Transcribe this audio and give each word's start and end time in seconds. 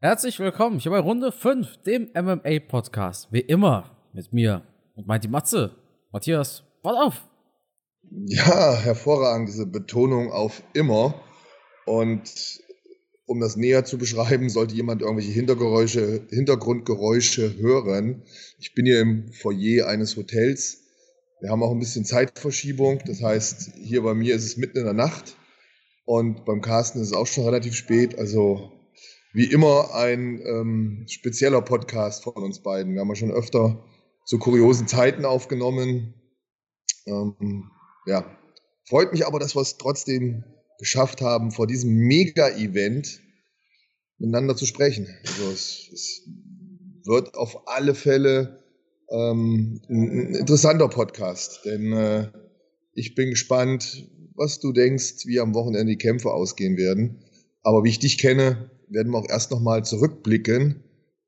Herzlich 0.00 0.38
willkommen 0.38 0.78
hier 0.78 0.92
bei 0.92 1.00
Runde 1.00 1.32
5, 1.32 1.78
dem 1.78 2.08
MMA-Podcast. 2.14 3.32
Wie 3.32 3.40
immer 3.40 3.96
mit 4.12 4.32
mir 4.32 4.62
und 4.94 5.08
die 5.24 5.26
Matze. 5.26 5.74
Matthias, 6.12 6.62
pass 6.84 6.94
auf! 6.94 7.24
Ja, 8.08 8.76
hervorragend, 8.76 9.48
diese 9.48 9.66
Betonung 9.66 10.30
auf 10.30 10.62
immer. 10.72 11.20
Und 11.84 12.60
um 13.26 13.40
das 13.40 13.56
näher 13.56 13.84
zu 13.84 13.98
beschreiben, 13.98 14.48
sollte 14.50 14.76
jemand 14.76 15.02
irgendwelche 15.02 15.32
Hintergeräusche, 15.32 16.28
Hintergrundgeräusche 16.30 17.58
hören. 17.58 18.22
Ich 18.60 18.74
bin 18.74 18.86
hier 18.86 19.00
im 19.00 19.32
Foyer 19.32 19.88
eines 19.88 20.16
Hotels. 20.16 20.84
Wir 21.40 21.50
haben 21.50 21.64
auch 21.64 21.72
ein 21.72 21.80
bisschen 21.80 22.04
Zeitverschiebung. 22.04 23.00
Das 23.04 23.20
heißt, 23.20 23.72
hier 23.74 24.04
bei 24.04 24.14
mir 24.14 24.36
ist 24.36 24.44
es 24.44 24.56
mitten 24.56 24.78
in 24.78 24.84
der 24.84 24.94
Nacht 24.94 25.36
und 26.04 26.44
beim 26.44 26.60
Carsten 26.60 27.00
ist 27.00 27.08
es 27.08 27.14
auch 27.14 27.26
schon 27.26 27.46
relativ 27.46 27.74
spät. 27.74 28.16
Also 28.16 28.77
wie 29.32 29.44
immer 29.44 29.94
ein 29.94 30.40
ähm, 30.44 31.04
spezieller 31.08 31.62
Podcast 31.62 32.24
von 32.24 32.34
uns 32.34 32.62
beiden. 32.62 32.94
Wir 32.94 33.00
haben 33.00 33.08
ja 33.08 33.14
schon 33.14 33.30
öfter 33.30 33.84
zu 34.24 34.38
kuriosen 34.38 34.88
Zeiten 34.88 35.24
aufgenommen. 35.24 36.14
Ähm, 37.06 37.70
ja, 38.06 38.24
freut 38.88 39.12
mich 39.12 39.26
aber, 39.26 39.38
dass 39.38 39.54
wir 39.54 39.62
es 39.62 39.76
trotzdem 39.76 40.44
geschafft 40.78 41.20
haben, 41.20 41.50
vor 41.50 41.66
diesem 41.66 41.94
Mega-Event 41.94 43.20
miteinander 44.18 44.56
zu 44.56 44.66
sprechen. 44.66 45.08
Also 45.26 45.50
es, 45.50 45.90
es 45.92 46.28
wird 47.04 47.34
auf 47.34 47.68
alle 47.68 47.94
Fälle 47.94 48.64
ähm, 49.10 49.80
ein, 49.88 50.10
ein, 50.10 50.34
interessanter 50.34 50.88
Podcast, 50.88 51.60
denn 51.64 51.92
äh, 51.92 52.30
ich 52.94 53.14
bin 53.14 53.30
gespannt, 53.30 54.08
was 54.34 54.60
du 54.60 54.72
denkst, 54.72 55.26
wie 55.26 55.40
am 55.40 55.54
Wochenende 55.54 55.92
die 55.92 55.98
Kämpfe 55.98 56.30
ausgehen 56.30 56.76
werden. 56.76 57.24
Aber 57.62 57.84
wie 57.84 57.90
ich 57.90 57.98
dich 57.98 58.18
kenne, 58.18 58.70
werden 58.90 59.12
wir 59.12 59.18
auch 59.18 59.28
erst 59.28 59.50
nochmal 59.50 59.84
zurückblicken 59.84 60.84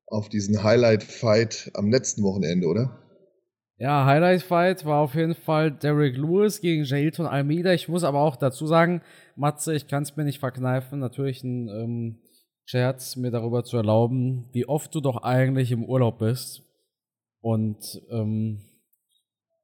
auf 0.07 0.29
diesen 0.29 0.63
Highlight-Fight 0.63 1.71
am 1.73 1.89
letzten 1.89 2.23
Wochenende, 2.23 2.67
oder? 2.67 2.97
Ja, 3.77 4.05
Highlight-Fight 4.05 4.85
war 4.85 4.99
auf 4.99 5.15
jeden 5.15 5.33
Fall 5.33 5.71
Derek 5.71 6.15
Lewis 6.15 6.61
gegen 6.61 6.83
Jailton 6.83 7.25
Almeida. 7.25 7.73
Ich 7.73 7.87
muss 7.87 8.03
aber 8.03 8.19
auch 8.19 8.35
dazu 8.35 8.67
sagen, 8.67 9.01
Matze, 9.35 9.73
ich 9.73 9.87
kann 9.87 10.03
es 10.03 10.15
mir 10.15 10.23
nicht 10.23 10.39
verkneifen, 10.39 10.99
natürlich 10.99 11.43
ein 11.43 11.67
ähm, 11.67 12.21
Scherz, 12.65 13.15
mir 13.15 13.31
darüber 13.31 13.63
zu 13.63 13.77
erlauben, 13.77 14.49
wie 14.51 14.67
oft 14.67 14.93
du 14.93 15.01
doch 15.01 15.23
eigentlich 15.23 15.71
im 15.71 15.83
Urlaub 15.83 16.19
bist. 16.19 16.61
Und 17.41 18.01
ähm, 18.11 18.61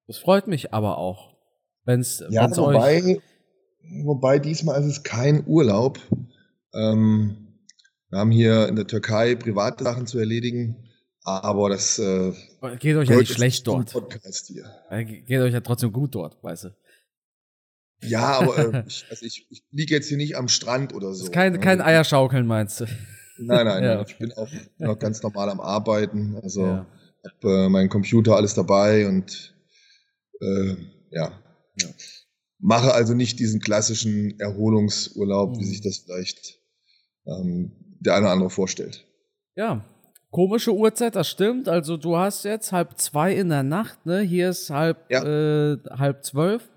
es 0.07 0.17
freut 0.17 0.47
mich 0.47 0.73
aber 0.73 0.97
auch, 0.97 1.35
wenn 1.83 1.99
es 1.99 2.23
ja, 2.29 2.49
wobei, 2.57 3.03
euch. 3.03 3.21
Wobei 4.03 4.39
diesmal 4.39 4.79
ist 4.79 4.87
es 4.87 5.03
kein 5.03 5.45
Urlaub. 5.45 5.99
Ähm, 6.73 7.46
wir 8.09 8.19
haben 8.19 8.31
hier 8.31 8.67
in 8.67 8.75
der 8.75 8.87
Türkei 8.87 9.35
private 9.35 9.83
Sachen 9.83 10.07
zu 10.07 10.19
erledigen. 10.19 10.87
Aber 11.23 11.69
das 11.69 11.99
äh, 11.99 12.31
geht 12.79 12.95
euch 12.95 13.09
ja 13.09 13.17
nicht 13.17 13.33
schlecht 13.33 13.67
dort. 13.67 13.91
Podcast 13.91 14.47
hier. 14.47 14.63
Geht 15.25 15.41
euch 15.41 15.53
ja 15.53 15.59
trotzdem 15.59 15.91
gut 15.91 16.15
dort, 16.15 16.41
weißt 16.41 16.65
du. 16.65 16.69
Ja, 18.01 18.39
aber 18.39 18.73
äh, 18.73 18.83
ich, 18.87 19.05
also 19.09 19.25
ich, 19.25 19.45
ich 19.49 19.63
liege 19.71 19.93
jetzt 19.93 20.07
hier 20.07 20.15
nicht 20.15 20.37
am 20.37 20.47
Strand 20.47 20.93
oder 20.93 21.13
so. 21.13 21.25
Ist 21.25 21.33
kein, 21.33 21.59
kein 21.59 21.81
Eierschaukeln, 21.81 22.47
meinst 22.47 22.79
du? 22.79 22.85
Nein, 23.39 23.65
nein, 23.65 23.83
ja. 23.83 24.01
ich 24.07 24.17
bin 24.17 24.31
auch 24.33 24.47
noch 24.77 24.99
ganz 24.99 25.21
normal 25.21 25.49
am 25.49 25.59
Arbeiten. 25.59 26.37
Also 26.41 26.65
ja. 26.65 26.87
habe 27.25 27.65
äh, 27.65 27.69
meinen 27.69 27.89
Computer 27.89 28.37
alles 28.37 28.53
dabei 28.53 29.07
und 29.07 29.53
äh, 30.39 30.75
ja. 31.09 31.43
ja. 31.81 31.87
Mache 32.59 32.93
also 32.93 33.13
nicht 33.13 33.37
diesen 33.39 33.59
klassischen 33.59 34.39
Erholungsurlaub, 34.39 35.55
mhm. 35.55 35.59
wie 35.59 35.65
sich 35.65 35.81
das 35.81 35.97
vielleicht 35.97 36.61
ähm, 37.25 37.86
der 37.99 38.15
eine 38.15 38.25
oder 38.25 38.33
andere 38.33 38.49
vorstellt. 38.49 39.05
Ja, 39.55 39.83
Komische 40.29 40.73
Uhrzeit, 40.73 41.15
das 41.15 41.29
stimmt. 41.29 41.69
Also 41.69 41.95
du 41.95 42.17
hast 42.17 42.43
jetzt 42.43 42.71
halb 42.71 42.97
zwei 42.99 43.33
in 43.33 43.49
der 43.49 43.63
Nacht, 43.63 44.05
ne? 44.05 44.19
Hier 44.19 44.49
ist 44.49 44.69
halb, 44.69 45.09
ja. 45.09 45.23
äh, 45.23 45.77
halb 45.89 46.23
zwölf. 46.23 46.69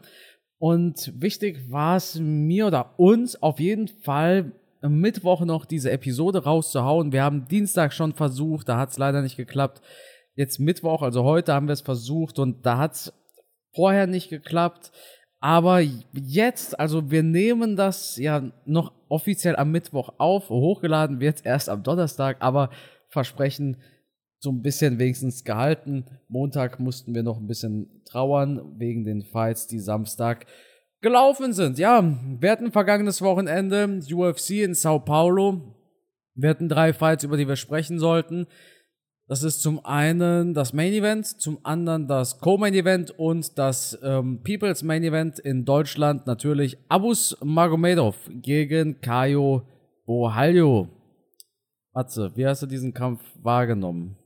Und 0.59 1.13
wichtig 1.21 1.71
war 1.71 1.97
es 1.97 2.17
mir 2.21 2.67
oder 2.67 2.99
uns 2.99 3.43
auf 3.43 3.59
jeden 3.59 3.89
Fall 3.89 4.53
am 4.83 5.01
Mittwoch 5.01 5.41
noch 5.41 5.65
diese 5.65 5.91
Episode 5.91 6.45
rauszuhauen. 6.45 7.13
Wir 7.13 7.25
haben 7.25 7.49
Dienstag 7.49 7.93
schon 7.93 8.15
versucht, 8.15 8.69
da 8.69 8.79
hat 8.79 8.91
es 8.91 8.99
leider 8.99 9.21
nicht 9.21 9.37
geklappt. 9.37 9.83
Jetzt 10.37 10.61
Mittwoch, 10.61 11.03
also 11.03 11.25
heute 11.25 11.53
haben 11.53 11.67
wir 11.67 11.73
es 11.73 11.81
versucht 11.81 12.39
und 12.39 12.65
da 12.65 12.79
hat 12.79 12.93
es 12.93 13.13
vorher 13.75 14.07
nicht 14.07 14.31
geklappt. 14.31 14.93
Aber 15.41 15.81
jetzt, 15.81 16.79
also 16.79 17.11
wir 17.11 17.23
nehmen 17.23 17.75
das 17.75 18.17
ja 18.19 18.53
noch 18.67 18.93
offiziell 19.09 19.57
am 19.57 19.73
Mittwoch 19.73 20.13
auf. 20.19 20.51
Hochgeladen 20.51 21.19
wird 21.19 21.45
erst 21.47 21.71
am 21.71 21.83
Donnerstag, 21.83 22.37
aber 22.41 22.71
Versprechen 23.09 23.79
so 24.39 24.51
ein 24.51 24.63
bisschen 24.63 24.99
wenigstens 24.99 25.45
gehalten. 25.45 26.05
Montag 26.29 26.79
mussten 26.79 27.15
wir 27.15 27.23
noch 27.23 27.39
ein 27.39 27.47
bisschen 27.47 28.03
trauern 28.05 28.79
wegen 28.79 29.05
den 29.05 29.23
Fights, 29.23 29.67
die 29.67 29.79
Samstag 29.79 30.47
gelaufen 31.01 31.53
sind. 31.55 31.79
Ja, 31.79 32.03
wir 32.39 32.51
hatten 32.51 32.73
vergangenes 32.73 33.23
Wochenende 33.23 34.01
UFC 34.13 34.51
in 34.51 34.75
Sao 34.75 34.99
Paulo. 34.99 35.75
Wir 36.35 36.51
hatten 36.51 36.69
drei 36.69 36.93
Fights, 36.93 37.25
über 37.25 37.37
die 37.37 37.49
wir 37.49 37.57
sprechen 37.57 37.99
sollten. 37.99 38.47
Das 39.31 39.45
ist 39.45 39.63
zum 39.63 39.85
einen 39.85 40.55
das 40.55 40.73
Main 40.73 40.93
Event, 40.93 41.25
zum 41.25 41.65
anderen 41.65 42.09
das 42.09 42.41
Co-Main 42.41 42.75
Event 42.75 43.13
und 43.17 43.57
das 43.59 43.97
ähm, 44.03 44.41
People's 44.43 44.83
Main 44.83 45.05
Event 45.05 45.39
in 45.39 45.65
Deutschland 45.65 46.27
natürlich 46.27 46.77
Abus 46.89 47.37
Magomedov 47.41 48.17
gegen 48.29 49.01
Kayo 49.01 49.69
Bohaljo. 50.05 50.89
Atze, 51.93 52.33
wie 52.35 52.45
hast 52.45 52.63
du 52.63 52.67
diesen 52.67 52.93
Kampf 52.93 53.21
wahrgenommen? 53.41 54.17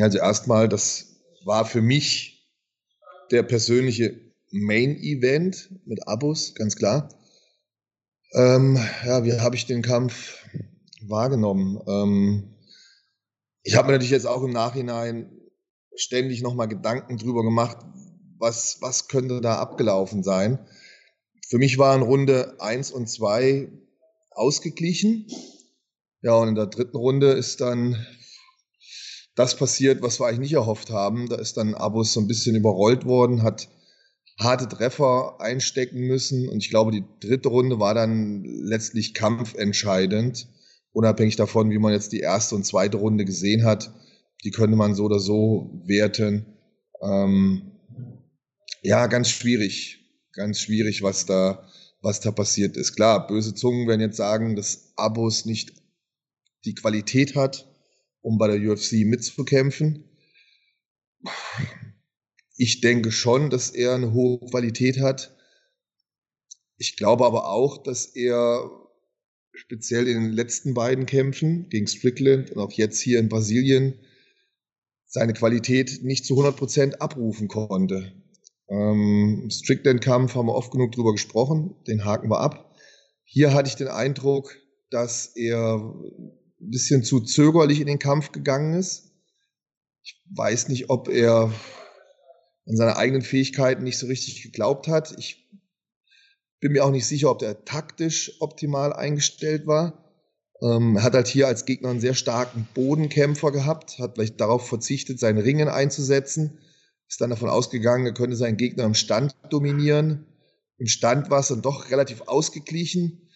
Also 0.00 0.16
erstmal, 0.16 0.66
das 0.66 1.20
war 1.44 1.66
für 1.66 1.82
mich 1.82 2.50
der 3.30 3.42
persönliche 3.42 4.18
Main-Event 4.50 5.78
mit 5.84 6.08
Abos, 6.08 6.54
ganz 6.54 6.74
klar. 6.74 7.10
Ähm, 8.32 8.78
ja, 9.04 9.26
wie 9.26 9.38
habe 9.38 9.56
ich 9.56 9.66
den 9.66 9.82
Kampf 9.82 10.42
wahrgenommen? 11.02 11.78
Ähm, 11.86 12.56
ich 13.62 13.76
habe 13.76 13.86
mir 13.86 13.92
natürlich 13.92 14.10
jetzt 14.10 14.26
auch 14.26 14.42
im 14.42 14.52
Nachhinein 14.52 15.30
ständig 15.94 16.42
nochmal 16.42 16.68
Gedanken 16.68 17.18
drüber 17.18 17.42
gemacht, 17.42 17.78
was, 18.38 18.78
was 18.80 19.08
könnte 19.08 19.40
da 19.40 19.58
abgelaufen 19.58 20.22
sein. 20.22 20.58
Für 21.48 21.58
mich 21.58 21.78
waren 21.78 22.02
Runde 22.02 22.56
1 22.60 22.90
und 22.92 23.08
2 23.08 23.70
ausgeglichen. 24.30 25.26
Ja, 26.22 26.34
und 26.34 26.48
in 26.48 26.54
der 26.54 26.66
dritten 26.66 26.96
Runde 26.96 27.32
ist 27.32 27.60
dann 27.60 28.06
das 29.34 29.56
passiert, 29.56 30.02
was 30.02 30.20
wir 30.20 30.26
eigentlich 30.26 30.40
nicht 30.40 30.52
erhofft 30.52 30.90
haben. 30.90 31.28
Da 31.28 31.36
ist 31.36 31.56
dann 31.56 31.74
Abus 31.74 32.12
so 32.12 32.20
ein 32.20 32.28
bisschen 32.28 32.56
überrollt 32.56 33.04
worden, 33.04 33.42
hat 33.42 33.68
harte 34.38 34.68
Treffer 34.68 35.40
einstecken 35.40 36.00
müssen. 36.06 36.48
Und 36.48 36.58
ich 36.58 36.70
glaube, 36.70 36.92
die 36.92 37.04
dritte 37.20 37.48
Runde 37.48 37.78
war 37.78 37.94
dann 37.94 38.44
letztlich 38.44 39.14
kampfentscheidend. 39.14 40.48
Unabhängig 40.92 41.36
davon, 41.36 41.70
wie 41.70 41.78
man 41.78 41.92
jetzt 41.92 42.12
die 42.12 42.20
erste 42.20 42.54
und 42.54 42.64
zweite 42.64 42.96
Runde 42.96 43.24
gesehen 43.24 43.64
hat. 43.64 43.92
Die 44.44 44.50
könnte 44.50 44.76
man 44.76 44.94
so 44.94 45.04
oder 45.04 45.20
so 45.20 45.70
werten. 45.84 46.46
Ähm, 47.00 47.72
ja, 48.82 49.06
ganz 49.06 49.30
schwierig. 49.30 49.98
Ganz 50.32 50.60
schwierig, 50.60 51.02
was 51.02 51.26
da, 51.26 51.68
was 52.00 52.20
da 52.20 52.30
passiert 52.30 52.76
ist. 52.76 52.94
Klar, 52.94 53.26
böse 53.26 53.54
Zungen 53.54 53.86
werden 53.88 54.00
jetzt 54.00 54.16
sagen, 54.16 54.56
dass 54.56 54.92
Abos 54.96 55.44
nicht 55.44 55.72
die 56.64 56.74
Qualität 56.74 57.36
hat, 57.36 57.68
um 58.20 58.38
bei 58.38 58.48
der 58.48 58.70
UFC 58.70 59.04
mitzukämpfen. 59.04 60.04
Ich 62.56 62.80
denke 62.80 63.12
schon, 63.12 63.50
dass 63.50 63.70
er 63.70 63.94
eine 63.94 64.12
hohe 64.12 64.38
Qualität 64.40 65.00
hat. 65.00 65.36
Ich 66.76 66.96
glaube 66.96 67.26
aber 67.26 67.48
auch, 67.50 67.82
dass 67.82 68.06
er 68.06 68.70
speziell 69.52 70.08
in 70.08 70.22
den 70.22 70.32
letzten 70.32 70.74
beiden 70.74 71.06
Kämpfen 71.06 71.68
gegen 71.68 71.86
Strickland 71.86 72.50
und 72.50 72.62
auch 72.62 72.72
jetzt 72.72 73.00
hier 73.00 73.18
in 73.18 73.28
Brasilien 73.28 73.94
seine 75.06 75.32
Qualität 75.32 76.02
nicht 76.02 76.24
zu 76.24 76.34
100 76.34 76.56
Prozent 76.56 77.02
abrufen 77.02 77.48
konnte. 77.48 78.12
Ähm, 78.68 79.48
Strickland-Kampf 79.50 80.34
haben 80.34 80.46
wir 80.46 80.54
oft 80.54 80.70
genug 80.70 80.92
drüber 80.92 81.12
gesprochen, 81.12 81.74
den 81.88 82.04
haken 82.04 82.30
wir 82.30 82.40
ab. 82.40 82.76
Hier 83.24 83.52
hatte 83.52 83.68
ich 83.68 83.74
den 83.74 83.88
Eindruck, 83.88 84.56
dass 84.90 85.26
er 85.34 85.76
ein 85.76 86.70
bisschen 86.70 87.02
zu 87.02 87.20
zögerlich 87.20 87.80
in 87.80 87.86
den 87.86 87.98
Kampf 87.98 88.30
gegangen 88.32 88.74
ist. 88.74 89.12
Ich 90.02 90.22
weiß 90.34 90.68
nicht, 90.68 90.90
ob 90.90 91.08
er 91.08 91.52
an 92.66 92.76
seine 92.76 92.96
eigenen 92.96 93.22
Fähigkeiten 93.22 93.82
nicht 93.82 93.98
so 93.98 94.06
richtig 94.06 94.42
geglaubt 94.42 94.86
hat. 94.86 95.14
Ich 95.18 95.49
bin 96.60 96.72
mir 96.72 96.84
auch 96.84 96.90
nicht 96.90 97.06
sicher, 97.06 97.30
ob 97.30 97.42
er 97.42 97.64
taktisch 97.64 98.36
optimal 98.40 98.92
eingestellt 98.92 99.66
war. 99.66 100.04
Ähm, 100.62 100.96
er 100.96 101.02
hat 101.02 101.14
halt 101.14 101.28
hier 101.28 101.46
als 101.46 101.64
Gegner 101.64 101.90
einen 101.90 102.00
sehr 102.00 102.14
starken 102.14 102.68
Bodenkämpfer 102.74 103.50
gehabt, 103.50 103.98
hat 103.98 104.14
vielleicht 104.14 104.40
darauf 104.40 104.68
verzichtet, 104.68 105.18
seine 105.18 105.44
Ringen 105.44 105.68
einzusetzen, 105.68 106.58
ist 107.08 107.20
dann 107.20 107.30
davon 107.30 107.48
ausgegangen, 107.48 108.06
er 108.06 108.14
könnte 108.14 108.36
seinen 108.36 108.56
Gegner 108.58 108.84
im 108.84 108.94
Stand 108.94 109.34
dominieren. 109.50 110.26
Im 110.76 110.86
Stand 110.86 111.30
war 111.30 111.40
es 111.40 111.48
dann 111.48 111.62
doch 111.62 111.90
relativ 111.90 112.22
ausgeglichen 112.22 113.26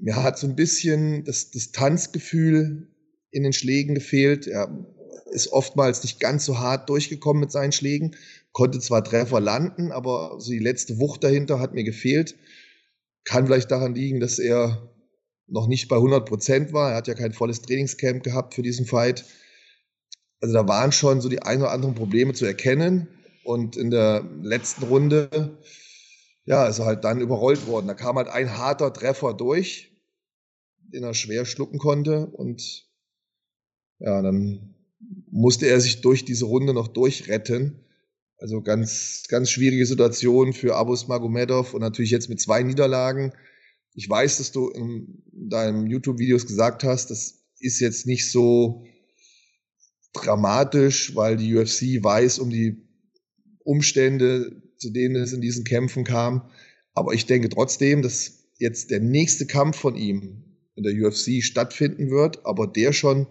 mir 0.00 0.22
hat 0.22 0.38
so 0.38 0.46
ein 0.46 0.56
bisschen 0.56 1.24
das 1.24 1.50
Distanzgefühl 1.50 2.88
in 3.30 3.42
den 3.42 3.52
Schlägen 3.52 3.94
gefehlt. 3.94 4.46
Er 4.46 4.68
ist 5.30 5.52
oftmals 5.52 6.02
nicht 6.02 6.20
ganz 6.20 6.44
so 6.44 6.58
hart 6.58 6.88
durchgekommen 6.88 7.40
mit 7.40 7.52
seinen 7.52 7.72
Schlägen, 7.72 8.16
konnte 8.52 8.80
zwar 8.80 9.04
Treffer 9.04 9.40
landen, 9.40 9.92
aber 9.92 10.36
so 10.38 10.50
die 10.50 10.58
letzte 10.58 10.98
Wucht 10.98 11.22
dahinter 11.24 11.60
hat 11.60 11.74
mir 11.74 11.84
gefehlt. 11.84 12.36
Kann 13.24 13.46
vielleicht 13.46 13.70
daran 13.70 13.94
liegen, 13.94 14.20
dass 14.20 14.38
er 14.38 14.90
noch 15.46 15.66
nicht 15.66 15.88
bei 15.88 15.96
100 15.96 16.26
Prozent 16.26 16.72
war. 16.72 16.90
Er 16.90 16.96
hat 16.96 17.08
ja 17.08 17.14
kein 17.14 17.32
volles 17.32 17.62
Trainingscamp 17.62 18.22
gehabt 18.22 18.54
für 18.54 18.62
diesen 18.62 18.86
Fight. 18.86 19.24
Also 20.40 20.54
da 20.54 20.68
waren 20.68 20.92
schon 20.92 21.20
so 21.20 21.28
die 21.28 21.42
ein 21.42 21.60
oder 21.60 21.72
anderen 21.72 21.94
Probleme 21.94 22.32
zu 22.32 22.44
erkennen. 22.44 23.08
Und 23.44 23.76
in 23.76 23.90
der 23.90 24.24
letzten 24.42 24.84
Runde, 24.84 25.58
ja, 26.44 26.66
ist 26.66 26.78
er 26.78 26.86
halt 26.86 27.04
dann 27.04 27.20
überrollt 27.20 27.66
worden. 27.66 27.86
Da 27.86 27.94
kam 27.94 28.16
halt 28.16 28.28
ein 28.28 28.56
harter 28.56 28.92
Treffer 28.92 29.34
durch, 29.34 29.90
den 30.78 31.02
er 31.02 31.14
schwer 31.14 31.44
schlucken 31.44 31.78
konnte. 31.78 32.26
Und 32.26 32.86
ja, 33.98 34.20
dann 34.22 34.74
musste 35.30 35.66
er 35.66 35.80
sich 35.80 36.00
durch 36.00 36.24
diese 36.24 36.46
Runde 36.46 36.74
noch 36.74 36.88
durchretten. 36.88 37.84
Also 38.38 38.62
ganz, 38.62 39.24
ganz 39.28 39.50
schwierige 39.50 39.86
Situation 39.86 40.52
für 40.52 40.76
Abus 40.76 41.08
Magomedov 41.08 41.74
und 41.74 41.80
natürlich 41.80 42.10
jetzt 42.10 42.28
mit 42.28 42.40
zwei 42.40 42.62
Niederlagen. 42.62 43.32
Ich 43.94 44.08
weiß, 44.08 44.38
dass 44.38 44.52
du 44.52 44.68
in 44.68 45.22
deinen 45.32 45.88
YouTube-Videos 45.88 46.46
gesagt 46.46 46.84
hast, 46.84 47.10
das 47.10 47.40
ist 47.58 47.80
jetzt 47.80 48.06
nicht 48.06 48.30
so 48.30 48.84
dramatisch, 50.12 51.16
weil 51.16 51.36
die 51.36 51.54
UFC 51.56 52.02
weiß 52.02 52.38
um 52.38 52.50
die 52.50 52.76
Umstände, 53.64 54.62
zu 54.78 54.90
denen 54.90 55.16
es 55.16 55.32
in 55.32 55.40
diesen 55.40 55.64
Kämpfen 55.64 56.04
kam. 56.04 56.48
Aber 56.94 57.12
ich 57.12 57.26
denke 57.26 57.48
trotzdem, 57.48 58.02
dass 58.02 58.44
jetzt 58.58 58.90
der 58.90 59.00
nächste 59.00 59.46
Kampf 59.46 59.76
von 59.76 59.96
ihm 59.96 60.44
in 60.74 60.84
der 60.84 60.94
UFC 60.94 61.42
stattfinden 61.42 62.10
wird, 62.10 62.46
aber 62.46 62.66
der 62.66 62.92
schon 62.92 63.26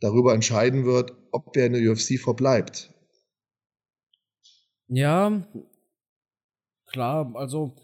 darüber 0.00 0.34
entscheiden 0.34 0.84
wird, 0.84 1.12
ob 1.32 1.56
er 1.56 1.66
in 1.66 1.72
der 1.72 1.90
UFC 1.90 2.18
verbleibt. 2.18 2.92
Ja, 4.88 5.46
klar, 6.86 7.32
also 7.34 7.74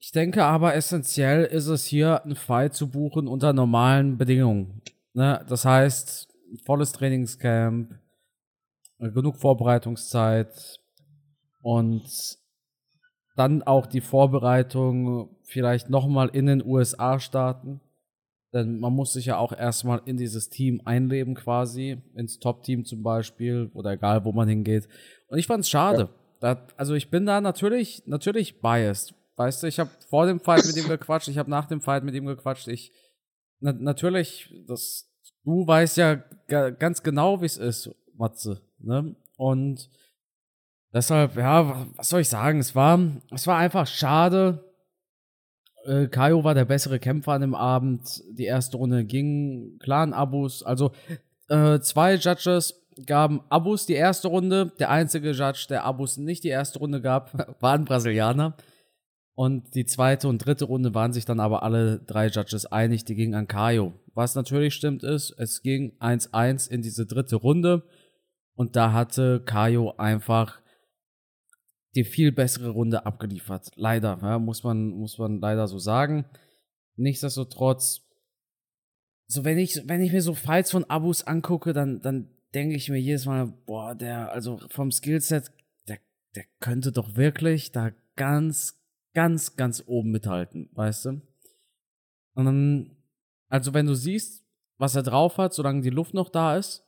ich 0.00 0.12
denke 0.12 0.44
aber 0.44 0.74
essentiell 0.74 1.44
ist 1.44 1.66
es 1.66 1.84
hier, 1.84 2.22
einen 2.24 2.36
Fight 2.36 2.74
zu 2.74 2.90
buchen 2.90 3.28
unter 3.28 3.52
normalen 3.52 4.16
Bedingungen. 4.16 4.82
Ne? 5.12 5.44
Das 5.48 5.64
heißt, 5.64 6.28
volles 6.64 6.92
Trainingscamp, 6.92 7.98
genug 8.98 9.36
Vorbereitungszeit 9.36 10.80
und 11.62 12.38
dann 13.36 13.62
auch 13.62 13.86
die 13.86 14.00
Vorbereitung 14.00 15.36
vielleicht 15.44 15.90
nochmal 15.90 16.28
in 16.28 16.46
den 16.46 16.64
USA 16.64 17.20
starten. 17.20 17.80
Denn 18.52 18.78
man 18.80 18.94
muss 18.94 19.12
sich 19.12 19.26
ja 19.26 19.36
auch 19.36 19.52
erstmal 19.52 20.00
in 20.06 20.16
dieses 20.16 20.48
Team 20.48 20.80
einleben 20.84 21.34
quasi, 21.34 22.00
ins 22.14 22.38
Top-Team 22.38 22.84
zum 22.84 23.02
Beispiel 23.02 23.70
oder 23.74 23.92
egal, 23.92 24.24
wo 24.24 24.32
man 24.32 24.48
hingeht. 24.48 24.88
Und 25.28 25.38
ich 25.38 25.46
fand 25.46 25.64
es 25.64 25.68
schade. 25.68 26.02
Ja. 26.02 26.08
Da, 26.40 26.66
also 26.76 26.94
ich 26.94 27.10
bin 27.10 27.26
da 27.26 27.40
natürlich, 27.40 28.04
natürlich 28.06 28.60
biased. 28.60 29.14
Weißt 29.36 29.62
du, 29.62 29.66
ich 29.66 29.78
habe 29.78 29.90
vor 30.08 30.26
dem 30.26 30.40
Fight 30.40 30.64
mit 30.66 30.76
ihm 30.76 30.88
gequatscht, 30.88 31.28
ich 31.28 31.38
habe 31.38 31.50
nach 31.50 31.66
dem 31.66 31.80
Fight 31.80 32.04
mit 32.04 32.14
ihm 32.14 32.26
gequatscht. 32.26 32.68
Ich 32.68 32.92
na, 33.60 33.72
natürlich, 33.72 34.52
das, 34.66 35.10
du 35.44 35.66
weißt 35.66 35.96
ja 35.96 36.14
ganz 36.70 37.02
genau, 37.02 37.40
wie 37.40 37.46
es 37.46 37.56
ist, 37.56 37.90
Matze. 38.14 38.62
Ne? 38.78 39.16
Und 39.36 39.90
deshalb, 40.92 41.36
ja, 41.36 41.86
was 41.96 42.08
soll 42.08 42.20
ich 42.20 42.28
sagen? 42.28 42.60
Es 42.60 42.74
war, 42.74 43.00
es 43.30 43.46
war 43.46 43.58
einfach 43.58 43.86
schade, 43.86 44.67
äh, 45.88 46.08
Kaio 46.08 46.44
war 46.44 46.54
der 46.54 46.66
bessere 46.66 46.98
Kämpfer 46.98 47.32
an 47.32 47.40
dem 47.40 47.54
Abend. 47.54 48.22
Die 48.30 48.44
erste 48.44 48.76
Runde 48.76 49.04
ging 49.04 49.78
klar 49.80 50.02
an 50.02 50.12
Abus. 50.12 50.62
Also 50.62 50.92
äh, 51.48 51.80
zwei 51.80 52.14
Judges 52.14 52.86
gaben 53.06 53.40
Abus 53.48 53.86
die 53.86 53.94
erste 53.94 54.28
Runde. 54.28 54.72
Der 54.78 54.90
einzige 54.90 55.30
Judge, 55.30 55.66
der 55.68 55.84
Abus 55.84 56.18
nicht 56.18 56.44
die 56.44 56.48
erste 56.48 56.78
Runde 56.78 57.00
gab, 57.00 57.56
war 57.60 57.74
ein 57.74 57.84
Brasilianer. 57.84 58.54
Und 59.34 59.74
die 59.74 59.86
zweite 59.86 60.28
und 60.28 60.44
dritte 60.44 60.64
Runde 60.64 60.94
waren 60.94 61.12
sich 61.12 61.24
dann 61.24 61.38
aber 61.38 61.62
alle 61.62 62.00
drei 62.00 62.26
Judges 62.26 62.66
einig, 62.66 63.04
die 63.04 63.14
gingen 63.14 63.34
an 63.34 63.46
Kaio. 63.46 63.92
Was 64.14 64.34
natürlich 64.34 64.74
stimmt 64.74 65.04
ist, 65.04 65.32
es 65.38 65.62
ging 65.62 65.92
1-1 66.00 66.68
in 66.68 66.82
diese 66.82 67.06
dritte 67.06 67.36
Runde. 67.36 67.84
Und 68.56 68.74
da 68.74 68.92
hatte 68.92 69.40
Kaio 69.44 69.94
einfach 69.96 70.60
die 71.98 72.04
viel 72.04 72.30
bessere 72.30 72.70
Runde 72.70 73.06
abgeliefert. 73.06 73.72
Leider, 73.74 74.20
ja, 74.22 74.38
muss, 74.38 74.62
man, 74.62 74.90
muss 74.90 75.18
man 75.18 75.40
leider 75.40 75.66
so 75.66 75.80
sagen. 75.80 76.26
Nichtsdestotrotz, 76.94 78.02
so 79.26 79.44
wenn 79.44 79.58
ich, 79.58 79.82
wenn 79.86 80.00
ich 80.00 80.12
mir 80.12 80.22
so 80.22 80.34
Fights 80.34 80.70
von 80.70 80.84
Abus 80.84 81.24
angucke, 81.24 81.72
dann, 81.72 82.00
dann 82.00 82.30
denke 82.54 82.76
ich 82.76 82.88
mir 82.88 83.00
jedes 83.00 83.26
Mal, 83.26 83.46
boah, 83.66 83.96
der, 83.96 84.30
also 84.30 84.58
vom 84.68 84.92
Skillset, 84.92 85.50
der, 85.88 85.98
der 86.36 86.44
könnte 86.60 86.92
doch 86.92 87.16
wirklich 87.16 87.72
da 87.72 87.90
ganz, 88.14 88.80
ganz, 89.12 89.56
ganz 89.56 89.82
oben 89.84 90.12
mithalten, 90.12 90.70
weißt 90.74 91.06
du? 91.06 91.22
Und 92.34 92.44
dann, 92.44 92.96
also 93.48 93.74
wenn 93.74 93.86
du 93.86 93.94
siehst, 93.94 94.44
was 94.76 94.94
er 94.94 95.02
drauf 95.02 95.36
hat, 95.38 95.52
solange 95.52 95.80
die 95.80 95.90
Luft 95.90 96.14
noch 96.14 96.28
da 96.28 96.56
ist, 96.56 96.84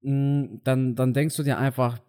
mm, 0.00 0.62
dann, 0.64 0.94
dann 0.94 1.12
denkst 1.12 1.36
du 1.36 1.42
dir 1.42 1.58
einfach, 1.58 2.00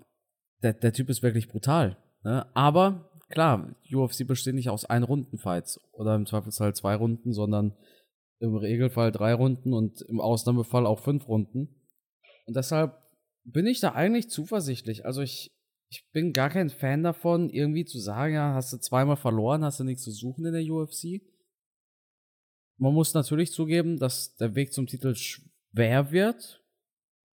der, 0.63 0.74
der 0.74 0.94
Typ 0.94 1.10
ist 1.10 1.21
wirklich 1.21 1.50
brutal. 1.50 1.98
Ne? 2.24 2.45
Aber 2.56 3.12
klar, 3.30 3.75
UFC 3.92 4.25
besteht 4.25 4.56
nicht 4.56 4.69
aus 4.69 4.86
Ein-Runden-Fights 4.86 5.80
oder 5.92 6.15
im 6.15 6.25
Zweifelsfall 6.25 6.74
zwei 6.74 6.95
Runden, 6.95 7.33
sondern 7.33 7.75
im 8.39 8.56
Regelfall 8.56 9.12
drei 9.12 9.33
Runden 9.33 9.74
und 9.74 10.01
im 10.01 10.19
Ausnahmefall 10.19 10.86
auch 10.86 11.00
fünf 11.00 11.27
Runden. 11.27 11.81
Und 12.45 12.56
deshalb 12.56 12.98
bin 13.44 13.68
ich 13.68 13.80
da 13.80 13.94
eigentlich 13.94 14.30
zuversichtlich. 14.30 15.06
Also 15.06 15.21
ich, 15.21 15.51
ich 15.89 16.10
bin 16.12 16.33
gar 16.33 16.50
kein 16.50 16.69
Fan 16.69 17.04
davon, 17.04 17.50
irgendwie 17.50 17.86
zu 17.86 18.00
sagen, 18.00 18.33
ja, 18.33 18.54
hast 18.54 18.74
du 18.74 18.77
zweimal 18.77 19.18
verloren, 19.18 19.63
hast 19.63 19.80
du 19.80 19.83
nichts 19.83 20.04
zu 20.04 20.12
suchen 20.12 20.45
in 20.45 20.54
der 20.54 20.63
UFC. 20.63 21.21
Man 22.77 22.94
muss 22.94 23.13
natürlich 23.13 23.51
zugeben, 23.51 23.98
dass 23.98 24.36
der 24.36 24.56
Weg 24.56 24.74
zum 24.74 24.88
Titel 24.88 25.15
schwer 25.15 26.12
wird. 26.12 26.62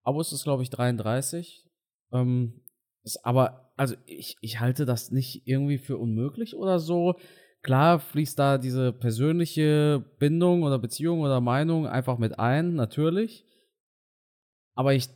Aber 0.03 0.21
es 0.21 0.33
ist, 0.33 0.45
glaube 0.45 0.63
ich, 0.63 0.71
33. 0.71 1.69
Ähm, 2.13 2.63
ist 3.03 3.25
aber, 3.25 3.73
also 3.77 3.95
ich, 4.07 4.37
ich 4.41 4.61
halte 4.61 4.85
das 4.85 5.11
nicht 5.11 5.47
irgendwie 5.47 5.79
für 5.79 5.99
unmöglich 5.99 6.55
oder 6.55 6.79
so. 6.79 7.17
Klar 7.63 8.01
fließt 8.01 8.39
da 8.39 8.59
diese 8.59 8.93
persönliche 8.93 10.05
Bindung 10.19 10.63
oder 10.63 10.79
Beziehung 10.79 11.21
oder 11.21 11.41
Meinung 11.41 11.87
einfach 11.87 12.19
mit 12.19 12.39
ein, 12.39 12.75
natürlich. 12.75 13.45
Aber 14.75 14.95
ich 14.95 15.09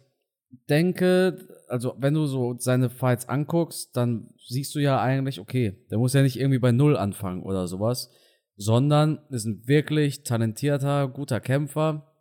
denke, 0.69 1.39
also 1.69 1.95
wenn 1.99 2.15
du 2.15 2.27
so 2.27 2.57
seine 2.59 2.91
Fights 2.91 3.29
anguckst, 3.29 3.97
dann 3.97 4.35
siehst 4.47 4.75
du 4.75 4.79
ja 4.79 5.01
eigentlich, 5.01 5.41
okay, 5.41 5.85
der 5.91 5.99
muss 5.99 6.13
ja 6.13 6.23
nicht 6.23 6.39
irgendwie 6.39 6.59
bei 6.59 6.73
Null 6.73 6.97
anfangen 6.97 7.43
oder 7.43 7.67
sowas, 7.67 8.11
sondern 8.57 9.21
ist 9.31 9.47
ein 9.47 9.67
wirklich 9.67 10.23
talentierter, 10.23 11.09
guter 11.09 11.41
Kämpfer, 11.41 12.13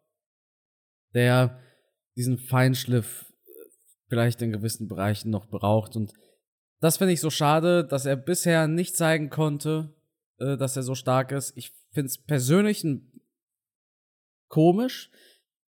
der 1.14 1.60
diesen 2.16 2.38
Feinschliff 2.38 3.33
vielleicht 4.08 4.42
in 4.42 4.52
gewissen 4.52 4.88
Bereichen 4.88 5.30
noch 5.30 5.48
braucht. 5.48 5.96
Und 5.96 6.14
das 6.80 6.98
finde 6.98 7.14
ich 7.14 7.22
so 7.22 7.30
schade, 7.30 7.86
dass 7.86 8.06
er 8.06 8.16
bisher 8.16 8.68
nicht 8.68 8.96
zeigen 8.96 9.30
konnte, 9.30 9.94
äh, 10.40 10.58
dass 10.58 10.76
er 10.76 10.84
so 10.84 10.96
stark 10.96 11.32
ist. 11.32 11.56
Ich 11.56 11.72
finde 11.92 12.08
es 12.08 12.18
persönlich 12.18 12.86
komisch, 14.50 15.10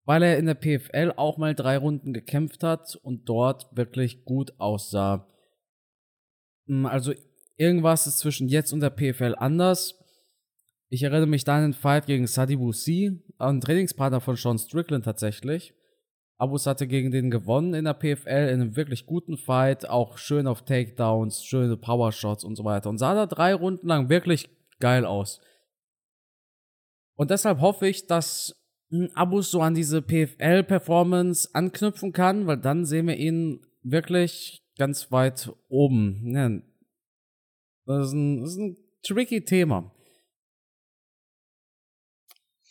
weil 0.06 0.24
er 0.24 0.38
in 0.38 0.46
der 0.46 0.56
PFL 0.56 1.14
auch 1.16 1.38
mal 1.38 1.56
drei 1.56 1.78
Runden 1.78 2.14
gekämpft 2.14 2.64
hat 2.64 2.96
und 2.98 3.28
dort 3.28 3.76
wirklich 3.76 4.24
gut 4.26 4.54
aussah. 4.60 5.28
Hm, 6.68 6.86
also 6.86 7.14
irgendwas 7.58 8.08
ist 8.08 8.20
zwischen 8.20 8.48
jetzt 8.48 8.74
und 8.74 8.82
der 8.82 8.92
PFL 8.92 9.36
anders. 9.38 10.00
Ich 10.90 11.04
erinnere 11.04 11.28
mich 11.28 11.44
da 11.44 11.58
an 11.58 11.64
den 11.64 11.74
Fight 11.74 12.06
gegen 12.06 12.28
Sadi 12.28 12.58
Boussi, 12.58 13.24
ein 13.40 13.60
Trainingspartner 13.60 14.22
von 14.22 14.36
Sean 14.36 14.60
Strickland 14.60 15.06
tatsächlich. 15.06 15.74
Abus 16.38 16.66
hatte 16.66 16.88
gegen 16.88 17.12
den 17.12 17.32
gewonnen 17.32 17.74
in 17.74 17.86
der 17.86 17.94
PFL 17.94 18.50
in 18.50 18.62
einem 18.62 18.76
wirklich 18.76 19.06
guten 19.06 19.38
Fight, 19.38 19.88
auch 19.88 20.18
schön 20.18 20.48
auf 20.48 20.64
Takedowns, 20.64 21.46
schöne 21.46 21.78
Powershots 21.78 22.44
und 22.44 22.56
so 22.56 22.66
weiter 22.66 22.90
und 22.90 22.98
sah 22.98 23.14
da 23.14 23.26
drei 23.26 23.54
Runden 23.54 23.88
lang 23.88 24.10
wirklich 24.10 24.50
geil 24.80 25.06
aus. 25.06 25.40
Und 27.16 27.32
deshalb 27.32 27.62
hoffe 27.62 27.88
ich, 27.88 28.08
dass 28.08 28.62
Abus 29.14 29.52
so 29.52 29.62
an 29.62 29.74
diese 29.74 30.02
PFL-Performance 30.02 31.50
anknüpfen 31.54 32.12
kann, 32.12 32.48
weil 32.48 32.58
dann 32.58 32.86
sehen 32.86 33.08
wir 33.08 33.16
ihn 33.16 33.66
wirklich 33.82 34.62
ganz 34.78 35.12
weit 35.12 35.52
oben. 35.70 36.34
Das, 37.86 38.08
ist 38.08 38.14
ein, 38.14 38.42
das 38.42 38.50
ist 38.52 38.58
ein 38.58 38.78
tricky 39.04 39.44
Thema. 39.44 39.92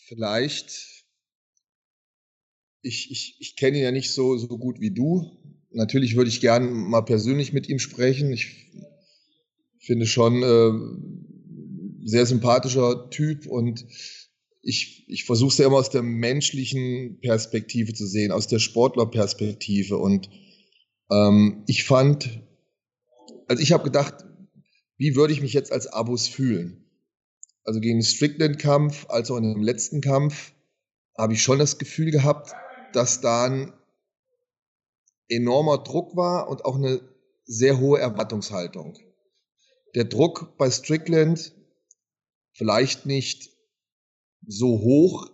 Vielleicht, 0.06 0.93
ich, 2.84 3.10
ich, 3.10 3.36
ich 3.40 3.56
kenne 3.56 3.78
ihn 3.78 3.82
ja 3.82 3.90
nicht 3.90 4.12
so, 4.12 4.36
so 4.36 4.46
gut 4.58 4.80
wie 4.80 4.90
du. 4.90 5.30
Natürlich 5.70 6.16
würde 6.16 6.30
ich 6.30 6.40
gern 6.40 6.72
mal 6.72 7.02
persönlich 7.02 7.52
mit 7.52 7.68
ihm 7.68 7.78
sprechen. 7.78 8.32
Ich 8.32 8.70
finde 9.80 10.06
schon, 10.06 10.42
äh, 10.42 12.06
sehr 12.06 12.26
sympathischer 12.26 13.08
Typ 13.10 13.46
und 13.46 13.86
ich, 14.62 15.04
ich 15.08 15.24
versuche 15.24 15.50
es 15.50 15.58
ja 15.58 15.66
immer 15.66 15.76
aus 15.76 15.90
der 15.90 16.02
menschlichen 16.02 17.18
Perspektive 17.20 17.92
zu 17.92 18.06
sehen, 18.06 18.30
aus 18.30 18.46
der 18.46 18.58
Sportlerperspektive. 18.58 19.98
Und 19.98 20.30
ähm, 21.10 21.64
ich 21.66 21.84
fand, 21.84 22.42
also 23.48 23.62
ich 23.62 23.72
habe 23.72 23.84
gedacht, 23.84 24.14
wie 24.96 25.16
würde 25.16 25.32
ich 25.32 25.42
mich 25.42 25.52
jetzt 25.52 25.72
als 25.72 25.86
Abus 25.86 26.28
fühlen? 26.28 26.84
Also 27.64 27.80
gegen 27.80 27.98
den 27.98 28.04
Strickland-Kampf, 28.04 29.06
als 29.08 29.30
auch 29.30 29.38
in 29.38 29.54
dem 29.54 29.62
letzten 29.62 30.00
Kampf, 30.00 30.52
habe 31.16 31.32
ich 31.32 31.42
schon 31.42 31.58
das 31.58 31.78
Gefühl 31.78 32.10
gehabt, 32.10 32.52
dass 32.94 33.20
da 33.20 33.44
ein 33.46 33.72
enormer 35.28 35.78
Druck 35.78 36.16
war 36.16 36.48
und 36.48 36.64
auch 36.64 36.76
eine 36.76 37.00
sehr 37.44 37.78
hohe 37.78 37.98
Erwartungshaltung. 37.98 38.96
Der 39.94 40.04
Druck 40.04 40.56
bei 40.58 40.70
Strickland 40.70 41.54
vielleicht 42.52 43.06
nicht 43.06 43.50
so 44.46 44.80
hoch 44.80 45.30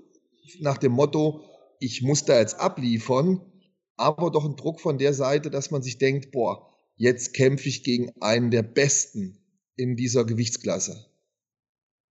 nach 0.60 0.78
dem 0.78 0.92
Motto, 0.92 1.44
ich 1.78 2.02
muss 2.02 2.24
da 2.24 2.38
jetzt 2.38 2.58
abliefern, 2.58 3.40
aber 3.96 4.30
doch 4.30 4.44
ein 4.44 4.56
Druck 4.56 4.80
von 4.80 4.98
der 4.98 5.14
Seite, 5.14 5.50
dass 5.50 5.70
man 5.70 5.82
sich 5.82 5.98
denkt, 5.98 6.32
boah, 6.32 6.68
jetzt 6.96 7.32
kämpfe 7.34 7.68
ich 7.68 7.84
gegen 7.84 8.12
einen 8.20 8.50
der 8.50 8.62
Besten 8.62 9.38
in 9.76 9.96
dieser 9.96 10.24
Gewichtsklasse. 10.24 11.09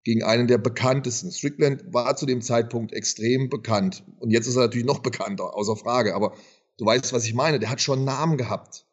Gegen 0.09 0.23
einen 0.23 0.47
der 0.47 0.57
bekanntesten. 0.57 1.31
Strickland 1.31 1.93
war 1.93 2.15
zu 2.15 2.25
dem 2.25 2.41
Zeitpunkt 2.41 2.93
extrem 2.93 3.49
bekannt. 3.49 4.03
Und 4.19 4.31
jetzt 4.31 4.47
ist 4.47 4.55
er 4.55 4.63
natürlich 4.63 4.87
noch 4.87 4.99
bekannter, 4.99 5.55
außer 5.55 5.75
Frage. 5.75 6.15
Aber 6.15 6.33
du 6.77 6.85
weißt, 6.85 7.13
was 7.13 7.25
ich 7.25 7.35
meine. 7.35 7.59
Der 7.59 7.69
hat 7.69 7.79
schon 7.79 8.05
Namen 8.05 8.37
gehabt. 8.37 8.87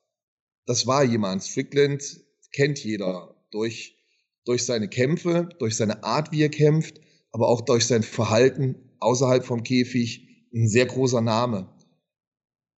Das 0.67 0.87
war 0.87 1.05
jemand. 1.05 1.43
Strickland 1.43 2.21
kennt 2.53 2.85
jeder 2.85 3.35
durch, 3.51 3.97
durch 4.45 4.67
seine 4.67 4.89
Kämpfe, 4.89 5.49
durch 5.59 5.77
seine 5.77 6.05
Art, 6.05 6.33
wie 6.33 6.43
er 6.43 6.51
kämpft 6.51 7.01
aber 7.37 7.49
auch 7.49 7.61
durch 7.61 7.87
sein 7.87 8.03
Verhalten 8.03 8.77
außerhalb 8.99 9.45
vom 9.45 9.63
Käfig 9.63 10.49
ein 10.55 10.69
sehr 10.69 10.87
großer 10.87 11.21
Name. 11.21 11.69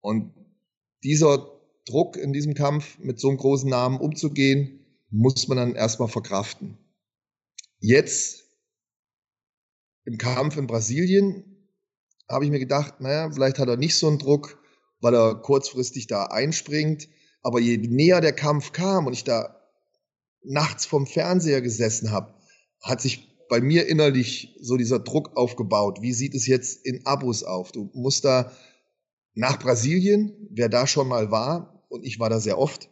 Und 0.00 0.34
dieser 1.04 1.48
Druck 1.86 2.16
in 2.16 2.32
diesem 2.32 2.54
Kampf 2.54 2.98
mit 2.98 3.20
so 3.20 3.28
einem 3.28 3.38
großen 3.38 3.70
Namen 3.70 4.00
umzugehen, 4.00 4.80
muss 5.10 5.46
man 5.46 5.58
dann 5.58 5.74
erstmal 5.76 6.08
verkraften. 6.08 6.76
Jetzt 7.80 8.44
im 10.04 10.18
Kampf 10.18 10.56
in 10.56 10.66
Brasilien 10.66 11.68
habe 12.28 12.44
ich 12.44 12.50
mir 12.50 12.58
gedacht, 12.58 13.00
naja, 13.00 13.30
vielleicht 13.32 13.58
hat 13.58 13.68
er 13.68 13.76
nicht 13.76 13.96
so 13.96 14.08
einen 14.08 14.18
Druck, 14.18 14.60
weil 15.00 15.14
er 15.14 15.36
kurzfristig 15.36 16.06
da 16.06 16.24
einspringt. 16.24 17.08
Aber 17.42 17.60
je 17.60 17.76
näher 17.76 18.20
der 18.20 18.32
Kampf 18.32 18.72
kam 18.72 19.06
und 19.06 19.12
ich 19.12 19.24
da 19.24 19.54
nachts 20.42 20.86
vom 20.86 21.06
Fernseher 21.06 21.62
gesessen 21.62 22.10
habe, 22.10 22.34
hat 22.82 23.00
sich 23.00 23.28
bei 23.48 23.60
mir 23.60 23.86
innerlich 23.86 24.56
so 24.60 24.76
dieser 24.76 24.98
Druck 24.98 25.36
aufgebaut. 25.36 26.02
Wie 26.02 26.12
sieht 26.12 26.34
es 26.34 26.46
jetzt 26.46 26.84
in 26.84 27.06
Abos 27.06 27.44
auf? 27.44 27.72
Du 27.72 27.90
musst 27.94 28.24
da 28.24 28.52
nach 29.34 29.58
Brasilien, 29.58 30.48
wer 30.50 30.68
da 30.68 30.86
schon 30.86 31.08
mal 31.08 31.30
war, 31.30 31.86
und 31.88 32.04
ich 32.04 32.18
war 32.18 32.28
da 32.28 32.40
sehr 32.40 32.58
oft, 32.58 32.90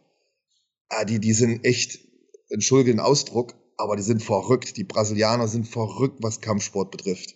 ah, 0.89 1.05
die, 1.05 1.19
die 1.19 1.33
sind 1.33 1.63
echt, 1.65 1.99
entschuldige 2.49 2.91
den 2.91 2.99
Ausdruck, 2.99 3.53
aber 3.77 3.95
die 3.95 4.03
sind 4.03 4.23
verrückt. 4.23 4.77
Die 4.77 4.83
Brasilianer 4.83 5.47
sind 5.47 5.67
verrückt, 5.67 6.17
was 6.21 6.41
Kampfsport 6.41 6.91
betrifft. 6.91 7.35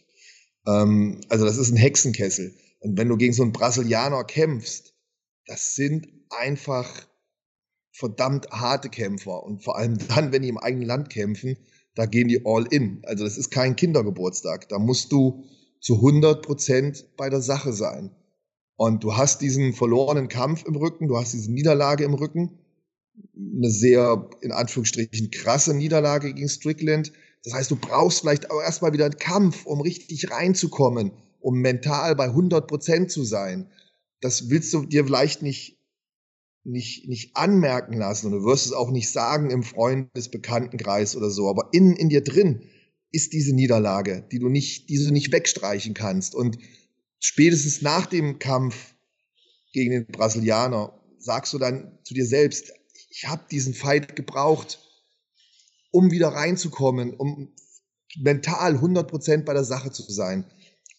Ähm, 0.68 1.22
also 1.30 1.46
das 1.46 1.58
ist 1.58 1.72
ein 1.72 1.78
Hexenkessel. 1.78 2.56
Und 2.80 2.98
wenn 2.98 3.08
du 3.08 3.18
gegen 3.18 3.34
so 3.34 3.44
einen 3.44 3.52
Brasilianer 3.52 4.24
kämpfst, 4.24 4.94
das 5.46 5.76
sind 5.76 6.08
einfach 6.30 7.08
verdammt 7.92 8.50
harte 8.52 8.90
Kämpfer. 8.90 9.44
Und 9.44 9.64
vor 9.64 9.78
allem 9.78 9.98
dann, 10.08 10.32
wenn 10.32 10.42
die 10.42 10.50
im 10.50 10.58
eigenen 10.58 10.88
Land 10.88 11.10
kämpfen, 11.10 11.58
da 11.94 12.06
gehen 12.06 12.28
die 12.28 12.46
all 12.46 12.66
in. 12.72 13.02
Also 13.06 13.24
das 13.24 13.38
ist 13.38 13.52
kein 13.52 13.76
Kindergeburtstag. 13.76 14.70
Da 14.70 14.80
musst 14.80 15.12
du 15.12 15.44
zu 15.80 15.96
100 15.96 16.46
Prozent 16.46 17.06
bei 17.18 17.30
der 17.30 17.42
Sache 17.42 17.74
sein. 17.74 18.16
Und 18.78 19.04
du 19.04 19.16
hast 19.16 19.42
diesen 19.42 19.74
verlorenen 19.74 20.28
Kampf 20.28 20.64
im 20.66 20.76
Rücken, 20.76 21.08
du 21.08 21.18
hast 21.18 21.34
diese 21.34 21.52
Niederlage 21.52 22.04
im 22.04 22.16
Rücken, 22.16 22.58
eine 23.36 23.70
sehr, 23.70 24.30
in 24.41 24.51
Anführungsstrichen, 24.51 25.32
krasse 25.32 25.74
Niederlage 25.74 26.34
gegen 26.34 26.50
Strickland. 26.50 27.12
Das 27.44 27.53
heißt, 27.53 27.72
du 27.72 27.75
brauchst 27.75 28.22
vielleicht 28.22 28.51
auch 28.51 28.62
erstmal 28.62 28.94
wieder 28.94 29.06
einen 29.06 29.18
Kampf, 29.18 29.65
um 29.65 29.82
richtig 29.82 30.32
reinzukommen, 30.32 31.12
um 31.39 31.60
mental 31.60 32.15
bei 32.15 32.25
100 32.25 32.68
Prozent 32.68 33.12
zu 33.12 33.24
sein. 33.24 33.70
Das 34.22 34.50
willst 34.50 34.74
du 34.74 34.86
dir 34.86 35.06
vielleicht 35.06 35.41
nicht 35.41 35.77
nicht, 36.63 37.08
nicht 37.08 37.36
anmerken 37.36 37.94
lassen 37.94 38.27
und 38.27 38.34
du 38.34 38.44
wirst 38.46 38.68
es 38.68 38.72
auch 38.72 38.91
nicht 38.91 39.10
sagen 39.10 39.50
im 39.50 39.63
Freundesbekanntenkreis 39.63 41.15
oder 41.15 41.30
so, 41.30 41.50
aber 41.50 41.70
innen 41.72 41.96
in 41.96 42.10
dir 42.10 42.24
drin 42.24 42.62
ist 43.12 43.34
diese 43.34 43.53
Niederlage, 43.53 44.25
die 44.32 44.39
du 44.39 44.48
nicht, 44.48 44.89
die 44.89 44.98
du 44.98 45.12
nicht 45.12 45.32
wegstreichen 45.32 45.94
kannst. 45.94 46.36
Und 46.36 46.58
spätestens 47.20 47.82
nach 47.82 48.06
dem 48.06 48.39
Kampf 48.39 48.96
gegen 49.74 49.91
den 49.91 50.06
Brasilianer 50.08 50.98
sagst 51.18 51.53
du 51.53 51.58
dann 51.58 51.98
zu 52.03 52.13
dir 52.13 52.25
selbst, 52.25 52.72
ich 53.22 53.28
habe 53.28 53.44
diesen 53.51 53.75
Fight 53.75 54.16
gebraucht, 54.16 54.80
um 55.92 56.10
wieder 56.10 56.30
reinzukommen, 56.30 57.13
um 57.13 57.54
mental 58.18 58.78
100% 58.78 59.44
bei 59.44 59.54
der 59.54 59.63
Sache 59.63 59.92
zu 59.92 60.12
sein. 60.12 60.46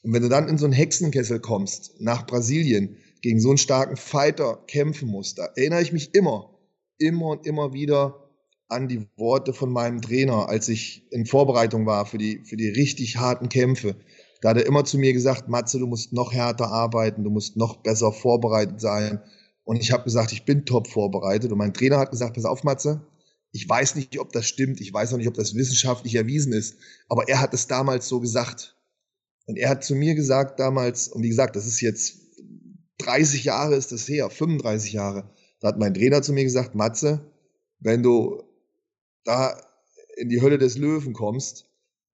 Und 0.05 0.13
wenn 0.13 0.23
du 0.23 0.29
dann 0.29 0.49
in 0.49 0.57
so 0.57 0.65
einen 0.65 0.73
Hexenkessel 0.73 1.41
kommst, 1.41 2.01
nach 2.01 2.25
Brasilien, 2.25 2.97
gegen 3.23 3.41
so 3.41 3.49
einen 3.49 3.59
starken 3.59 3.97
Fighter 3.97 4.63
kämpfen 4.69 5.09
muss, 5.09 5.35
da 5.35 5.47
erinnere 5.57 5.83
ich 5.83 5.93
mich 5.93 6.15
immer, 6.15 6.57
immer 6.97 7.27
und 7.27 7.45
immer 7.45 7.73
wieder 7.73 8.31
an 8.69 8.87
die 8.87 9.05
Worte 9.17 9.53
von 9.53 9.73
meinem 9.73 10.01
Trainer, 10.01 10.49
als 10.49 10.69
ich 10.69 11.11
in 11.11 11.27
Vorbereitung 11.27 11.87
war 11.87 12.07
für 12.07 12.19
die, 12.19 12.45
für 12.45 12.57
die 12.57 12.69
richtig 12.69 13.17
harten 13.17 13.49
Kämpfe. 13.49 13.97
Da 14.41 14.51
hat 14.51 14.59
er 14.59 14.67
immer 14.67 14.85
zu 14.85 14.97
mir 14.97 15.13
gesagt, 15.13 15.49
Matze, 15.49 15.81
du 15.81 15.89
musst 15.89 16.13
noch 16.13 16.33
härter 16.33 16.69
arbeiten, 16.69 17.25
du 17.25 17.31
musst 17.31 17.57
noch 17.57 17.83
besser 17.83 18.13
vorbereitet 18.13 18.81
sein. 18.81 19.21
Und 19.65 19.77
ich 19.77 19.93
habe 19.93 20.05
gesagt, 20.05 20.33
ich 20.33 20.45
bin 20.45 20.65
top 20.65 20.89
vorbereitet. 20.89 21.53
Und 21.53 21.59
mein 21.59 21.75
Trainer 21.75 21.99
hat 21.99 22.11
gesagt, 22.11 22.35
pass 22.35 22.45
auf, 22.45 22.65
Matze, 22.65 23.07
ich 23.53 23.69
weiß 23.69 23.97
nicht, 23.97 24.19
ob 24.19 24.33
das 24.33 24.47
stimmt, 24.47 24.81
ich 24.81 24.93
weiß 24.93 25.13
auch 25.13 25.19
nicht, 25.19 25.29
ob 25.29 25.35
das 25.35 25.55
wissenschaftlich 25.55 26.15
erwiesen 26.15 26.53
ist, 26.53 26.77
aber 27.09 27.29
er 27.29 27.41
hat 27.41 27.53
es 27.53 27.67
damals 27.67 28.09
so 28.09 28.19
gesagt. 28.21 28.77
Und 29.47 29.59
er 29.59 29.69
hat 29.69 29.85
zu 29.85 29.95
mir 29.95 30.15
gesagt 30.15 30.59
damals, 30.59 31.09
und 31.09 31.23
wie 31.23 31.29
gesagt, 31.29 31.57
das 31.57 31.67
ist 31.67 31.81
jetzt 31.81 32.19
30 32.99 33.45
Jahre 33.45 33.75
ist 33.75 33.93
das 33.93 34.09
her, 34.09 34.31
35 34.31 34.93
Jahre. 34.93 35.31
Da 35.61 35.69
hat 35.69 35.79
mein 35.79 35.95
Trainer 35.95 36.23
zu 36.23 36.33
mir 36.33 36.45
gesagt, 36.45 36.75
Matze, 36.75 37.31
wenn 37.79 38.03
du 38.03 38.43
da 39.25 39.61
in 40.17 40.29
die 40.29 40.41
Hölle 40.41 40.59
des 40.59 40.79
Löwen 40.79 41.13
kommst, 41.13 41.67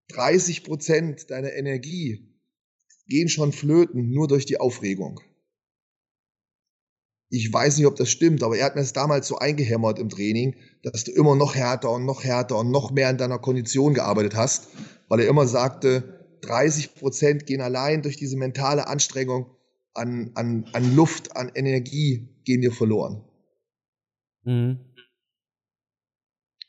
30 0.09 0.65
Prozent 0.65 1.31
deiner 1.31 1.53
Energie 1.53 2.35
gehen 3.07 3.29
schon 3.29 3.53
flöten, 3.53 4.11
nur 4.11 4.29
durch 4.29 4.47
die 4.47 4.61
Aufregung. 4.61 5.21
Ich 7.31 7.53
weiß 7.53 7.77
nicht, 7.77 7.87
ob 7.87 7.97
das 7.97 8.11
stimmt, 8.11 8.43
aber 8.43 8.57
er 8.57 8.67
hat 8.67 8.75
mir 8.75 8.81
das 8.81 8.95
damals 8.95 9.29
so 9.29 9.39
eingehämmert 9.39 9.99
im 9.99 10.09
Training, 10.09 10.57
dass 10.83 11.05
du 11.05 11.13
immer 11.13 11.37
noch 11.37 11.55
härter 11.55 11.91
und 11.91 12.07
noch 12.07 12.25
härter 12.25 12.57
und 12.57 12.71
noch 12.71 12.91
mehr 12.91 13.09
an 13.09 13.19
deiner 13.19 13.39
Kondition 13.39 13.93
gearbeitet 13.93 14.35
hast, 14.35 14.69
weil 15.09 15.21
er 15.21 15.29
immer 15.29 15.47
sagte, 15.47 16.39
30 16.43 16.95
Prozent 16.95 17.47
gehen 17.47 17.61
allein 17.61 18.03
durch 18.03 18.17
diese 18.17 18.37
mentale 18.37 18.87
Anstrengung 18.87 19.51
an, 19.93 20.31
an, 20.35 20.67
an 20.73 20.97
Luft, 20.97 21.37
an 21.37 21.51
Energie 21.55 22.29
gehen 22.45 22.63
dir 22.63 22.73
verloren. 22.73 23.25
Mhm. 24.45 24.81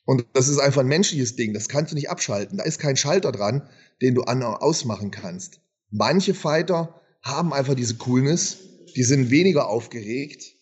Und 0.05 0.25
das 0.33 0.49
ist 0.49 0.57
einfach 0.57 0.81
ein 0.81 0.87
menschliches 0.87 1.35
Ding, 1.35 1.53
das 1.53 1.69
kannst 1.69 1.91
du 1.91 1.95
nicht 1.95 2.09
abschalten. 2.09 2.57
Da 2.57 2.63
ist 2.63 2.79
kein 2.79 2.97
Schalter 2.97 3.31
dran, 3.31 3.69
den 4.01 4.15
du 4.15 4.23
an 4.23 4.41
ausmachen 4.41 5.11
kannst. 5.11 5.61
Manche 5.91 6.33
Fighter 6.33 6.99
haben 7.21 7.53
einfach 7.53 7.75
diese 7.75 7.95
Coolness, 7.95 8.57
die 8.95 9.03
sind 9.03 9.29
weniger 9.29 9.69
aufgeregt, 9.69 10.55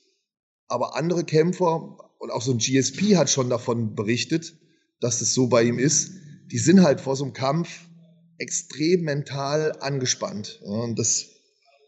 aber 0.67 0.95
andere 0.95 1.23
Kämpfer, 1.23 1.97
und 2.19 2.31
auch 2.31 2.41
so 2.41 2.51
ein 2.51 2.57
GSP 2.57 3.15
hat 3.15 3.29
schon 3.29 3.49
davon 3.49 3.95
berichtet, 3.95 4.55
dass 4.99 5.19
das 5.19 5.33
so 5.33 5.47
bei 5.47 5.63
ihm 5.63 5.79
ist, 5.79 6.11
die 6.51 6.57
sind 6.57 6.81
halt 6.81 7.01
vor 7.01 7.15
so 7.15 7.23
einem 7.23 7.33
Kampf 7.33 7.87
extrem 8.37 9.01
mental 9.01 9.73
angespannt. 9.79 10.61
Und 10.63 10.97
das 10.97 11.27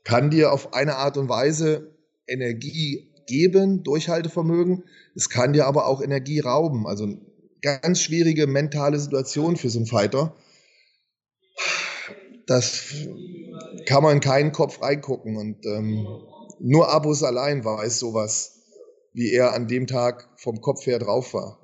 kann 0.03 0.29
dir 0.29 0.51
auf 0.51 0.73
eine 0.73 0.95
Art 0.95 1.17
und 1.17 1.29
Weise 1.29 1.95
Energie 2.27 3.13
geben, 3.27 3.83
Durchhaltevermögen. 3.83 4.83
Es 5.15 5.29
kann 5.29 5.53
dir 5.53 5.65
aber 5.65 5.87
auch 5.87 6.01
Energie 6.01 6.39
rauben. 6.39 6.87
Also 6.87 7.17
ganz 7.61 8.01
schwierige 8.01 8.47
mentale 8.47 8.99
Situation 8.99 9.57
für 9.57 9.69
so 9.69 9.79
einen 9.79 9.87
Fighter. 9.87 10.35
Das 12.47 12.83
kann 13.85 14.03
man 14.03 14.15
in 14.15 14.21
keinen 14.21 14.51
Kopf 14.51 14.81
reingucken. 14.81 15.37
Und 15.37 15.65
ähm, 15.65 16.07
nur 16.59 16.89
Abus 16.89 17.23
allein 17.23 17.63
weiß 17.63 17.99
sowas, 17.99 18.59
wie 19.13 19.31
er 19.31 19.53
an 19.53 19.67
dem 19.67 19.87
Tag 19.87 20.29
vom 20.37 20.61
Kopf 20.61 20.85
her 20.85 20.99
drauf 20.99 21.33
war. 21.33 21.59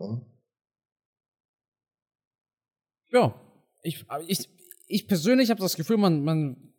Ja, 3.09 3.19
ja 3.19 3.41
ich, 3.83 4.05
ich, 4.27 4.49
ich 4.87 5.07
persönlich 5.07 5.49
habe 5.49 5.61
das 5.61 5.75
Gefühl, 5.75 5.97
man, 5.97 6.23
man 6.23 6.73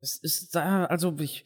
es 0.00 0.16
ist 0.16 0.54
da, 0.54 0.84
also 0.86 1.14
ich, 1.18 1.44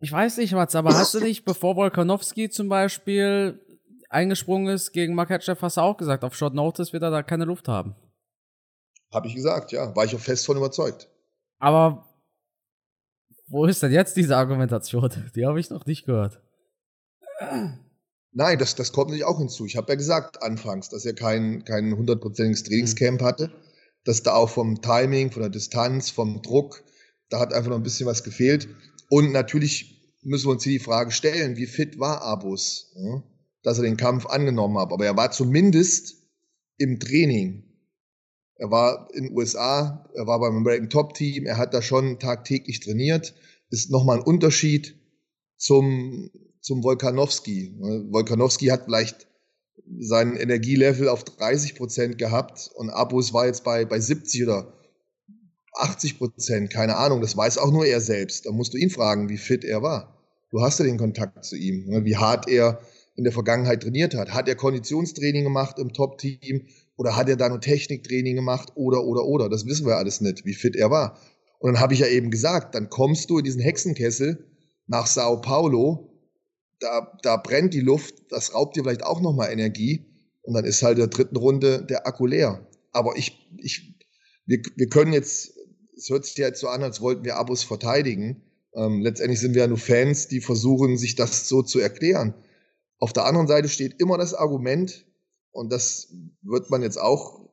ich 0.00 0.12
weiß 0.12 0.38
nicht, 0.38 0.52
was, 0.54 0.74
aber 0.74 0.90
hast 0.94 1.14
du 1.14 1.20
nicht, 1.20 1.44
bevor 1.44 1.76
Volkanowski 1.76 2.50
zum 2.50 2.68
Beispiel 2.68 3.60
eingesprungen 4.08 4.74
ist 4.74 4.92
gegen 4.92 5.14
Makachev, 5.14 5.60
hast 5.60 5.76
du 5.76 5.80
auch 5.82 5.96
gesagt, 5.96 6.24
auf 6.24 6.34
Short 6.34 6.54
Notice 6.54 6.92
wird 6.92 7.02
er 7.02 7.10
da 7.10 7.22
keine 7.22 7.44
Luft 7.44 7.68
haben. 7.68 7.94
Habe 9.12 9.28
ich 9.28 9.34
gesagt, 9.34 9.72
ja. 9.72 9.94
War 9.96 10.04
ich 10.04 10.14
auch 10.14 10.20
fest 10.20 10.46
von 10.46 10.56
überzeugt. 10.56 11.08
Aber 11.58 12.07
wo 13.48 13.64
ist 13.66 13.82
denn 13.82 13.92
jetzt 13.92 14.16
diese 14.16 14.36
Argumentation? 14.36 15.10
Die 15.34 15.46
habe 15.46 15.60
ich 15.60 15.70
noch 15.70 15.86
nicht 15.86 16.06
gehört. 16.06 16.40
Nein, 18.32 18.58
das, 18.58 18.74
das 18.74 18.92
kommt 18.92 19.10
nicht 19.10 19.24
auch 19.24 19.38
hinzu. 19.38 19.64
Ich 19.64 19.76
habe 19.76 19.92
ja 19.92 19.94
gesagt 19.94 20.42
anfangs, 20.42 20.88
dass 20.88 21.04
er 21.04 21.14
kein, 21.14 21.64
kein 21.64 21.96
hundertprozentiges 21.96 22.64
Trainingscamp 22.64 23.22
hatte, 23.22 23.50
dass 24.04 24.22
da 24.22 24.34
auch 24.34 24.50
vom 24.50 24.80
Timing, 24.82 25.30
von 25.30 25.42
der 25.42 25.50
Distanz, 25.50 26.10
vom 26.10 26.42
Druck, 26.42 26.84
da 27.30 27.40
hat 27.40 27.52
einfach 27.52 27.70
noch 27.70 27.76
ein 27.76 27.82
bisschen 27.82 28.06
was 28.06 28.24
gefehlt. 28.24 28.68
Und 29.10 29.32
natürlich 29.32 30.16
müssen 30.22 30.46
wir 30.46 30.52
uns 30.52 30.64
hier 30.64 30.78
die 30.78 30.84
Frage 30.84 31.10
stellen, 31.10 31.56
wie 31.56 31.66
fit 31.66 31.98
war 31.98 32.22
Abus, 32.22 32.94
dass 33.62 33.78
er 33.78 33.84
den 33.84 33.96
Kampf 33.96 34.26
angenommen 34.26 34.78
hat. 34.78 34.92
Aber 34.92 35.04
er 35.04 35.16
war 35.16 35.30
zumindest 35.30 36.16
im 36.76 37.00
Training. 37.00 37.67
Er 38.58 38.70
war 38.70 39.08
in 39.14 39.24
den 39.24 39.36
USA, 39.36 40.08
er 40.14 40.26
war 40.26 40.40
beim 40.40 40.56
American 40.56 40.90
Top 40.90 41.14
Team, 41.14 41.46
er 41.46 41.56
hat 41.56 41.74
da 41.74 41.80
schon 41.80 42.18
tagtäglich 42.18 42.80
trainiert. 42.80 43.34
Ist 43.70 43.90
nochmal 43.90 44.18
ein 44.18 44.24
Unterschied 44.24 44.96
zum, 45.56 46.30
zum 46.60 46.82
Volkanowski. 46.82 47.76
Volkanowski 48.10 48.66
hat 48.66 48.84
vielleicht 48.84 49.28
sein 50.00 50.36
Energielevel 50.36 51.08
auf 51.08 51.24
30 51.24 51.76
Prozent 51.76 52.18
gehabt 52.18 52.70
und 52.74 52.90
Abus 52.90 53.32
war 53.32 53.46
jetzt 53.46 53.62
bei, 53.62 53.84
bei 53.84 54.00
70 54.00 54.42
oder 54.44 54.72
80 55.74 56.18
Prozent, 56.18 56.70
keine 56.70 56.96
Ahnung, 56.96 57.20
das 57.20 57.36
weiß 57.36 57.58
auch 57.58 57.70
nur 57.70 57.86
er 57.86 58.00
selbst. 58.00 58.46
Da 58.46 58.50
musst 58.50 58.74
du 58.74 58.78
ihn 58.78 58.90
fragen, 58.90 59.28
wie 59.28 59.38
fit 59.38 59.64
er 59.64 59.82
war. 59.82 60.18
Du 60.50 60.60
hast 60.62 60.78
ja 60.78 60.84
den 60.84 60.98
Kontakt 60.98 61.44
zu 61.44 61.56
ihm, 61.56 61.86
ne? 61.86 62.04
wie 62.04 62.16
hart 62.16 62.48
er 62.48 62.80
in 63.14 63.24
der 63.24 63.32
Vergangenheit 63.32 63.82
trainiert 63.82 64.14
hat. 64.14 64.32
Hat 64.32 64.48
er 64.48 64.56
Konditionstraining 64.56 65.44
gemacht 65.44 65.78
im 65.78 65.92
Top-Team 65.92 66.66
oder 66.98 67.16
hat 67.16 67.28
er 67.28 67.36
da 67.36 67.48
nur 67.48 67.60
Techniktraining 67.60 68.34
gemacht 68.34 68.72
oder, 68.74 69.04
oder, 69.04 69.24
oder? 69.24 69.48
Das 69.48 69.64
wissen 69.64 69.86
wir 69.86 69.96
alles 69.96 70.20
nicht, 70.20 70.44
wie 70.44 70.52
fit 70.52 70.76
er 70.76 70.90
war. 70.90 71.18
Und 71.60 71.72
dann 71.72 71.80
habe 71.80 71.94
ich 71.94 72.00
ja 72.00 72.08
eben 72.08 72.30
gesagt, 72.30 72.74
dann 72.74 72.90
kommst 72.90 73.30
du 73.30 73.38
in 73.38 73.44
diesen 73.44 73.62
Hexenkessel 73.62 74.44
nach 74.88 75.06
Sao 75.06 75.40
Paulo, 75.40 76.12
da, 76.80 77.16
da 77.22 77.36
brennt 77.36 77.72
die 77.72 77.80
Luft, 77.80 78.14
das 78.30 78.52
raubt 78.52 78.76
dir 78.76 78.82
vielleicht 78.82 79.04
auch 79.04 79.20
nochmal 79.20 79.52
Energie 79.52 80.06
und 80.42 80.54
dann 80.54 80.64
ist 80.64 80.82
halt 80.82 80.98
in 80.98 81.02
der 81.02 81.08
dritten 81.08 81.36
Runde 81.36 81.84
der 81.84 82.06
Akku 82.06 82.26
leer. 82.26 82.66
Aber 82.92 83.16
ich, 83.16 83.48
ich, 83.58 83.94
wir, 84.46 84.60
wir 84.76 84.88
können 84.88 85.12
jetzt, 85.12 85.52
es 85.96 86.10
hört 86.10 86.24
sich 86.24 86.36
ja 86.36 86.48
jetzt 86.48 86.60
so 86.60 86.68
an, 86.68 86.82
als 86.82 87.00
wollten 87.00 87.24
wir 87.24 87.36
Abos 87.36 87.62
verteidigen. 87.62 88.42
Ähm, 88.74 89.02
letztendlich 89.02 89.38
sind 89.38 89.54
wir 89.54 89.62
ja 89.62 89.68
nur 89.68 89.78
Fans, 89.78 90.26
die 90.26 90.40
versuchen, 90.40 90.96
sich 90.96 91.14
das 91.14 91.48
so 91.48 91.62
zu 91.62 91.78
erklären. 91.78 92.34
Auf 92.98 93.12
der 93.12 93.24
anderen 93.24 93.46
Seite 93.46 93.68
steht 93.68 94.00
immer 94.00 94.18
das 94.18 94.34
Argument, 94.34 95.06
und 95.52 95.72
das 95.72 96.12
wird 96.42 96.70
man 96.70 96.82
jetzt 96.82 96.98
auch 96.98 97.48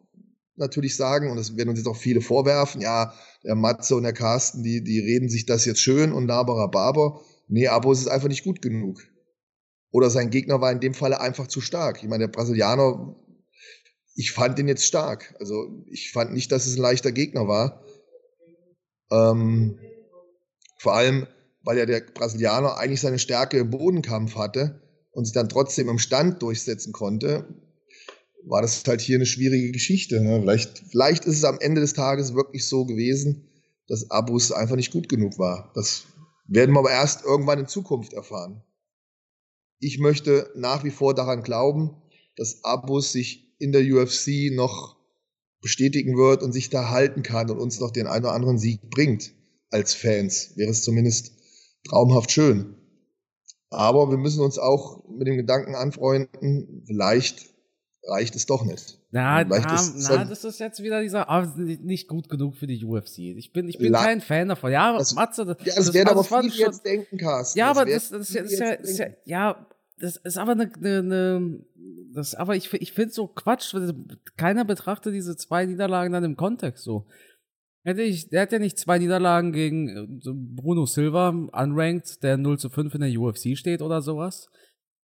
natürlich 0.58 0.96
sagen, 0.96 1.30
und 1.30 1.38
das 1.38 1.58
werden 1.58 1.70
uns 1.70 1.80
jetzt 1.80 1.88
auch 1.88 1.98
viele 1.98 2.22
vorwerfen, 2.22 2.82
ja, 2.82 3.14
der 3.44 3.56
Matze 3.56 3.96
und 3.96 4.04
der 4.04 4.14
Carsten, 4.14 4.64
die, 4.64 4.84
die 4.84 5.00
reden 5.00 5.30
sich 5.30 5.46
das 5.46 5.66
jetzt 5.66 5.82
schön 5.82 6.14
und 6.14 6.28
laberer 6.28 6.70
Barber. 6.70 7.22
Nee, 7.48 7.68
aber 7.68 7.92
es 7.92 8.00
ist 8.00 8.08
einfach 8.08 8.28
nicht 8.28 8.44
gut 8.44 8.62
genug. 8.62 9.02
Oder 9.92 10.10
sein 10.10 10.30
Gegner 10.30 10.62
war 10.62 10.72
in 10.72 10.80
dem 10.80 10.94
Falle 10.94 11.22
einfach 11.22 11.48
zu 11.48 11.62
stark. 11.62 12.02
Ich 12.02 12.10
meine, 12.10 12.28
der 12.28 12.32
Brasilianer, 12.32 13.16
ich 14.16 14.32
fand 14.32 14.58
den 14.58 14.68
jetzt 14.68 14.86
stark. 14.86 15.36
Also 15.40 15.84
ich 15.88 16.12
fand 16.12 16.34
nicht, 16.34 16.52
dass 16.52 16.66
es 16.66 16.76
ein 16.76 16.82
leichter 16.82 17.12
Gegner 17.12 17.48
war. 17.48 17.84
Ähm, 19.12 19.80
vor 20.80 20.96
allem, 20.96 21.28
weil 21.64 21.78
ja 21.78 21.86
der 21.86 22.02
Brasilianer 22.02 22.78
eigentlich 22.78 23.02
seine 23.02 23.20
Stärke 23.20 23.58
im 23.60 23.70
Bodenkampf 23.70 24.36
hatte 24.36 24.82
und 25.12 25.26
sich 25.26 25.34
dann 25.34 25.50
trotzdem 25.50 25.88
im 25.88 26.00
Stand 26.00 26.42
durchsetzen 26.42 26.92
konnte 26.92 27.48
war 28.48 28.62
das 28.62 28.84
halt 28.86 29.02
hier 29.02 29.18
eine 29.18 29.26
schwierige 29.26 29.72
Geschichte. 29.72 30.22
Ne? 30.22 30.40
Vielleicht, 30.42 30.84
vielleicht 30.90 31.26
ist 31.26 31.38
es 31.38 31.44
am 31.44 31.60
Ende 31.60 31.82
des 31.82 31.94
Tages 31.94 32.36
wirklich 32.36 32.68
so 32.68 32.86
gewesen, 32.86 33.48
dass 33.88 34.10
Abus 34.12 34.52
einfach 34.52 34.76
nicht 34.76 34.92
gut 34.92 35.10
genug 35.10 35.38
war. 35.38 35.72
Das 35.76 36.06
werden 36.48 36.74
wir 36.74 36.80
aber 36.80 36.92
erst 36.92 37.24
irgendwann 37.24 37.60
in 37.60 37.68
Zukunft 37.68 38.14
erfahren. 38.14 38.64
Ich 39.80 40.00
möchte 40.00 40.52
nach 40.56 40.84
wie 40.84 40.92
vor 40.92 41.14
daran 41.14 41.44
glauben, 41.44 42.02
dass 42.36 42.64
Abus 42.64 43.12
sich 43.12 43.56
in 43.60 43.72
der 43.72 43.82
UFC 43.82 44.52
noch 44.54 44.96
bestätigen 45.62 46.18
wird 46.18 46.44
und 46.44 46.52
sich 46.52 46.70
da 46.70 46.90
halten 46.90 47.24
kann 47.24 47.50
und 47.50 47.60
uns 47.60 47.80
noch 47.80 47.92
den 47.92 48.08
einen 48.08 48.26
oder 48.26 48.34
anderen 48.34 48.60
Sieg 48.60 48.90
bringt. 48.90 49.34
Als 49.70 49.94
Fans 49.94 50.56
wäre 50.56 50.70
es 50.70 50.84
zumindest 50.84 51.32
traumhaft 51.88 52.32
schön. 52.32 52.76
Aber 53.70 54.10
wir 54.10 54.18
müssen 54.18 54.42
uns 54.42 54.60
auch 54.60 55.04
mit 55.10 55.28
dem 55.28 55.38
Gedanken 55.38 55.76
anfreunden, 55.76 56.84
vielleicht 56.86 57.55
reicht 58.08 58.36
es 58.36 58.46
doch 58.46 58.64
nicht. 58.64 59.00
Na, 59.12 59.44
na, 59.44 59.60
na 59.60 60.26
das 60.26 60.44
ist 60.44 60.60
jetzt 60.60 60.82
wieder 60.84 61.02
dieser, 61.02 61.28
oh, 61.30 61.46
nicht 61.58 62.08
gut 62.08 62.30
genug 62.30 62.56
für 62.56 62.68
die 62.68 62.84
UFC. 62.84 63.20
Ich 63.20 63.54
bin, 63.54 63.68
ich 63.68 63.78
bin 63.78 63.94
kein 63.94 64.22
Fan 64.22 64.50
davon. 64.50 64.72
Ja, 64.72 64.98
das, 64.98 65.16
Matze, 65.16 65.46
das, 65.46 65.58
ja, 65.60 65.76
das, 65.76 65.86
das 65.86 65.94
werden 65.94 66.10
aber 66.10 66.24
viele 66.24 66.52
schon, 66.52 66.66
jetzt 66.66 66.86
denken, 66.86 67.18
Carsten. 67.18 67.58
Ja, 67.58 67.70
aber 67.70 67.86
das, 67.86 68.10
das, 68.10 68.30
ist, 68.30 68.60
ja, 68.60 68.72
ist 68.72 69.00
ja, 69.00 69.08
ja, 69.24 69.68
das 69.98 70.18
ist 70.18 70.38
aber 70.38 70.52
eine, 70.54 70.72
eine, 70.76 71.00
eine 71.00 71.60
das, 72.14 72.36
aber 72.36 72.56
ich, 72.56 72.72
ich 72.74 72.94
finde 72.94 73.14
so 73.14 73.28
Quatsch. 73.28 73.76
Keiner 74.38 74.66
betrachtet 74.66 75.14
diese 75.14 75.36
zwei 75.36 75.66
Niederlagen 75.66 76.14
dann 76.14 76.24
im 76.24 76.38
Kontext 76.38 76.84
so. 76.84 77.06
Hätte 77.84 78.02
ich, 78.02 78.30
der 78.30 78.42
hat 78.42 78.52
ja 78.52 78.60
nicht 78.60 78.80
zwei 78.80 78.98
Niederlagen 78.98 79.52
gegen 79.52 79.90
äh, 79.90 80.08
Bruno 80.34 80.86
Silva, 80.86 81.30
unranked, 81.30 82.24
der 82.24 82.38
0 82.38 82.58
zu 82.58 82.70
5 82.70 82.96
in 82.96 83.02
der 83.02 83.20
UFC 83.20 83.56
steht 83.56 83.82
oder 83.82 84.02
sowas. 84.02 84.50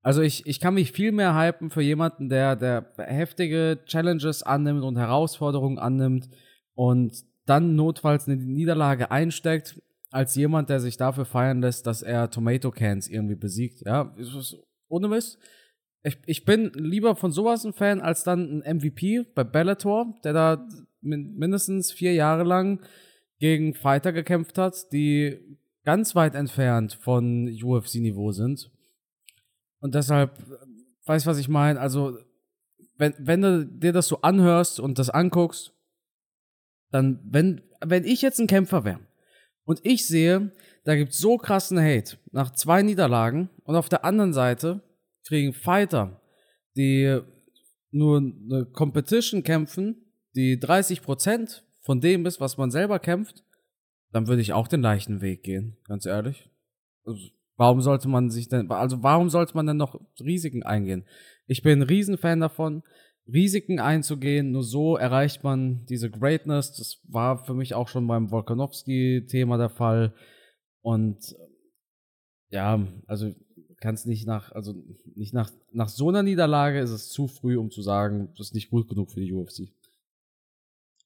Also 0.01 0.21
ich, 0.21 0.45
ich 0.45 0.59
kann 0.59 0.75
mich 0.75 0.91
viel 0.91 1.11
mehr 1.11 1.35
hypen 1.35 1.69
für 1.69 1.81
jemanden, 1.81 2.29
der, 2.29 2.55
der 2.55 2.93
heftige 2.97 3.79
Challenges 3.85 4.43
annimmt 4.43 4.83
und 4.83 4.97
Herausforderungen 4.97 5.79
annimmt 5.79 6.29
und 6.75 7.25
dann 7.45 7.75
notfalls 7.75 8.27
eine 8.27 8.37
Niederlage 8.37 9.11
einsteckt, 9.11 9.81
als 10.11 10.35
jemand, 10.35 10.69
der 10.69 10.79
sich 10.79 10.97
dafür 10.97 11.25
feiern 11.25 11.61
lässt, 11.61 11.87
dass 11.87 12.01
er 12.01 12.29
Tomato 12.29 12.71
Cans 12.71 13.07
irgendwie 13.09 13.35
besiegt. 13.35 13.81
Ja, 13.85 14.15
ohne 14.87 15.07
Mist. 15.07 15.39
Ich, 16.03 16.17
ich 16.25 16.45
bin 16.45 16.71
lieber 16.73 17.15
von 17.15 17.31
sowas 17.31 17.65
ein 17.65 17.73
Fan 17.73 17.99
als 17.99 18.23
dann 18.23 18.61
ein 18.63 18.77
MVP 18.77 19.25
bei 19.35 19.43
Bellator, 19.43 20.13
der 20.23 20.33
da 20.33 20.67
mindestens 21.01 21.91
vier 21.91 22.13
Jahre 22.13 22.43
lang 22.43 22.81
gegen 23.39 23.73
Fighter 23.73 24.13
gekämpft 24.13 24.57
hat, 24.57 24.91
die 24.91 25.37
ganz 25.83 26.15
weit 26.15 26.35
entfernt 26.35 26.97
von 27.01 27.47
UFC-Niveau 27.47 28.31
sind. 28.31 28.71
Und 29.79 29.95
deshalb, 29.95 30.37
weißt 31.05 31.25
du, 31.25 31.29
was 31.29 31.37
ich 31.37 31.49
meine? 31.49 31.79
Also, 31.79 32.17
wenn, 32.97 33.13
wenn 33.19 33.41
du 33.41 33.65
dir 33.65 33.93
das 33.93 34.07
so 34.07 34.21
anhörst 34.21 34.79
und 34.79 34.97
das 34.99 35.09
anguckst, 35.09 35.73
dann, 36.91 37.19
wenn, 37.23 37.61
wenn 37.85 38.05
ich 38.05 38.21
jetzt 38.21 38.39
ein 38.39 38.47
Kämpfer 38.47 38.83
wäre 38.83 38.99
und 39.65 39.79
ich 39.83 40.07
sehe, 40.07 40.51
da 40.83 40.95
gibt's 40.95 41.19
so 41.19 41.37
krassen 41.37 41.79
Hate 41.79 42.17
nach 42.31 42.51
zwei 42.51 42.81
Niederlagen 42.81 43.49
und 43.63 43.75
auf 43.75 43.89
der 43.89 44.05
anderen 44.05 44.33
Seite 44.33 44.81
kriegen 45.27 45.53
Fighter, 45.53 46.21
die 46.75 47.19
nur 47.91 48.19
eine 48.19 48.65
Competition 48.65 49.43
kämpfen, 49.43 50.05
die 50.35 50.57
30% 50.57 51.61
von 51.81 52.01
dem 52.01 52.25
ist, 52.25 52.39
was 52.39 52.57
man 52.57 52.71
selber 52.71 52.99
kämpft, 52.99 53.43
dann 54.11 54.27
würde 54.27 54.41
ich 54.41 54.53
auch 54.53 54.67
den 54.67 54.81
leichten 54.81 55.21
Weg 55.21 55.43
gehen, 55.43 55.77
ganz 55.85 56.05
ehrlich. 56.05 56.49
Also, 57.05 57.29
Warum 57.57 57.81
sollte 57.81 58.07
man 58.07 58.29
sich 58.29 58.47
denn, 58.49 58.69
also 58.71 59.03
warum 59.03 59.29
sollte 59.29 59.55
man 59.55 59.65
denn 59.65 59.77
noch 59.77 59.99
Risiken 60.19 60.63
eingehen? 60.63 61.05
Ich 61.47 61.63
bin 61.63 61.79
ein 61.79 61.87
Riesenfan 61.87 62.39
davon, 62.39 62.83
Risiken 63.27 63.79
einzugehen. 63.79 64.51
Nur 64.51 64.63
so 64.63 64.95
erreicht 64.95 65.43
man 65.43 65.85
diese 65.85 66.09
Greatness. 66.09 66.73
Das 66.73 66.99
war 67.07 67.43
für 67.43 67.53
mich 67.53 67.73
auch 67.73 67.87
schon 67.87 68.07
beim 68.07 68.31
Volkanovski-Thema 68.31 69.57
der 69.57 69.69
Fall. 69.69 70.13
Und 70.81 71.35
ja, 72.49 72.87
also 73.07 73.33
kannst 73.79 74.07
nicht 74.07 74.25
nach, 74.25 74.51
also 74.53 74.73
nicht 75.15 75.33
nach, 75.33 75.51
nach 75.71 75.89
so 75.89 76.09
einer 76.09 76.23
Niederlage 76.23 76.79
ist 76.79 76.91
es 76.91 77.09
zu 77.09 77.27
früh, 77.27 77.57
um 77.57 77.69
zu 77.69 77.81
sagen, 77.81 78.29
das 78.37 78.47
ist 78.47 78.55
nicht 78.55 78.69
gut 78.69 78.87
genug 78.87 79.11
für 79.11 79.19
die 79.19 79.33
UFC. 79.33 79.69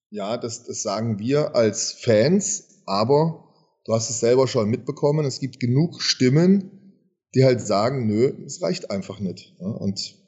Ja, 0.10 0.38
das, 0.38 0.66
das 0.66 0.82
sagen 0.82 1.20
wir 1.20 1.56
als 1.56 1.94
Fans, 1.94 2.84
aber 2.86 3.51
Du 3.86 3.94
hast 3.94 4.10
es 4.10 4.20
selber 4.20 4.48
schon 4.48 4.70
mitbekommen. 4.70 5.26
Es 5.26 5.40
gibt 5.40 5.60
genug 5.60 6.02
Stimmen, 6.02 6.94
die 7.34 7.44
halt 7.44 7.62
sagen, 7.62 8.08
nö, 8.08 8.34
es 8.46 8.62
reicht 8.62 8.92
einfach 8.92 9.20
nicht. 9.20 9.56
Und 9.60 10.22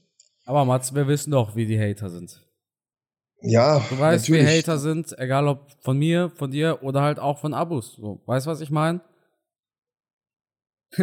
aber 0.45 0.65
Mats, 0.65 0.93
wir 0.93 1.07
wissen 1.07 1.31
doch, 1.31 1.55
wie 1.55 1.65
die 1.65 1.79
Hater 1.79 2.09
sind. 2.09 2.41
Ja, 3.41 3.79
du 3.89 3.99
weißt, 3.99 4.29
natürlich. 4.29 4.47
wie 4.47 4.57
Hater 4.57 4.77
sind, 4.77 5.17
egal 5.17 5.47
ob 5.47 5.71
von 5.81 5.97
mir, 5.97 6.31
von 6.35 6.51
dir 6.51 6.79
oder 6.81 7.01
halt 7.01 7.19
auch 7.19 7.39
von 7.39 7.53
Abus. 7.53 7.95
So, 7.95 8.21
weißt 8.25 8.47
was 8.47 8.61
ich 8.61 8.69
meine? 8.69 9.01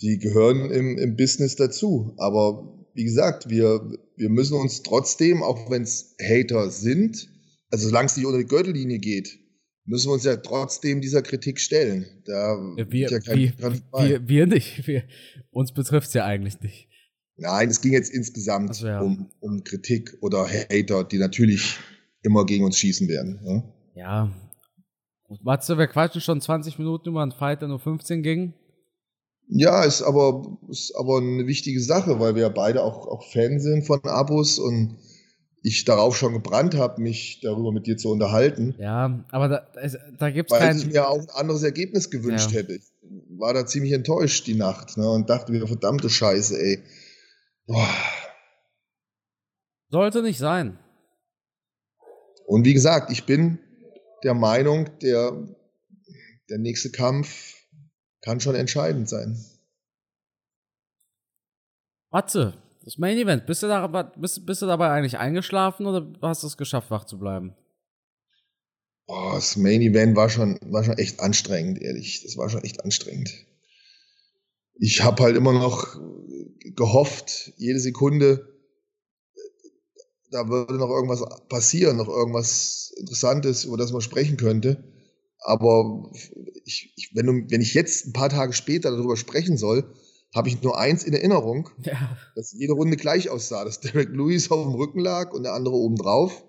die 0.00 0.18
gehören 0.18 0.70
im, 0.70 0.98
im 0.98 1.16
Business 1.16 1.56
dazu. 1.56 2.14
Aber 2.18 2.86
wie 2.94 3.04
gesagt, 3.04 3.48
wir, 3.48 3.80
wir 4.16 4.28
müssen 4.30 4.56
uns 4.56 4.82
trotzdem, 4.82 5.42
auch 5.42 5.70
wenn 5.70 5.82
es 5.82 6.16
Hater 6.20 6.70
sind, 6.70 7.28
also 7.70 7.88
solange 7.88 8.06
es 8.06 8.16
nicht 8.16 8.26
unter 8.26 8.38
die 8.38 8.46
Gürtellinie 8.46 8.98
geht, 8.98 9.38
müssen 9.86 10.08
wir 10.08 10.14
uns 10.14 10.24
ja 10.24 10.36
trotzdem 10.36 11.00
dieser 11.00 11.22
Kritik 11.22 11.60
stellen. 11.60 12.06
Da 12.24 12.58
wir, 12.76 13.08
ja 13.08 13.18
wir, 13.34 13.52
wir, 13.58 14.28
wir, 14.28 14.46
nicht. 14.46 14.86
Wir, 14.86 15.04
uns 15.50 15.72
betrifft 15.72 16.08
es 16.08 16.14
ja 16.14 16.24
eigentlich 16.24 16.60
nicht. 16.60 16.88
Nein, 17.36 17.68
es 17.68 17.80
ging 17.80 17.92
jetzt 17.92 18.10
insgesamt 18.10 18.74
so, 18.74 18.86
ja. 18.86 19.00
um, 19.00 19.30
um 19.40 19.62
Kritik 19.62 20.16
oder 20.22 20.46
Hater, 20.48 21.04
die 21.04 21.18
natürlich 21.18 21.76
immer 22.22 22.44
gegen 22.46 22.64
uns 22.64 22.78
schießen 22.78 23.08
werden. 23.08 23.40
Ja, 23.44 23.62
ja. 23.94 24.32
Matze, 25.42 25.76
wir 25.76 25.86
quatschen 25.86 26.20
schon 26.20 26.40
20 26.40 26.78
Minuten 26.78 27.08
über 27.08 27.22
einen 27.22 27.32
Fight, 27.32 27.60
der 27.60 27.68
nur 27.68 27.80
15 27.80 28.22
ging. 28.22 28.54
Ja, 29.48 29.84
ist 29.84 30.02
aber, 30.02 30.58
ist 30.68 30.94
aber 30.96 31.18
eine 31.18 31.46
wichtige 31.46 31.80
Sache, 31.80 32.18
weil 32.18 32.34
wir 32.34 32.42
ja 32.42 32.48
beide 32.48 32.82
auch, 32.82 33.06
auch 33.06 33.30
Fan 33.32 33.60
sind 33.60 33.86
von 33.86 34.00
Abos 34.04 34.58
und 34.58 34.96
ich 35.66 35.84
darauf 35.84 36.16
schon 36.16 36.32
gebrannt 36.32 36.76
habe, 36.76 37.02
mich 37.02 37.40
darüber 37.42 37.72
mit 37.72 37.88
dir 37.88 37.96
zu 37.96 38.08
unterhalten. 38.08 38.76
Ja, 38.78 39.24
aber 39.32 39.48
da, 39.48 39.66
da 40.16 40.30
gibt 40.30 40.52
es 40.52 40.56
kein... 40.56 40.76
Weil 40.76 40.78
ich 40.78 40.86
mir 40.86 41.08
auch 41.08 41.18
ein 41.18 41.30
anderes 41.30 41.64
Ergebnis 41.64 42.08
gewünscht 42.08 42.52
ja. 42.52 42.58
hätte. 42.58 42.74
Ich 42.74 42.84
war 43.36 43.52
da 43.52 43.66
ziemlich 43.66 43.90
enttäuscht 43.90 44.46
die 44.46 44.54
Nacht 44.54 44.96
ne, 44.96 45.10
und 45.10 45.28
dachte 45.28 45.50
mir, 45.50 45.66
verdammte 45.66 46.08
Scheiße, 46.08 46.56
ey. 46.56 46.84
Boah. 47.66 47.88
Sollte 49.90 50.22
nicht 50.22 50.38
sein. 50.38 50.78
Und 52.46 52.64
wie 52.64 52.74
gesagt, 52.74 53.10
ich 53.10 53.24
bin 53.24 53.58
der 54.22 54.34
Meinung, 54.34 54.96
der, 55.00 55.32
der 56.48 56.58
nächste 56.58 56.92
Kampf 56.92 57.56
kann 58.20 58.38
schon 58.38 58.54
entscheidend 58.54 59.08
sein. 59.08 59.36
Matze, 62.12 62.54
das 62.86 62.98
Main 62.98 63.18
Event, 63.18 63.46
bist 63.46 63.64
du, 63.64 63.66
da, 63.66 63.88
bist, 64.16 64.46
bist 64.46 64.62
du 64.62 64.66
dabei 64.66 64.90
eigentlich 64.90 65.18
eingeschlafen 65.18 65.86
oder 65.86 66.06
hast 66.22 66.44
du 66.44 66.46
es 66.46 66.56
geschafft, 66.56 66.92
wach 66.92 67.04
zu 67.04 67.18
bleiben? 67.18 67.52
Oh, 69.08 69.32
das 69.34 69.56
Main 69.56 69.82
Event 69.82 70.14
war 70.14 70.30
schon, 70.30 70.56
war 70.62 70.84
schon 70.84 70.96
echt 70.96 71.18
anstrengend, 71.18 71.82
ehrlich. 71.82 72.22
Das 72.22 72.36
war 72.36 72.48
schon 72.48 72.62
echt 72.62 72.84
anstrengend. 72.84 73.34
Ich 74.78 75.02
habe 75.02 75.20
halt 75.24 75.36
immer 75.36 75.52
noch 75.52 75.98
gehofft, 76.76 77.52
jede 77.56 77.80
Sekunde, 77.80 78.54
da 80.30 80.48
würde 80.48 80.74
noch 80.74 80.90
irgendwas 80.90 81.24
passieren, 81.48 81.96
noch 81.96 82.08
irgendwas 82.08 82.92
Interessantes, 82.98 83.64
über 83.64 83.76
das 83.76 83.90
man 83.90 84.00
sprechen 84.00 84.36
könnte. 84.36 84.84
Aber 85.40 86.12
ich, 86.64 86.92
ich, 86.94 87.10
wenn, 87.14 87.26
du, 87.26 87.32
wenn 87.50 87.62
ich 87.62 87.74
jetzt 87.74 88.06
ein 88.06 88.12
paar 88.12 88.28
Tage 88.28 88.52
später 88.52 88.92
darüber 88.92 89.16
sprechen 89.16 89.56
soll, 89.56 89.92
habe 90.34 90.48
ich 90.48 90.62
nur 90.62 90.78
eins 90.78 91.04
in 91.04 91.14
Erinnerung, 91.14 91.70
ja. 91.78 92.16
dass 92.34 92.52
jede 92.52 92.74
Runde 92.74 92.96
gleich 92.96 93.30
aussah, 93.30 93.64
dass 93.64 93.80
Derek 93.80 94.10
Lewis 94.10 94.50
auf 94.50 94.64
dem 94.64 94.74
Rücken 94.74 95.00
lag 95.00 95.32
und 95.32 95.44
der 95.44 95.54
andere 95.54 95.74
oben 95.74 95.96
drauf. 95.96 96.44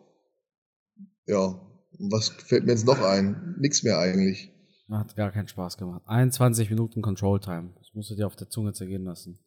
Ja, 1.25 1.59
was 1.99 2.29
fällt 2.29 2.65
mir 2.65 2.71
jetzt 2.71 2.85
noch 2.85 3.01
ein? 3.01 3.55
Nix 3.59 3.83
mehr 3.83 3.99
eigentlich. 3.99 4.51
Hat 4.89 5.15
gar 5.15 5.31
keinen 5.31 5.47
Spaß 5.47 5.77
gemacht. 5.77 6.01
21 6.05 6.69
Minuten 6.69 7.01
Control 7.01 7.39
Time. 7.39 7.73
Das 7.77 7.93
musst 7.93 8.09
du 8.09 8.15
dir 8.15 8.27
auf 8.27 8.35
der 8.35 8.49
Zunge 8.49 8.73
zergehen 8.73 9.03
lassen. 9.03 9.39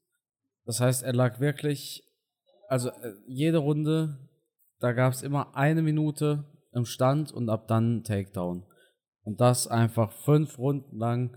Das 0.67 0.81
heißt, 0.81 1.03
er 1.03 1.15
lag 1.15 1.41
wirklich, 1.41 2.05
also 2.69 2.91
äh, 2.91 3.15
jede 3.27 3.59
Runde, 3.59 4.19
da 4.81 4.93
gab 4.93 5.13
es 5.15 5.23
immer 5.23 5.57
eine 5.57 5.83
Minute 5.83 6.45
im 6.73 6.85
Stand 6.85 7.33
und 7.33 7.49
ab 7.49 7.69
dann 7.69 8.05
Takedown. 8.05 8.65
Und 9.23 9.41
das 9.41 9.67
einfach 9.67 10.13
fünf 10.13 10.59
Runden 10.59 10.97
lang. 10.97 11.37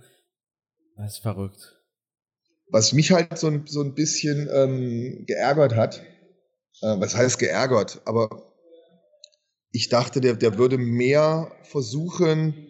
Das 0.97 1.13
ist 1.13 1.19
verrückt. 1.19 1.72
Was 2.67 2.93
mich 2.93 3.12
halt 3.12 3.38
so 3.38 3.47
ein, 3.47 3.65
so 3.67 3.82
ein 3.82 3.93
bisschen 3.93 4.49
ähm, 4.52 5.26
geärgert 5.26 5.76
hat, 5.76 6.02
äh, 6.82 6.99
was 6.99 7.15
heißt 7.15 7.39
geärgert, 7.39 8.02
aber 8.06 8.54
ich 9.71 9.89
dachte, 9.89 10.21
der, 10.21 10.36
der 10.36 10.58
würde 10.58 10.78
mehr 10.78 11.52
versuchen, 11.63 12.67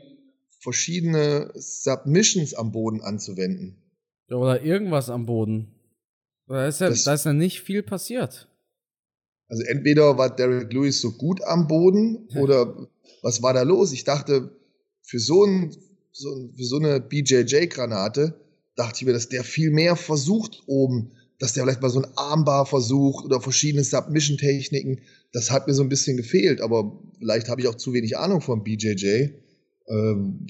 verschiedene 0.60 1.52
Submissions 1.56 2.54
am 2.54 2.72
Boden 2.72 3.02
anzuwenden. 3.02 3.84
Oder 4.30 4.64
irgendwas 4.64 5.10
am 5.10 5.26
Boden. 5.26 5.76
Da 6.48 6.68
ist 6.68 6.80
ja, 6.80 6.90
das, 6.90 7.04
da 7.04 7.14
ist 7.14 7.26
ja 7.26 7.34
nicht 7.34 7.62
viel 7.62 7.84
passiert. 7.84 8.48
Also 9.48 9.64
entweder 9.64 10.18
war 10.18 10.34
Derek 10.34 10.72
Lewis 10.72 11.02
so 11.02 11.12
gut 11.12 11.44
am 11.44 11.68
Boden 11.68 12.28
oder 12.36 12.88
was 13.22 13.44
war 13.44 13.54
da 13.54 13.64
los? 13.64 13.92
Ich 13.92 14.04
dachte, 14.04 14.50
für 15.02 15.20
so, 15.20 15.44
ein, 15.44 15.76
so, 16.12 16.50
für 16.56 16.64
so 16.64 16.78
eine 16.78 17.02
BJJ-Granate 17.02 18.34
dachte 18.76 18.98
ich 18.98 19.06
mir, 19.06 19.14
dass 19.14 19.30
der 19.30 19.44
viel 19.44 19.72
mehr 19.72 19.96
versucht 19.96 20.64
oben, 20.66 21.12
dass 21.40 21.54
der 21.54 21.64
vielleicht 21.64 21.82
mal 21.82 21.90
so 21.90 22.02
ein 22.02 22.12
Armbar 22.16 22.66
versucht 22.66 23.26
oder 23.26 23.42
verschiedene 23.42 23.84
Submission-Techniken. 23.84 25.02
Das 25.32 25.52
hat 25.52 25.68
mir 25.68 25.74
so 25.74 25.84
ein 25.84 25.90
bisschen 25.90 26.18
gefehlt, 26.18 26.62
aber 26.62 27.00
vielleicht 27.20 27.50
habe 27.50 27.62
ich 27.62 27.68
auch 27.68 27.76
zu 27.76 27.94
wenig 27.94 28.18
Ahnung 28.18 28.42
von 28.42 28.64
BJJ. 28.64 29.30
Ähm, 29.88 30.48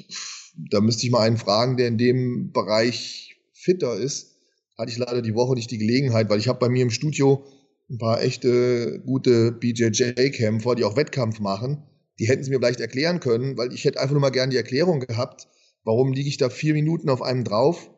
da 0.69 0.81
müsste 0.81 1.05
ich 1.05 1.11
mal 1.11 1.21
einen 1.21 1.37
fragen, 1.37 1.77
der 1.77 1.87
in 1.87 1.97
dem 1.97 2.51
Bereich 2.51 3.37
fitter 3.53 3.95
ist. 3.95 4.35
Hatte 4.77 4.91
ich 4.91 4.97
leider 4.97 5.21
die 5.21 5.35
Woche 5.35 5.55
nicht 5.55 5.71
die 5.71 5.77
Gelegenheit, 5.77 6.29
weil 6.29 6.39
ich 6.39 6.47
habe 6.47 6.59
bei 6.59 6.69
mir 6.69 6.83
im 6.83 6.91
Studio 6.91 7.43
ein 7.89 7.97
paar 7.97 8.21
echte 8.21 9.01
gute 9.05 9.51
BJJ-Kämpfer, 9.51 10.75
die 10.75 10.83
auch 10.83 10.95
Wettkampf 10.95 11.39
machen 11.39 11.83
die 12.19 12.27
hätten 12.27 12.43
sie 12.43 12.51
mir 12.51 12.59
vielleicht 12.59 12.79
erklären 12.79 13.19
können, 13.19 13.57
weil 13.57 13.73
ich 13.73 13.85
hätte 13.85 13.99
einfach 13.99 14.13
nur 14.13 14.21
mal 14.21 14.29
gern 14.29 14.49
die 14.49 14.57
Erklärung 14.57 14.99
gehabt, 14.99 15.47
warum 15.83 16.13
liege 16.13 16.29
ich 16.29 16.37
da 16.37 16.49
vier 16.49 16.73
Minuten 16.73 17.09
auf 17.09 17.21
einem 17.21 17.43
drauf 17.43 17.89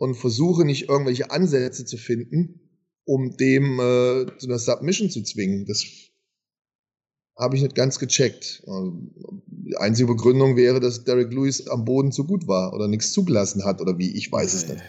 und 0.00 0.14
versuche 0.14 0.64
nicht 0.64 0.88
irgendwelche 0.88 1.30
Ansätze 1.30 1.84
zu 1.84 1.98
finden, 1.98 2.58
um 3.04 3.36
dem 3.36 3.78
äh, 3.78 4.26
zu 4.38 4.46
einer 4.46 4.58
Submission 4.58 5.10
zu 5.10 5.22
zwingen. 5.22 5.66
Das 5.66 5.84
habe 7.36 7.56
ich 7.56 7.62
nicht 7.62 7.74
ganz 7.74 7.98
gecheckt. 7.98 8.62
Die 9.46 9.76
einzige 9.76 10.08
Begründung 10.08 10.56
wäre, 10.56 10.80
dass 10.80 11.04
Derek 11.04 11.30
Lewis 11.30 11.68
am 11.68 11.84
Boden 11.84 12.12
zu 12.12 12.26
gut 12.26 12.48
war 12.48 12.72
oder 12.72 12.88
nichts 12.88 13.12
zugelassen 13.12 13.64
hat 13.64 13.82
oder 13.82 13.98
wie, 13.98 14.16
ich 14.16 14.32
weiß 14.32 14.54
es 14.54 14.68
nicht. 14.68 14.82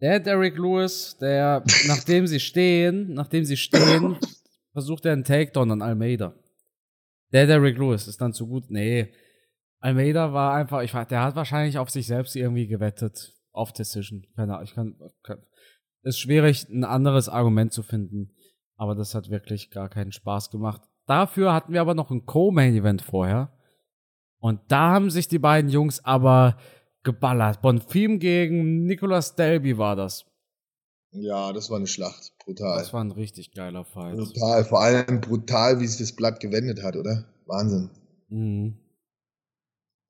Der 0.00 0.20
Derek 0.20 0.56
Lewis, 0.56 1.16
der, 1.20 1.64
nachdem 1.88 2.28
sie 2.28 2.40
stehen, 2.40 3.14
nachdem 3.14 3.44
sie 3.44 3.56
stehen, 3.56 4.16
versucht 4.72 5.06
er 5.06 5.12
einen 5.12 5.24
Takedown 5.24 5.72
an 5.72 5.82
Almeida. 5.82 6.34
Der 7.32 7.48
Derrick 7.48 7.78
Lewis 7.78 8.06
ist 8.06 8.20
dann 8.20 8.32
zu 8.32 8.46
gut. 8.46 8.70
Nee. 8.70 9.08
Almeida 9.84 10.32
war 10.32 10.54
einfach, 10.54 10.80
ich 10.80 10.92
der 10.92 11.22
hat 11.22 11.36
wahrscheinlich 11.36 11.76
auf 11.76 11.90
sich 11.90 12.06
selbst 12.06 12.34
irgendwie 12.36 12.66
gewettet. 12.66 13.34
Auf 13.52 13.70
Decision. 13.70 14.26
Keine 14.34 14.54
Ahnung. 14.54 14.64
Ich 14.64 14.74
kann, 14.74 14.96
kann, 15.22 15.42
ist 16.02 16.18
schwierig, 16.18 16.66
ein 16.70 16.84
anderes 16.84 17.28
Argument 17.28 17.70
zu 17.70 17.82
finden. 17.82 18.34
Aber 18.76 18.94
das 18.94 19.14
hat 19.14 19.28
wirklich 19.28 19.70
gar 19.70 19.90
keinen 19.90 20.10
Spaß 20.10 20.50
gemacht. 20.50 20.80
Dafür 21.06 21.52
hatten 21.52 21.74
wir 21.74 21.82
aber 21.82 21.94
noch 21.94 22.10
ein 22.10 22.24
Co-Main-Event 22.24 23.02
vorher. 23.02 23.52
Und 24.38 24.60
da 24.68 24.90
haben 24.90 25.10
sich 25.10 25.28
die 25.28 25.38
beiden 25.38 25.70
Jungs 25.70 26.02
aber 26.02 26.56
geballert. 27.02 27.60
Bonfim 27.60 28.18
gegen 28.18 28.86
Nicolas 28.86 29.36
Delby 29.36 29.76
war 29.76 29.96
das. 29.96 30.24
Ja, 31.12 31.52
das 31.52 31.68
war 31.68 31.76
eine 31.76 31.86
Schlacht. 31.86 32.32
Brutal. 32.42 32.78
Das 32.78 32.94
war 32.94 33.04
ein 33.04 33.12
richtig 33.12 33.52
geiler 33.52 33.84
Fight. 33.84 34.16
Brutal. 34.16 34.64
Vor 34.64 34.80
allem 34.80 35.20
brutal, 35.20 35.78
wie 35.78 35.86
sich 35.86 35.98
das 35.98 36.16
Blatt 36.16 36.40
gewendet 36.40 36.82
hat, 36.82 36.96
oder? 36.96 37.26
Wahnsinn. 37.44 37.90
Mhm. 38.30 38.78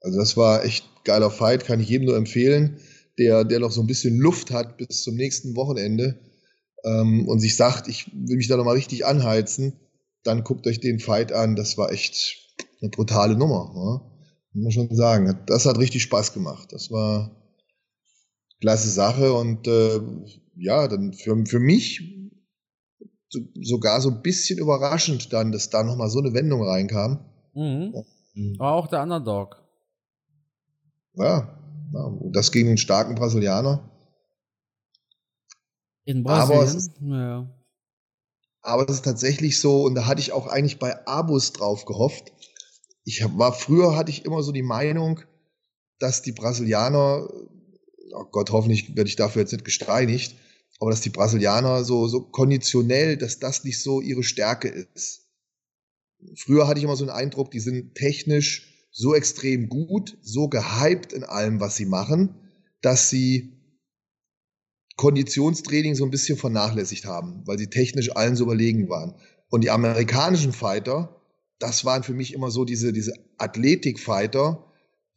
Also 0.05 0.19
das 0.19 0.37
war 0.37 0.65
echt 0.65 0.85
geiler 1.05 1.31
Fight, 1.31 1.65
kann 1.65 1.81
ich 1.81 1.89
jedem 1.89 2.07
nur 2.07 2.17
empfehlen, 2.17 2.79
der, 3.19 3.45
der 3.45 3.59
noch 3.61 3.73
so 3.73 3.81
ein 3.81 3.87
bisschen 3.87 4.19
Luft 4.19 4.51
hat 4.51 4.77
bis 4.77 5.03
zum 5.03 5.15
nächsten 5.15 5.57
Wochenende 5.57 6.21
ähm, 6.85 7.27
und 7.27 7.41
sich 7.41 7.57
sagt, 7.57 7.89
ich 7.89 8.11
will 8.13 8.37
mich 8.37 8.49
da 8.49 8.57
nochmal 8.57 8.75
richtig 8.75 9.07
anheizen, 9.07 9.73
dann 10.23 10.45
guckt 10.45 10.67
euch 10.67 10.81
den 10.81 11.01
Fight 11.01 11.33
an. 11.33 11.57
Das 11.57 11.79
war 11.79 11.91
echt 11.91 12.37
eine 12.83 12.91
brutale 12.91 13.35
Nummer. 13.35 13.73
Ne? 13.75 14.01
Muss 14.53 14.77
man 14.77 14.89
schon 14.89 14.97
sagen. 14.97 15.39
Das 15.47 15.65
hat 15.65 15.79
richtig 15.79 16.03
Spaß 16.03 16.35
gemacht. 16.35 16.73
Das 16.73 16.91
war 16.91 17.31
klasse 18.61 18.91
Sache 18.91 19.33
und 19.33 19.67
äh, 19.67 20.01
ja, 20.57 20.87
dann 20.87 21.15
für, 21.15 21.45
für 21.47 21.61
mich 21.61 22.31
so, 23.31 23.41
sogar 23.63 24.03
so 24.03 24.11
ein 24.11 24.23
bisschen 24.23 24.59
überraschend 24.59 25.33
dann, 25.33 25.51
dass 25.51 25.71
da 25.71 25.83
nochmal 25.83 26.11
so 26.11 26.19
eine 26.19 26.35
Wendung 26.35 26.63
reinkam. 26.63 27.25
Mhm. 27.55 27.95
War 28.59 28.75
auch 28.75 28.87
der 28.87 29.03
Underdog. 29.03 29.64
Ja, 31.17 31.59
ja, 31.93 32.19
das 32.33 32.53
gegen 32.53 32.69
einen 32.69 32.79
starken 32.79 33.15
Brasilianer. 33.15 33.91
In 36.05 36.23
Brasilien? 36.23 36.61
Aber 36.61 36.65
es, 36.65 36.75
ist, 36.75 36.91
ja. 37.01 37.49
aber 38.63 38.89
es 38.89 38.97
ist 38.97 39.05
tatsächlich 39.05 39.61
so, 39.61 39.85
und 39.85 39.95
da 39.95 40.07
hatte 40.07 40.21
ich 40.21 40.33
auch 40.33 40.47
eigentlich 40.47 40.79
bei 40.79 41.07
Abus 41.07 41.53
drauf 41.53 41.85
gehofft. 41.85 42.33
Ich 43.05 43.25
war 43.37 43.53
früher 43.53 43.97
hatte 43.97 44.11
ich 44.11 44.25
immer 44.25 44.43
so 44.43 44.53
die 44.53 44.63
Meinung, 44.63 45.21
dass 45.99 46.23
die 46.23 46.33
Brasilianer 46.33 47.29
oh 48.15 48.25
Gott, 48.25 48.51
hoffentlich 48.51 48.97
werde 48.97 49.09
ich 49.09 49.17
dafür 49.17 49.43
jetzt 49.43 49.53
nicht 49.53 49.65
gesteinigt, 49.65 50.37
aber 50.81 50.91
dass 50.91 51.01
die 51.01 51.11
Brasilianer 51.11 51.85
so, 51.85 52.09
so 52.09 52.21
konditionell, 52.21 53.17
dass 53.17 53.39
das 53.39 53.65
nicht 53.65 53.83
so 53.83 54.01
ihre 54.01 54.23
Stärke 54.23 54.69
ist. 54.69 55.29
Früher 56.37 56.67
hatte 56.67 56.79
ich 56.79 56.85
immer 56.85 56.97
so 56.97 57.05
einen 57.05 57.17
Eindruck, 57.17 57.51
die 57.51 57.61
sind 57.61 57.95
technisch 57.95 58.74
so 58.97 59.13
extrem 59.13 59.69
gut, 59.69 60.17
so 60.23 60.49
gehypt 60.49 61.13
in 61.13 61.25
allem, 61.25 61.59
was 61.59 61.75
sie 61.75 61.85
machen, 61.85 62.37
dass 62.81 63.11
sie 63.11 63.53
Konditionstraining 64.97 65.97
so 65.97 66.05
ein 66.05 66.13
bisschen 66.13 66.39
vernachlässigt 66.39 67.05
haben, 67.05 67.43
weil 67.45 67.59
sie 67.59 67.69
technisch 67.69 68.15
allen 68.15 68.37
so 68.37 68.45
überlegen 68.45 68.89
waren. 68.89 69.17
Und 69.51 69.63
die 69.65 69.71
amerikanischen 69.71 70.53
Fighter, 70.53 71.21
das 71.59 71.85
waren 71.85 72.05
für 72.05 72.15
mich 72.15 72.35
immer 72.35 72.53
so 72.53 72.65
diese, 72.65 72.93
diese 72.93 73.15
Athletik-Fighter, 73.37 74.65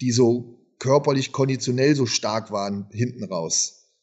die 0.02 0.12
so 0.12 0.60
körperlich, 0.80 1.32
konditionell 1.32 1.96
so 1.96 2.08
stark 2.08 2.52
waren 2.52 2.90
hinten 2.92 3.24
raus. 3.26 3.94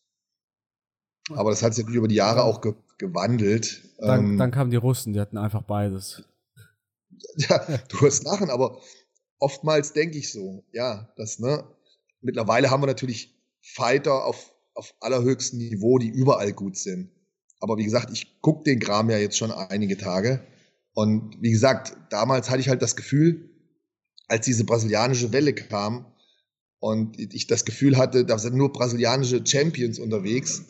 Aber 1.30 1.50
das 1.50 1.64
hat 1.64 1.74
sich 1.74 1.82
natürlich 1.82 1.98
über 1.98 2.08
die 2.08 2.14
Jahre 2.14 2.44
auch 2.44 2.60
ge 2.60 2.74
gewandelt. 2.96 3.82
Dann, 3.98 4.24
ähm, 4.24 4.38
dann 4.38 4.52
kamen 4.52 4.70
die 4.70 4.76
Russen, 4.76 5.14
die 5.14 5.20
hatten 5.20 5.36
einfach 5.36 5.62
beides. 5.62 6.22
ja, 7.36 7.58
du 7.88 8.02
wirst 8.02 8.22
lachen, 8.22 8.50
aber 8.50 8.80
oftmals 9.44 9.92
denke 9.92 10.16
ich 10.16 10.32
so, 10.32 10.64
ja, 10.72 11.12
das, 11.18 11.38
ne, 11.38 11.64
mittlerweile 12.22 12.70
haben 12.70 12.82
wir 12.82 12.86
natürlich 12.86 13.38
Fighter 13.60 14.24
auf, 14.24 14.54
auf 14.72 14.94
allerhöchstem 15.00 15.58
Niveau, 15.58 15.98
die 15.98 16.08
überall 16.08 16.54
gut 16.54 16.78
sind. 16.78 17.10
Aber 17.60 17.76
wie 17.76 17.84
gesagt, 17.84 18.10
ich 18.10 18.40
gucke 18.40 18.64
den 18.64 18.80
Kram 18.80 19.10
ja 19.10 19.18
jetzt 19.18 19.36
schon 19.36 19.50
einige 19.50 19.98
Tage. 19.98 20.46
Und 20.94 21.36
wie 21.42 21.50
gesagt, 21.50 21.94
damals 22.08 22.48
hatte 22.48 22.60
ich 22.60 22.70
halt 22.70 22.80
das 22.80 22.96
Gefühl, 22.96 23.50
als 24.28 24.46
diese 24.46 24.64
brasilianische 24.64 25.30
Welle 25.34 25.52
kam 25.52 26.06
und 26.78 27.18
ich 27.18 27.46
das 27.46 27.66
Gefühl 27.66 27.98
hatte, 27.98 28.24
da 28.24 28.38
sind 28.38 28.56
nur 28.56 28.72
brasilianische 28.72 29.44
Champions 29.46 29.98
unterwegs, 29.98 30.62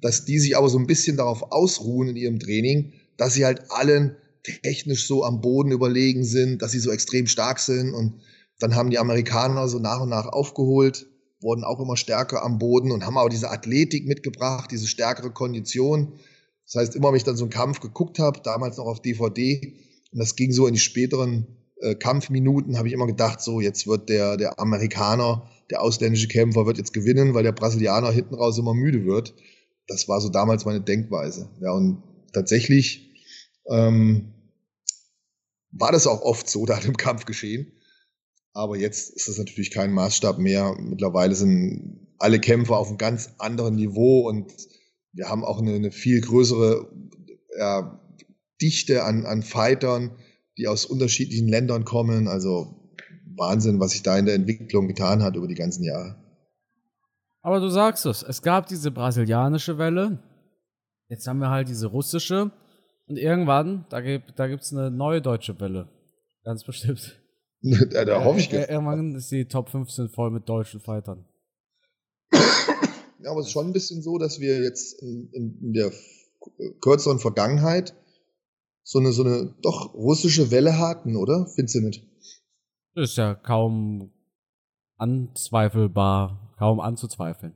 dass 0.00 0.24
die 0.24 0.38
sich 0.38 0.56
aber 0.56 0.70
so 0.70 0.78
ein 0.78 0.86
bisschen 0.86 1.18
darauf 1.18 1.52
ausruhen 1.52 2.08
in 2.08 2.16
ihrem 2.16 2.40
Training, 2.40 2.94
dass 3.18 3.34
sie 3.34 3.44
halt 3.44 3.70
allen 3.70 4.16
technisch 4.42 5.06
so 5.06 5.24
am 5.24 5.40
Boden 5.40 5.70
überlegen 5.70 6.24
sind, 6.24 6.62
dass 6.62 6.72
sie 6.72 6.80
so 6.80 6.90
extrem 6.90 7.26
stark 7.26 7.58
sind. 7.58 7.94
Und 7.94 8.20
dann 8.58 8.74
haben 8.74 8.90
die 8.90 8.98
Amerikaner 8.98 9.68
so 9.68 9.78
nach 9.78 10.00
und 10.00 10.08
nach 10.08 10.26
aufgeholt, 10.26 11.06
wurden 11.40 11.64
auch 11.64 11.80
immer 11.80 11.96
stärker 11.96 12.44
am 12.44 12.58
Boden 12.58 12.92
und 12.92 13.04
haben 13.04 13.18
auch 13.18 13.28
diese 13.28 13.50
Athletik 13.50 14.06
mitgebracht, 14.06 14.70
diese 14.70 14.86
stärkere 14.86 15.30
Kondition. 15.30 16.14
Das 16.66 16.76
heißt, 16.76 16.96
immer 16.96 17.08
wenn 17.08 17.16
ich 17.16 17.24
dann 17.24 17.36
so 17.36 17.44
einen 17.44 17.50
Kampf 17.50 17.80
geguckt 17.80 18.18
habe, 18.18 18.40
damals 18.42 18.76
noch 18.76 18.86
auf 18.86 19.02
DVD, 19.02 19.76
und 20.12 20.18
das 20.18 20.36
ging 20.36 20.52
so 20.52 20.66
in 20.66 20.74
die 20.74 20.80
späteren 20.80 21.46
äh, 21.80 21.94
Kampfminuten, 21.94 22.78
habe 22.78 22.88
ich 22.88 22.94
immer 22.94 23.06
gedacht, 23.06 23.40
so 23.40 23.60
jetzt 23.60 23.86
wird 23.86 24.08
der, 24.08 24.36
der 24.36 24.60
Amerikaner, 24.60 25.48
der 25.70 25.82
ausländische 25.82 26.28
Kämpfer 26.28 26.66
wird 26.66 26.78
jetzt 26.78 26.92
gewinnen, 26.92 27.34
weil 27.34 27.42
der 27.42 27.52
Brasilianer 27.52 28.10
hinten 28.10 28.34
raus 28.34 28.58
immer 28.58 28.74
müde 28.74 29.04
wird. 29.04 29.34
Das 29.88 30.08
war 30.08 30.20
so 30.20 30.28
damals 30.28 30.64
meine 30.64 30.80
Denkweise. 30.80 31.48
Ja, 31.60 31.72
und 31.72 32.02
tatsächlich 32.32 33.11
ähm, 33.68 34.32
war 35.70 35.92
das 35.92 36.06
auch 36.06 36.22
oft 36.22 36.48
so 36.48 36.66
da 36.66 36.78
im 36.78 36.96
Kampf 36.96 37.24
geschehen. 37.24 37.72
Aber 38.54 38.76
jetzt 38.76 39.10
ist 39.10 39.28
das 39.28 39.38
natürlich 39.38 39.70
kein 39.70 39.92
Maßstab 39.92 40.38
mehr. 40.38 40.76
Mittlerweile 40.78 41.34
sind 41.34 42.06
alle 42.18 42.38
Kämpfer 42.38 42.76
auf 42.76 42.88
einem 42.88 42.98
ganz 42.98 43.30
anderen 43.38 43.76
Niveau 43.76 44.28
und 44.28 44.52
wir 45.12 45.28
haben 45.28 45.44
auch 45.44 45.58
eine, 45.58 45.74
eine 45.74 45.90
viel 45.90 46.20
größere 46.20 46.90
ja, 47.58 48.00
Dichte 48.60 49.04
an, 49.04 49.26
an 49.26 49.42
Fightern, 49.42 50.16
die 50.58 50.68
aus 50.68 50.84
unterschiedlichen 50.84 51.48
Ländern 51.48 51.84
kommen. 51.84 52.28
Also 52.28 52.90
Wahnsinn, 53.36 53.80
was 53.80 53.92
sich 53.92 54.02
da 54.02 54.18
in 54.18 54.26
der 54.26 54.34
Entwicklung 54.34 54.86
getan 54.86 55.22
hat 55.22 55.36
über 55.36 55.48
die 55.48 55.54
ganzen 55.54 55.84
Jahre. 55.84 56.16
Aber 57.40 57.58
du 57.58 57.68
sagst 57.68 58.06
es, 58.06 58.22
es 58.22 58.42
gab 58.42 58.66
diese 58.68 58.90
brasilianische 58.90 59.78
Welle, 59.78 60.22
jetzt 61.08 61.26
haben 61.26 61.40
wir 61.40 61.50
halt 61.50 61.68
diese 61.68 61.88
russische 61.88 62.52
und 63.12 63.18
irgendwann, 63.18 63.84
da 63.90 64.00
gibt 64.00 64.38
da 64.38 64.46
gibt's 64.46 64.72
eine 64.72 64.90
neue 64.90 65.20
deutsche 65.20 65.60
Welle. 65.60 65.86
Ganz 66.44 66.64
bestimmt. 66.64 67.20
da, 67.60 68.06
da 68.06 68.24
hoffe 68.24 68.40
ich. 68.40 68.50
Äh, 68.50 68.72
irgendwann 68.72 69.14
ist 69.14 69.30
die 69.30 69.44
Top 69.44 69.68
15 69.68 70.08
voll 70.08 70.30
mit 70.30 70.48
deutschen 70.48 70.80
Fightern. 70.80 71.26
Ja, 72.32 73.30
aber 73.30 73.40
es 73.40 73.48
ist 73.48 73.52
schon 73.52 73.66
ein 73.66 73.74
bisschen 73.74 74.00
so, 74.00 74.16
dass 74.16 74.40
wir 74.40 74.62
jetzt 74.62 75.02
in, 75.02 75.28
in 75.34 75.72
der 75.74 75.92
kürzeren 76.80 77.18
Vergangenheit 77.18 77.94
so 78.82 78.98
eine, 78.98 79.12
so 79.12 79.24
eine 79.24 79.54
doch 79.60 79.92
russische 79.92 80.50
Welle 80.50 80.78
hatten, 80.78 81.14
oder? 81.14 81.46
Findest 81.54 81.74
du 81.74 81.80
nicht? 81.82 82.02
Das 82.94 83.10
ist 83.10 83.16
ja 83.18 83.34
kaum 83.34 84.10
anzweifelbar, 84.96 86.54
kaum 86.56 86.80
anzuzweifeln. 86.80 87.54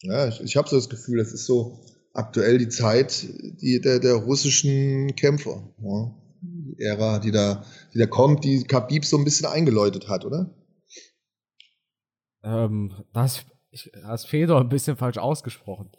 Ja, 0.00 0.26
ich, 0.26 0.40
ich 0.40 0.56
habe 0.56 0.68
so 0.68 0.74
das 0.74 0.88
Gefühl, 0.88 1.18
das 1.18 1.32
ist 1.32 1.46
so 1.46 1.80
aktuell 2.16 2.58
die 2.58 2.68
Zeit 2.68 3.26
die, 3.60 3.80
der, 3.80 4.00
der 4.00 4.14
russischen 4.14 5.14
Kämpfer. 5.16 5.68
Ja. 5.82 6.14
Die 6.42 6.82
Ära, 6.82 7.18
die 7.18 7.30
da, 7.30 7.64
die 7.92 7.98
da 7.98 8.06
kommt, 8.06 8.44
die 8.44 8.64
Khabib 8.64 9.04
so 9.04 9.16
ein 9.18 9.24
bisschen 9.24 9.46
eingeläutet 9.46 10.08
hat, 10.08 10.24
oder? 10.24 10.54
Ähm, 12.42 12.92
das, 13.12 13.44
ich, 13.70 13.90
das 13.92 14.24
Fedor 14.24 14.60
ein 14.60 14.68
bisschen 14.68 14.96
falsch 14.96 15.18
ausgesprochen. 15.18 15.90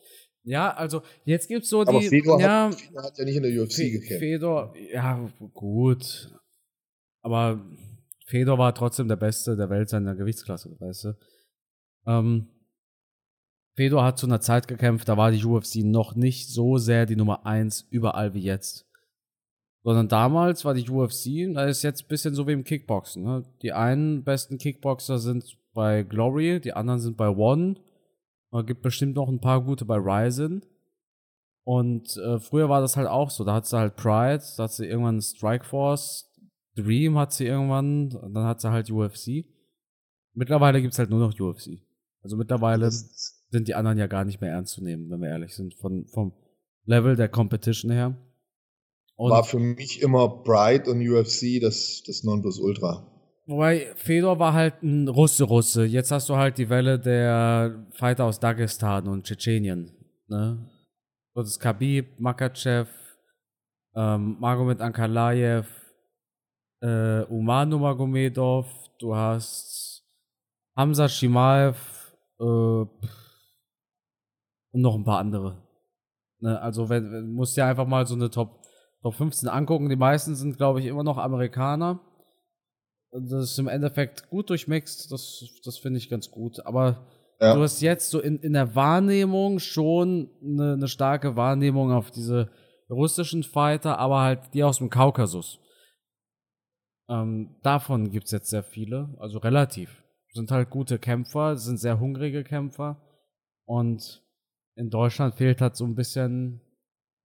Ja, 0.44 0.74
also 0.74 1.02
jetzt 1.26 1.50
gibt's 1.50 1.70
so 1.70 1.84
die. 1.84 1.90
Aber 1.90 2.02
Fedor, 2.02 2.40
ja, 2.40 2.70
hat, 2.70 2.76
Fedor 2.76 3.04
hat 3.04 3.18
ja 3.18 3.26
nicht 3.26 3.36
in 3.36 3.44
der 3.44 3.62
UFC 3.62 3.74
Fe 3.74 3.92
gekämpft. 3.92 4.20
Fedor, 4.20 4.74
ja, 4.94 5.30
gut. 5.54 6.32
Aber 7.22 7.66
Fedor 8.26 8.58
war 8.58 8.74
trotzdem 8.74 9.10
der 9.10 9.18
Beste 9.18 9.58
der 9.58 9.70
Welt 9.70 9.90
seiner 9.90 10.16
Gewichtsklasse, 10.16 10.76
weißt 10.80 11.04
du. 11.04 11.18
Ähm, 12.06 12.48
Fedor 13.78 14.04
hat 14.04 14.18
zu 14.18 14.26
einer 14.26 14.42
Zeit 14.42 14.68
gekämpft, 14.68 15.08
da 15.08 15.16
war 15.16 15.32
die 15.32 15.46
UFC 15.46 15.78
noch 15.78 16.16
nicht 16.16 16.50
so 16.50 16.78
sehr 16.78 17.06
die 17.06 17.16
Nummer 17.16 17.46
eins 17.46 17.88
überall 17.90 18.34
wie 18.34 18.42
jetzt. 18.42 18.86
Sondern 19.84 20.10
damals 20.10 20.66
war 20.66 20.74
die 20.74 20.90
UFC, 20.90 21.54
da 21.54 21.66
ist 21.66 21.84
jetzt 21.84 22.04
ein 22.04 22.08
bisschen 22.10 22.36
so 22.36 22.46
wie 22.48 22.52
im 22.52 22.66
Kickboxen. 22.66 23.24
Ne? 23.24 23.46
Die 23.62 23.72
einen 23.72 24.26
besten 24.26 24.58
Kickboxer 24.58 25.20
sind 25.20 25.58
bei 25.74 26.04
Glory, 26.04 26.60
die 26.60 26.74
anderen 26.74 27.00
sind 27.00 27.16
bei 27.16 27.30
One 27.30 27.78
es 28.52 28.66
gibt 28.66 28.82
bestimmt 28.82 29.16
noch 29.16 29.30
ein 29.30 29.42
paar 29.42 29.64
gute 29.64 29.86
bei 29.86 29.98
Ryzen. 29.98 30.66
Und 31.64 32.16
äh, 32.18 32.40
früher 32.40 32.70
war 32.70 32.82
das 32.82 32.96
halt 32.96 33.08
auch 33.08 33.30
so. 33.30 33.44
Da 33.44 33.56
hat 33.56 33.66
sie 33.66 33.78
halt 33.78 33.96
Pride, 33.98 34.44
da 34.56 34.64
hat 34.64 34.72
sie 34.72 34.86
irgendwann 34.86 35.22
Strikeforce, 35.22 36.32
Dream 36.76 37.18
hat 37.18 37.34
sie 37.34 37.46
irgendwann, 37.46 38.10
dann 38.10 38.46
hat 38.46 38.62
sie 38.62 38.72
halt 38.72 38.90
UFC. 38.90 39.46
Mittlerweile 40.34 40.82
gibt 40.82 40.94
es 40.94 41.00
halt 41.00 41.10
nur 41.10 41.20
noch 41.20 41.38
UFC. 41.38 41.82
Also 42.22 42.38
mittlerweile 42.38 42.90
sind 43.50 43.68
die 43.68 43.76
anderen 43.76 43.98
ja 43.98 44.08
gar 44.08 44.26
nicht 44.26 44.42
mehr 44.42 44.52
ernst 44.52 44.74
zu 44.74 44.84
nehmen, 44.84 45.10
wenn 45.10 45.22
wir 45.22 45.30
ehrlich 45.30 45.56
sind, 45.56 45.74
von, 45.76 46.06
vom 46.08 46.34
Level 46.86 47.16
der 47.16 47.30
Competition 47.30 47.92
her. 47.92 48.18
Und 49.16 49.32
war 49.32 49.44
für 49.44 49.60
mich 49.60 50.02
immer 50.02 50.44
Pride 50.44 50.92
und 50.92 51.02
UFC 51.02 51.60
das, 51.60 52.04
das 52.06 52.24
Nonplusultra. 52.24 53.12
Wobei, 53.48 53.94
Fedor 53.96 54.40
war 54.40 54.54
halt 54.54 54.84
ein 54.84 55.08
Russe-Russe. 55.08 55.86
Jetzt 55.86 56.12
hast 56.12 56.28
du 56.30 56.36
halt 56.36 56.58
die 56.58 56.70
Welle 56.70 57.00
der 57.00 57.88
Fighter 57.94 58.26
aus 58.26 58.40
Dagestan 58.40 59.08
und 59.08 59.26
Tschetschenien. 59.26 59.92
Ne? 60.28 60.70
Das 61.34 61.58
Khabib, 61.58 62.20
Makachev, 62.20 62.90
ähm, 63.96 64.38
Magomed 64.40 64.82
Ankalaev, 64.82 65.68
äh, 66.82 67.22
Umano 67.24 67.80
Magomedov, 67.80 68.68
du 69.00 69.16
hast 69.16 70.04
Hamza 70.76 71.08
Shimaev 71.08 71.78
äh, 72.40 72.86
und 74.72 74.82
noch 74.82 74.96
ein 74.96 75.04
paar 75.04 75.20
andere. 75.20 75.64
Ne? 76.40 76.60
Also 76.62 76.90
wenn, 76.90 77.12
wenn 77.12 77.32
musst 77.32 77.58
dir 77.58 77.66
einfach 77.66 77.88
mal 77.88 78.06
so 78.06 78.16
eine 78.16 78.30
Top, 78.30 78.62
Top 79.02 79.14
15 79.14 79.48
angucken. 79.48 79.90
Die 79.90 79.96
meisten 79.96 80.36
sind, 80.36 80.58
glaube 80.58 80.80
ich, 80.80 80.86
immer 80.86 81.04
noch 81.04 81.18
Amerikaner 81.18 82.02
das 83.12 83.52
ist 83.52 83.60
im 83.60 83.68
Endeffekt 83.68 84.30
gut 84.30 84.50
durchmixt, 84.50 85.12
das, 85.12 85.44
das 85.64 85.78
finde 85.78 85.98
ich 85.98 86.10
ganz 86.10 86.30
gut. 86.30 86.66
Aber 86.66 87.08
ja. 87.40 87.56
du 87.56 87.62
hast 87.62 87.82
jetzt 87.82 88.10
so 88.10 88.20
in, 88.20 88.40
in 88.40 88.54
der 88.54 88.76
Wahrnehmung 88.76 89.60
schon 89.60 90.30
eine, 90.44 90.74
eine 90.74 90.88
starke 90.88 91.36
Wahrnehmung 91.36 91.92
auf 91.92 92.12
diese 92.12 92.50
russischen 92.90 93.44
Fighter, 93.44 93.98
aber 93.98 94.22
halt 94.22 94.54
die 94.54 94.64
aus 94.64 94.78
dem 94.78 94.90
Kaukasus. 94.90 95.60
Ähm, 97.10 97.56
davon 97.64 98.12
gibt 98.12 98.26
es 98.26 98.32
jetzt 98.32 98.50
sehr 98.50 98.64
viele, 98.64 99.16
also 99.20 99.40
relativ. 99.40 100.04
Sind 100.34 100.52
halt 100.52 100.70
gute 100.70 101.00
Kämpfer, 101.00 101.56
sind 101.56 101.80
sehr 101.80 102.00
hungrige 102.00 102.44
Kämpfer. 102.44 103.02
Und 103.66 104.24
in 104.78 104.90
Deutschland 104.90 105.36
fehlt 105.36 105.60
halt 105.60 105.76
so 105.76 105.86
ein 105.86 105.96
bisschen, 105.96 106.62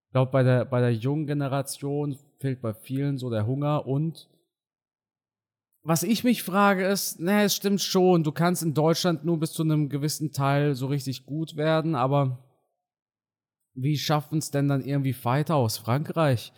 ich 0.07 0.13
glaube, 0.13 0.33
bei 0.33 0.43
der, 0.43 0.65
bei 0.65 0.81
der 0.81 0.95
jungen 0.95 1.27
Generation 1.27 2.19
fehlt 2.41 2.63
bei 2.63 2.73
vielen 2.73 3.19
so 3.19 3.31
der 3.31 3.47
Hunger 3.47 3.87
und 3.87 4.29
was 5.85 6.05
ich 6.05 6.23
mich 6.23 6.45
frage 6.45 6.87
ist, 6.87 7.21
naja, 7.21 7.45
es 7.45 7.57
stimmt 7.57 7.81
schon, 7.81 8.23
du 8.23 8.31
kannst 8.33 8.63
in 8.63 8.73
Deutschland 8.73 9.25
nur 9.25 9.39
bis 9.39 9.53
zu 9.53 9.65
einem 9.65 9.89
gewissen 9.89 10.33
Teil 10.33 10.75
so 10.75 10.87
richtig 10.87 11.27
gut 11.27 11.57
werden, 11.57 11.95
aber 11.95 12.39
wie 13.75 13.99
schaffen 13.99 14.39
es 14.39 14.51
denn 14.51 14.69
dann 14.69 14.85
irgendwie 14.85 15.13
Fighter 15.13 15.57
aus 15.57 15.79
Frankreich? 15.79 16.53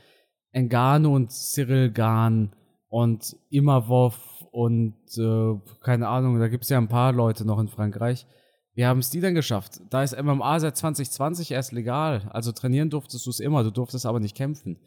Engano 0.52 1.14
und 1.14 1.32
Cyril 1.32 1.90
Gahn 1.90 2.54
und 2.88 3.36
Imavov 3.50 4.46
und 4.52 4.94
äh, 5.16 5.54
keine 5.80 6.08
Ahnung, 6.08 6.38
da 6.38 6.48
gibt 6.48 6.64
es 6.64 6.70
ja 6.70 6.78
ein 6.78 6.88
paar 6.88 7.12
Leute 7.12 7.44
noch 7.44 7.58
in 7.58 7.68
Frankreich. 7.68 8.26
Wie 8.74 8.84
haben 8.84 8.98
es 8.98 9.10
die 9.10 9.20
denn 9.20 9.34
geschafft? 9.34 9.80
Da 9.90 10.02
ist 10.02 10.20
MMA 10.20 10.60
seit 10.60 10.76
2020 10.76 11.52
erst 11.52 11.72
legal. 11.72 12.28
Also 12.32 12.52
trainieren 12.52 12.90
durftest 12.90 13.24
du 13.24 13.30
es 13.30 13.40
immer, 13.40 13.62
du 13.62 13.70
durftest 13.70 14.04
aber 14.04 14.20
nicht 14.20 14.36
kämpfen. 14.36 14.78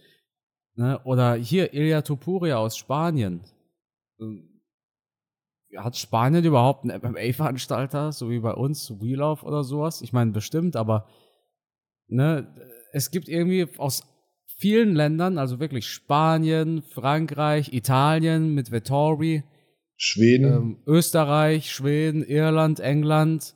Ne? 0.75 0.99
Oder 1.05 1.35
hier 1.35 1.73
Ilya 1.73 2.01
Topuria 2.01 2.57
aus 2.57 2.77
Spanien. 2.77 3.41
Ähm, 4.19 4.61
hat 5.75 5.97
Spanien 5.97 6.43
überhaupt 6.43 6.83
einen 6.83 7.01
MMA-Veranstalter, 7.01 8.11
so 8.11 8.29
wie 8.29 8.39
bei 8.39 8.53
uns, 8.53 8.89
Wheel 9.01 9.21
of 9.21 9.43
oder 9.43 9.63
sowas? 9.63 10.01
Ich 10.01 10.13
meine, 10.13 10.31
bestimmt, 10.31 10.75
aber 10.75 11.07
ne, 12.07 12.47
es 12.93 13.11
gibt 13.11 13.27
irgendwie 13.27 13.67
aus 13.77 14.03
vielen 14.57 14.95
Ländern, 14.95 15.37
also 15.37 15.59
wirklich 15.59 15.87
Spanien, 15.87 16.81
Frankreich, 16.81 17.73
Italien 17.73 18.53
mit 18.53 18.71
Vettori, 18.71 19.43
Schweden, 19.97 20.53
ähm, 20.53 20.77
Österreich, 20.85 21.71
Schweden, 21.71 22.23
Irland, 22.23 22.79
England, 22.79 23.55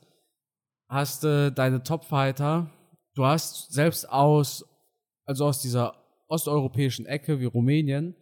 hast 0.92 1.24
du 1.24 1.46
äh, 1.48 1.52
deine 1.52 1.82
Topfighter. 1.82 2.70
Du 3.14 3.24
hast 3.24 3.72
selbst 3.72 4.08
aus, 4.08 4.64
also 5.24 5.46
aus 5.46 5.60
dieser 5.60 5.94
osteuropäischen 6.28 7.06
Ecke 7.06 7.40
wie 7.40 7.46
Rumänien, 7.46 8.14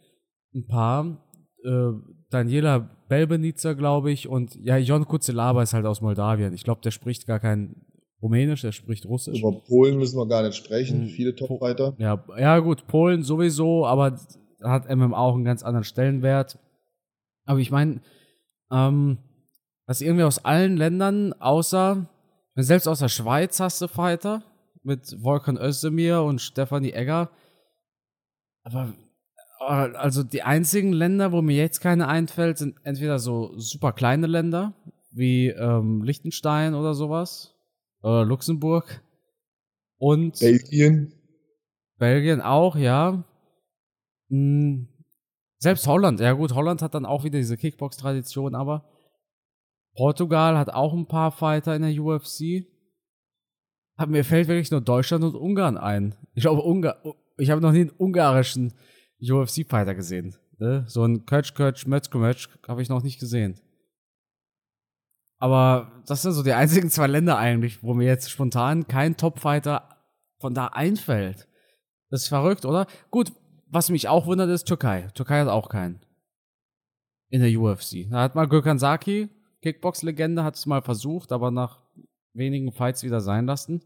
ein 0.55 0.67
paar. 0.67 1.27
Äh, 1.65 1.93
Daniela 2.31 2.97
Belbenitzer, 3.09 3.75
glaube 3.75 4.13
ich, 4.13 4.29
und 4.29 4.55
ja, 4.55 4.77
Jon 4.77 5.05
Kuzelaba 5.05 5.63
ist 5.65 5.75
halt 5.75 5.85
aus 5.85 6.01
Moldawien. 6.01 6.55
Ich 6.55 6.63
glaube, 6.63 6.81
der 6.81 6.93
spricht 6.93 7.27
gar 7.27 7.41
kein 7.41 7.75
Rumänisch, 8.23 8.61
der 8.61 8.73
spricht 8.73 9.05
Russisch. 9.07 9.41
Über 9.41 9.61
Polen 9.67 9.99
müssen 9.99 10.17
wir 10.17 10.29
gar 10.29 10.45
nicht 10.45 10.55
sprechen, 10.55 11.03
hm. 11.03 11.09
viele 11.09 11.35
Top-Fighter. 11.35 11.95
Ja, 11.99 12.23
ja, 12.39 12.59
gut, 12.61 12.87
Polen 12.87 13.25
sowieso, 13.25 13.85
aber 13.85 14.17
hat 14.63 14.95
MMA 14.95 15.17
auch 15.17 15.35
einen 15.35 15.45
ganz 15.45 15.65
anderen 15.65 15.85
Stellenwert. 15.85 16.59
Aber 17.47 17.59
ich 17.59 17.71
meine, 17.73 18.01
ähm, 18.71 19.19
dass 19.87 20.03
irgendwie 20.03 20.25
aus 20.25 20.45
allen 20.45 20.77
Ländern, 20.77 21.33
außer, 21.33 22.07
selbst 22.63 22.87
aus 22.87 23.01
der 23.01 23.09
Schweiz 23.09 23.61
hast 23.61 23.81
du 23.81 23.89
Fighter 23.89 24.43
mit 24.83 25.17
Volkan 25.23 25.57
Özdemir 25.57 26.23
und 26.23 26.41
Stefanie 26.41 26.93
Egger. 26.93 27.31
Aber 28.63 28.95
äh, 29.61 29.97
also 29.97 30.23
die 30.23 30.43
einzigen 30.43 30.93
Länder, 30.93 31.33
wo 31.33 31.43
mir 31.43 31.57
jetzt 31.57 31.81
keine 31.81 32.09
einfällt, 32.09 32.59
sind 32.59 32.77
entweder 32.83 33.19
so 33.19 33.53
super 33.59 33.93
kleine 33.93 34.27
Länder 34.27 34.75
wie 35.13 35.49
ähm, 35.49 36.03
Liechtenstein 36.03 36.75
oder 36.75 36.95
sowas, 36.95 37.55
oder 38.03 38.25
Luxemburg 38.25 39.03
und 39.99 40.39
Belgien. 40.39 41.13
Belgien 41.99 42.41
auch, 42.41 42.77
ja. 42.77 43.25
Hm, 44.29 44.89
selbst 45.59 45.87
Holland, 45.87 46.21
ja 46.21 46.33
gut, 46.33 46.55
Holland 46.55 46.81
hat 46.81 46.95
dann 46.95 47.05
auch 47.05 47.25
wieder 47.25 47.39
diese 47.39 47.57
Kickbox-Tradition, 47.57 48.55
aber 48.55 48.90
Portugal 49.95 50.57
hat 50.57 50.71
auch 50.71 50.93
ein 50.95 51.07
paar 51.07 51.33
Fighter 51.33 51.75
in 51.75 51.83
der 51.83 52.01
UFC. 52.01 52.67
Mir 54.07 54.25
fällt 54.25 54.49
wirklich 54.49 54.71
nur 54.71 54.81
Deutschland 54.81 55.25
und 55.25 55.35
Ungarn 55.35 55.77
ein. 55.77 56.15
Ich 56.35 56.43
glaube, 56.43 56.95
ich 57.37 57.51
habe 57.51 57.61
noch 57.61 57.73
nie 57.73 57.83
einen 57.83 57.93
ungarischen 57.99 58.73
UFC-Fighter 59.21 59.95
gesehen. 59.95 60.37
Ne? 60.59 60.85
So 60.87 61.05
ein 61.05 61.27
Kötsch, 61.27 61.55
Kötsch, 61.55 61.87
Mötzke, 61.87 62.19
Mötsch 62.19 62.49
habe 62.67 62.83
ich 62.83 62.89
noch 62.89 63.03
nicht 63.03 63.21
gesehen. 63.21 63.61
Aber 65.39 66.03
das 66.07 66.23
sind 66.23 66.33
so 66.33 66.43
die 66.43 66.53
einzigen 66.53 66.91
zwei 66.91 67.07
Länder 67.07 67.39
eigentlich, 67.39 67.83
wo 67.83 67.95
mir 67.95 68.07
jetzt 68.07 68.31
spontan 68.31 68.87
kein 68.87 69.17
Top-Fighter 69.17 69.89
von 70.39 70.55
da 70.55 70.67
einfällt. 70.67 71.49
Das 72.11 72.23
ist 72.23 72.29
verrückt, 72.29 72.65
oder? 72.65 72.87
Gut, 73.11 73.33
was 73.67 73.89
mich 73.89 74.09
auch 74.09 74.27
wundert, 74.27 74.51
ist 74.51 74.65
Türkei. 74.65 75.09
Türkei 75.15 75.41
hat 75.41 75.49
auch 75.49 75.69
keinen. 75.69 76.01
In 77.31 77.41
der 77.41 77.59
UFC. 77.59 78.11
Da 78.11 78.23
hat 78.23 78.35
mal 78.35 78.49
Gökhan 78.49 78.79
Saki, 78.79 79.31
Kickbox-Legende, 79.63 80.45
hat 80.45 80.57
es 80.57 80.67
mal 80.67 80.83
versucht, 80.83 81.33
aber 81.33 81.51
nach 81.51 81.83
wenigen 82.33 82.73
Fights 82.73 83.03
wieder 83.03 83.21
sein 83.21 83.47
lassen. 83.47 83.83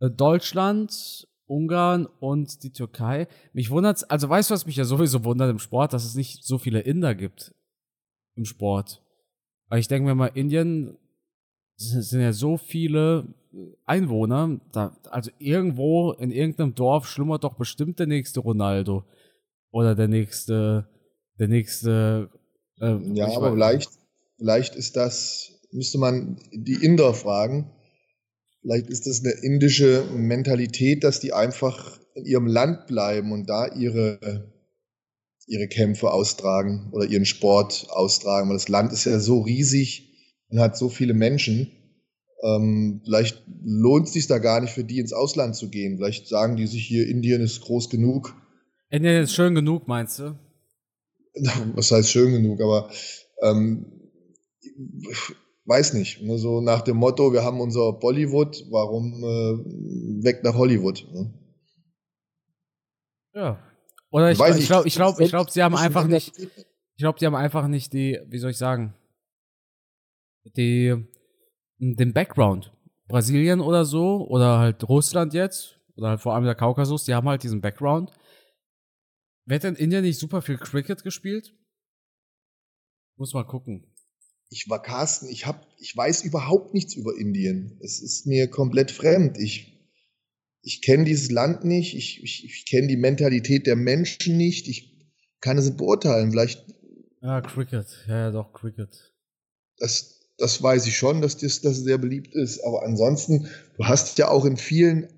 Äh, 0.00 0.10
Deutschland 0.10 1.26
Ungarn 1.48 2.06
und 2.20 2.62
die 2.62 2.72
Türkei. 2.72 3.26
Mich 3.52 3.70
wundert's, 3.70 4.04
also 4.04 4.28
weißt 4.28 4.50
du, 4.50 4.54
was 4.54 4.66
mich 4.66 4.76
ja 4.76 4.84
sowieso 4.84 5.24
wundert 5.24 5.50
im 5.50 5.58
Sport, 5.58 5.92
dass 5.92 6.04
es 6.04 6.14
nicht 6.14 6.44
so 6.44 6.58
viele 6.58 6.80
Inder 6.80 7.14
gibt 7.14 7.54
im 8.36 8.44
Sport. 8.44 9.02
Weil 9.68 9.80
ich 9.80 9.88
denke 9.88 10.06
mir 10.06 10.14
mal, 10.14 10.30
Indien 10.34 10.96
sind 11.76 12.20
ja 12.20 12.32
so 12.32 12.56
viele 12.56 13.34
Einwohner, 13.86 14.60
da, 14.72 14.96
also 15.10 15.30
irgendwo 15.38 16.12
in 16.12 16.30
irgendeinem 16.30 16.74
Dorf 16.74 17.06
schlummert 17.06 17.44
doch 17.44 17.54
bestimmt 17.54 17.98
der 17.98 18.06
nächste 18.06 18.40
Ronaldo 18.40 19.04
oder 19.70 19.94
der 19.94 20.08
nächste, 20.08 20.88
der 21.38 21.48
nächste. 21.48 22.30
Äh, 22.80 22.98
ja, 23.14 23.26
aber 23.34 23.52
vielleicht, 23.52 23.90
vielleicht 24.38 24.74
ist 24.74 24.96
das, 24.96 25.60
müsste 25.72 25.98
man 25.98 26.40
die 26.52 26.82
Inder 26.82 27.12
fragen, 27.12 27.70
Vielleicht 28.62 28.90
ist 28.90 29.06
das 29.06 29.24
eine 29.24 29.32
indische 29.32 30.04
Mentalität, 30.12 31.04
dass 31.04 31.20
die 31.20 31.32
einfach 31.32 31.98
in 32.14 32.24
ihrem 32.24 32.46
Land 32.46 32.86
bleiben 32.86 33.32
und 33.32 33.48
da 33.48 33.66
ihre, 33.66 34.52
ihre 35.46 35.68
Kämpfe 35.68 36.10
austragen 36.12 36.88
oder 36.92 37.06
ihren 37.06 37.24
Sport 37.24 37.86
austragen. 37.90 38.48
Weil 38.48 38.56
das 38.56 38.68
Land 38.68 38.92
ist 38.92 39.04
ja 39.04 39.20
so 39.20 39.40
riesig 39.40 40.12
und 40.48 40.58
hat 40.58 40.76
so 40.76 40.88
viele 40.88 41.14
Menschen. 41.14 41.70
Ähm, 42.42 43.00
vielleicht 43.04 43.42
lohnt 43.64 44.08
es 44.08 44.12
sich 44.12 44.26
da 44.26 44.38
gar 44.38 44.60
nicht 44.60 44.72
für 44.72 44.84
die 44.84 44.98
ins 44.98 45.12
Ausland 45.12 45.56
zu 45.56 45.70
gehen. 45.70 45.96
Vielleicht 45.96 46.28
sagen 46.28 46.56
die 46.56 46.66
sich 46.66 46.86
hier, 46.86 47.08
Indien 47.08 47.40
ist 47.40 47.60
groß 47.60 47.90
genug. 47.90 48.34
Indien 48.90 49.22
ist 49.22 49.34
schön 49.34 49.54
genug, 49.54 49.86
meinst 49.86 50.18
du? 50.18 50.38
Was 51.74 51.90
heißt 51.90 52.10
schön 52.10 52.32
genug? 52.32 52.60
Aber 52.60 52.90
ähm, 53.42 53.97
weiß 55.68 55.92
nicht. 55.94 56.22
Nur 56.22 56.38
so 56.38 56.60
nach 56.60 56.82
dem 56.82 56.96
Motto, 56.96 57.32
wir 57.32 57.44
haben 57.44 57.60
unser 57.60 57.92
Bollywood, 57.92 58.64
warum 58.70 59.12
äh, 59.22 60.24
weg 60.24 60.42
nach 60.42 60.54
Hollywood? 60.54 61.06
Ne? 61.12 61.34
Ja. 63.34 63.62
Oder 64.10 64.32
ich, 64.32 64.40
ich 64.40 64.66
glaube, 64.66 64.88
ich 64.88 64.94
glaube, 64.94 65.22
ich 65.22 65.28
glaube, 65.28 65.50
sie 65.50 65.62
haben 65.62 65.76
einfach 65.76 66.06
nicht, 66.06 66.38
ich 66.38 66.98
glaube, 66.98 67.18
sie 67.20 67.26
haben 67.26 67.34
einfach 67.34 67.68
nicht 67.68 67.92
die, 67.92 68.18
wie 68.26 68.38
soll 68.38 68.52
ich 68.52 68.58
sagen, 68.58 68.94
die, 70.56 71.06
den 71.78 72.14
Background. 72.14 72.72
Brasilien 73.06 73.60
oder 73.60 73.84
so, 73.84 74.26
oder 74.28 74.58
halt 74.58 74.86
Russland 74.88 75.34
jetzt, 75.34 75.78
oder 75.96 76.10
halt 76.10 76.20
vor 76.20 76.34
allem 76.34 76.44
der 76.44 76.54
Kaukasus, 76.54 77.04
die 77.04 77.14
haben 77.14 77.28
halt 77.28 77.42
diesen 77.42 77.60
Background. 77.60 78.12
Wird 79.46 79.64
in 79.64 79.76
Indien 79.76 80.02
nicht 80.02 80.18
super 80.18 80.42
viel 80.42 80.58
Cricket 80.58 81.02
gespielt? 81.02 81.54
Muss 83.16 83.34
mal 83.34 83.44
gucken 83.44 83.87
ich 84.50 84.68
war 84.68 84.82
Carsten, 84.82 85.28
ich 85.28 85.46
hab, 85.46 85.66
ich 85.78 85.96
weiß 85.96 86.24
überhaupt 86.24 86.74
nichts 86.74 86.94
über 86.94 87.16
Indien. 87.16 87.78
Es 87.82 88.00
ist 88.00 88.26
mir 88.26 88.48
komplett 88.48 88.90
fremd. 88.90 89.38
Ich, 89.38 89.78
ich 90.62 90.82
kenne 90.82 91.04
dieses 91.04 91.30
Land 91.30 91.64
nicht, 91.64 91.94
ich, 91.94 92.22
ich, 92.22 92.44
ich 92.44 92.66
kenne 92.66 92.88
die 92.88 92.96
Mentalität 92.96 93.66
der 93.66 93.76
Menschen 93.76 94.36
nicht, 94.36 94.68
ich 94.68 94.96
kann 95.40 95.58
es 95.58 95.76
beurteilen. 95.76 96.30
Vielleicht. 96.30 96.64
Ja, 97.20 97.40
Cricket, 97.40 97.86
ja, 98.06 98.18
ja, 98.18 98.30
doch, 98.30 98.52
Cricket. 98.52 99.14
Das, 99.78 100.20
das 100.38 100.62
weiß 100.62 100.86
ich 100.86 100.96
schon, 100.96 101.20
dass 101.20 101.36
das, 101.36 101.60
das 101.60 101.78
sehr 101.78 101.98
beliebt 101.98 102.34
ist. 102.34 102.60
Aber 102.60 102.84
ansonsten, 102.84 103.48
du 103.76 103.84
hast 103.84 104.18
ja 104.18 104.28
auch 104.28 104.44
in 104.44 104.56
vielen 104.56 105.08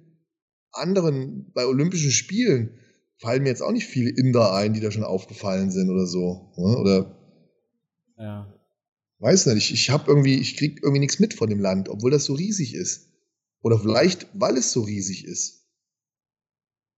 anderen, 0.73 1.51
bei 1.53 1.66
Olympischen 1.66 2.11
Spielen, 2.11 2.79
fallen 3.19 3.43
mir 3.43 3.51
jetzt 3.51 3.62
auch 3.62 3.73
nicht 3.73 3.87
viele 3.87 4.11
Inder 4.11 4.55
ein, 4.55 4.73
die 4.73 4.81
da 4.81 4.90
schon 4.90 5.05
aufgefallen 5.05 5.71
sind 5.71 5.90
oder 5.90 6.07
so. 6.07 6.53
Ne? 6.57 6.79
Oder. 6.79 7.16
Ja. 8.19 8.60
Weiß 9.20 9.46
nicht, 9.46 9.70
ich, 9.70 9.72
ich 9.72 9.90
habe 9.90 10.11
irgendwie, 10.11 10.38
ich 10.38 10.56
krieg 10.56 10.80
irgendwie 10.83 11.00
nichts 11.00 11.18
mit 11.18 11.35
von 11.35 11.48
dem 11.48 11.61
Land, 11.61 11.88
obwohl 11.88 12.11
das 12.11 12.24
so 12.24 12.35
riesig 12.35 12.74
ist. 12.74 13.11
Oder 13.62 13.78
vielleicht, 13.78 14.26
weil 14.35 14.56
es 14.56 14.72
so 14.72 14.80
riesig 14.80 15.26
ist. 15.26 15.66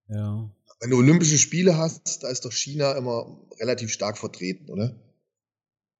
Ja. 0.08 0.50
Wenn 0.80 0.90
du 0.90 0.98
Olympische 0.98 1.38
Spiele 1.38 1.76
hast, 1.76 2.22
da 2.22 2.28
ist 2.28 2.44
doch 2.44 2.52
China 2.52 2.92
immer 2.92 3.44
relativ 3.60 3.92
stark 3.92 4.18
vertreten, 4.18 4.70
oder? 4.70 4.96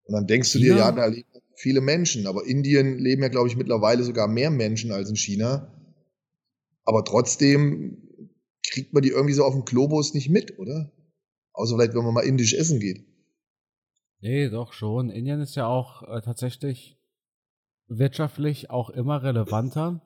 Und 0.04 0.14
dann 0.14 0.26
denkst 0.26 0.52
China? 0.52 0.64
du 0.64 0.74
dir, 0.74 0.78
ja, 0.78 0.92
da 0.92 1.06
leben 1.06 1.28
viele 1.56 1.80
Menschen, 1.80 2.26
aber 2.26 2.44
Indien 2.44 2.98
leben 2.98 3.22
ja, 3.22 3.28
glaube 3.28 3.48
ich, 3.48 3.56
mittlerweile 3.56 4.02
sogar 4.02 4.26
mehr 4.26 4.50
Menschen 4.50 4.90
als 4.92 5.08
in 5.08 5.16
China. 5.16 5.72
Aber 6.85 7.04
trotzdem 7.04 8.28
kriegt 8.66 8.92
man 8.92 9.02
die 9.02 9.11
irgendwie 9.11 9.35
so 9.35 9.44
auf 9.44 9.54
dem 9.54 9.64
Globus 9.64 10.14
nicht 10.14 10.28
mit, 10.28 10.58
oder? 10.58 10.92
Außer 11.52 11.76
vielleicht, 11.76 11.94
wenn 11.94 12.04
man 12.04 12.14
mal 12.14 12.22
indisch 12.24 12.54
essen 12.54 12.80
geht. 12.80 13.04
Nee, 14.22 14.48
doch 14.50 14.72
schon. 14.72 15.11
Indien 15.11 15.40
ist 15.40 15.56
ja 15.56 15.66
auch 15.66 16.04
äh, 16.04 16.20
tatsächlich 16.20 16.96
wirtschaftlich 17.88 18.70
auch 18.70 18.88
immer 18.88 19.24
relevanter. 19.24 20.00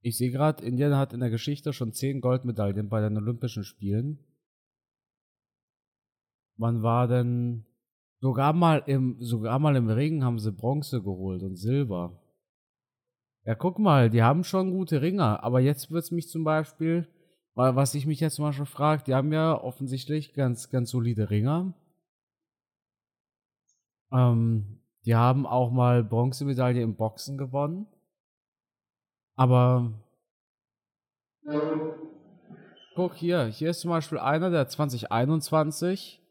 Ich 0.00 0.16
sehe 0.16 0.30
gerade, 0.30 0.64
Indien 0.64 0.96
hat 0.96 1.12
in 1.12 1.20
der 1.20 1.28
Geschichte 1.28 1.74
schon 1.74 1.92
zehn 1.92 2.22
Goldmedaillen 2.22 2.88
bei 2.88 3.02
den 3.02 3.16
Olympischen 3.18 3.62
Spielen. 3.62 4.18
Wann 6.56 6.82
war 6.82 7.08
denn 7.08 7.66
sogar 8.20 8.54
mal 8.54 8.84
im 8.86 9.16
sogar 9.20 9.58
mal 9.58 9.76
im 9.76 9.90
Ring 9.90 10.24
haben 10.24 10.38
sie 10.38 10.50
Bronze 10.50 11.02
geholt 11.02 11.42
und 11.42 11.56
Silber. 11.56 12.22
Ja, 13.44 13.54
guck 13.54 13.78
mal, 13.78 14.08
die 14.08 14.22
haben 14.22 14.44
schon 14.44 14.70
gute 14.70 15.02
Ringer, 15.02 15.42
aber 15.44 15.60
jetzt 15.60 15.90
wird 15.90 16.04
es 16.04 16.10
mich 16.10 16.28
zum 16.28 16.42
Beispiel, 16.42 17.06
weil 17.54 17.76
was 17.76 17.94
ich 17.94 18.06
mich 18.06 18.20
jetzt 18.20 18.36
zum 18.36 18.46
Beispiel 18.46 18.66
frage, 18.66 19.02
die 19.04 19.14
haben 19.14 19.32
ja 19.32 19.60
offensichtlich 19.60 20.32
ganz 20.32 20.70
ganz 20.70 20.90
solide 20.90 21.28
Ringer. 21.28 21.74
Ähm, 24.12 24.80
die 25.04 25.14
haben 25.14 25.46
auch 25.46 25.70
mal 25.70 26.04
Bronzemedaille 26.04 26.82
im 26.82 26.96
Boxen 26.96 27.38
gewonnen. 27.38 27.86
Aber 29.34 29.92
guck 32.94 33.14
hier, 33.14 33.46
hier 33.46 33.70
ist 33.70 33.80
zum 33.80 33.90
Beispiel 33.90 34.18
einer, 34.18 34.50
der 34.50 34.68
2021 34.68 36.22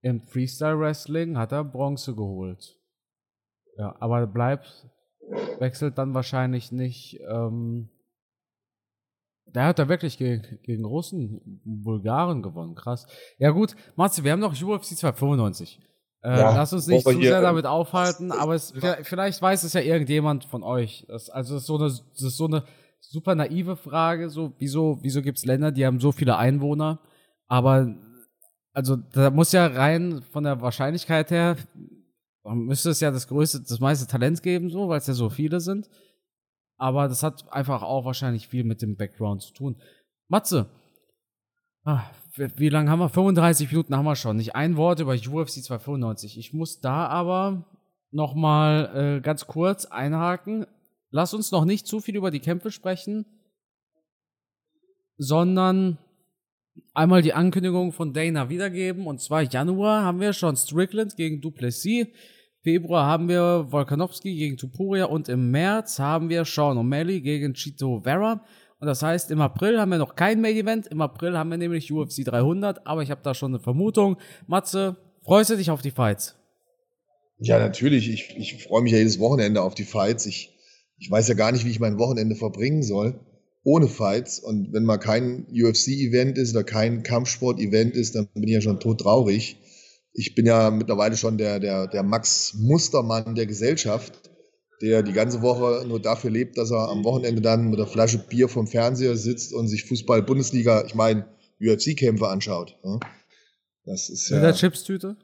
im 0.00 0.20
Freestyle 0.20 0.78
Wrestling 0.80 1.38
hat 1.38 1.52
er 1.52 1.62
Bronze 1.62 2.14
geholt. 2.14 2.76
Ja, 3.76 3.94
aber 4.00 4.26
bleibt, 4.26 4.88
wechselt 5.58 5.98
dann 5.98 6.14
wahrscheinlich 6.14 6.72
nicht. 6.72 7.20
Ähm, 7.28 7.88
der 9.46 9.66
hat 9.66 9.78
da 9.78 9.88
wirklich 9.88 10.18
gegen, 10.18 10.58
gegen 10.62 10.84
Russen, 10.84 11.60
Bulgaren 11.64 12.42
gewonnen. 12.42 12.74
Krass. 12.74 13.06
Ja, 13.38 13.50
gut, 13.50 13.76
Matze, 13.96 14.24
wir 14.24 14.32
haben 14.32 14.40
noch 14.40 14.60
UFC 14.60 14.96
295. 14.96 15.80
Äh, 16.22 16.38
ja, 16.38 16.54
lass 16.54 16.72
uns 16.72 16.86
nicht 16.86 17.06
zu 17.06 17.20
sehr 17.20 17.40
damit 17.40 17.66
aufhalten, 17.66 18.30
aber 18.30 18.54
es, 18.54 18.72
vielleicht 19.02 19.42
weiß 19.42 19.64
es 19.64 19.72
ja 19.72 19.80
irgendjemand 19.80 20.44
von 20.44 20.62
euch. 20.62 21.04
Das, 21.08 21.28
also 21.30 21.54
das 21.54 21.62
ist, 21.62 21.66
so 21.66 21.76
eine, 21.76 21.88
das 21.88 22.22
ist 22.22 22.36
so 22.36 22.46
eine 22.46 22.64
super 23.00 23.34
naive 23.34 23.76
Frage, 23.76 24.30
so 24.30 24.52
wieso, 24.58 24.98
wieso 25.02 25.20
gibt 25.22 25.38
es 25.38 25.44
Länder, 25.44 25.72
die 25.72 25.84
haben 25.84 25.98
so 25.98 26.12
viele 26.12 26.36
Einwohner, 26.36 27.00
aber 27.48 27.94
also 28.72 28.96
da 28.96 29.30
muss 29.30 29.52
ja 29.52 29.66
rein 29.66 30.22
von 30.30 30.44
der 30.44 30.60
Wahrscheinlichkeit 30.60 31.30
her, 31.30 31.56
müsste 32.44 32.90
es 32.90 33.00
ja 33.00 33.10
das 33.10 33.26
größte, 33.26 33.60
das 33.60 33.80
meiste 33.80 34.06
Talent 34.06 34.42
geben, 34.42 34.70
so, 34.70 34.88
weil 34.88 34.98
es 34.98 35.06
ja 35.06 35.14
so 35.14 35.28
viele 35.28 35.60
sind. 35.60 35.88
Aber 36.78 37.06
das 37.08 37.22
hat 37.22 37.52
einfach 37.52 37.82
auch 37.82 38.04
wahrscheinlich 38.04 38.48
viel 38.48 38.64
mit 38.64 38.82
dem 38.82 38.96
Background 38.96 39.42
zu 39.42 39.52
tun. 39.52 39.80
Matze, 40.28 40.68
ah, 41.84 42.04
wie 42.36 42.68
lange 42.68 42.90
haben 42.90 43.00
wir? 43.00 43.08
35 43.08 43.70
Minuten 43.70 43.96
haben 43.96 44.04
wir 44.04 44.16
schon. 44.16 44.36
Nicht 44.36 44.54
ein 44.54 44.76
Wort 44.76 45.00
über 45.00 45.12
UFC 45.12 45.62
295. 45.62 46.38
Ich 46.38 46.52
muss 46.52 46.80
da 46.80 47.06
aber 47.06 47.64
noch 48.10 48.34
mal 48.34 49.16
äh, 49.18 49.20
ganz 49.20 49.46
kurz 49.46 49.86
einhaken. 49.86 50.66
Lass 51.10 51.34
uns 51.34 51.50
noch 51.50 51.64
nicht 51.64 51.86
zu 51.86 52.00
viel 52.00 52.16
über 52.16 52.30
die 52.30 52.40
Kämpfe 52.40 52.70
sprechen, 52.70 53.26
sondern 55.18 55.98
einmal 56.94 57.22
die 57.22 57.34
Ankündigung 57.34 57.92
von 57.92 58.12
Dana 58.12 58.48
wiedergeben. 58.48 59.06
Und 59.06 59.20
zwar 59.20 59.42
Januar 59.42 60.04
haben 60.04 60.20
wir 60.20 60.32
schon 60.32 60.56
Strickland 60.56 61.16
gegen 61.16 61.40
Duplessis. 61.40 62.06
Februar 62.62 63.06
haben 63.06 63.28
wir 63.28 63.66
Volkanovski 63.70 64.36
gegen 64.36 64.56
Tupuria 64.56 65.06
und 65.06 65.28
im 65.28 65.50
März 65.50 65.98
haben 65.98 66.28
wir 66.28 66.44
Sean 66.44 66.78
O'Malley 66.78 67.20
gegen 67.20 67.54
Chito 67.54 68.00
Vera. 68.00 68.44
Und 68.82 68.88
das 68.88 69.00
heißt, 69.00 69.30
im 69.30 69.40
April 69.40 69.78
haben 69.78 69.92
wir 69.92 69.98
noch 69.98 70.16
kein 70.16 70.40
Main 70.40 70.56
Event. 70.56 70.88
Im 70.88 71.00
April 71.02 71.38
haben 71.38 71.50
wir 71.50 71.56
nämlich 71.56 71.92
UFC 71.92 72.24
300. 72.24 72.84
Aber 72.84 73.04
ich 73.04 73.12
habe 73.12 73.20
da 73.22 73.32
schon 73.32 73.52
eine 73.52 73.62
Vermutung. 73.62 74.16
Matze, 74.48 74.96
freust 75.22 75.50
du 75.50 75.56
dich 75.56 75.70
auf 75.70 75.82
die 75.82 75.92
Fights? 75.92 76.34
Ja, 77.38 77.60
natürlich. 77.60 78.10
Ich, 78.10 78.36
ich 78.36 78.64
freue 78.64 78.82
mich 78.82 78.90
ja 78.90 78.98
jedes 78.98 79.20
Wochenende 79.20 79.62
auf 79.62 79.76
die 79.76 79.84
Fights. 79.84 80.26
Ich, 80.26 80.58
ich 80.98 81.08
weiß 81.08 81.28
ja 81.28 81.34
gar 81.34 81.52
nicht, 81.52 81.64
wie 81.64 81.70
ich 81.70 81.78
mein 81.78 82.00
Wochenende 82.00 82.34
verbringen 82.34 82.82
soll 82.82 83.20
ohne 83.62 83.86
Fights. 83.86 84.40
Und 84.40 84.72
wenn 84.72 84.82
mal 84.82 84.98
kein 84.98 85.46
UFC-Event 85.52 86.36
ist 86.36 86.52
oder 86.52 86.64
kein 86.64 87.04
Kampfsport-Event 87.04 87.94
ist, 87.94 88.16
dann 88.16 88.26
bin 88.34 88.48
ich 88.48 88.54
ja 88.54 88.60
schon 88.60 88.80
todtraurig. 88.80 89.58
Ich 90.12 90.34
bin 90.34 90.44
ja 90.44 90.72
mittlerweile 90.72 91.16
schon 91.16 91.38
der, 91.38 91.60
der, 91.60 91.86
der 91.86 92.02
Max 92.02 92.54
Mustermann 92.54 93.36
der 93.36 93.46
Gesellschaft, 93.46 94.31
der 94.82 95.04
die 95.04 95.12
ganze 95.12 95.42
Woche 95.42 95.86
nur 95.86 96.00
dafür 96.00 96.30
lebt, 96.30 96.58
dass 96.58 96.72
er 96.72 96.88
am 96.88 97.04
Wochenende 97.04 97.40
dann 97.40 97.70
mit 97.70 97.78
der 97.78 97.86
Flasche 97.86 98.18
Bier 98.18 98.48
vom 98.48 98.66
Fernseher 98.66 99.16
sitzt 99.16 99.54
und 99.54 99.68
sich 99.68 99.84
Fußball-Bundesliga, 99.84 100.84
ich 100.84 100.96
meine, 100.96 101.26
UFC-Kämpfe 101.60 102.26
anschaut. 102.26 102.76
Das 103.84 104.10
ist 104.10 104.28
ja. 104.28 104.36
Mit 104.36 104.44
der 104.44 104.54
Chipstüte? 104.54 105.16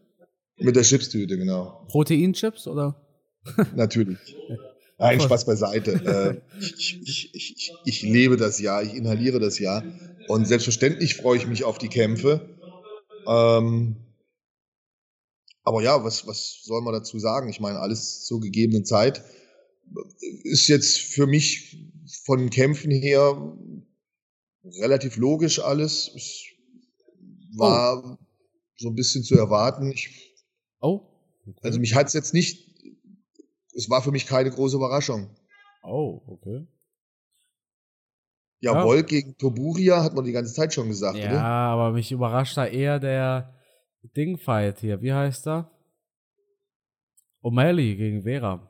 Mit 0.58 0.76
der 0.76 0.84
Chipstüte, 0.84 1.36
genau. 1.36 1.84
Proteinchips 1.88 2.68
oder? 2.68 3.04
Natürlich. 3.74 4.36
Nein, 4.96 5.20
Spaß 5.20 5.44
beiseite. 5.44 5.92
äh, 5.92 6.60
ich, 6.60 7.00
ich, 7.02 7.34
ich, 7.34 7.72
ich, 7.84 8.02
lebe 8.02 8.36
das 8.36 8.60
ja, 8.60 8.80
ich 8.80 8.94
inhaliere 8.94 9.40
das 9.40 9.58
ja. 9.58 9.82
Und 10.28 10.46
selbstverständlich 10.46 11.16
freue 11.16 11.36
ich 11.36 11.46
mich 11.46 11.64
auf 11.64 11.78
die 11.78 11.88
Kämpfe. 11.88 12.48
Ähm, 13.26 13.96
aber 15.64 15.82
ja, 15.82 16.02
was, 16.04 16.26
was 16.26 16.60
soll 16.62 16.80
man 16.82 16.94
dazu 16.94 17.18
sagen? 17.18 17.48
Ich 17.48 17.60
meine, 17.60 17.80
alles 17.80 18.24
zur 18.24 18.40
gegebenen 18.40 18.84
Zeit 18.84 19.22
ist 20.44 20.68
jetzt 20.68 20.98
für 20.98 21.26
mich 21.26 21.76
von 22.24 22.50
Kämpfen 22.50 22.90
her 22.90 23.56
relativ 24.80 25.16
logisch 25.16 25.60
alles. 25.60 26.10
Es 26.14 26.44
war 27.56 28.04
oh. 28.04 28.18
so 28.76 28.88
ein 28.88 28.94
bisschen 28.94 29.22
zu 29.24 29.36
erwarten. 29.36 29.90
Ich, 29.92 30.36
oh. 30.80 31.02
Okay. 31.46 31.60
Also 31.62 31.80
mich 31.80 31.94
hat 31.94 32.08
es 32.08 32.12
jetzt 32.12 32.34
nicht 32.34 32.68
es 33.78 33.88
war 33.88 34.02
für 34.02 34.10
mich 34.10 34.26
keine 34.26 34.50
große 34.50 34.76
Überraschung. 34.76 35.30
Oh, 35.84 36.20
okay. 36.26 36.66
Ja, 38.60 38.74
ja. 38.74 38.84
Wolk 38.84 39.06
gegen 39.06 39.38
Toburia 39.38 40.02
hat 40.02 40.14
man 40.14 40.24
die 40.24 40.32
ganze 40.32 40.52
Zeit 40.52 40.74
schon 40.74 40.88
gesagt, 40.88 41.16
ja, 41.16 41.30
oder? 41.30 41.42
aber 41.44 41.92
mich 41.92 42.10
überrascht 42.10 42.56
da 42.56 42.66
eher 42.66 42.98
der 42.98 43.54
Dingfight 44.16 44.80
hier. 44.80 45.00
Wie 45.00 45.12
heißt 45.12 45.46
er? 45.46 45.70
O'Malley 47.40 47.94
gegen 47.94 48.24
Vera. 48.24 48.67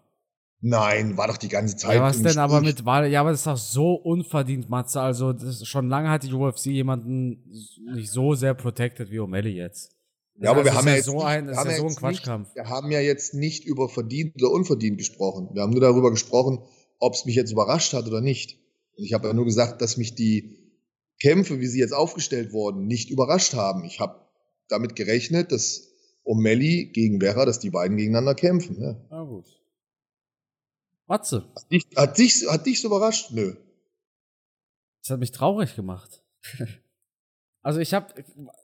Nein, 0.61 1.17
war 1.17 1.29
doch 1.29 1.37
die 1.37 1.49
ganze 1.49 1.77
Zeit. 1.77 1.97
Ja, 1.97 2.03
was 2.03 2.17
denn 2.17 2.31
Spiel. 2.31 2.41
aber 2.41 2.61
mit 2.61 2.85
Wahl? 2.85 3.09
Ja, 3.09 3.21
aber 3.21 3.31
das 3.31 3.41
ist 3.41 3.47
doch 3.47 3.57
so 3.57 3.95
unverdient, 3.95 4.69
Matze. 4.69 5.01
Also, 5.01 5.35
schon 5.63 5.89
lange 5.89 6.11
hat 6.11 6.25
die 6.25 6.33
UFC 6.33 6.67
jemanden 6.67 7.45
nicht 7.95 8.11
so 8.11 8.35
sehr 8.35 8.55
protected 8.55 9.11
wie 9.11 9.21
O'Malley 9.21 9.51
jetzt. 9.51 9.93
Ja, 10.41 10.51
aber 10.51 10.65
wir 10.65 10.75
haben 10.75 10.87
ja, 10.87 10.95
jetzt 10.95 11.07
so 11.07 11.21
ein, 11.23 11.47
ja 11.47 11.77
so 11.77 11.87
ein 11.87 11.95
Quatschkampf. 11.95 12.49
Nicht, 12.49 12.57
wir 12.57 12.69
haben 12.69 12.91
ja 12.91 13.01
jetzt 13.01 13.35
nicht 13.35 13.65
über 13.65 13.89
verdient 13.89 14.35
oder 14.37 14.53
unverdient 14.53 14.99
gesprochen. 14.99 15.49
Wir 15.53 15.63
haben 15.63 15.73
nur 15.73 15.81
darüber 15.81 16.11
gesprochen, 16.11 16.61
ob 16.99 17.15
es 17.15 17.25
mich 17.25 17.35
jetzt 17.35 17.53
überrascht 17.53 17.93
hat 17.93 18.07
oder 18.07 18.21
nicht. 18.21 18.59
Und 18.97 19.05
ich 19.05 19.15
habe 19.15 19.29
ja 19.29 19.35
nur 19.35 19.45
gesagt, 19.45 19.81
dass 19.81 19.97
mich 19.97 20.15
die 20.15 20.59
Kämpfe, 21.21 21.61
wie 21.61 21.67
sie 21.67 21.81
jetzt 21.81 21.95
aufgestellt 21.95 22.53
wurden, 22.53 22.87
nicht 22.87 23.11
überrascht 23.11 23.55
haben. 23.55 23.85
Ich 23.85 23.99
habe 23.99 24.21
damit 24.69 24.95
gerechnet, 24.95 25.51
dass 25.51 25.89
O'Malley 26.25 26.93
gegen 26.93 27.21
Vera, 27.21 27.45
dass 27.45 27.59
die 27.59 27.71
beiden 27.71 27.97
gegeneinander 27.97 28.35
kämpfen. 28.35 28.81
Ja. 28.81 28.97
Na 29.11 29.25
gut. 29.25 29.47
Matze. 31.09 31.45
Hat 31.57 31.73
dich, 31.73 31.87
hat, 31.97 32.19
dich, 32.19 32.47
hat 32.49 32.67
dich 32.67 32.81
so 32.81 32.89
überrascht? 32.89 33.31
Nö. 33.33 33.55
Das 35.03 35.11
hat 35.11 35.21
mich 35.21 35.33
traurig 35.33 35.75
gemacht. 35.75 36.23
also 37.63 37.81
ich 37.81 37.95
habe, 37.95 38.13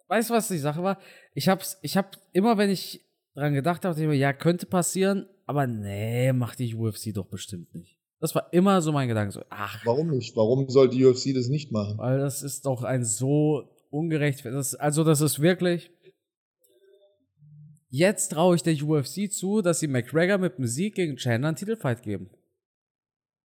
weißt 0.08 0.30
du, 0.30 0.34
was 0.34 0.48
die 0.48 0.58
Sache 0.58 0.82
war? 0.82 0.98
Ich 1.34 1.48
hab's, 1.48 1.78
ich 1.82 1.96
hab 1.96 2.18
immer, 2.32 2.58
wenn 2.58 2.70
ich 2.70 3.04
dran 3.34 3.54
gedacht 3.54 3.84
habe, 3.84 4.14
ja, 4.14 4.32
könnte 4.32 4.66
passieren, 4.66 5.26
aber 5.46 5.66
nee, 5.66 6.32
macht 6.32 6.58
die 6.58 6.74
UFC 6.74 7.12
doch 7.14 7.26
bestimmt 7.26 7.74
nicht. 7.74 7.98
Das 8.20 8.34
war 8.34 8.52
immer 8.52 8.80
so 8.80 8.92
mein 8.92 9.08
Gedanke. 9.08 9.32
So, 9.32 9.42
ach. 9.50 9.84
Warum 9.84 10.08
nicht? 10.08 10.36
Warum 10.36 10.68
soll 10.68 10.88
die 10.88 11.04
UFC 11.04 11.34
das 11.34 11.48
nicht 11.48 11.72
machen? 11.72 11.98
Weil 11.98 12.18
das 12.18 12.42
ist 12.42 12.64
doch 12.64 12.82
ein 12.82 13.04
so 13.04 13.68
ungerecht. 13.90 14.44
Das, 14.44 14.74
also, 14.74 15.04
das 15.04 15.20
ist 15.20 15.40
wirklich. 15.40 15.90
Jetzt 17.96 18.32
traue 18.32 18.56
ich 18.56 18.62
der 18.64 18.74
UFC 18.74 19.30
zu, 19.30 19.62
dass 19.62 19.78
sie 19.78 19.86
McGregor 19.86 20.36
mit 20.38 20.58
dem 20.58 20.66
Sieg 20.66 20.96
gegen 20.96 21.16
Chandler 21.16 21.50
einen 21.50 21.56
Titelfight 21.56 22.02
geben. 22.02 22.28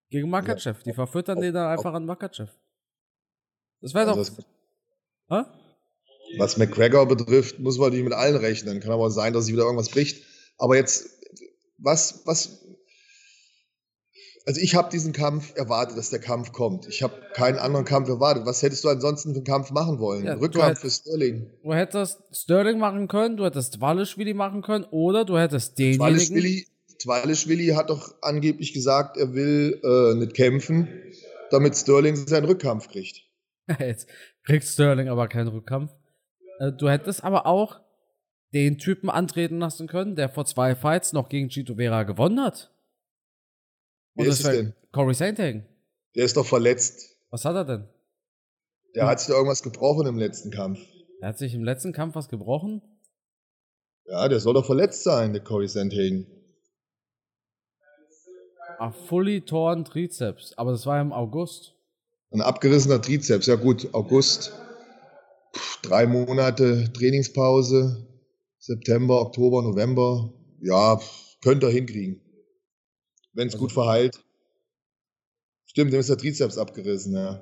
Gegen 0.10 0.28
Makachev. 0.28 0.80
Ja. 0.80 0.84
Die 0.86 0.94
verfüttern 0.94 1.40
den 1.40 1.54
dann 1.54 1.68
einfach 1.68 1.94
an 1.94 2.08
Makachev. 2.08 2.52
Das 3.80 3.94
wäre 3.94 4.10
also 4.10 4.24
doch. 4.24 4.44
Das, 5.28 5.46
was 6.40 6.58
McGregor 6.58 7.08
betrifft, 7.08 7.60
muss 7.60 7.78
man 7.78 7.92
nicht 7.92 8.04
mit 8.04 8.14
allen 8.14 8.38
rechnen. 8.38 8.80
Kann 8.80 8.90
aber 8.90 9.12
sein, 9.12 9.34
dass 9.34 9.46
sich 9.46 9.54
wieder 9.54 9.66
irgendwas 9.66 9.90
bricht. 9.90 10.26
Aber 10.58 10.76
jetzt, 10.76 11.08
was, 11.78 12.24
was, 12.26 12.66
also 14.50 14.62
ich 14.62 14.74
habe 14.74 14.90
diesen 14.90 15.14
Kampf 15.14 15.56
erwartet, 15.56 15.96
dass 15.96 16.10
der 16.10 16.18
Kampf 16.18 16.54
kommt. 16.54 16.88
Ich 16.88 17.04
habe 17.04 17.14
keinen 17.36 17.60
anderen 17.60 17.86
Kampf 17.86 18.10
erwartet. 18.10 18.48
Was 18.48 18.64
hättest 18.64 18.84
du 18.84 18.90
ansonsten 18.90 19.34
für 19.34 19.36
einen 19.36 19.46
Kampf 19.46 19.70
machen 19.70 20.00
wollen? 20.00 20.26
Ja, 20.26 20.34
Rückkampf 20.34 20.80
für 20.80 20.90
Sterling. 20.90 21.52
Du 21.62 21.72
hättest 21.72 22.20
Sterling 22.32 22.80
machen 22.80 23.08
können, 23.08 23.38
du 23.38 23.46
hättest 23.46 23.80
Walischwili 23.80 24.34
machen 24.34 24.64
können 24.64 24.86
oder 24.86 25.24
du 25.24 25.38
hättest 25.38 25.78
denjenigen... 25.78 26.66
Twalischwili 26.98 27.68
hat 27.76 27.92
doch 27.92 28.16
angeblich 28.24 28.74
gesagt, 28.74 29.18
er 29.18 29.36
will 29.36 29.80
äh, 29.84 30.16
nicht 30.18 30.34
kämpfen, 30.34 30.88
damit 31.52 31.78
Sterling 31.78 32.16
seinen 32.16 32.46
Rückkampf 32.46 32.90
kriegt. 32.90 33.22
Jetzt 33.80 34.10
kriegt 34.44 34.66
Sterling 34.66 35.10
aber 35.10 35.28
keinen 35.28 35.50
Rückkampf. 35.50 35.92
Äh, 36.60 36.72
du 36.72 36.90
hättest 36.90 37.24
aber 37.24 37.46
auch 37.46 37.82
den 38.56 38.80
Typen 38.80 39.12
antreten 39.12 39.60
lassen 39.60 39.88
können, 39.88 40.16
der 40.16 40.28
vor 40.28 40.46
zwei 40.46 40.74
Fights 40.74 41.14
noch 41.14 41.30
gegen 41.30 41.50
Chito 41.50 41.76
Vera 41.76 42.02
gewonnen 42.02 42.42
hat. 42.42 42.72
Wer 44.20 44.32
ist 44.32 44.46
es 44.46 44.52
denn? 44.52 44.74
Corey 44.92 45.14
Sainthagen. 45.14 45.66
Der 46.16 46.26
ist 46.26 46.38
doch 46.38 46.46
verletzt. 46.46 47.18
Was 47.30 47.46
hat 47.46 47.56
er 47.56 47.66
denn? 47.66 47.88
Der 48.96 49.04
hm. 49.04 49.10
hat 49.10 49.20
sich 49.20 49.30
irgendwas 49.30 49.64
gebrochen 49.64 50.08
im 50.08 50.18
letzten 50.18 50.52
Kampf. 50.52 50.80
Er 51.22 51.30
hat 51.30 51.38
sich 51.38 51.54
im 51.54 51.64
letzten 51.64 51.94
Kampf 51.94 52.16
was 52.16 52.30
gebrochen? 52.30 52.82
Ja, 54.06 54.28
der 54.28 54.40
soll 54.40 54.54
doch 54.54 54.66
verletzt 54.66 55.04
sein, 55.04 55.34
der 55.34 55.44
Corey 55.44 55.68
Sandhagen. 55.68 56.26
A 58.80 58.92
fully 58.92 59.42
torn 59.42 59.84
Trizeps, 59.86 60.54
aber 60.58 60.72
das 60.72 60.86
war 60.86 61.02
im 61.02 61.12
August. 61.12 61.76
Ein 62.32 62.42
abgerissener 62.42 63.02
Trizeps, 63.02 63.46
ja 63.48 63.56
gut, 63.56 63.94
August 63.94 64.54
drei 65.82 66.06
Monate 66.06 66.92
Trainingspause, 66.94 68.08
September, 68.58 69.22
Oktober, 69.22 69.62
November, 69.64 70.34
ja, 70.62 71.00
könnte 71.42 71.68
er 71.68 71.72
hinkriegen. 71.72 72.22
Wenn 73.34 73.48
es 73.48 73.54
also, 73.54 73.66
gut 73.66 73.72
verheilt. 73.72 74.24
Stimmt, 75.66 75.94
dem 75.94 76.00
ist 76.00 76.10
der 76.10 76.18
Trizeps 76.18 76.58
abgerissen, 76.58 77.16
ja. 77.16 77.42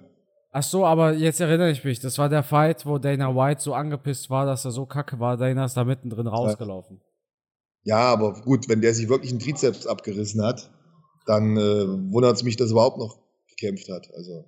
Ach 0.52 0.64
so, 0.64 0.86
aber 0.86 1.14
jetzt 1.14 1.40
erinnere 1.40 1.72
ich 1.72 1.84
mich, 1.84 2.00
das 2.00 2.18
war 2.18 2.30
der 2.30 2.44
Fight, 2.44 2.86
wo 2.86 2.98
Dana 2.98 3.36
White 3.36 3.62
so 3.62 3.74
angepisst 3.74 4.30
war, 4.30 4.46
dass 4.46 4.66
er 4.66 4.72
so 4.72 4.86
kacke 4.86 5.20
war, 5.20 5.38
Dana 5.38 5.66
ist 5.66 5.78
da 5.78 5.84
mittendrin 5.84 6.28
rausgelaufen. 6.28 7.02
Ja, 7.84 8.12
aber 8.12 8.34
gut, 8.42 8.68
wenn 8.68 8.82
der 8.82 8.94
sich 8.94 9.08
wirklich 9.08 9.32
einen 9.32 9.40
Trizeps 9.40 9.88
abgerissen 9.88 10.44
hat, 10.44 10.72
dann 11.26 11.58
äh, 11.58 11.88
wundert 12.12 12.36
es 12.36 12.44
mich, 12.44 12.58
dass 12.58 12.70
er 12.70 12.74
überhaupt 12.74 12.98
noch 12.98 13.20
gekämpft 13.50 13.90
hat. 13.90 14.10
Also. 14.14 14.46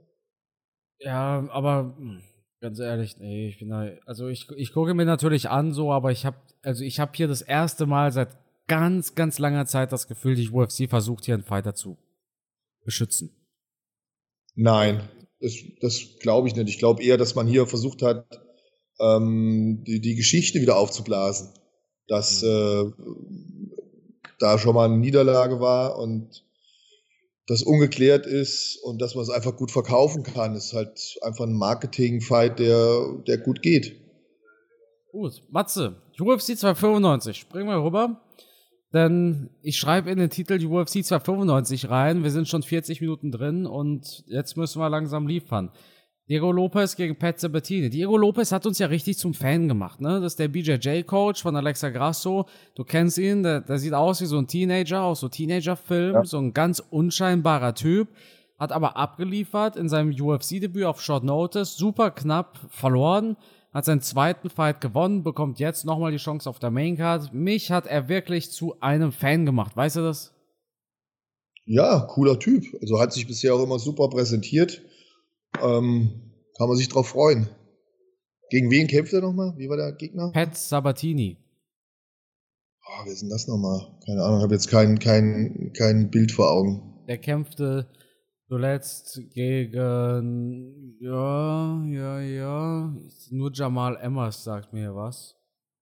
Ja, 1.00 1.48
aber 1.50 1.96
hm. 1.98 2.22
Ganz 2.62 2.78
ehrlich, 2.80 3.18
nee, 3.20 3.48
ich 3.48 3.58
bin 3.58 3.70
da, 3.70 3.88
also 4.06 4.28
ich, 4.28 4.50
ich 4.58 4.74
gucke 4.74 4.94
mir 4.94 5.06
natürlich 5.06 5.50
an 5.50 5.72
so, 5.72 5.94
aber 5.94 6.12
ich 6.12 6.26
habe, 6.26 6.36
also 6.62 6.84
ich 6.84 7.00
habe 7.00 7.12
hier 7.16 7.30
das 7.30 7.42
erste 7.42 7.86
Mal 7.86 8.12
seit 8.12 8.30
ganz, 8.70 9.16
ganz 9.16 9.38
langer 9.40 9.66
Zeit 9.66 9.92
das 9.92 10.08
Gefühl, 10.08 10.36
die 10.36 10.50
UFC 10.50 10.90
versucht 10.90 11.26
hier 11.26 11.34
einen 11.34 11.44
Fighter 11.44 11.76
zu 11.76 11.98
beschützen. 12.86 13.36
Nein, 14.56 15.02
das, 15.42 15.56
das 15.82 16.02
glaube 16.22 16.48
ich 16.48 16.56
nicht. 16.56 16.70
Ich 16.70 16.80
glaube 16.80 17.04
eher, 17.04 17.18
dass 17.18 17.36
man 17.36 17.48
hier 17.48 17.68
versucht 17.68 18.02
hat, 18.02 18.26
ähm, 19.00 19.84
die, 19.86 20.00
die 20.00 20.16
Geschichte 20.16 20.62
wieder 20.62 20.78
aufzublasen. 20.78 21.50
Dass 22.08 22.42
mhm. 22.42 22.48
äh, 22.48 23.80
da 24.40 24.58
schon 24.58 24.76
mal 24.76 24.86
eine 24.86 24.98
Niederlage 24.98 25.60
war 25.60 25.98
und 26.00 26.46
das 27.48 27.64
ungeklärt 27.64 28.26
ist 28.28 28.78
und 28.84 29.02
dass 29.02 29.16
man 29.16 29.24
es 29.24 29.30
einfach 29.30 29.58
gut 29.58 29.72
verkaufen 29.72 30.24
kann, 30.24 30.56
ist 30.56 30.74
halt 30.74 31.18
einfach 31.24 31.46
ein 31.46 31.54
Marketing-Fight, 31.54 32.60
der, 32.60 33.18
der 33.28 33.40
gut 33.40 33.62
geht. 33.62 34.00
Gut, 35.12 35.42
Matze, 35.50 35.96
UFC 36.20 36.56
295, 36.58 37.38
springen 37.38 37.68
wir 37.68 37.84
rüber. 37.84 38.22
Denn 38.94 39.50
ich 39.62 39.78
schreibe 39.78 40.10
in 40.10 40.18
den 40.18 40.30
Titel 40.30 40.66
UFC 40.66 41.04
295 41.04 41.90
rein. 41.90 42.24
Wir 42.24 42.32
sind 42.32 42.48
schon 42.48 42.64
40 42.64 43.02
Minuten 43.02 43.32
drin 43.32 43.66
und 43.66 44.24
jetzt 44.28 44.58
müssen 44.58 44.82
wir 44.82 44.90
langsam 44.90 45.28
liefern. 45.28 45.72
Diego 46.30 46.52
Lopez 46.52 46.96
gegen 46.96 47.16
Pat 47.16 47.40
Sabatini. 47.40 47.90
Diego 47.90 48.16
Lopez 48.16 48.52
hat 48.52 48.68
uns 48.68 48.78
ja 48.78 48.86
richtig 48.86 49.18
zum 49.18 49.34
Fan 49.34 49.68
gemacht, 49.68 50.00
ne? 50.00 50.22
Das 50.22 50.34
ist 50.34 50.40
der 50.40 50.48
BJJ-Coach 50.48 51.42
von 51.42 51.56
Alexa 51.56 51.90
Grasso. 51.90 52.46
Du 52.76 52.84
kennst 52.84 53.18
ihn, 53.18 53.42
der, 53.42 53.62
der, 53.62 53.80
sieht 53.80 53.94
aus 53.94 54.22
wie 54.22 54.28
so 54.28 54.38
ein 54.38 54.46
Teenager 54.46 55.02
aus 55.02 55.22
so 55.22 55.28
Teenager-Filmen, 55.28 56.14
ja. 56.14 56.26
so 56.26 56.38
ein 56.38 56.54
ganz 56.54 56.84
unscheinbarer 56.92 57.74
Typ. 57.74 58.10
Hat 58.60 58.72
aber 58.72 58.96
abgeliefert 58.96 59.76
in 59.76 59.90
seinem 59.90 60.12
UFC-Debüt 60.12 60.84
auf 60.84 61.02
Short 61.02 61.24
Notice, 61.24 61.78
super 61.78 62.12
knapp 62.12 62.60
verloren, 62.70 63.36
hat 63.72 63.86
seinen 63.86 64.02
zweiten 64.02 64.50
Fight 64.50 64.82
gewonnen, 64.82 65.24
bekommt 65.24 65.60
jetzt 65.60 65.86
nochmal 65.86 66.12
die 66.12 66.18
Chance 66.18 66.50
auf 66.50 66.60
der 66.60 66.72
Maincard. 66.72 67.34
Mich 67.34 67.72
hat 67.72 67.88
er 67.88 68.10
wirklich 68.10 68.52
zu 68.52 68.80
einem 68.82 69.12
Fan 69.12 69.46
gemacht, 69.46 69.76
weißt 69.76 69.98
du 69.98 70.02
das? 70.02 70.34
Ja, 71.66 72.08
cooler 72.10 72.40
Typ. 72.40 72.66
Also 72.82 73.00
hat 73.00 73.14
sich 73.14 73.28
bisher 73.28 73.54
auch 73.54 73.64
immer 73.64 73.78
super 73.78 74.10
präsentiert 74.10 74.82
ähm, 75.62 76.34
kann 76.58 76.68
man 76.68 76.78
sich 76.78 76.90
drauf 76.90 77.10
freuen. 77.10 77.50
Gegen 78.50 78.72
wen 78.72 78.88
kämpft 78.88 79.14
er 79.14 79.22
nochmal? 79.22 79.54
Wie 79.58 79.70
war 79.70 79.78
der 79.78 79.94
Gegner? 79.94 80.32
Pat 80.32 80.58
Sabatini. 80.58 81.38
Oh, 82.86 83.06
wer 83.06 83.14
ist 83.14 83.22
denn 83.22 83.30
das 83.30 83.48
nochmal? 83.48 84.00
Keine 84.06 84.24
Ahnung, 84.24 84.42
habe 84.42 84.54
jetzt 84.54 84.70
kein, 84.70 84.98
kein, 84.98 85.72
kein 85.78 86.10
Bild 86.10 86.32
vor 86.32 86.52
Augen. 86.52 87.06
Der 87.08 87.20
kämpfte 87.20 87.88
zuletzt 88.50 89.22
gegen. 89.32 90.98
Ja, 91.00 91.82
ja, 91.86 92.20
ja. 92.20 92.96
Nur 93.30 93.52
Jamal 93.54 93.96
Emmers 93.98 94.44
sagt 94.44 94.74
mir 94.74 94.94
was. 94.96 95.38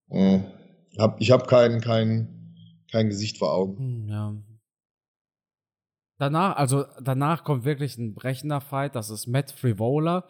Hm. 0.09 0.43
Ich 1.19 1.31
habe 1.31 1.45
kein, 1.47 1.81
kein, 1.81 2.55
kein 2.91 3.07
Gesicht 3.07 3.37
vor 3.37 3.53
Augen. 3.53 3.77
Hm, 3.77 4.07
ja. 4.09 4.35
Danach, 6.19 6.57
also 6.57 6.85
danach 7.01 7.43
kommt 7.43 7.63
wirklich 7.63 7.97
ein 7.97 8.15
brechender 8.15 8.59
Fight. 8.59 8.95
Das 8.95 9.09
ist 9.09 9.27
Matt 9.27 9.51
Frivola 9.51 10.27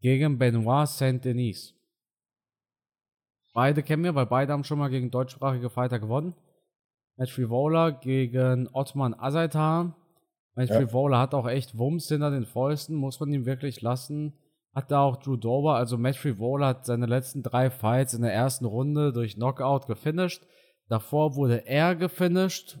gegen 0.00 0.38
Benoit 0.38 0.88
Saint-Denis. 0.88 1.74
Beide 3.54 3.82
kennen 3.82 4.04
wir, 4.04 4.14
weil 4.14 4.26
beide 4.26 4.52
haben 4.52 4.64
schon 4.64 4.78
mal 4.78 4.90
gegen 4.90 5.10
deutschsprachige 5.10 5.70
Fighter 5.70 5.98
gewonnen. 5.98 6.34
Matt 7.16 7.30
Frivola 7.30 7.90
gegen 7.90 8.68
Ottman 8.72 9.14
Azaitar. 9.14 9.96
Matt 10.58 10.70
ja. 10.70 11.18
Hat 11.20 11.34
auch 11.34 11.48
echt 11.48 11.78
Wumms 11.78 12.08
hinter 12.08 12.32
den 12.32 12.44
Fäusten, 12.44 12.96
muss 12.96 13.20
man 13.20 13.32
ihm 13.32 13.46
wirklich 13.46 13.80
lassen. 13.80 14.32
Hat 14.74 14.90
da 14.90 15.02
auch 15.02 15.16
Drew 15.16 15.36
Dober, 15.36 15.76
also 15.76 15.96
Matt 15.96 16.16
Frivola 16.16 16.66
hat 16.66 16.84
seine 16.84 17.06
letzten 17.06 17.44
drei 17.44 17.70
Fights 17.70 18.12
in 18.12 18.22
der 18.22 18.34
ersten 18.34 18.64
Runde 18.64 19.12
durch 19.12 19.36
Knockout 19.36 19.86
gefinisht. 19.86 20.44
Davor 20.88 21.36
wurde 21.36 21.64
er 21.66 21.94
gefinisht 21.94 22.78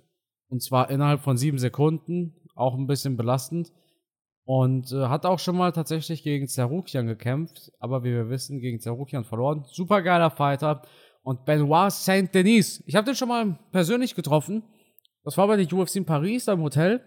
und 0.48 0.60
zwar 0.60 0.90
innerhalb 0.90 1.20
von 1.20 1.36
sieben 1.36 1.58
Sekunden 1.58 2.34
auch 2.56 2.74
ein 2.74 2.88
bisschen 2.88 3.16
belastend. 3.16 3.72
Und 4.44 4.90
äh, 4.92 5.06
hat 5.06 5.24
auch 5.24 5.38
schon 5.38 5.56
mal 5.56 5.70
tatsächlich 5.70 6.24
gegen 6.24 6.48
Zerukian 6.48 7.06
gekämpft, 7.06 7.70
aber 7.78 8.02
wie 8.02 8.12
wir 8.12 8.28
wissen, 8.28 8.58
gegen 8.58 8.80
Zerukian 8.80 9.24
verloren. 9.24 9.64
Super 9.68 10.02
geiler 10.02 10.30
Fighter. 10.30 10.82
Und 11.22 11.44
Benoit 11.44 11.92
Saint-Denis, 11.92 12.82
ich 12.86 12.96
habe 12.96 13.04
den 13.04 13.14
schon 13.14 13.28
mal 13.28 13.58
persönlich 13.70 14.16
getroffen. 14.16 14.64
Das 15.22 15.36
war 15.38 15.46
bei 15.46 15.56
der 15.56 15.72
UFC 15.72 15.96
in 15.96 16.06
Paris, 16.06 16.46
da 16.46 16.54
im 16.54 16.62
Hotel. 16.62 17.02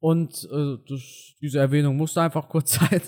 Und 0.00 0.48
äh, 0.50 0.76
das, 0.88 1.34
diese 1.40 1.58
Erwähnung 1.58 1.96
musste 1.96 2.22
einfach 2.22 2.48
kurz 2.48 2.72
sein. 2.80 3.02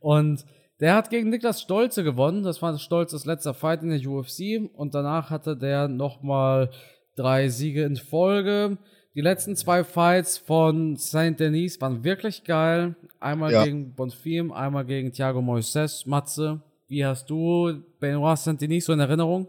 Und 0.00 0.44
der 0.80 0.94
hat 0.94 1.10
gegen 1.10 1.30
Niklas 1.30 1.62
Stolze 1.62 2.04
gewonnen. 2.04 2.42
Das 2.42 2.60
war 2.60 2.76
Stolzes 2.78 3.24
letzter 3.24 3.54
Fight 3.54 3.82
in 3.82 3.90
der 3.90 4.06
UFC. 4.06 4.70
Und 4.74 4.94
danach 4.94 5.30
hatte 5.30 5.56
der 5.56 5.88
nochmal 5.88 6.70
drei 7.16 7.48
Siege 7.48 7.84
in 7.84 7.96
Folge. 7.96 8.76
Die 9.14 9.20
letzten 9.20 9.54
zwei 9.54 9.84
Fights 9.84 10.38
von 10.38 10.96
Saint 10.96 11.38
Denis 11.38 11.80
waren 11.80 12.02
wirklich 12.02 12.42
geil. 12.42 12.96
Einmal 13.20 13.52
ja. 13.52 13.64
gegen 13.64 13.94
Bonfim, 13.94 14.50
einmal 14.50 14.84
gegen 14.84 15.12
Thiago 15.12 15.40
Moises. 15.40 16.04
Matze, 16.04 16.60
wie 16.88 17.04
hast 17.04 17.30
du 17.30 17.80
Benoit 18.00 18.36
Saint 18.36 18.60
Denis 18.60 18.86
so 18.86 18.92
in 18.92 18.98
Erinnerung? 18.98 19.46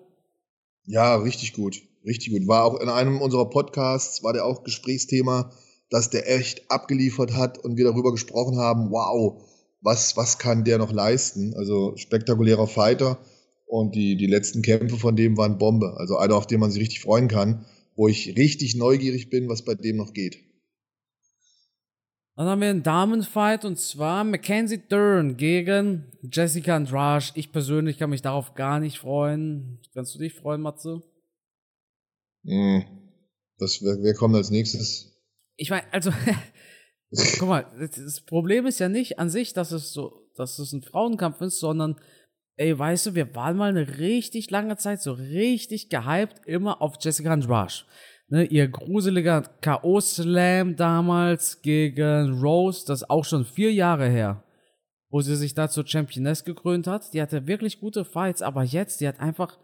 Ja, 0.85 1.15
richtig 1.15 1.53
gut. 1.53 1.81
Richtig 2.05 2.31
gut. 2.31 2.47
War 2.47 2.63
auch 2.63 2.79
in 2.79 2.89
einem 2.89 3.19
unserer 3.19 3.49
Podcasts, 3.49 4.23
war 4.23 4.33
der 4.33 4.45
auch 4.45 4.63
Gesprächsthema, 4.63 5.51
dass 5.89 6.09
der 6.09 6.29
echt 6.29 6.69
abgeliefert 6.69 7.33
hat 7.33 7.57
und 7.57 7.77
wir 7.77 7.85
darüber 7.85 8.11
gesprochen 8.11 8.57
haben, 8.57 8.91
wow, 8.91 9.41
was, 9.81 10.17
was 10.17 10.37
kann 10.39 10.63
der 10.63 10.77
noch 10.77 10.91
leisten? 10.91 11.53
Also 11.55 11.95
spektakulärer 11.95 12.67
Fighter 12.67 13.19
und 13.65 13.95
die, 13.95 14.15
die 14.17 14.27
letzten 14.27 14.61
Kämpfe 14.61 14.97
von 14.97 15.15
dem 15.15 15.37
waren 15.37 15.57
Bombe. 15.57 15.95
Also 15.97 16.17
einer, 16.17 16.35
auf 16.35 16.47
den 16.47 16.59
man 16.59 16.71
sich 16.71 16.81
richtig 16.81 17.01
freuen 17.01 17.27
kann 17.27 17.65
wo 17.95 18.07
ich 18.07 18.35
richtig 18.37 18.75
neugierig 18.75 19.29
bin, 19.29 19.49
was 19.49 19.63
bei 19.63 19.75
dem 19.75 19.97
noch 19.97 20.13
geht. 20.13 20.43
Dann 22.35 22.47
haben 22.47 22.61
wir 22.61 22.69
einen 22.69 22.83
Damenfight 22.83 23.63
und 23.63 23.79
zwar 23.79 24.25
Mackenzie 24.25 24.77
Dern 24.77 25.37
gegen 25.37 26.11
Jessica 26.21 26.75
Andrade. 26.75 27.31
Ich 27.35 27.53
persönlich 27.53 27.97
kann 27.97 28.09
mich 28.09 28.21
darauf 28.21 28.55
gar 28.55 28.81
nicht 28.81 28.99
freuen. 28.99 29.79
Kannst 29.93 30.13
du 30.13 30.19
dich 30.19 30.33
freuen, 30.33 30.61
Matze? 30.61 31.01
Mm, 32.43 32.81
das, 33.57 33.81
wer, 33.81 34.03
wer 34.03 34.13
kommt 34.13 34.35
als 34.35 34.49
nächstes? 34.49 35.14
Ich 35.57 35.69
meine, 35.69 35.83
also, 35.91 36.11
guck 37.39 37.47
mal, 37.47 37.65
das 37.79 38.21
Problem 38.21 38.65
ist 38.65 38.79
ja 38.79 38.89
nicht 38.89 39.19
an 39.19 39.29
sich, 39.29 39.53
dass 39.53 39.71
es 39.71 39.93
so, 39.93 40.27
dass 40.35 40.59
es 40.59 40.73
ein 40.73 40.81
Frauenkampf 40.81 41.41
ist, 41.41 41.59
sondern 41.59 41.95
ey, 42.57 42.77
weißt 42.77 43.07
du, 43.07 43.15
wir 43.15 43.35
waren 43.35 43.57
mal 43.57 43.69
eine 43.69 43.97
richtig 43.97 44.49
lange 44.49 44.77
Zeit 44.77 45.01
so 45.01 45.13
richtig 45.13 45.89
gehypt 45.89 46.41
immer 46.45 46.81
auf 46.81 46.95
Jessica 46.99 47.31
Andrade. 47.31 47.73
Ne, 48.27 48.43
ihr 48.45 48.67
gruseliger 48.67 49.43
K.O.-Slam 49.61 50.75
damals 50.75 51.61
gegen 51.61 52.41
Rose, 52.41 52.83
das 52.87 53.03
ist 53.03 53.09
auch 53.09 53.23
schon 53.23 53.45
vier 53.45 53.71
Jahre 53.71 54.09
her, 54.09 54.43
wo 55.09 55.21
sie 55.21 55.35
sich 55.35 55.53
da 55.53 55.69
zur 55.69 55.85
Championess 55.85 56.43
gekrönt 56.43 56.87
hat. 56.87 57.13
Die 57.13 57.21
hatte 57.21 57.45
wirklich 57.45 57.79
gute 57.79 58.03
Fights, 58.03 58.41
aber 58.41 58.63
jetzt, 58.63 58.99
die 58.99 59.07
hat 59.07 59.19
einfach, 59.19 59.59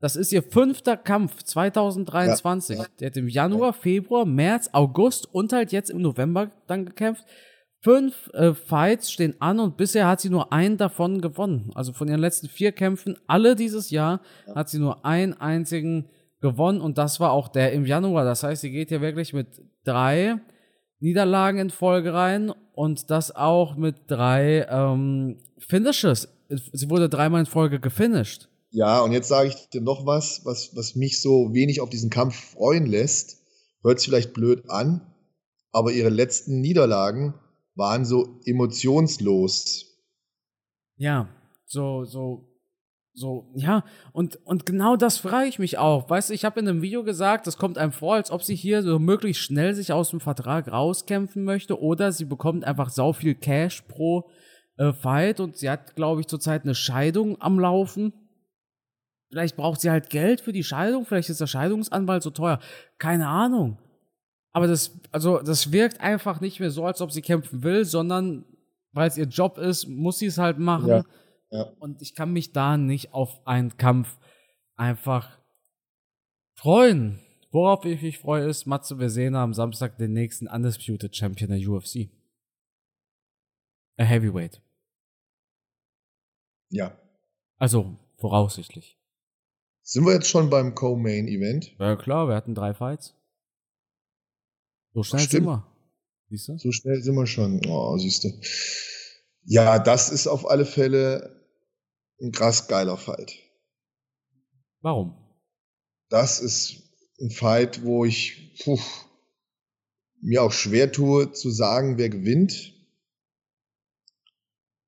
das 0.00 0.16
ist 0.16 0.32
ihr 0.32 0.42
fünfter 0.42 0.96
Kampf 0.96 1.42
2023. 1.42 2.78
Ja. 2.78 2.86
Die 2.98 3.06
hat 3.06 3.16
im 3.16 3.28
Januar, 3.28 3.74
Februar, 3.74 4.24
März, 4.24 4.70
August 4.72 5.32
und 5.32 5.52
halt 5.52 5.72
jetzt 5.72 5.90
im 5.90 6.00
November 6.00 6.50
dann 6.66 6.86
gekämpft. 6.86 7.24
Fünf 7.82 8.30
äh, 8.34 8.54
Fights 8.54 9.10
stehen 9.10 9.34
an 9.40 9.58
und 9.58 9.76
bisher 9.76 10.06
hat 10.06 10.20
sie 10.20 10.30
nur 10.30 10.52
einen 10.52 10.76
davon 10.76 11.20
gewonnen. 11.20 11.70
Also 11.74 11.92
von 11.92 12.08
ihren 12.08 12.20
letzten 12.20 12.48
vier 12.48 12.72
Kämpfen, 12.72 13.16
alle 13.26 13.56
dieses 13.56 13.90
Jahr, 13.90 14.20
ja. 14.46 14.54
hat 14.54 14.68
sie 14.68 14.78
nur 14.78 15.04
einen 15.04 15.34
einzigen 15.34 16.08
gewonnen 16.40 16.80
und 16.80 16.98
das 16.98 17.20
war 17.20 17.32
auch 17.32 17.48
der 17.48 17.72
im 17.72 17.84
Januar. 17.84 18.24
Das 18.24 18.42
heißt, 18.42 18.62
sie 18.62 18.70
geht 18.70 18.88
hier 18.88 19.00
wirklich 19.00 19.32
mit 19.32 19.62
drei 19.84 20.36
Niederlagen 20.98 21.58
in 21.58 21.70
Folge 21.70 22.12
rein 22.12 22.52
und 22.72 23.10
das 23.10 23.34
auch 23.34 23.76
mit 23.76 23.96
drei 24.08 24.66
ähm, 24.70 25.38
Finishes. 25.58 26.28
Sie 26.48 26.90
wurde 26.90 27.08
dreimal 27.08 27.40
in 27.40 27.46
Folge 27.46 27.80
gefinisht. 27.80 28.49
Ja, 28.70 29.00
und 29.00 29.12
jetzt 29.12 29.28
sage 29.28 29.48
ich 29.48 29.68
dir 29.70 29.80
noch 29.80 30.06
was, 30.06 30.44
was, 30.44 30.76
was 30.76 30.94
mich 30.94 31.20
so 31.20 31.52
wenig 31.52 31.80
auf 31.80 31.90
diesen 31.90 32.10
Kampf 32.10 32.52
freuen 32.52 32.86
lässt. 32.86 33.42
Hört 33.82 33.98
sich 33.98 34.08
vielleicht 34.08 34.32
blöd 34.32 34.70
an, 34.70 35.12
aber 35.72 35.90
ihre 35.90 36.10
letzten 36.10 36.60
Niederlagen 36.60 37.34
waren 37.74 38.04
so 38.04 38.38
emotionslos. 38.44 39.86
Ja, 40.96 41.28
so, 41.66 42.04
so, 42.04 42.46
so, 43.12 43.50
ja, 43.56 43.84
und, 44.12 44.38
und 44.44 44.66
genau 44.66 44.96
das 44.96 45.18
frage 45.18 45.48
ich 45.48 45.58
mich 45.58 45.78
auch. 45.78 46.08
Weißt 46.08 46.30
du, 46.30 46.34
ich 46.34 46.44
habe 46.44 46.60
in 46.60 46.68
einem 46.68 46.82
Video 46.82 47.02
gesagt, 47.02 47.46
es 47.48 47.56
kommt 47.56 47.76
einem 47.76 47.92
vor, 47.92 48.14
als 48.14 48.30
ob 48.30 48.42
sie 48.42 48.54
hier 48.54 48.82
so 48.82 48.98
möglichst 48.98 49.42
schnell 49.42 49.74
sich 49.74 49.92
aus 49.92 50.10
dem 50.10 50.20
Vertrag 50.20 50.70
rauskämpfen 50.70 51.42
möchte 51.42 51.80
oder 51.80 52.12
sie 52.12 52.24
bekommt 52.24 52.64
einfach 52.64 52.90
sau 52.90 53.12
viel 53.12 53.34
Cash 53.34 53.82
pro 53.88 54.30
äh, 54.76 54.92
Fight 54.92 55.40
und 55.40 55.56
sie 55.56 55.68
hat, 55.68 55.96
glaube 55.96 56.20
ich, 56.20 56.28
zurzeit 56.28 56.62
eine 56.62 56.74
Scheidung 56.74 57.40
am 57.40 57.58
Laufen. 57.58 58.12
Vielleicht 59.30 59.56
braucht 59.56 59.80
sie 59.80 59.90
halt 59.90 60.10
Geld 60.10 60.40
für 60.40 60.52
die 60.52 60.64
Scheidung, 60.64 61.06
vielleicht 61.06 61.30
ist 61.30 61.40
der 61.40 61.46
Scheidungsanwalt 61.46 62.22
so 62.22 62.30
teuer. 62.30 62.58
Keine 62.98 63.28
Ahnung. 63.28 63.78
Aber 64.52 64.66
das, 64.66 64.98
also, 65.12 65.38
das 65.38 65.70
wirkt 65.70 66.00
einfach 66.00 66.40
nicht 66.40 66.58
mehr 66.58 66.70
so, 66.70 66.84
als 66.84 67.00
ob 67.00 67.12
sie 67.12 67.22
kämpfen 67.22 67.62
will, 67.62 67.84
sondern 67.84 68.44
weil 68.92 69.08
es 69.08 69.16
ihr 69.16 69.26
Job 69.26 69.58
ist, 69.58 69.86
muss 69.86 70.18
sie 70.18 70.26
es 70.26 70.38
halt 70.38 70.58
machen. 70.58 70.88
Ja, 70.88 71.04
ja. 71.50 71.62
Und 71.78 72.02
ich 72.02 72.16
kann 72.16 72.32
mich 72.32 72.52
da 72.52 72.76
nicht 72.76 73.14
auf 73.14 73.46
einen 73.46 73.76
Kampf 73.76 74.18
einfach 74.74 75.38
freuen. 76.56 77.20
Worauf 77.52 77.84
ich 77.84 78.02
mich 78.02 78.18
freue, 78.18 78.48
ist, 78.48 78.66
Matze, 78.66 78.98
wir 78.98 79.10
sehen 79.10 79.36
am 79.36 79.54
Samstag 79.54 79.96
den 79.98 80.12
nächsten 80.12 80.48
Undisputed 80.48 81.14
Champion 81.14 81.50
der 81.50 81.68
UFC. 81.68 82.10
A 83.96 84.04
Heavyweight. 84.04 84.60
Ja. 86.70 86.96
Also 87.58 87.96
Voraussichtlich. 88.20 88.99
Sind 89.82 90.04
wir 90.04 90.12
jetzt 90.12 90.28
schon 90.28 90.50
beim 90.50 90.74
Co-Main-Event? 90.74 91.76
Ja, 91.78 91.96
klar, 91.96 92.28
wir 92.28 92.34
hatten 92.34 92.54
drei 92.54 92.74
Fights. 92.74 93.14
So 94.92 95.02
schnell 95.02 95.20
Stimmt. 95.20 95.32
sind 95.32 95.44
wir. 95.44 95.66
Siehst 96.28 96.48
du? 96.48 96.58
So 96.58 96.72
schnell 96.72 97.02
sind 97.02 97.14
wir 97.14 97.26
schon. 97.26 97.60
Oh, 97.66 97.96
siehst 97.98 98.24
du. 98.24 98.30
Ja, 99.44 99.78
das 99.78 100.10
ist 100.10 100.26
auf 100.26 100.48
alle 100.48 100.66
Fälle 100.66 101.44
ein 102.20 102.32
krass 102.32 102.68
geiler 102.68 102.96
Fight. 102.96 103.34
Warum? 104.80 105.14
Das 106.08 106.40
ist 106.40 106.82
ein 107.20 107.30
Fight, 107.30 107.84
wo 107.84 108.04
ich 108.04 108.56
puh, 108.62 108.78
mir 110.20 110.42
auch 110.42 110.52
schwer 110.52 110.92
tue 110.92 111.32
zu 111.32 111.50
sagen, 111.50 111.98
wer 111.98 112.08
gewinnt. 112.08 112.74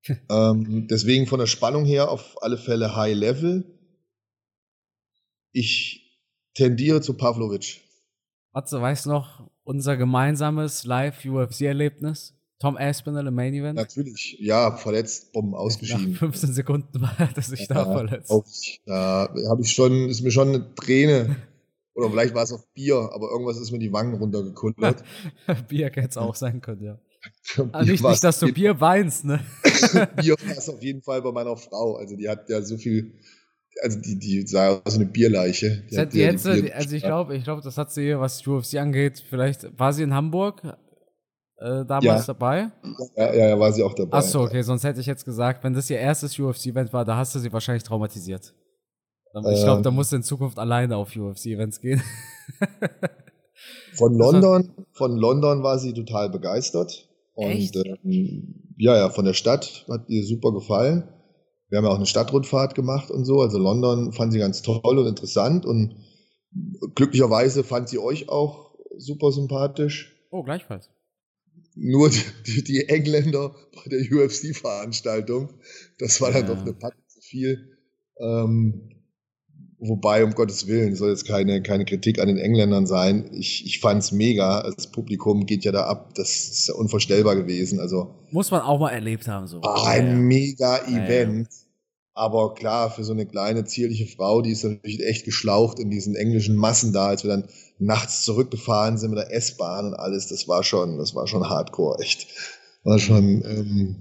ähm, 0.30 0.88
deswegen 0.88 1.26
von 1.26 1.38
der 1.38 1.46
Spannung 1.46 1.84
her 1.84 2.10
auf 2.10 2.42
alle 2.42 2.58
Fälle 2.58 2.96
High 2.96 3.16
Level. 3.16 3.64
Ich 5.52 6.18
tendiere 6.54 7.00
zu 7.00 7.14
Pavlovic. 7.14 7.80
Matze, 8.52 8.80
weißt 8.80 9.06
du 9.06 9.10
noch 9.10 9.48
unser 9.64 9.96
gemeinsames 9.96 10.84
Live-UFC-Erlebnis? 10.84 12.34
Tom 12.58 12.76
Aspinall 12.76 13.26
im 13.26 13.34
Main 13.34 13.54
Event? 13.54 13.76
Natürlich, 13.76 14.36
ja, 14.38 14.76
verletzt, 14.76 15.32
Bomben 15.32 15.50
Nach 15.50 15.58
ausgeschieden. 15.58 16.14
15 16.14 16.52
Sekunden 16.52 17.00
war 17.00 17.16
er 17.18 17.42
sich 17.42 17.66
da 17.66 17.84
verletzt. 17.84 18.30
Auch, 18.30 18.44
da 18.86 19.34
habe 19.48 19.62
ich 19.62 19.72
schon, 19.72 20.08
ist 20.08 20.22
mir 20.22 20.30
schon 20.30 20.48
eine 20.50 20.74
Träne, 20.76 21.36
oder 21.94 22.08
vielleicht 22.10 22.34
war 22.34 22.44
es 22.44 22.52
auch 22.52 22.64
Bier, 22.72 23.10
aber 23.12 23.30
irgendwas 23.30 23.58
ist 23.58 23.72
mir 23.72 23.78
die 23.78 23.92
Wangen 23.92 24.14
runtergekullert. 24.14 25.02
Bier 25.68 25.86
hätte 25.86 26.08
es 26.08 26.16
auch 26.16 26.36
sein 26.36 26.60
können, 26.60 26.84
ja. 26.84 26.98
Ah, 27.72 27.84
nicht, 27.84 28.02
nicht, 28.02 28.24
dass 28.24 28.38
du 28.38 28.52
Bier 28.52 28.80
weinst, 28.80 29.24
ne? 29.24 29.40
Bier 30.16 30.36
war 30.44 30.56
es 30.56 30.68
auf 30.68 30.82
jeden 30.82 31.02
Fall 31.02 31.20
bei 31.22 31.32
meiner 31.32 31.56
Frau. 31.56 31.96
Also 31.96 32.16
die 32.16 32.28
hat 32.28 32.48
ja 32.48 32.62
so 32.62 32.76
viel, 32.76 33.12
also 33.82 33.98
die, 34.00 34.18
die 34.18 34.46
sah 34.46 34.80
aus 34.84 34.94
wie 34.98 35.02
eine 35.02 35.10
Bierleiche. 35.10 35.82
Das 35.90 35.98
hat 35.98 36.12
die 36.12 36.18
jetzt, 36.18 36.44
Bier- 36.44 36.74
also 36.74 36.94
ich 36.96 37.02
glaube, 37.02 37.36
ich 37.36 37.44
glaube, 37.44 37.62
das 37.62 37.78
hat 37.78 37.90
sie, 37.92 38.18
was 38.18 38.46
UFC 38.46 38.74
angeht, 38.76 39.22
vielleicht 39.28 39.78
war 39.78 39.92
sie 39.92 40.02
in 40.02 40.12
Hamburg 40.14 40.62
äh, 41.58 41.84
damals 41.86 42.02
Ja. 42.02 42.34
dabei. 42.34 42.70
Ja, 43.16 43.34
ja, 43.34 43.48
ja, 43.50 43.58
war 43.58 43.72
sie 43.72 43.82
auch 43.82 43.94
dabei. 43.94 44.18
Achso, 44.18 44.42
okay, 44.44 44.62
sonst 44.62 44.84
hätte 44.84 45.00
ich 45.00 45.06
jetzt 45.06 45.24
gesagt, 45.24 45.62
wenn 45.64 45.72
das 45.74 45.88
ihr 45.90 45.98
erstes 45.98 46.38
UFC-Event 46.38 46.92
war, 46.92 47.04
da 47.04 47.16
hast 47.16 47.34
du 47.34 47.38
sie 47.38 47.52
wahrscheinlich 47.52 47.84
traumatisiert. 47.84 48.52
Ich 49.34 49.62
glaube, 49.62 49.78
Ähm. 49.78 49.82
da 49.82 49.90
musst 49.90 50.12
du 50.12 50.16
in 50.16 50.22
Zukunft 50.22 50.58
alleine 50.58 50.96
auf 50.96 51.16
UFC-Events 51.16 51.80
gehen. 51.80 52.02
Von 53.94 54.14
London, 54.18 54.70
von 54.92 55.16
London 55.16 55.62
war 55.62 55.78
sie 55.78 55.92
total 55.94 56.28
begeistert. 56.30 57.08
Und 57.34 57.50
Echt? 57.50 57.74
ähm, 57.76 58.74
ja, 58.76 58.96
ja, 58.96 59.08
von 59.08 59.24
der 59.24 59.32
Stadt 59.34 59.86
hat 59.88 60.08
ihr 60.08 60.24
super 60.26 60.52
gefallen. 60.52 61.04
Wir 61.72 61.78
haben 61.78 61.86
ja 61.86 61.90
auch 61.90 61.96
eine 61.96 62.04
Stadtrundfahrt 62.04 62.74
gemacht 62.74 63.10
und 63.10 63.24
so. 63.24 63.40
Also 63.40 63.56
London 63.56 64.12
fand 64.12 64.30
sie 64.30 64.38
ganz 64.38 64.60
toll 64.60 64.98
und 64.98 65.06
interessant 65.06 65.64
und 65.64 65.96
glücklicherweise 66.94 67.64
fand 67.64 67.88
sie 67.88 67.98
euch 67.98 68.28
auch 68.28 68.74
super 68.98 69.32
sympathisch. 69.32 70.14
Oh, 70.30 70.42
gleichfalls. 70.42 70.90
Nur 71.74 72.10
die, 72.10 72.20
die, 72.46 72.62
die 72.62 72.88
Engländer 72.90 73.54
bei 73.74 73.88
der 73.88 74.00
UFC-Veranstaltung, 74.00 75.48
das 75.98 76.20
war 76.20 76.30
dann 76.30 76.46
Ja. 76.46 76.54
doch 76.54 76.60
eine 76.60 76.74
Pack 76.74 76.92
zu 77.08 77.22
viel. 77.22 77.78
Ähm, 78.20 78.90
wobei, 79.78 80.24
um 80.24 80.34
Gottes 80.34 80.66
Willen, 80.66 80.94
soll 80.94 81.08
jetzt 81.08 81.26
keine, 81.26 81.62
keine 81.62 81.86
Kritik 81.86 82.18
an 82.18 82.28
den 82.28 82.36
Engländern 82.36 82.86
sein. 82.86 83.30
Ich, 83.32 83.64
ich 83.64 83.80
fand's 83.80 84.12
mega. 84.12 84.70
Das 84.76 84.92
Publikum 84.92 85.46
geht 85.46 85.64
ja 85.64 85.72
da 85.72 85.86
ab. 85.86 86.12
Das 86.16 86.28
ist 86.28 86.68
ja 86.68 86.74
unvorstellbar 86.74 87.34
gewesen. 87.34 87.80
Also 87.80 88.14
Muss 88.30 88.50
man 88.50 88.60
auch 88.60 88.78
mal 88.78 88.90
erlebt 88.90 89.26
haben, 89.26 89.46
so. 89.46 89.62
ein 89.62 90.06
ja. 90.06 90.12
mega 90.16 90.76
Event. 90.86 91.48
Aber 92.14 92.54
klar, 92.54 92.90
für 92.90 93.04
so 93.04 93.12
eine 93.12 93.26
kleine, 93.26 93.64
zierliche 93.64 94.06
Frau, 94.06 94.42
die 94.42 94.52
ist 94.52 94.64
natürlich 94.64 95.02
echt 95.02 95.24
geschlaucht 95.24 95.78
in 95.78 95.90
diesen 95.90 96.14
englischen 96.14 96.56
Massen 96.56 96.92
da, 96.92 97.06
als 97.06 97.24
wir 97.24 97.30
dann 97.30 97.48
nachts 97.78 98.22
zurückgefahren 98.24 98.98
sind 98.98 99.10
mit 99.10 99.18
der 99.18 99.32
S-Bahn 99.32 99.86
und 99.86 99.94
alles, 99.94 100.28
das 100.28 100.46
war 100.46 100.62
schon, 100.62 100.98
das 100.98 101.14
war 101.14 101.26
schon 101.26 101.48
hardcore, 101.48 102.00
echt. 102.00 102.26
War 102.84 102.98
schon 102.98 103.42
ähm, 103.44 103.96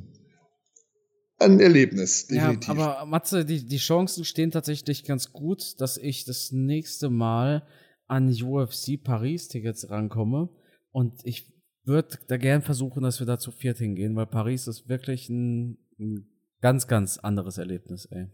ein 1.37 1.59
Erlebnis, 1.59 2.27
definitiv. 2.27 2.67
Ja, 2.67 2.97
aber 2.97 3.05
Matze, 3.05 3.45
die, 3.45 3.65
die 3.65 3.77
Chancen 3.77 4.25
stehen 4.25 4.51
tatsächlich 4.51 5.03
ganz 5.03 5.31
gut, 5.31 5.79
dass 5.79 5.97
ich 5.97 6.25
das 6.25 6.51
nächste 6.51 7.09
Mal 7.09 7.65
an 8.07 8.29
UFC 8.29 9.01
Paris-Tickets 9.01 9.89
rankomme. 9.89 10.49
Und 10.91 11.21
ich 11.23 11.51
würde 11.85 12.17
da 12.27 12.37
gern 12.37 12.61
versuchen, 12.61 13.03
dass 13.03 13.19
wir 13.19 13.27
da 13.27 13.39
zu 13.39 13.51
viert 13.51 13.77
hingehen, 13.77 14.15
weil 14.15 14.27
Paris 14.27 14.67
ist 14.67 14.89
wirklich 14.89 15.29
ein, 15.29 15.77
ein 15.99 16.30
ganz, 16.61 16.87
ganz 16.87 17.17
anderes 17.17 17.57
Erlebnis, 17.57 18.05
ey. 18.05 18.27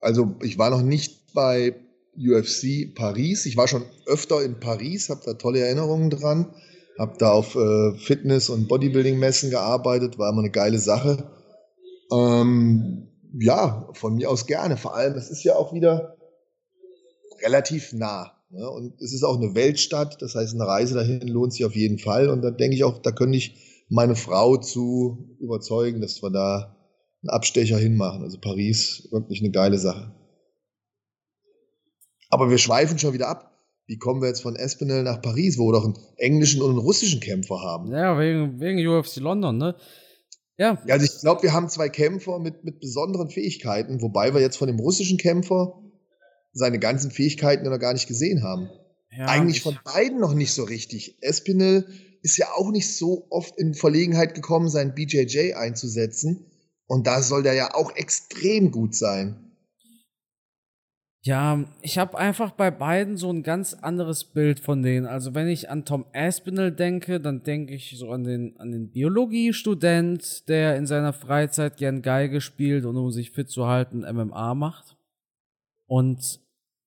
Also 0.00 0.36
ich 0.42 0.58
war 0.58 0.70
noch 0.70 0.82
nicht 0.82 1.32
bei 1.32 1.74
UFC 2.16 2.94
Paris. 2.94 3.46
Ich 3.46 3.56
war 3.56 3.68
schon 3.68 3.84
öfter 4.06 4.42
in 4.42 4.60
Paris, 4.60 5.08
habe 5.08 5.22
da 5.24 5.34
tolle 5.34 5.60
Erinnerungen 5.60 6.10
dran. 6.10 6.54
Habe 6.98 7.16
da 7.18 7.32
auf 7.32 7.56
äh, 7.56 7.96
Fitness- 7.98 8.50
und 8.50 8.68
Bodybuilding-Messen 8.68 9.50
gearbeitet, 9.50 10.18
war 10.18 10.30
immer 10.30 10.42
eine 10.42 10.50
geile 10.50 10.78
Sache. 10.78 11.30
Ähm, 12.12 13.08
ja, 13.36 13.88
von 13.94 14.14
mir 14.14 14.30
aus 14.30 14.46
gerne. 14.46 14.76
Vor 14.76 14.94
allem, 14.94 15.14
es 15.14 15.30
ist 15.30 15.42
ja 15.42 15.56
auch 15.56 15.72
wieder 15.72 16.16
relativ 17.42 17.92
nah. 17.92 18.32
Ne? 18.50 18.68
Und 18.70 19.00
es 19.00 19.12
ist 19.12 19.24
auch 19.24 19.36
eine 19.36 19.56
Weltstadt, 19.56 20.22
das 20.22 20.36
heißt, 20.36 20.54
eine 20.54 20.66
Reise 20.66 20.94
dahin 20.94 21.26
lohnt 21.26 21.52
sich 21.52 21.64
auf 21.64 21.74
jeden 21.74 21.98
Fall. 21.98 22.28
Und 22.28 22.42
da 22.42 22.50
denke 22.50 22.76
ich 22.76 22.84
auch, 22.84 22.98
da 22.98 23.10
könnte 23.10 23.38
ich 23.38 23.84
meine 23.88 24.14
Frau 24.14 24.56
zu 24.56 25.36
überzeugen, 25.40 26.00
dass 26.00 26.22
wir 26.22 26.30
da 26.30 26.76
einen 27.24 27.30
Abstecher 27.30 27.78
hinmachen. 27.78 28.22
Also 28.22 28.38
Paris, 28.38 29.08
wirklich 29.10 29.40
eine 29.40 29.50
geile 29.50 29.78
Sache. 29.78 30.14
Aber 32.30 32.50
wir 32.50 32.58
schweifen 32.58 32.98
schon 32.98 33.12
wieder 33.14 33.28
ab. 33.28 33.50
Wie 33.86 33.98
kommen 33.98 34.22
wir 34.22 34.28
jetzt 34.28 34.42
von 34.42 34.56
Espinel 34.56 35.02
nach 35.02 35.20
Paris, 35.20 35.58
wo 35.58 35.68
wir 35.68 35.72
doch 35.72 35.84
einen 35.84 35.96
englischen 36.16 36.62
und 36.62 36.70
einen 36.70 36.78
russischen 36.78 37.20
Kämpfer 37.20 37.60
haben? 37.60 37.92
Ja, 37.92 38.18
wegen, 38.18 38.58
wegen 38.60 38.86
UFC 38.86 39.16
London, 39.16 39.58
ne? 39.58 39.74
Ja, 40.56 40.78
Ja, 40.86 40.94
also 40.94 41.04
ich 41.04 41.20
glaube, 41.20 41.42
wir 41.42 41.52
haben 41.52 41.68
zwei 41.68 41.88
Kämpfer 41.88 42.38
mit, 42.38 42.64
mit 42.64 42.80
besonderen 42.80 43.28
Fähigkeiten, 43.28 44.00
wobei 44.00 44.32
wir 44.32 44.40
jetzt 44.40 44.56
von 44.56 44.68
dem 44.68 44.78
russischen 44.78 45.18
Kämpfer 45.18 45.80
seine 46.52 46.78
ganzen 46.78 47.10
Fähigkeiten 47.10 47.64
ja 47.64 47.70
noch 47.70 47.78
gar 47.80 47.92
nicht 47.92 48.06
gesehen 48.06 48.42
haben. 48.42 48.70
ja 49.10 49.26
Eigentlich 49.26 49.58
ich- 49.58 49.62
von 49.62 49.78
beiden 49.84 50.18
noch 50.20 50.34
nicht 50.34 50.52
so 50.54 50.64
richtig. 50.64 51.18
Espinel 51.22 51.86
ist 52.22 52.36
ja 52.38 52.46
auch 52.56 52.70
nicht 52.70 52.94
so 52.96 53.26
oft 53.30 53.58
in 53.58 53.74
Verlegenheit 53.74 54.34
gekommen, 54.34 54.68
seinen 54.70 54.94
BJJ 54.94 55.54
einzusetzen. 55.54 56.46
Und 56.94 57.08
da 57.08 57.22
soll 57.22 57.42
der 57.42 57.54
ja 57.54 57.74
auch 57.74 57.96
extrem 57.96 58.70
gut 58.70 58.94
sein. 58.94 59.34
Ja, 61.24 61.64
ich 61.82 61.98
habe 61.98 62.16
einfach 62.16 62.52
bei 62.52 62.70
beiden 62.70 63.16
so 63.16 63.32
ein 63.32 63.42
ganz 63.42 63.74
anderes 63.74 64.22
Bild 64.22 64.60
von 64.60 64.80
denen. 64.80 65.04
Also 65.04 65.34
wenn 65.34 65.48
ich 65.48 65.70
an 65.70 65.84
Tom 65.84 66.06
Aspinall 66.12 66.70
denke, 66.70 67.18
dann 67.18 67.42
denke 67.42 67.74
ich 67.74 67.98
so 67.98 68.10
an 68.10 68.22
den, 68.22 68.56
an 68.58 68.70
den 68.70 68.92
Biologiestudent, 68.92 70.48
der 70.48 70.76
in 70.76 70.86
seiner 70.86 71.12
Freizeit 71.12 71.78
gern 71.78 72.00
Geige 72.00 72.40
spielt 72.40 72.84
und 72.84 72.96
um 72.96 73.10
sich 73.10 73.32
fit 73.32 73.50
zu 73.50 73.66
halten 73.66 74.02
MMA 74.02 74.54
macht. 74.54 74.96
Und 75.86 76.38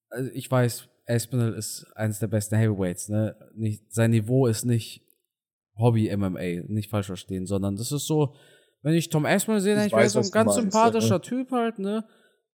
also 0.09 0.31
ich 0.33 0.49
weiß, 0.49 0.87
Aspinall 1.05 1.53
ist 1.53 1.85
eines 1.95 2.19
der 2.19 2.27
besten 2.27 2.55
Heavyweights. 2.55 3.09
Ne? 3.09 3.35
Nicht, 3.55 3.93
sein 3.93 4.11
Niveau 4.11 4.47
ist 4.47 4.63
nicht 4.63 5.03
Hobby-MMA, 5.77 6.63
nicht 6.69 6.91
falsch 6.91 7.07
verstehen, 7.07 7.45
sondern 7.45 7.75
das 7.75 7.91
ist 7.91 8.07
so, 8.07 8.35
wenn 8.81 8.93
ich 8.93 9.09
Tom 9.09 9.25
Aspinall 9.25 9.61
sehe, 9.61 9.73
Ich 9.73 9.79
denke 9.79 9.87
ich, 9.87 9.93
weiß, 10.05 10.13
so 10.13 10.19
ein 10.19 10.31
ganz 10.31 10.55
sympathischer 10.55 11.15
ja. 11.15 11.19
Typ 11.19 11.51
halt, 11.51 11.79
ne? 11.79 12.05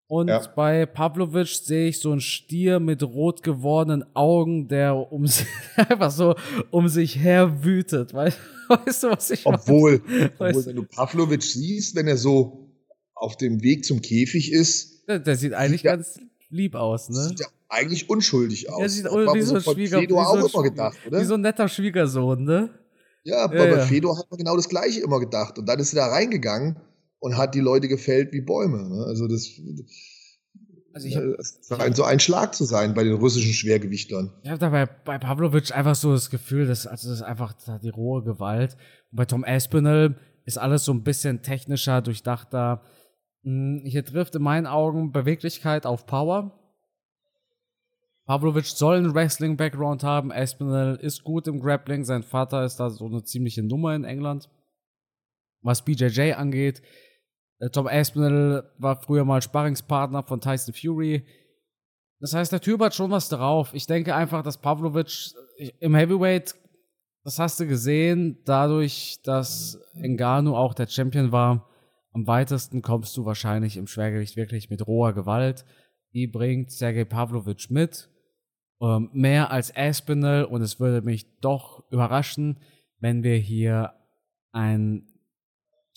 Und 0.07 0.27
Ja. 0.27 0.45
bei 0.55 0.85
Pavlovic 0.85 1.47
sehe 1.47 1.87
ich 1.87 1.99
so 1.99 2.11
einen 2.11 2.21
Stier 2.21 2.79
mit 2.79 3.01
rot 3.03 3.41
gewordenen 3.41 4.03
Augen, 4.15 4.67
der 4.67 4.95
um 5.11 5.25
sich, 5.27 5.47
einfach 5.75 6.11
so 6.11 6.35
um 6.71 6.87
sich 6.87 7.17
her 7.17 7.63
wütet. 7.63 8.13
Weißt, 8.13 8.37
weißt 8.67 9.03
du, 9.03 9.09
was 9.11 9.31
ich 9.31 9.45
meine? 9.45 9.57
Obwohl, 9.61 10.01
Weißt 10.37 10.57
obwohl 10.57 10.65
wenn 10.67 10.75
du 10.75 10.83
Pavlovic 10.83 11.41
siehst, 11.41 11.95
wenn 11.95 12.07
er 12.07 12.17
so 12.17 12.69
auf 13.15 13.37
dem 13.37 13.63
Weg 13.63 13.85
zum 13.85 14.01
Käfig 14.01 14.51
ist, 14.51 15.07
Der, 15.07 15.19
der 15.19 15.35
sieht 15.35 15.53
eigentlich 15.53 15.83
ja- 15.83 15.95
ganz 15.95 16.19
lieb 16.49 16.75
aus, 16.75 17.09
ne? 17.09 17.15
sieht 17.29 17.41
er 17.41 17.47
eigentlich 17.69 18.07
unschuldig 18.09 18.69
aus. 18.69 18.81
Er 18.81 18.89
sieht 18.89 19.05
Das 19.05 19.13
wie 19.13 19.25
bei 19.25 19.41
so 19.41 19.55
ein 19.55 19.61
Schwieger, 19.61 20.01
wie 20.01 20.07
so 20.07 20.17
auch 20.19 20.53
immer 20.53 20.63
gedacht, 20.63 20.97
oder? 21.07 21.19
Wie 21.21 21.25
so 21.25 21.33
ein 21.35 21.41
netter 21.41 21.67
Schwiegersohn, 21.67 22.43
ne? 22.43 22.69
Ja, 23.23 23.43
aber 23.43 23.55
Ja, 23.55 23.65
bei 23.65 23.77
ja. 23.77 23.85
Fedor 23.85 24.17
hat 24.17 24.29
man 24.29 24.37
genau 24.37 24.55
das 24.55 24.69
Gleiche 24.69 25.01
immer 25.01 25.19
gedacht. 25.19 25.57
Und 25.57 25.65
dann 25.67 25.79
ist 25.79 25.93
er 25.93 26.05
da 26.05 26.11
reingegangen 26.11 26.77
und 27.19 27.37
hat 27.37 27.55
die 27.55 27.59
Leute 27.61 27.87
gefällt 27.87 28.33
wie 28.33 28.41
Bäume. 28.41 28.87
Ne? 28.89 29.05
Also 29.05 29.27
das, 29.27 29.49
Also 30.93 31.07
ich 31.07 31.15
habe 31.15 31.35
das 31.37 31.59
scheint 31.67 31.95
so 31.95 32.03
ein 32.03 32.19
Schlag 32.19 32.53
zu 32.53 32.65
sein 32.65 32.93
bei 32.93 33.03
den 33.03 33.13
russischen 33.13 33.53
Schwergewichtlern. 33.53 34.31
Ich 34.43 34.49
habe 34.49 34.59
da 34.59 34.69
bei, 34.69 34.85
bei 34.85 35.17
Pavlovic 35.17 35.75
einfach 35.75 35.95
so 35.95 36.11
das 36.11 36.29
Gefühl, 36.29 36.67
dass 36.67 36.85
also 36.85 37.09
das 37.09 37.19
ist 37.19 37.23
einfach 37.23 37.53
die 37.81 37.89
rohe 37.89 38.23
Gewalt. 38.23 38.77
Und 39.11 39.17
bei 39.17 39.25
Tom 39.25 39.43
Aspinall 39.43 40.17
ist 40.45 40.57
alles 40.57 40.85
so 40.85 40.91
ein 40.93 41.03
bisschen 41.03 41.41
technischer, 41.41 42.01
durchdachter. 42.01 42.81
Hm, 43.43 43.81
Hier 43.85 44.05
trifft 44.05 44.35
in 44.35 44.43
meinen 44.43 44.67
Augen 44.67 45.11
Beweglichkeit 45.11 45.85
auf 45.85 46.05
Power. 46.05 46.59
Pavlovic 48.25 48.65
soll 48.65 48.97
einen 48.97 49.13
Wrestling-Background 49.13 50.03
haben. 50.03 50.31
Aspinall 50.31 50.95
ist 50.95 51.23
gut 51.23 51.47
im 51.47 51.59
Grappling. 51.59 52.03
Sein 52.05 52.23
Vater 52.23 52.63
ist 52.63 52.77
da 52.77 52.89
so 52.89 53.05
eine 53.05 53.23
ziemliche 53.23 53.63
Nummer 53.63 53.95
in 53.95 54.05
England. 54.05 54.49
Was 55.61 55.83
BJJ 55.83 56.33
angeht, 56.33 56.81
Äh, 57.59 57.69
Tom 57.69 57.87
Aspinall 57.87 58.71
war 58.77 59.01
früher 59.01 59.25
mal 59.25 59.41
Sparringspartner 59.41 60.23
von 60.23 60.41
Tyson 60.41 60.73
Fury. 60.73 61.25
Das 62.19 62.33
heißt, 62.33 62.51
der 62.51 62.61
Typ 62.61 62.81
hat 62.81 62.95
schon 62.95 63.11
was 63.11 63.29
drauf. 63.29 63.73
Ich 63.73 63.85
denke 63.85 64.15
einfach, 64.15 64.43
dass 64.43 64.59
Pavlovic 64.59 65.33
im 65.79 65.95
Heavyweight, 65.95 66.55
das 67.23 67.39
hast 67.39 67.59
du 67.59 67.67
gesehen, 67.67 68.41
dadurch, 68.45 69.19
dass 69.23 69.79
Engano 69.95 70.57
auch 70.57 70.73
der 70.73 70.87
Champion 70.87 71.31
war, 71.31 71.69
am 72.11 72.27
weitesten 72.27 72.81
kommst 72.81 73.15
du 73.17 73.25
wahrscheinlich 73.25 73.77
im 73.77 73.87
Schwergewicht 73.87 74.35
wirklich 74.35 74.69
mit 74.69 74.85
roher 74.85 75.13
Gewalt. 75.13 75.65
Die 76.13 76.27
bringt 76.27 76.71
Sergei 76.71 77.05
Pavlovic 77.05 77.69
mit. 77.71 78.09
Ähm, 78.81 79.09
mehr 79.13 79.51
als 79.51 79.75
Aspinall 79.75 80.45
und 80.45 80.61
es 80.61 80.79
würde 80.79 81.01
mich 81.01 81.25
doch 81.39 81.83
überraschen, 81.91 82.59
wenn 82.99 83.23
wir 83.23 83.35
hier 83.35 83.93
ein 84.51 85.07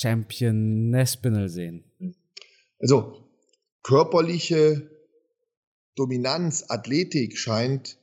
Champion 0.00 0.90
Nespinel 0.90 1.48
sehen? 1.48 1.84
Also 2.78 3.28
körperliche 3.82 4.90
Dominanz, 5.94 6.64
Athletik 6.68 7.38
scheint 7.38 7.98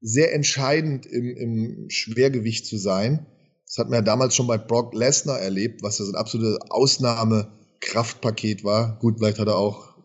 sehr 0.00 0.34
entscheidend 0.34 1.06
im, 1.06 1.36
im 1.36 1.88
Schwergewicht 1.88 2.66
zu 2.66 2.76
sein. 2.76 3.26
Das 3.66 3.78
hat 3.78 3.88
man 3.88 4.00
ja 4.00 4.02
damals 4.02 4.36
schon 4.36 4.46
bei 4.46 4.58
Brock 4.58 4.92
Lesnar 4.94 5.38
erlebt, 5.38 5.82
was 5.82 5.98
ja 5.98 6.04
so 6.04 6.12
ein 6.12 6.16
absolutes 6.16 6.58
Ausnahmekraftpaket 6.68 8.64
war. 8.64 8.98
Gut, 8.98 9.18
vielleicht 9.18 9.38
hat 9.38 9.48
er 9.48 9.56
auch 9.56 9.96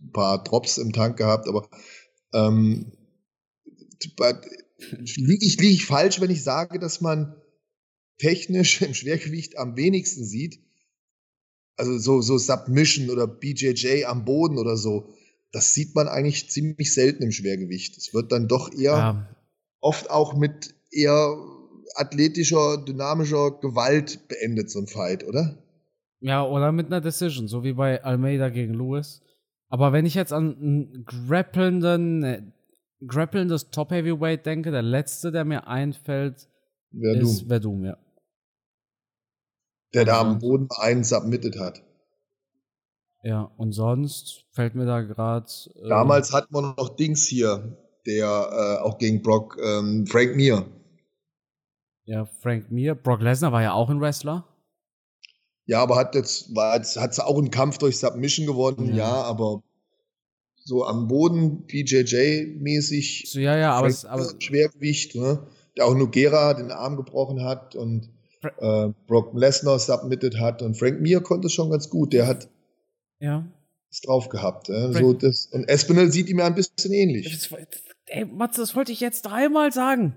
ein 0.00 0.12
paar 0.12 0.44
Drops 0.44 0.78
im 0.78 0.92
Tank 0.92 1.16
gehabt, 1.16 1.48
aber 1.48 1.68
ähm, 2.32 2.92
liege 4.98 5.44
ich, 5.44 5.58
lieg 5.58 5.72
ich 5.72 5.86
falsch, 5.86 6.20
wenn 6.20 6.30
ich 6.30 6.42
sage, 6.42 6.78
dass 6.78 7.00
man 7.00 7.34
technisch 8.18 8.82
im 8.82 8.94
Schwergewicht 8.94 9.58
am 9.58 9.76
wenigsten 9.76 10.24
sieht. 10.24 10.60
Also 11.76 11.98
so, 11.98 12.22
so 12.22 12.38
Submission 12.38 13.10
oder 13.10 13.26
BJJ 13.26 14.04
am 14.06 14.24
Boden 14.24 14.58
oder 14.58 14.76
so. 14.76 15.10
Das 15.52 15.74
sieht 15.74 15.94
man 15.94 16.08
eigentlich 16.08 16.50
ziemlich 16.50 16.92
selten 16.92 17.22
im 17.22 17.32
Schwergewicht. 17.32 17.96
Es 17.96 18.14
wird 18.14 18.32
dann 18.32 18.48
doch 18.48 18.72
eher 18.72 18.92
ja. 18.92 19.36
oft 19.80 20.10
auch 20.10 20.34
mit 20.34 20.74
eher 20.90 21.36
athletischer, 21.94 22.78
dynamischer 22.78 23.52
Gewalt 23.60 24.28
beendet, 24.28 24.70
so 24.70 24.80
ein 24.80 24.86
Fight, 24.86 25.24
oder? 25.24 25.58
Ja, 26.20 26.44
oder 26.44 26.72
mit 26.72 26.86
einer 26.86 27.00
Decision, 27.00 27.46
so 27.46 27.62
wie 27.62 27.74
bei 27.74 28.02
Almeida 28.02 28.48
gegen 28.48 28.74
Lewis. 28.74 29.20
Aber 29.68 29.92
wenn 29.92 30.06
ich 30.06 30.14
jetzt 30.14 30.32
an 30.32 30.56
einen 30.56 31.04
grappelnden, 31.04 32.52
grappelndes 33.04 33.70
Top 33.70 33.90
Heavyweight 33.90 34.46
denke, 34.46 34.70
der 34.70 34.82
letzte, 34.82 35.32
der 35.32 35.44
mir 35.44 35.66
einfällt, 35.66 36.48
Verdum. 36.92 37.30
ist 37.30 37.46
Verdum, 37.48 37.84
ja 37.84 37.96
der 39.96 40.04
da 40.04 40.20
am 40.20 40.38
Boden 40.38 40.68
einen 40.78 41.04
submitted 41.04 41.58
hat. 41.58 41.82
Ja, 43.22 43.50
und 43.56 43.72
sonst 43.72 44.44
fällt 44.52 44.74
mir 44.74 44.84
da 44.84 45.00
gerade. 45.00 45.46
Äh 45.74 45.88
Damals 45.88 46.32
hat 46.32 46.50
man 46.52 46.74
noch 46.76 46.90
Dings 46.96 47.26
hier, 47.26 47.76
der 48.06 48.26
äh, 48.26 48.84
auch 48.84 48.98
gegen 48.98 49.22
Brock, 49.22 49.58
ähm, 49.60 50.06
Frank 50.06 50.36
Mir. 50.36 50.66
Ja, 52.04 52.26
Frank 52.26 52.70
Mir. 52.70 52.94
Brock 52.94 53.22
Lesnar 53.22 53.52
war 53.52 53.62
ja 53.62 53.72
auch 53.72 53.90
ein 53.90 54.00
Wrestler. 54.00 54.46
Ja, 55.64 55.82
aber 55.82 55.96
hat 55.96 56.14
jetzt, 56.14 56.54
war 56.54 56.76
jetzt, 56.76 56.96
hat 56.96 57.18
auch 57.18 57.38
einen 57.38 57.50
Kampf 57.50 57.78
durch 57.78 57.98
Submission 57.98 58.46
gewonnen, 58.46 58.90
ja, 58.90 58.96
ja 58.96 59.22
aber 59.22 59.62
so 60.66 60.84
am 60.84 61.06
Boden, 61.06 61.64
PJJ-mäßig. 61.68 63.30
So, 63.30 63.38
ja, 63.38 63.56
ja, 63.56 63.72
aber, 63.72 63.92
aber 64.08 64.28
Schwergewicht, 64.40 65.14
ne? 65.14 65.46
Der 65.76 65.86
auch 65.86 65.94
Nugera 65.94 66.54
den 66.54 66.72
Arm 66.72 66.96
gebrochen 66.96 67.44
hat 67.44 67.76
und 67.76 68.08
äh, 68.58 68.88
Brock 69.06 69.32
Lesnar 69.34 69.78
submitted 69.78 70.40
hat 70.40 70.62
und 70.62 70.76
Frank 70.76 71.00
Mir 71.00 71.20
konnte 71.20 71.46
es 71.46 71.52
schon 71.52 71.70
ganz 71.70 71.88
gut. 71.88 72.12
Der 72.12 72.26
hat 72.26 72.48
ja. 73.20 73.46
es 73.90 74.00
drauf 74.00 74.28
gehabt. 74.28 74.68
Äh? 74.68 74.92
So 74.92 75.12
das, 75.12 75.46
und 75.52 75.68
Espinel 75.68 76.10
sieht 76.10 76.28
ihm 76.28 76.40
ja 76.40 76.46
ein 76.46 76.54
bisschen 76.54 76.92
ähnlich. 76.92 77.30
Das, 77.30 77.66
ey, 78.06 78.24
Matze, 78.24 78.60
das 78.60 78.74
wollte 78.74 78.90
ich 78.90 79.00
jetzt 79.00 79.22
dreimal 79.22 79.72
sagen. 79.72 80.16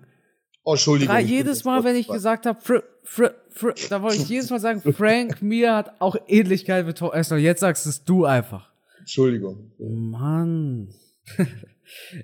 Oh, 0.64 0.72
Entschuldigung. 0.72 1.14
Drei, 1.14 1.22
jedes 1.22 1.64
Mal, 1.64 1.84
wenn 1.84 1.96
ich 1.96 2.08
gesagt 2.08 2.46
habe, 2.46 2.60
fr, 2.60 2.84
fr, 3.04 3.36
fr, 3.50 3.74
da 3.90 4.02
wollte 4.02 4.18
ich 4.18 4.30
jedes 4.30 4.50
Mal 4.50 4.60
sagen, 4.60 4.82
Frank 4.82 5.42
Mir 5.42 5.76
hat 5.76 6.02
auch 6.02 6.16
Ähnlichkeit 6.28 6.86
mit 6.86 6.98
Thor 6.98 7.14
Esler. 7.14 7.38
Jetzt 7.38 7.60
sagst 7.60 7.86
es 7.86 8.04
du 8.04 8.26
einfach. 8.26 8.69
Entschuldigung. 9.10 9.72
Mann. 9.80 10.94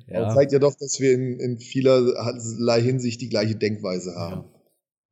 ja. 0.08 0.20
Das 0.20 0.36
zeigt 0.36 0.52
ja 0.52 0.60
doch, 0.60 0.76
dass 0.76 1.00
wir 1.00 1.14
in, 1.14 1.40
in 1.40 1.58
vielerlei 1.58 2.80
Hinsicht 2.80 3.22
die 3.22 3.30
gleiche 3.30 3.56
Denkweise 3.56 4.14
haben. 4.16 4.46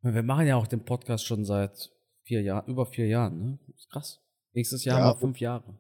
Ja. 0.03 0.13
Wir 0.13 0.21
machen 0.21 0.45
ja 0.45 0.55
auch 0.55 0.67
den 0.67 0.86
Podcast 0.86 1.26
schon 1.26 1.45
seit 1.45 1.89
vier 2.21 2.43
Jahren, 2.43 2.69
über 2.69 2.86
vier 2.86 3.07
Jahren, 3.07 3.39
ne? 3.39 3.59
Das 3.65 3.76
ist 3.80 3.89
krass. 3.89 4.19
Nächstes 4.53 4.86
Jahr 4.86 4.99
ja, 4.99 5.05
haben 5.05 5.15
wir 5.15 5.19
fünf 5.19 5.39
Jahre. 5.39 5.80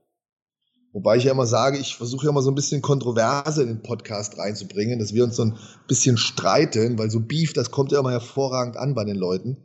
Wobei 0.93 1.17
ich 1.17 1.25
ja 1.25 1.31
immer 1.31 1.45
sage, 1.45 1.77
ich 1.77 1.95
versuche 1.95 2.25
ja 2.25 2.31
immer 2.31 2.41
so 2.41 2.49
ein 2.49 2.55
bisschen 2.55 2.81
Kontroverse 2.81 3.61
in 3.61 3.67
den 3.67 3.83
Podcast 3.83 4.39
reinzubringen, 4.39 4.97
dass 4.97 5.13
wir 5.13 5.23
uns 5.23 5.35
so 5.35 5.45
ein 5.45 5.59
bisschen 5.87 6.17
streiten, 6.17 6.97
weil 6.97 7.11
so 7.11 7.19
Beef, 7.19 7.53
das 7.53 7.69
kommt 7.69 7.91
ja 7.91 7.99
immer 7.99 8.11
hervorragend 8.11 8.77
an 8.77 8.95
bei 8.95 9.05
den 9.05 9.17
Leuten. 9.17 9.57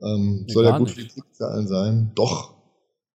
Ähm, 0.00 0.46
soll 0.48 0.66
ja 0.66 0.78
gut 0.78 0.92
für 0.92 1.00
die 1.00 1.08
Klickzahlen 1.08 1.66
sein. 1.66 2.12
Doch. 2.14 2.53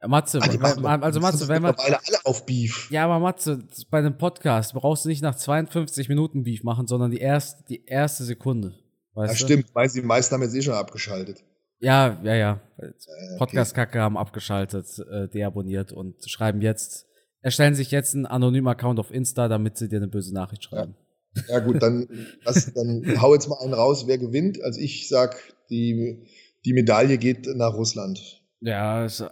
Matze, 0.07 0.41
also, 0.41 0.61
wenn, 0.61 0.85
also 0.85 1.19
Matze, 1.19 1.47
wenn 1.49 1.61
man. 1.61 1.75
alle 1.75 1.97
auf 2.23 2.45
Beef. 2.45 2.89
Ja, 2.89 3.03
aber 3.03 3.19
Matze, 3.19 3.67
bei 3.89 3.99
einem 3.99 4.17
Podcast 4.17 4.73
brauchst 4.73 5.03
du 5.03 5.09
nicht 5.09 5.21
nach 5.21 5.35
52 5.35 6.07
Minuten 6.07 6.43
Beef 6.43 6.63
machen, 6.63 6.87
sondern 6.87 7.11
die 7.11 7.17
erste, 7.17 7.63
die 7.67 7.85
erste 7.85 8.23
Sekunde. 8.23 8.75
Weißt 9.13 9.33
ja, 9.33 9.39
du? 9.39 9.53
stimmt, 9.53 9.75
weil 9.75 9.89
die 9.89 10.01
meisten 10.01 10.33
haben 10.33 10.41
jetzt 10.43 10.55
eh 10.55 10.61
schon 10.61 10.73
abgeschaltet. 10.73 11.43
Ja, 11.79 12.19
ja, 12.23 12.35
ja. 12.35 12.61
Okay. 12.77 13.37
Podcast-Kacke 13.37 13.99
haben 13.99 14.17
abgeschaltet, 14.17 14.87
äh, 15.11 15.27
deabonniert 15.27 15.91
und 15.91 16.15
schreiben 16.29 16.61
jetzt, 16.61 17.05
erstellen 17.41 17.75
sich 17.75 17.91
jetzt 17.91 18.15
einen 18.15 18.25
anonymen 18.25 18.67
Account 18.67 18.99
auf 18.99 19.11
Insta, 19.11 19.49
damit 19.49 19.77
sie 19.77 19.89
dir 19.89 19.97
eine 19.97 20.07
böse 20.07 20.33
Nachricht 20.33 20.63
schreiben. 20.63 20.95
Ja, 21.35 21.55
ja 21.55 21.59
gut, 21.59 21.81
dann, 21.81 22.07
das, 22.45 22.73
dann 22.73 23.21
hau 23.21 23.33
jetzt 23.33 23.49
mal 23.49 23.59
einen 23.61 23.73
raus, 23.73 24.07
wer 24.07 24.17
gewinnt. 24.17 24.61
Also 24.61 24.79
ich 24.79 25.09
sag, 25.09 25.37
die, 25.69 26.25
die 26.65 26.73
Medaille 26.73 27.17
geht 27.17 27.47
nach 27.55 27.73
Russland. 27.73 28.41
Ja, 28.61 29.05
ist, 29.05 29.23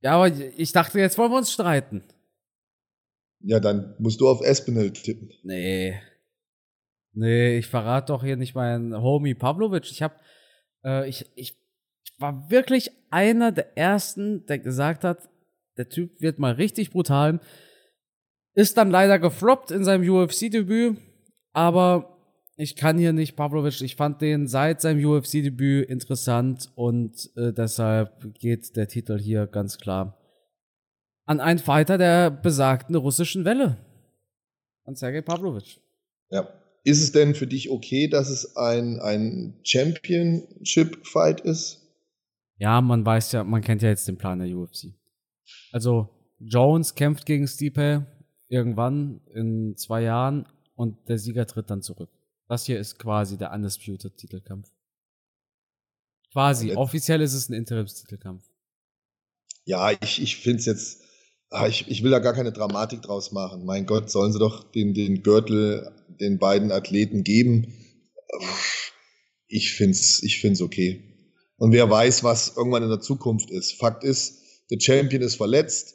ja, 0.00 0.12
aber 0.12 0.28
ich 0.28 0.72
dachte, 0.72 0.98
jetzt 0.98 1.18
wollen 1.18 1.32
wir 1.32 1.38
uns 1.38 1.52
streiten. 1.52 2.04
Ja, 3.40 3.60
dann 3.60 3.94
musst 3.98 4.20
du 4.20 4.28
auf 4.28 4.40
Espinel 4.42 4.92
tippen. 4.92 5.30
Nee. 5.42 6.00
Nee, 7.12 7.58
ich 7.58 7.66
verrate 7.66 8.12
doch 8.12 8.22
hier 8.22 8.36
nicht 8.36 8.54
meinen 8.54 8.96
Homie 9.00 9.34
Pavlovic. 9.34 9.90
Ich 9.90 10.02
hab, 10.02 10.20
äh, 10.84 11.08
ich, 11.08 11.26
ich, 11.34 11.56
ich 12.04 12.12
war 12.18 12.50
wirklich 12.50 12.90
einer 13.10 13.52
der 13.52 13.76
ersten, 13.76 14.46
der 14.46 14.58
gesagt 14.58 15.04
hat, 15.04 15.28
der 15.76 15.88
Typ 15.88 16.20
wird 16.20 16.38
mal 16.38 16.52
richtig 16.52 16.90
brutal. 16.90 17.40
Ist 18.54 18.76
dann 18.76 18.90
leider 18.90 19.18
gefloppt 19.18 19.70
in 19.70 19.84
seinem 19.84 20.08
UFC-Debüt, 20.08 20.98
aber 21.52 22.17
ich 22.58 22.76
kann 22.76 22.98
hier 22.98 23.12
nicht 23.12 23.36
Pavlovic. 23.36 23.80
Ich 23.80 23.96
fand 23.96 24.20
den 24.20 24.46
seit 24.46 24.80
seinem 24.80 25.04
UFC-Debüt 25.04 25.88
interessant 25.88 26.70
und 26.74 27.30
äh, 27.36 27.52
deshalb 27.52 28.34
geht 28.38 28.76
der 28.76 28.88
Titel 28.88 29.18
hier 29.18 29.46
ganz 29.46 29.78
klar 29.78 30.18
an 31.28 31.40
einen 31.40 31.58
Fighter 31.58 31.98
der 31.98 32.30
besagten 32.30 32.96
russischen 32.96 33.44
Welle. 33.44 33.76
An 34.84 34.96
Sergei 34.96 35.20
Pavlovic. 35.20 35.78
Ja, 36.30 36.48
ist 36.84 37.02
es 37.02 37.12
denn 37.12 37.34
für 37.34 37.46
dich 37.46 37.70
okay, 37.70 38.08
dass 38.08 38.30
es 38.30 38.56
ein, 38.56 38.98
ein 38.98 39.60
Championship-Fight 39.62 41.42
ist? 41.42 41.82
Ja, 42.56 42.80
man 42.80 43.04
weiß 43.04 43.32
ja, 43.32 43.44
man 43.44 43.60
kennt 43.60 43.82
ja 43.82 43.90
jetzt 43.90 44.08
den 44.08 44.16
Plan 44.16 44.38
der 44.38 44.48
UFC. 44.56 44.94
Also, 45.70 46.08
Jones 46.38 46.94
kämpft 46.94 47.26
gegen 47.26 47.46
Stipe 47.46 48.06
irgendwann 48.48 49.20
in 49.34 49.76
zwei 49.76 50.02
Jahren 50.02 50.46
und 50.76 50.96
der 51.10 51.18
Sieger 51.18 51.46
tritt 51.46 51.68
dann 51.68 51.82
zurück. 51.82 52.08
Das 52.48 52.64
hier 52.64 52.78
ist 52.78 52.98
quasi 52.98 53.36
der 53.36 53.52
Undisputed 53.52 54.16
Titelkampf. 54.16 54.70
Quasi. 56.32 56.74
Offiziell 56.74 57.20
ist 57.20 57.34
es 57.34 57.48
ein 57.48 57.54
Interimstitelkampf. 57.54 58.44
Ja, 59.64 59.92
ich, 59.92 60.20
ich 60.20 60.36
finde 60.36 60.58
es 60.58 60.66
jetzt 60.66 61.02
Ah, 61.50 61.66
ich, 61.66 61.88
ich 61.88 62.02
will 62.02 62.10
da 62.10 62.18
gar 62.18 62.34
keine 62.34 62.52
Dramatik 62.52 63.00
draus 63.02 63.32
machen. 63.32 63.64
Mein 63.64 63.86
Gott, 63.86 64.10
sollen 64.10 64.32
sie 64.32 64.38
doch 64.38 64.70
den, 64.70 64.92
den 64.92 65.22
Gürtel 65.22 65.90
den 66.20 66.38
beiden 66.38 66.70
Athleten 66.70 67.24
geben. 67.24 67.72
Ich 69.46 69.72
find's, 69.72 70.22
ich 70.22 70.40
find's 70.40 70.60
okay. 70.60 71.02
Und 71.56 71.72
wer 71.72 71.88
weiß, 71.88 72.22
was 72.22 72.54
irgendwann 72.56 72.82
in 72.82 72.90
der 72.90 73.00
Zukunft 73.00 73.50
ist. 73.50 73.72
Fakt 73.72 74.04
ist, 74.04 74.42
der 74.70 74.78
Champion 74.78 75.22
ist 75.22 75.36
verletzt 75.36 75.94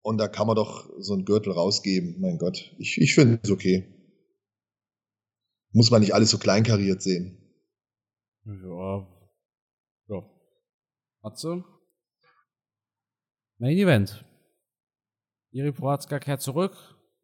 und 0.00 0.16
da 0.16 0.28
kann 0.28 0.46
man 0.46 0.56
doch 0.56 0.88
so 0.98 1.12
einen 1.12 1.26
Gürtel 1.26 1.52
rausgeben. 1.52 2.16
Mein 2.18 2.38
Gott, 2.38 2.72
ich, 2.78 2.98
ich 2.98 3.14
finde 3.14 3.38
es 3.42 3.50
okay. 3.50 3.84
Muss 5.72 5.90
man 5.90 6.00
nicht 6.00 6.14
alles 6.14 6.30
so 6.30 6.38
kleinkariert 6.38 7.02
sehen. 7.02 7.36
Ja. 8.44 9.06
Ja. 10.08 10.22
Matze? 11.22 11.64
Main 13.58 13.76
Event. 13.76 14.24
Iri 15.52 15.72
Prohatzka 15.72 16.18
kehrt 16.18 16.40
zurück 16.40 16.76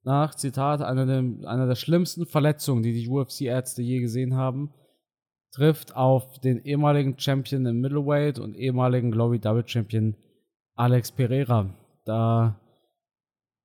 nach, 0.06 0.36
Zitat, 0.36 0.82
einer 0.82 1.04
der, 1.04 1.48
einer 1.48 1.66
der 1.66 1.74
schlimmsten 1.74 2.26
Verletzungen, 2.26 2.82
die 2.82 2.92
die 2.92 3.08
UFC-Ärzte 3.08 3.82
je 3.82 4.00
gesehen 4.00 4.36
haben. 4.36 4.72
Trifft 5.52 5.96
auf 5.96 6.38
den 6.40 6.60
ehemaligen 6.64 7.18
Champion 7.18 7.66
im 7.66 7.80
Middleweight 7.80 8.38
und 8.38 8.54
ehemaligen 8.54 9.10
Glory 9.10 9.40
Double 9.40 9.66
Champion 9.66 10.14
Alex 10.74 11.10
Pereira. 11.10 11.74
Da, 12.04 12.60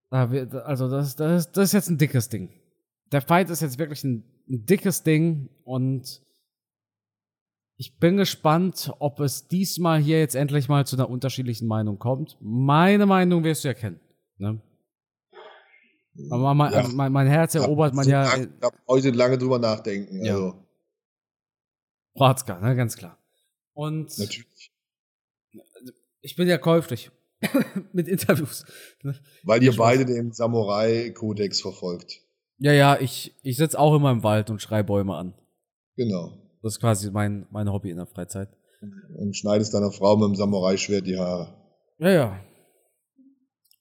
da 0.09 0.32
wird, 0.32 0.55
also 0.55 0.89
das, 0.89 1.15
das, 1.15 1.51
das 1.51 1.65
ist 1.65 1.73
jetzt 1.73 1.89
ein 1.89 1.97
dickes 1.97 2.29
Ding. 2.29 2.49
Der 3.11 3.21
Fight 3.21 3.49
ist 3.49 3.61
jetzt 3.61 3.77
wirklich 3.77 4.03
ein, 4.03 4.23
ein 4.52 4.66
dickes 4.66 5.04
Ding 5.04 5.49
und 5.64 6.22
ich 7.78 7.97
bin 7.97 8.18
gespannt, 8.18 8.91
ob 8.99 9.20
es 9.22 9.47
diesmal 9.47 9.99
hier 9.99 10.20
jetzt 10.20 10.36
endlich 10.36 10.70
mal 10.70 10.86
zu 10.86 10.95
einer 10.95 11.10
unterschiedlichen 11.10 11.68
Meinung 11.68 11.97
kommt. 11.97 12.38
Meine 12.39 13.08
Meinung 13.08 13.43
wirst 13.43 13.64
du 13.64 13.70
ja 13.70 13.74
kennen. 13.74 13.99
Ne? 14.38 14.62
Aber 16.30 16.54
mein, 16.54 16.74
ja. 16.74 16.88
mein, 16.89 17.12
mein 17.12 17.28
Herz 17.28 17.56
erobert 17.56 17.95
man 17.95 18.08
ja. 18.08 18.26
Ich 18.38 18.49
habe 18.62 18.78
heute 18.88 19.10
lange 19.12 19.38
drüber 19.38 19.58
nachdenken. 19.58 20.24
Ja. 20.24 20.36
Also. 20.36 20.66
Pratzka, 22.14 22.60
ne, 22.60 22.76
ganz 22.76 22.97
klar. 22.97 23.18
Und 23.74 24.16
Natürlich. 24.20 24.72
ich 26.20 26.36
bin 26.36 26.47
ja 26.47 26.58
käuflich 26.58 27.10
mit 27.93 28.08
Interviews. 28.08 28.66
Ne? 29.02 29.18
Weil 29.43 29.64
ihr 29.64 29.76
beide 29.76 30.06
den 30.06 30.34
Samurai-Kodex 30.34 31.62
verfolgt. 31.62 32.22
Ja, 32.64 32.74
ja, 32.74 32.99
ich, 32.99 33.34
ich 33.41 33.57
sitze 33.57 33.80
auch 33.80 33.95
immer 33.95 34.12
im 34.12 34.22
Wald 34.22 34.51
und 34.51 34.62
schreibe 34.62 34.88
Bäume 34.88 35.16
an. 35.16 35.34
Genau. 35.95 36.32
Das 36.62 36.74
ist 36.74 36.80
quasi 36.80 37.09
mein, 37.09 37.47
mein 37.49 37.72
Hobby 37.72 37.89
in 37.89 37.97
der 37.97 38.05
Freizeit. 38.05 38.49
Und 39.18 39.36
schneidest 39.36 39.74
deiner 39.74 39.91
Frau 39.91 40.16
mit 40.16 40.28
dem 40.28 40.36
Samurai-Schwert 40.36 41.07
die 41.07 41.18
Haare. 41.18 41.55
Ja, 41.97 42.09
ja. 42.12 42.39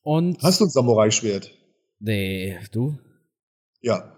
Und. 0.02 0.42
Hast 0.42 0.60
du 0.60 0.64
ein 0.64 0.70
Samurai-Schwert? 0.70 1.50
Nee, 1.98 2.58
du? 2.72 2.98
Ja. 3.82 4.16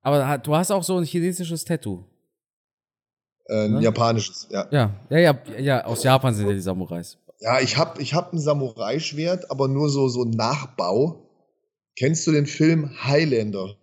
Aber 0.00 0.38
du 0.38 0.56
hast 0.56 0.70
auch 0.70 0.82
so 0.82 0.96
ein 0.96 1.04
chinesisches 1.04 1.62
Tattoo. 1.62 2.04
Äh, 3.44 3.66
ein 3.66 3.74
ne? 3.74 3.82
japanisches, 3.82 4.48
ja. 4.50 4.68
ja. 4.70 5.00
Ja, 5.10 5.18
ja, 5.18 5.38
ja, 5.58 5.84
aus 5.84 6.02
Japan 6.02 6.32
sind 6.32 6.46
ja 6.48 6.54
die 6.54 6.60
Samurais. 6.60 7.18
Ja, 7.40 7.60
ich 7.60 7.76
hab, 7.76 8.00
ich 8.00 8.14
hab 8.14 8.32
ein 8.32 8.38
Samurai-Schwert, 8.38 9.50
aber 9.50 9.68
nur 9.68 9.90
so, 9.90 10.08
so 10.08 10.22
ein 10.22 10.30
Nachbau. 10.30 11.28
Kennst 11.96 12.26
du 12.26 12.32
den 12.32 12.46
Film 12.46 12.90
Highlander? 13.04 13.76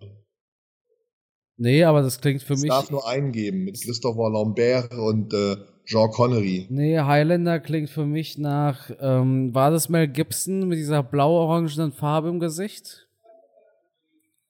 Nee, 1.57 1.83
aber 1.83 2.01
das 2.01 2.21
klingt 2.21 2.41
für 2.41 2.53
das 2.53 2.61
mich. 2.61 2.69
Ich 2.69 2.75
darf 2.75 2.89
nur 2.89 3.07
eingeben 3.07 3.65
mit 3.65 3.81
Christopher 3.81 4.29
Lambert 4.29 4.93
und 4.93 5.33
äh, 5.33 5.57
Jean 5.85 6.09
Connery. 6.09 6.67
Nee, 6.69 6.99
Highlander 6.99 7.59
klingt 7.59 7.89
für 7.89 8.05
mich 8.05 8.37
nach. 8.37 8.89
Ähm, 8.99 9.53
war 9.53 9.69
das 9.69 9.89
Mel 9.89 10.07
Gibson 10.07 10.67
mit 10.67 10.79
dieser 10.79 11.03
blau-orangenen 11.03 11.91
Farbe 11.91 12.29
im 12.29 12.39
Gesicht? 12.39 13.07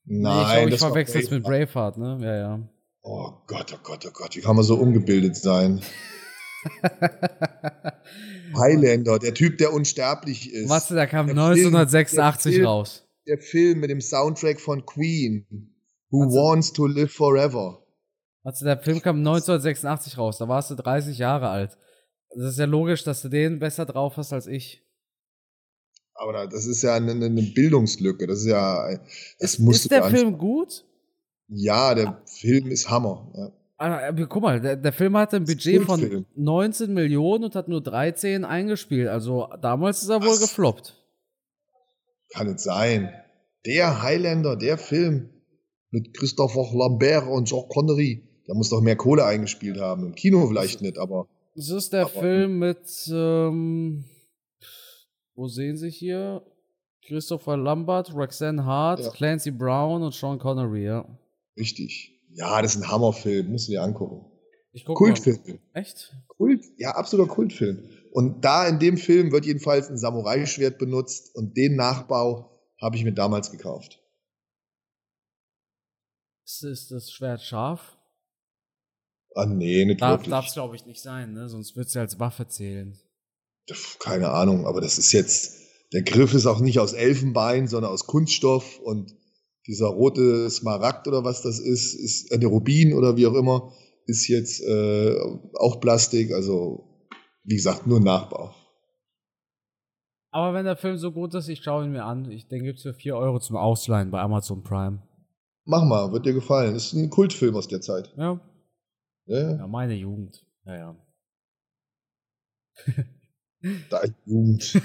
Nein, 0.05 0.33
nee, 0.33 0.41
ich 0.41 0.51
glaube, 0.51 0.69
ich 0.75 0.79
verwechsel 0.79 1.21
es 1.21 1.31
mit 1.31 1.43
Braveheart, 1.43 1.97
ne? 1.97 2.17
Ja, 2.21 2.35
ja. 2.35 2.59
Oh 3.01 3.31
Gott, 3.47 3.73
oh 3.73 3.79
Gott, 3.83 4.05
oh 4.07 4.11
Gott, 4.13 4.35
wie 4.35 4.41
kann 4.41 4.55
man 4.55 4.65
so 4.65 4.75
ungebildet 4.75 5.35
sein? 5.35 5.81
Highlander, 8.57 9.19
der 9.19 9.33
Typ, 9.33 9.57
der 9.57 9.73
unsterblich 9.73 10.51
ist. 10.51 10.69
Was, 10.69 10.89
der 10.89 11.07
kam 11.07 11.27
der 11.27 11.37
1986 11.37 12.55
Film, 12.55 12.67
raus. 12.67 13.08
Der 13.29 13.37
Film 13.37 13.81
mit 13.81 13.91
dem 13.91 14.01
Soundtrack 14.01 14.59
von 14.59 14.85
Queen. 14.87 15.45
Who 16.09 16.23
also, 16.23 16.35
Wants 16.35 16.73
to 16.73 16.87
Live 16.87 17.13
Forever. 17.13 17.85
Also 18.43 18.65
der 18.65 18.79
Film 18.79 19.01
kam 19.01 19.17
1986 19.17 20.17
raus, 20.17 20.39
da 20.39 20.47
warst 20.47 20.71
du 20.71 20.75
30 20.75 21.19
Jahre 21.19 21.49
alt. 21.49 21.77
Das 22.35 22.45
ist 22.45 22.57
ja 22.57 22.65
logisch, 22.65 23.03
dass 23.03 23.21
du 23.21 23.29
den 23.29 23.59
besser 23.59 23.85
drauf 23.85 24.17
hast 24.17 24.33
als 24.33 24.47
ich. 24.47 24.83
Aber 26.15 26.47
das 26.47 26.65
ist 26.65 26.81
ja 26.81 26.95
eine, 26.95 27.11
eine 27.11 27.43
Bildungslücke. 27.43 28.25
Das 28.25 28.39
ist 28.39 28.47
ja. 28.47 28.97
Das 29.39 29.53
ist, 29.53 29.59
ist 29.59 29.91
der 29.91 30.05
Film 30.05 30.37
gut? 30.39 30.83
Ja, 31.47 31.93
der 31.93 32.07
ah. 32.07 32.21
Film 32.25 32.71
ist 32.71 32.89
Hammer. 32.89 33.31
Ja. 33.35 33.51
Ah, 33.77 34.11
guck 34.11 34.41
mal, 34.41 34.59
der, 34.59 34.75
der, 34.75 34.91
Film 34.91 35.15
hatte 35.15 35.37
ein 35.37 35.45
Budget 35.45 35.83
von 35.83 36.25
19 36.35 36.93
Millionen 36.93 37.45
und 37.45 37.55
hat 37.55 37.69
nur 37.69 37.81
13 37.81 38.43
eingespielt. 38.43 39.07
Also 39.07 39.47
damals 39.61 40.01
ist 40.01 40.09
er 40.09 40.19
Was? 40.19 40.27
wohl 40.27 40.39
gefloppt. 40.39 40.98
Kann 42.29 42.47
nicht 42.47 42.59
sein. 42.59 43.13
Der 43.65 44.01
Highlander, 44.01 44.55
der 44.55 44.77
Film 44.77 45.29
mit 45.91 46.13
Christopher 46.15 46.67
Lambert 46.73 47.27
und 47.27 47.47
Jean 47.47 47.67
Connery, 47.69 48.23
der 48.47 48.55
muss 48.55 48.69
doch 48.69 48.81
mehr 48.81 48.95
Kohle 48.95 49.25
eingespielt 49.25 49.79
haben. 49.79 50.05
Im 50.05 50.15
Kino 50.15 50.47
vielleicht 50.47 50.81
nicht, 50.81 50.97
aber. 50.97 51.27
Das 51.55 51.69
ist 51.69 51.93
der 51.93 52.03
aber, 52.03 52.19
Film 52.21 52.59
mit, 52.59 52.87
ähm, 53.11 54.05
wo 55.35 55.47
sehen 55.47 55.77
Sie 55.77 55.89
hier? 55.89 56.43
Christopher 57.05 57.57
Lambert, 57.57 58.13
Roxanne 58.13 58.63
Hart, 58.65 58.99
ja. 58.99 59.09
Clancy 59.09 59.51
Brown 59.51 60.03
und 60.03 60.13
Sean 60.13 60.37
Connery, 60.37 60.85
ja. 60.85 61.05
Richtig. 61.57 62.21
Ja, 62.33 62.61
das 62.61 62.75
ist 62.75 62.83
ein 62.83 62.91
Hammerfilm, 62.91 63.51
musst 63.51 63.67
du 63.67 63.71
dir 63.71 63.81
angucken. 63.81 64.25
Kultfilm. 64.85 65.59
Echt? 65.73 66.15
Kult, 66.27 66.63
ja, 66.77 66.91
absoluter 66.91 67.29
Kultfilm. 67.29 67.79
Und 68.11 68.41
da 68.43 68.67
in 68.67 68.79
dem 68.79 68.97
Film 68.97 69.31
wird 69.31 69.45
jedenfalls 69.45 69.89
ein 69.89 69.97
Samurai-Schwert 69.97 70.77
benutzt 70.77 71.35
und 71.35 71.55
den 71.57 71.75
Nachbau 71.75 72.49
habe 72.81 72.95
ich 72.95 73.03
mir 73.03 73.13
damals 73.13 73.51
gekauft. 73.51 74.01
Ist 76.45 76.89
das 76.91 77.11
Schwert 77.11 77.41
scharf? 77.41 77.97
Ah, 79.35 79.45
nee, 79.45 79.85
nicht 79.85 80.01
Darf, 80.01 80.11
wirklich. 80.11 80.31
Darf 80.31 80.47
es, 80.47 80.53
glaube 80.53 80.75
ich, 80.75 80.85
nicht 80.85 81.01
sein, 81.01 81.33
ne? 81.33 81.47
Sonst 81.47 81.75
wird 81.75 81.87
es 81.87 81.93
ja 81.93 82.01
als 82.01 82.19
Waffe 82.19 82.47
zählen. 82.47 82.99
Keine 83.99 84.31
Ahnung, 84.31 84.65
aber 84.65 84.81
das 84.81 84.97
ist 84.97 85.11
jetzt, 85.11 85.59
der 85.93 86.01
Griff 86.01 86.33
ist 86.33 86.47
auch 86.47 86.59
nicht 86.59 86.79
aus 86.79 86.93
Elfenbein, 86.93 87.67
sondern 87.67 87.91
aus 87.91 88.07
Kunststoff 88.07 88.79
und 88.79 89.15
dieser 89.67 89.87
rote 89.87 90.49
Smaragd 90.49 91.07
oder 91.07 91.23
was 91.23 91.43
das 91.43 91.59
ist, 91.59 91.93
ist 91.93 92.31
äh, 92.31 92.39
der 92.39 92.49
Rubin 92.49 92.93
oder 92.93 93.15
wie 93.17 93.27
auch 93.27 93.35
immer, 93.35 93.71
ist 94.07 94.27
jetzt 94.27 94.61
äh, 94.61 95.15
auch 95.53 95.79
Plastik, 95.79 96.31
also 96.31 96.88
wie 97.49 97.55
gesagt, 97.55 97.87
nur 97.87 97.99
Nachbau. 97.99 98.53
Aber 100.31 100.53
wenn 100.53 100.65
der 100.65 100.77
Film 100.77 100.97
so 100.97 101.11
gut 101.11 101.33
ist, 101.33 101.49
ich 101.49 101.63
schaue 101.63 101.85
ihn 101.85 101.91
mir 101.91 102.05
an. 102.05 102.29
Ich 102.29 102.47
denke, 102.47 102.65
gibt 102.65 102.77
es 102.77 102.83
für 102.83 102.93
4 102.93 103.15
Euro 103.17 103.39
zum 103.39 103.55
Ausleihen 103.55 104.11
bei 104.11 104.21
Amazon 104.21 104.63
Prime. 104.63 105.01
Mach 105.65 105.83
mal, 105.83 106.11
wird 106.11 106.27
dir 106.27 106.33
gefallen. 106.33 106.75
Ist 106.75 106.93
ein 106.93 107.09
Kultfilm 107.09 107.55
aus 107.55 107.67
der 107.67 107.81
Zeit. 107.81 108.13
Ja. 108.15 108.39
Ja, 109.25 109.55
ja 109.57 109.67
meine 109.67 109.95
Jugend. 109.95 110.45
Ja, 110.65 110.75
ja. 110.75 110.95
Deine 113.89 114.15
Jugend. 114.25 114.75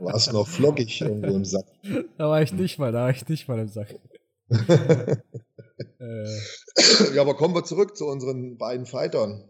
warst 0.00 0.32
noch 0.34 0.46
flockig 0.46 1.00
irgendwo 1.00 1.34
im 1.34 1.44
Sack. 1.46 1.64
Da 2.18 2.28
war 2.28 2.42
ich 2.42 2.52
nicht 2.52 2.78
mal, 2.78 2.92
da 2.92 3.04
war 3.04 3.10
ich 3.10 3.26
nicht 3.26 3.48
mal 3.48 3.58
im 3.58 3.68
Sack. 3.68 3.98
äh. 4.50 5.16
Ja, 7.14 7.22
aber 7.22 7.34
kommen 7.34 7.54
wir 7.54 7.64
zurück 7.64 7.96
zu 7.96 8.06
unseren 8.06 8.58
beiden 8.58 8.84
Fightern. 8.84 9.48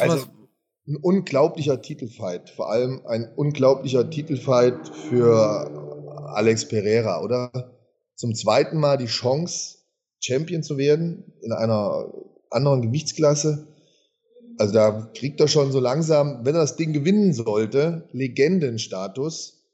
Also, 0.00 0.16
was? 0.16 0.28
ein 0.86 0.96
unglaublicher 0.96 1.80
Titelfight. 1.80 2.50
Vor 2.50 2.70
allem 2.70 3.06
ein 3.06 3.32
unglaublicher 3.34 4.10
Titelfight 4.10 4.88
für 4.88 6.30
Alex 6.34 6.68
Pereira, 6.68 7.22
oder? 7.22 7.78
Zum 8.14 8.34
zweiten 8.34 8.78
Mal 8.78 8.98
die 8.98 9.06
Chance, 9.06 9.78
Champion 10.20 10.62
zu 10.62 10.78
werden 10.78 11.32
in 11.42 11.52
einer 11.52 12.12
anderen 12.50 12.82
Gewichtsklasse 12.82 13.72
also 14.58 14.74
da 14.74 15.10
kriegt 15.14 15.40
er 15.40 15.48
schon 15.48 15.72
so 15.72 15.80
langsam, 15.80 16.44
wenn 16.44 16.54
er 16.54 16.60
das 16.60 16.76
Ding 16.76 16.92
gewinnen 16.92 17.32
sollte, 17.32 18.08
Legendenstatus. 18.12 19.64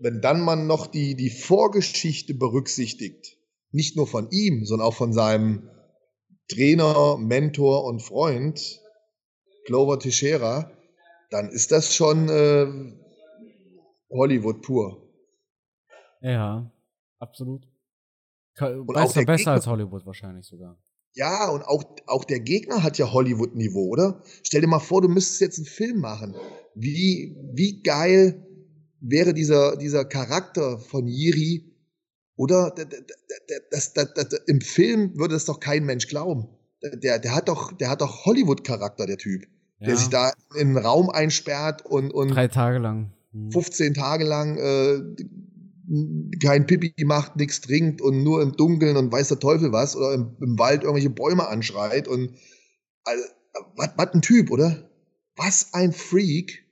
Wenn 0.00 0.20
dann 0.20 0.40
man 0.40 0.66
noch 0.66 0.86
die, 0.86 1.16
die 1.16 1.30
Vorgeschichte 1.30 2.34
berücksichtigt, 2.34 3.36
nicht 3.72 3.96
nur 3.96 4.06
von 4.06 4.30
ihm, 4.30 4.64
sondern 4.64 4.88
auch 4.88 4.94
von 4.94 5.12
seinem 5.12 5.68
Trainer, 6.48 7.18
Mentor 7.18 7.84
und 7.84 8.00
Freund, 8.00 8.80
Clover 9.68 9.98
Teixeira, 9.98 10.72
dann 11.30 11.50
ist 11.50 11.72
das 11.72 11.94
schon 11.94 12.30
äh, 12.30 12.66
Hollywood 14.10 14.62
pur. 14.62 15.12
Ja, 16.22 16.72
absolut. 17.18 17.68
Besser, 18.54 19.26
besser 19.26 19.52
als 19.52 19.66
Hollywood 19.66 20.06
wahrscheinlich 20.06 20.46
sogar. 20.46 20.82
Ja, 21.12 21.50
und 21.50 21.62
auch, 21.64 21.84
auch 22.06 22.24
der 22.24 22.40
Gegner 22.40 22.82
hat 22.82 22.96
ja 22.96 23.12
Hollywood-Niveau, 23.12 23.88
oder? 23.88 24.22
Stell 24.42 24.62
dir 24.62 24.68
mal 24.68 24.78
vor, 24.78 25.02
du 25.02 25.08
müsstest 25.08 25.42
jetzt 25.42 25.58
einen 25.58 25.66
Film 25.66 26.00
machen. 26.00 26.34
Wie, 26.74 27.36
wie 27.52 27.82
geil 27.82 28.46
wäre 29.00 29.34
dieser, 29.34 29.76
dieser 29.76 30.06
Charakter 30.06 30.78
von 30.78 31.06
Yiri, 31.06 31.76
oder? 32.36 32.74
Das, 33.70 33.92
das, 33.92 34.14
das, 34.14 34.32
Im 34.46 34.62
Film 34.62 35.18
würde 35.18 35.34
das 35.34 35.44
doch 35.44 35.60
kein 35.60 35.84
Mensch 35.84 36.08
glauben. 36.08 36.48
Der, 36.82 37.18
der 37.18 37.34
hat 37.34 37.50
doch, 37.50 37.72
der 37.72 37.90
hat 37.90 38.00
doch 38.00 38.24
Hollywood-Charakter, 38.24 39.04
der 39.04 39.18
Typ. 39.18 39.46
Ja. 39.80 39.86
Der 39.86 39.96
sich 39.96 40.08
da 40.08 40.32
in 40.54 40.68
einen 40.68 40.78
Raum 40.78 41.10
einsperrt 41.10 41.84
und, 41.86 42.12
und 42.12 42.28
drei 42.28 42.48
Tage 42.48 42.78
lang. 42.78 43.12
15 43.52 43.88
hm. 43.88 43.94
Tage 43.94 44.24
lang 44.24 44.56
äh, 44.56 45.00
kein 46.42 46.66
Pipi 46.66 46.92
macht, 47.04 47.36
nichts 47.36 47.60
trinkt 47.60 48.02
und 48.02 48.22
nur 48.22 48.42
im 48.42 48.52
Dunkeln 48.52 48.96
und 48.96 49.12
weiß 49.12 49.28
der 49.28 49.38
Teufel 49.38 49.72
was 49.72 49.96
oder 49.96 50.14
im, 50.14 50.36
im 50.40 50.58
Wald 50.58 50.82
irgendwelche 50.82 51.10
Bäume 51.10 51.48
anschreit 51.48 52.08
und 52.08 52.34
also, 53.04 53.24
was, 53.76 53.90
was 53.96 54.14
ein 54.14 54.22
Typ, 54.22 54.50
oder? 54.50 54.90
Was 55.36 55.72
ein 55.72 55.92
Freak, 55.92 56.64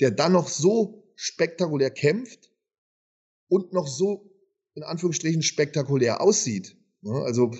der 0.00 0.10
dann 0.10 0.32
noch 0.32 0.48
so 0.48 1.12
spektakulär 1.16 1.90
kämpft 1.90 2.50
und 3.48 3.72
noch 3.72 3.88
so 3.88 4.30
in 4.74 4.82
Anführungsstrichen 4.82 5.42
spektakulär 5.42 6.20
aussieht. 6.20 6.76
Also 7.04 7.50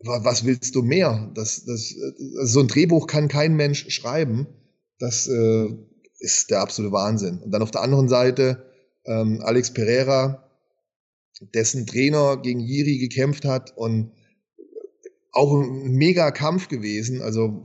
was 0.00 0.44
willst 0.44 0.74
du 0.74 0.82
mehr? 0.82 1.30
Das, 1.34 1.64
das, 1.64 1.94
so 2.44 2.60
ein 2.60 2.68
Drehbuch 2.68 3.06
kann 3.06 3.28
kein 3.28 3.54
Mensch 3.56 3.88
schreiben. 3.90 4.46
Das 4.98 5.26
äh, 5.26 5.68
ist 6.18 6.50
der 6.50 6.60
absolute 6.60 6.92
Wahnsinn. 6.92 7.38
Und 7.38 7.50
dann 7.50 7.62
auf 7.62 7.70
der 7.70 7.82
anderen 7.82 8.08
Seite 8.08 8.64
ähm, 9.06 9.40
Alex 9.42 9.72
Pereira, 9.72 10.44
dessen 11.54 11.86
Trainer 11.86 12.36
gegen 12.36 12.60
Jiri 12.60 12.98
gekämpft 12.98 13.44
hat 13.44 13.76
und 13.76 14.12
auch 15.32 15.52
ein 15.52 15.92
mega 15.92 16.30
Kampf 16.30 16.68
gewesen, 16.68 17.22
also 17.22 17.62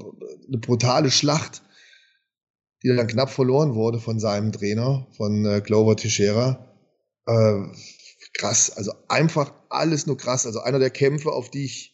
eine 0.47 0.57
brutale 0.59 1.09
Schlacht, 1.09 1.63
die 2.83 2.89
dann 2.89 3.07
knapp 3.07 3.29
verloren 3.29 3.73
wurde 3.73 3.99
von 3.99 4.19
seinem 4.19 4.51
Trainer, 4.51 5.07
von 5.17 5.45
äh, 5.45 5.61
Glover 5.61 5.95
Teixeira. 5.95 6.67
Äh, 7.25 7.61
krass, 8.33 8.71
also 8.75 8.91
einfach 9.07 9.53
alles 9.69 10.05
nur 10.05 10.17
krass. 10.17 10.45
Also 10.45 10.59
einer 10.59 10.79
der 10.79 10.89
Kämpfe, 10.89 11.31
auf 11.31 11.49
die 11.49 11.65
ich 11.65 11.92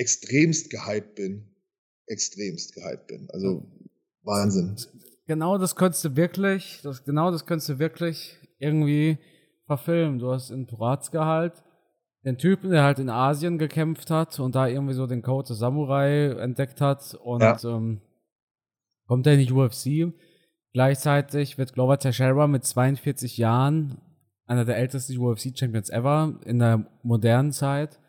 extremst 0.00 0.70
gehypt 0.70 1.14
bin. 1.14 1.46
Extremst 2.06 2.74
gehypt 2.74 3.06
bin. 3.06 3.28
Also 3.30 3.70
Wahnsinn. 4.22 4.76
Genau 5.26 5.58
das 5.58 5.76
könntest 5.76 6.04
du 6.04 6.16
wirklich, 6.16 6.80
das, 6.82 7.04
genau 7.04 7.30
das 7.30 7.46
könntest 7.46 7.68
du 7.68 7.78
wirklich 7.78 8.36
irgendwie 8.58 9.18
verfilmen. 9.66 10.18
Du 10.18 10.32
hast 10.32 10.50
in 10.50 10.66
Turazka 10.66 11.24
halt 11.24 11.62
den 12.24 12.38
Typen, 12.38 12.70
der 12.70 12.82
halt 12.82 12.98
in 12.98 13.08
Asien 13.08 13.58
gekämpft 13.58 14.10
hat 14.10 14.40
und 14.40 14.54
da 14.54 14.66
irgendwie 14.66 14.94
so 14.94 15.06
den 15.06 15.22
Code 15.22 15.54
Samurai 15.54 16.30
entdeckt 16.32 16.80
hat 16.80 17.14
und 17.14 17.42
ja. 17.42 17.56
ähm, 17.64 18.00
kommt 19.06 19.26
er 19.26 19.34
in 19.34 19.46
die 19.46 19.52
UFC. 19.52 20.12
Gleichzeitig 20.72 21.58
wird 21.58 21.74
Glover 21.74 21.98
Teixeira 21.98 22.46
mit 22.46 22.64
42 22.64 23.36
Jahren 23.38 24.00
einer 24.46 24.64
der 24.64 24.78
ältesten 24.78 25.16
UFC-Champions 25.18 25.90
ever 25.90 26.40
in 26.44 26.58
der 26.58 26.86
modernen 27.02 27.52
Zeit. 27.52 28.00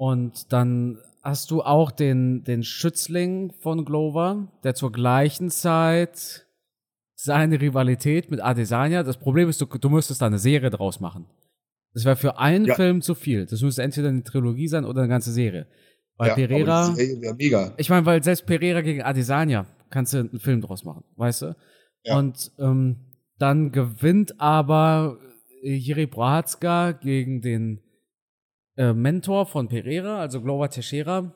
Und 0.00 0.50
dann 0.50 0.96
hast 1.22 1.50
du 1.50 1.60
auch 1.60 1.90
den, 1.90 2.42
den 2.44 2.62
Schützling 2.62 3.52
von 3.60 3.84
Glover, 3.84 4.48
der 4.64 4.74
zur 4.74 4.92
gleichen 4.92 5.50
Zeit 5.50 6.46
seine 7.14 7.60
Rivalität 7.60 8.30
mit 8.30 8.40
Adesanya. 8.40 9.02
Das 9.02 9.18
Problem 9.18 9.50
ist, 9.50 9.60
du, 9.60 9.66
du 9.66 9.90
müsstest 9.90 10.22
da 10.22 10.26
eine 10.26 10.38
Serie 10.38 10.70
draus 10.70 11.00
machen. 11.00 11.26
Das 11.92 12.06
wäre 12.06 12.16
für 12.16 12.38
einen 12.38 12.64
ja. 12.64 12.76
Film 12.76 13.02
zu 13.02 13.14
viel. 13.14 13.44
Das 13.44 13.60
müsste 13.60 13.82
entweder 13.82 14.08
eine 14.08 14.24
Trilogie 14.24 14.68
sein 14.68 14.86
oder 14.86 15.00
eine 15.02 15.10
ganze 15.10 15.32
Serie. 15.32 15.66
Weil 16.16 16.28
ja, 16.28 16.34
Pereira. 16.34 16.96
Ich 17.76 17.90
meine, 17.90 18.06
weil 18.06 18.24
selbst 18.24 18.46
Pereira 18.46 18.80
gegen 18.80 19.02
Adesanya 19.02 19.66
kannst 19.90 20.14
du 20.14 20.20
einen 20.20 20.40
Film 20.40 20.62
draus 20.62 20.82
machen, 20.82 21.04
weißt 21.16 21.42
du? 21.42 21.56
Ja. 22.04 22.16
Und 22.16 22.52
ähm, 22.58 22.96
dann 23.38 23.70
gewinnt 23.70 24.40
aber 24.40 25.18
Jiri 25.62 26.06
Prohatska 26.06 26.92
gegen 26.92 27.42
den 27.42 27.82
äh, 28.80 28.94
Mentor 28.94 29.44
von 29.44 29.68
Pereira, 29.68 30.20
also 30.20 30.40
Glover 30.40 30.70
Teixeira. 30.70 31.34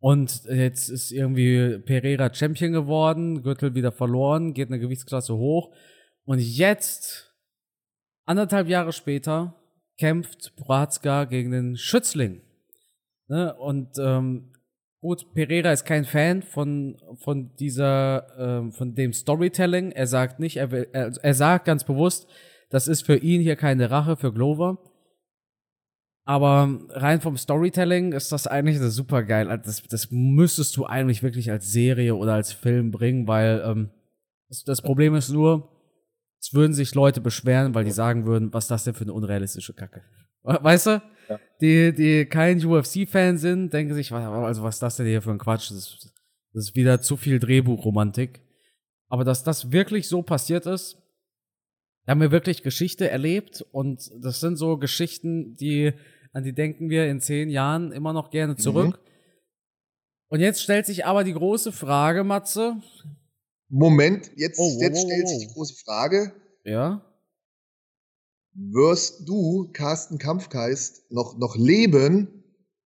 Und 0.00 0.44
jetzt 0.44 0.88
ist 0.88 1.12
irgendwie 1.12 1.78
Pereira 1.78 2.32
Champion 2.32 2.72
geworden, 2.72 3.42
Gürtel 3.42 3.74
wieder 3.74 3.92
verloren, 3.92 4.54
geht 4.54 4.68
eine 4.68 4.78
Gewichtsklasse 4.78 5.36
hoch. 5.36 5.74
Und 6.24 6.38
jetzt, 6.38 7.34
anderthalb 8.24 8.68
Jahre 8.68 8.92
später, 8.92 9.56
kämpft 9.98 10.56
Prohatska 10.56 11.24
gegen 11.24 11.50
den 11.50 11.76
Schützling. 11.76 12.40
Ne? 13.26 13.54
Und 13.54 13.98
ähm, 13.98 14.52
gut, 15.02 15.34
Pereira 15.34 15.72
ist 15.72 15.84
kein 15.84 16.06
Fan 16.06 16.42
von, 16.42 16.96
von 17.16 17.54
dieser, 17.56 18.26
ähm, 18.38 18.72
von 18.72 18.94
dem 18.94 19.12
Storytelling. 19.12 19.92
Er 19.92 20.06
sagt 20.06 20.40
nicht, 20.40 20.56
er, 20.56 20.70
will, 20.70 20.88
er, 20.92 21.12
er 21.20 21.34
sagt 21.34 21.66
ganz 21.66 21.84
bewusst, 21.84 22.26
das 22.70 22.88
ist 22.88 23.04
für 23.04 23.16
ihn 23.16 23.42
hier 23.42 23.56
keine 23.56 23.90
Rache 23.90 24.16
für 24.16 24.32
Glover. 24.32 24.78
Aber 26.28 26.78
rein 26.90 27.22
vom 27.22 27.38
Storytelling 27.38 28.12
ist 28.12 28.32
das 28.32 28.46
eigentlich 28.46 28.78
super 28.80 29.22
geil. 29.22 29.48
Also 29.48 29.64
das, 29.64 29.82
das 29.84 30.08
müsstest 30.10 30.76
du 30.76 30.84
eigentlich 30.84 31.22
wirklich 31.22 31.50
als 31.50 31.72
Serie 31.72 32.14
oder 32.14 32.34
als 32.34 32.52
Film 32.52 32.90
bringen, 32.90 33.26
weil 33.26 33.62
ähm, 33.64 33.88
das, 34.50 34.62
das 34.62 34.82
Problem 34.82 35.14
ist 35.14 35.30
nur, 35.30 35.70
es 36.38 36.52
würden 36.52 36.74
sich 36.74 36.94
Leute 36.94 37.22
beschweren, 37.22 37.74
weil 37.74 37.86
die 37.86 37.92
sagen 37.92 38.26
würden, 38.26 38.52
was 38.52 38.64
ist 38.64 38.70
das 38.70 38.84
denn 38.84 38.92
für 38.92 39.04
eine 39.04 39.14
unrealistische 39.14 39.72
Kacke. 39.72 40.02
Weißt 40.42 40.88
du? 40.88 41.02
Ja. 41.30 41.40
Die, 41.62 41.94
die 41.94 42.26
kein 42.26 42.62
UFC-Fan 42.62 43.38
sind, 43.38 43.72
denken 43.72 43.94
sich, 43.94 44.12
also 44.12 44.62
was 44.62 44.76
ist 44.76 44.82
das 44.82 44.96
denn 44.96 45.06
hier 45.06 45.22
für 45.22 45.30
ein 45.30 45.38
Quatsch? 45.38 45.70
Das 45.70 45.78
ist, 45.78 46.12
das 46.52 46.64
ist 46.64 46.76
wieder 46.76 47.00
zu 47.00 47.16
viel 47.16 47.38
Drehbuchromantik. 47.38 48.42
Aber 49.08 49.24
dass 49.24 49.44
das 49.44 49.72
wirklich 49.72 50.08
so 50.08 50.20
passiert 50.20 50.66
ist, 50.66 50.98
haben 52.06 52.20
wir 52.20 52.32
wirklich 52.32 52.62
Geschichte 52.62 53.08
erlebt 53.08 53.64
und 53.72 54.10
das 54.20 54.40
sind 54.40 54.56
so 54.56 54.76
Geschichten, 54.76 55.54
die 55.54 55.94
an 56.32 56.44
die 56.44 56.54
denken 56.54 56.90
wir 56.90 57.08
in 57.08 57.20
zehn 57.20 57.50
Jahren 57.50 57.92
immer 57.92 58.12
noch 58.12 58.30
gerne 58.30 58.54
mhm. 58.54 58.58
zurück. 58.58 59.00
Mhm. 59.00 59.08
Und 60.28 60.40
jetzt 60.40 60.62
stellt 60.62 60.86
sich 60.86 61.06
aber 61.06 61.24
die 61.24 61.32
große 61.32 61.72
Frage, 61.72 62.22
Matze. 62.22 62.76
Moment, 63.68 64.30
jetzt, 64.36 64.58
oh, 64.58 64.78
jetzt 64.80 65.04
oh, 65.04 65.06
stellt 65.06 65.24
oh, 65.24 65.28
sich 65.28 65.38
die 65.48 65.54
große 65.54 65.74
Frage. 65.84 66.32
Ja. 66.64 67.02
Wirst 68.54 69.28
du, 69.28 69.70
Carsten 69.72 70.18
Kampfgeist, 70.18 71.10
noch, 71.10 71.38
noch 71.38 71.56
leben, 71.56 72.44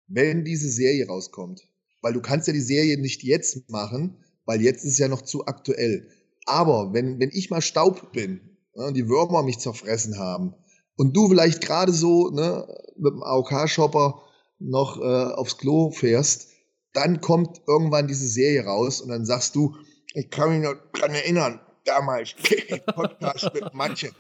wenn 0.08 0.46
diese 0.46 0.70
Serie 0.70 1.08
rauskommt? 1.08 1.62
Weil 2.02 2.14
du 2.14 2.22
kannst 2.22 2.48
ja 2.48 2.54
die 2.54 2.62
Serie 2.62 3.00
nicht 3.00 3.24
jetzt 3.24 3.70
machen, 3.70 4.18
weil 4.46 4.62
jetzt 4.62 4.86
ist 4.86 4.98
ja 4.98 5.08
noch 5.08 5.22
zu 5.22 5.46
aktuell. 5.46 6.10
Aber 6.46 6.94
wenn, 6.94 7.20
wenn 7.20 7.32
ich 7.34 7.50
mal 7.50 7.62
Staub 7.62 8.14
bin 8.14 8.40
ne, 8.76 8.86
und 8.86 8.94
die 8.96 9.10
Würmer 9.10 9.44
mich 9.44 9.60
zerfressen 9.60 10.18
haben, 10.18 10.56
und 10.98 11.16
du 11.16 11.30
vielleicht 11.30 11.62
gerade 11.62 11.94
so 11.94 12.30
ne, 12.30 12.68
mit 12.98 13.14
dem 13.14 13.24
AOK-Shopper 13.24 14.22
noch 14.60 15.00
äh, 15.00 15.34
aufs 15.34 15.58
Klo 15.58 15.92
fährst, 15.92 16.50
dann 16.94 17.22
kommt 17.22 17.62
irgendwann 17.68 18.08
diese 18.08 18.28
Serie 18.28 18.66
raus 18.66 19.02
und 19.02 19.10
dann 19.10 19.26
sagst 19.26 19.56
du, 19.56 19.76
ich 20.14 20.30
kann 20.30 20.50
mich 20.50 20.68
noch 20.68 20.76
dran 20.94 21.12
erinnern, 21.12 21.60
damals, 21.86 22.34
Podcast 22.96 23.54
mit 23.54 23.74
manchen. 23.74 24.12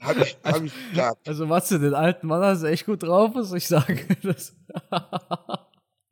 Hab 0.00 0.16
ich, 0.18 0.36
hab 0.44 0.62
ich 0.62 0.72
gesagt. 0.90 1.28
Also 1.28 1.48
was 1.48 1.68
du 1.68 1.78
den 1.78 1.94
alten 1.94 2.26
Mann 2.26 2.42
hast 2.42 2.64
echt 2.64 2.86
gut 2.86 3.02
drauf 3.02 3.34
ist, 3.36 3.52
ich 3.52 3.66
sage 3.66 3.98
das. 4.22 4.54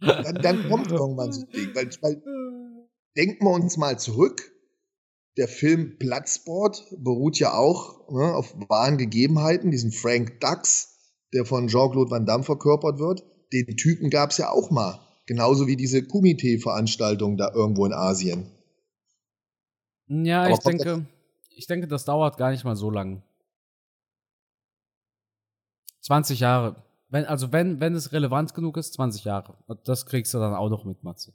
dann, 0.01 0.35
dann 0.37 0.69
kommt 0.69 0.91
irgendwann 0.91 1.33
so 1.33 1.43
ein 1.43 1.51
Ding, 1.51 1.75
weil, 1.75 1.91
weil 2.01 2.23
denken 3.17 3.45
wir 3.45 3.53
uns 3.53 3.77
mal 3.77 3.99
zurück, 3.99 4.54
der 5.37 5.49
Film 5.49 5.97
Bloodsport 5.99 6.85
beruht 6.99 7.39
ja 7.39 7.55
auch 7.55 8.09
ne, 8.11 8.35
auf 8.35 8.55
wahren 8.69 8.99
Gegebenheiten. 8.99 9.71
Diesen 9.71 9.93
Frank 9.93 10.41
Dux, 10.41 10.97
der 11.33 11.45
von 11.45 11.69
Jean-Claude 11.69 12.11
Van 12.11 12.27
Damme 12.27 12.45
verkörpert 12.45 12.99
wird, 12.99 13.25
den 13.53 13.77
Typen 13.77 14.11
gab 14.11 14.31
es 14.31 14.39
ja 14.39 14.51
auch 14.51 14.71
mal. 14.71 15.01
Genauso 15.27 15.67
wie 15.67 15.77
diese 15.77 16.07
Kumite-Veranstaltung 16.07 17.37
da 17.37 17.53
irgendwo 17.53 17.87
in 17.87 17.93
Asien. 17.93 18.51
Ja, 20.07 20.43
Aber 20.43 20.53
ich 20.53 20.59
denke, 20.59 21.07
ich 21.51 21.67
denke, 21.67 21.89
das 21.89 22.05
dauert 22.05 22.37
gar 22.37 22.51
nicht 22.51 22.65
mal 22.65 22.77
so 22.77 22.91
lang. 22.91 23.23
20 26.03 26.41
Jahre. 26.41 26.77
Wenn, 27.09 27.25
also 27.25 27.53
wenn, 27.53 27.81
wenn 27.81 27.95
es 27.95 28.13
relevant 28.13 28.55
genug 28.55 28.77
ist, 28.77 28.95
20 28.95 29.25
Jahre. 29.25 29.57
Das 29.85 30.05
kriegst 30.05 30.35
du 30.35 30.39
dann 30.39 30.55
auch 30.55 30.69
noch 30.69 30.85
mit, 30.85 31.03
Matze. 31.03 31.33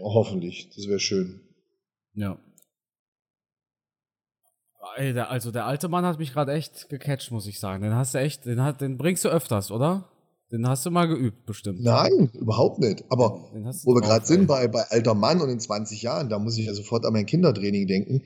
hoffentlich, 0.00 0.70
das 0.74 0.88
wäre 0.88 0.98
schön. 0.98 1.40
Ja. 2.14 2.38
Ey, 4.96 5.12
der, 5.12 5.30
also 5.30 5.50
der 5.50 5.66
alte 5.66 5.88
Mann 5.88 6.04
hat 6.04 6.18
mich 6.18 6.32
gerade 6.32 6.52
echt 6.52 6.88
gecatcht, 6.88 7.30
muss 7.30 7.46
ich 7.46 7.60
sagen. 7.60 7.82
Den 7.82 7.94
hast 7.94 8.14
du 8.14 8.18
echt, 8.18 8.46
den, 8.46 8.62
hat, 8.62 8.80
den 8.80 8.98
bringst 8.98 9.24
du 9.24 9.28
öfters, 9.28 9.70
oder? 9.70 10.08
Den 10.50 10.68
hast 10.68 10.84
du 10.84 10.90
mal 10.90 11.06
geübt, 11.06 11.46
bestimmt. 11.46 11.82
Nein, 11.82 12.30
überhaupt 12.34 12.78
nicht. 12.78 13.04
Aber 13.08 13.38
wo 13.84 13.94
wir 13.94 14.02
gerade 14.02 14.26
sind 14.26 14.46
bei, 14.46 14.68
bei 14.68 14.82
alter 14.90 15.14
Mann 15.14 15.40
und 15.40 15.48
in 15.48 15.60
20 15.60 16.02
Jahren, 16.02 16.28
da 16.28 16.38
muss 16.38 16.58
ich 16.58 16.66
ja 16.66 16.74
sofort 16.74 17.06
an 17.06 17.14
mein 17.14 17.24
Kindertraining 17.24 17.86
denken. 17.86 18.22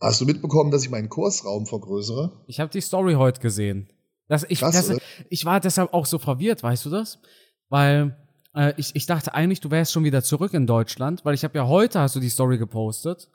Hast 0.00 0.20
du 0.20 0.24
mitbekommen, 0.24 0.70
dass 0.70 0.82
ich 0.82 0.90
meinen 0.90 1.08
Kursraum 1.08 1.66
vergrößere? 1.66 2.44
Ich 2.48 2.58
habe 2.58 2.72
die 2.72 2.80
Story 2.80 3.14
heute 3.14 3.40
gesehen. 3.40 3.88
Das, 4.26 4.44
ich, 4.48 4.60
Krass, 4.60 4.88
das, 4.88 4.98
ich 5.28 5.44
war 5.44 5.60
deshalb 5.60 5.92
auch 5.92 6.06
so 6.06 6.18
verwirrt, 6.18 6.62
weißt 6.62 6.86
du 6.86 6.90
das? 6.90 7.20
Weil 7.68 8.16
äh, 8.54 8.72
ich, 8.76 8.96
ich 8.96 9.06
dachte 9.06 9.34
eigentlich, 9.34 9.60
du 9.60 9.70
wärst 9.70 9.92
schon 9.92 10.04
wieder 10.04 10.22
zurück 10.22 10.54
in 10.54 10.66
Deutschland, 10.66 11.24
weil 11.24 11.34
ich 11.34 11.44
habe 11.44 11.56
ja 11.56 11.68
heute 11.68 12.00
hast 12.00 12.16
du 12.16 12.20
die 12.20 12.30
Story 12.30 12.58
gepostet. 12.58 13.28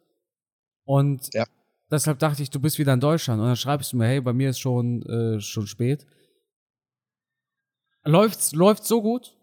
Und 0.84 1.34
ja. 1.34 1.45
Deshalb 1.92 2.20
dachte 2.20 2.44
ich, 2.44 2.50
du 2.50 2.60
bist 2.60 2.78
wieder 2.78 2.94
in 2.94 3.00
Deutschland. 3.00 3.42
Und 3.42 3.48
dann 3.48 3.56
schreibst 3.56 3.94
du 3.94 3.98
mir, 3.98 4.06
hey, 4.06 4.22
bei 4.22 4.34
mir 4.34 4.52
ist 4.52 4.60
schon, 4.60 5.02
äh, 5.04 5.40
schon 5.42 5.68
spät. 5.68 6.06
Läuft's, 8.04 8.54
läuft's 8.54 8.88
so 8.88 9.02
gut? 9.02 9.36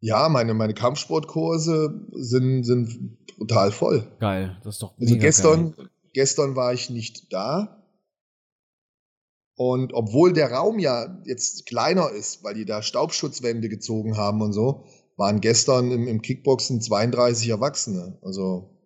Ja, 0.00 0.28
meine, 0.28 0.54
meine 0.54 0.74
Kampfsportkurse 0.74 2.06
sind, 2.12 2.62
sind 2.64 3.18
total 3.36 3.72
voll. 3.72 4.06
Geil, 4.20 4.56
das 4.62 4.76
ist 4.76 4.82
doch 4.82 4.94
Also 4.98 5.16
gestern, 5.16 5.72
geil. 5.74 5.90
gestern 6.14 6.54
war 6.56 6.72
ich 6.72 6.88
nicht 6.88 7.32
da. 7.32 7.82
Und 9.56 9.92
obwohl 9.92 10.32
der 10.32 10.52
Raum 10.52 10.78
ja 10.78 11.20
jetzt 11.24 11.66
kleiner 11.66 12.10
ist, 12.10 12.44
weil 12.44 12.54
die 12.54 12.64
da 12.64 12.80
Staubschutzwände 12.80 13.68
gezogen 13.68 14.16
haben 14.16 14.40
und 14.40 14.52
so, 14.52 14.84
waren 15.16 15.40
gestern 15.40 15.90
im, 15.90 16.06
im 16.06 16.22
Kickboxen 16.22 16.80
32 16.80 17.48
Erwachsene. 17.48 18.16
Also 18.22 18.77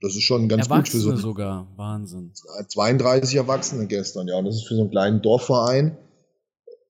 das 0.00 0.14
ist 0.14 0.22
schon 0.22 0.48
ganz 0.48 0.66
Erwachsene 0.66 1.02
gut 1.02 1.12
für 1.12 1.16
so. 1.16 1.28
sogar, 1.28 1.66
Wahnsinn. 1.76 2.32
32 2.68 3.36
Erwachsene 3.36 3.86
gestern, 3.86 4.28
ja. 4.28 4.36
Und 4.36 4.44
das 4.44 4.56
ist 4.56 4.68
für 4.68 4.74
so 4.74 4.82
einen 4.82 4.90
kleinen 4.90 5.22
Dorfverein, 5.22 5.98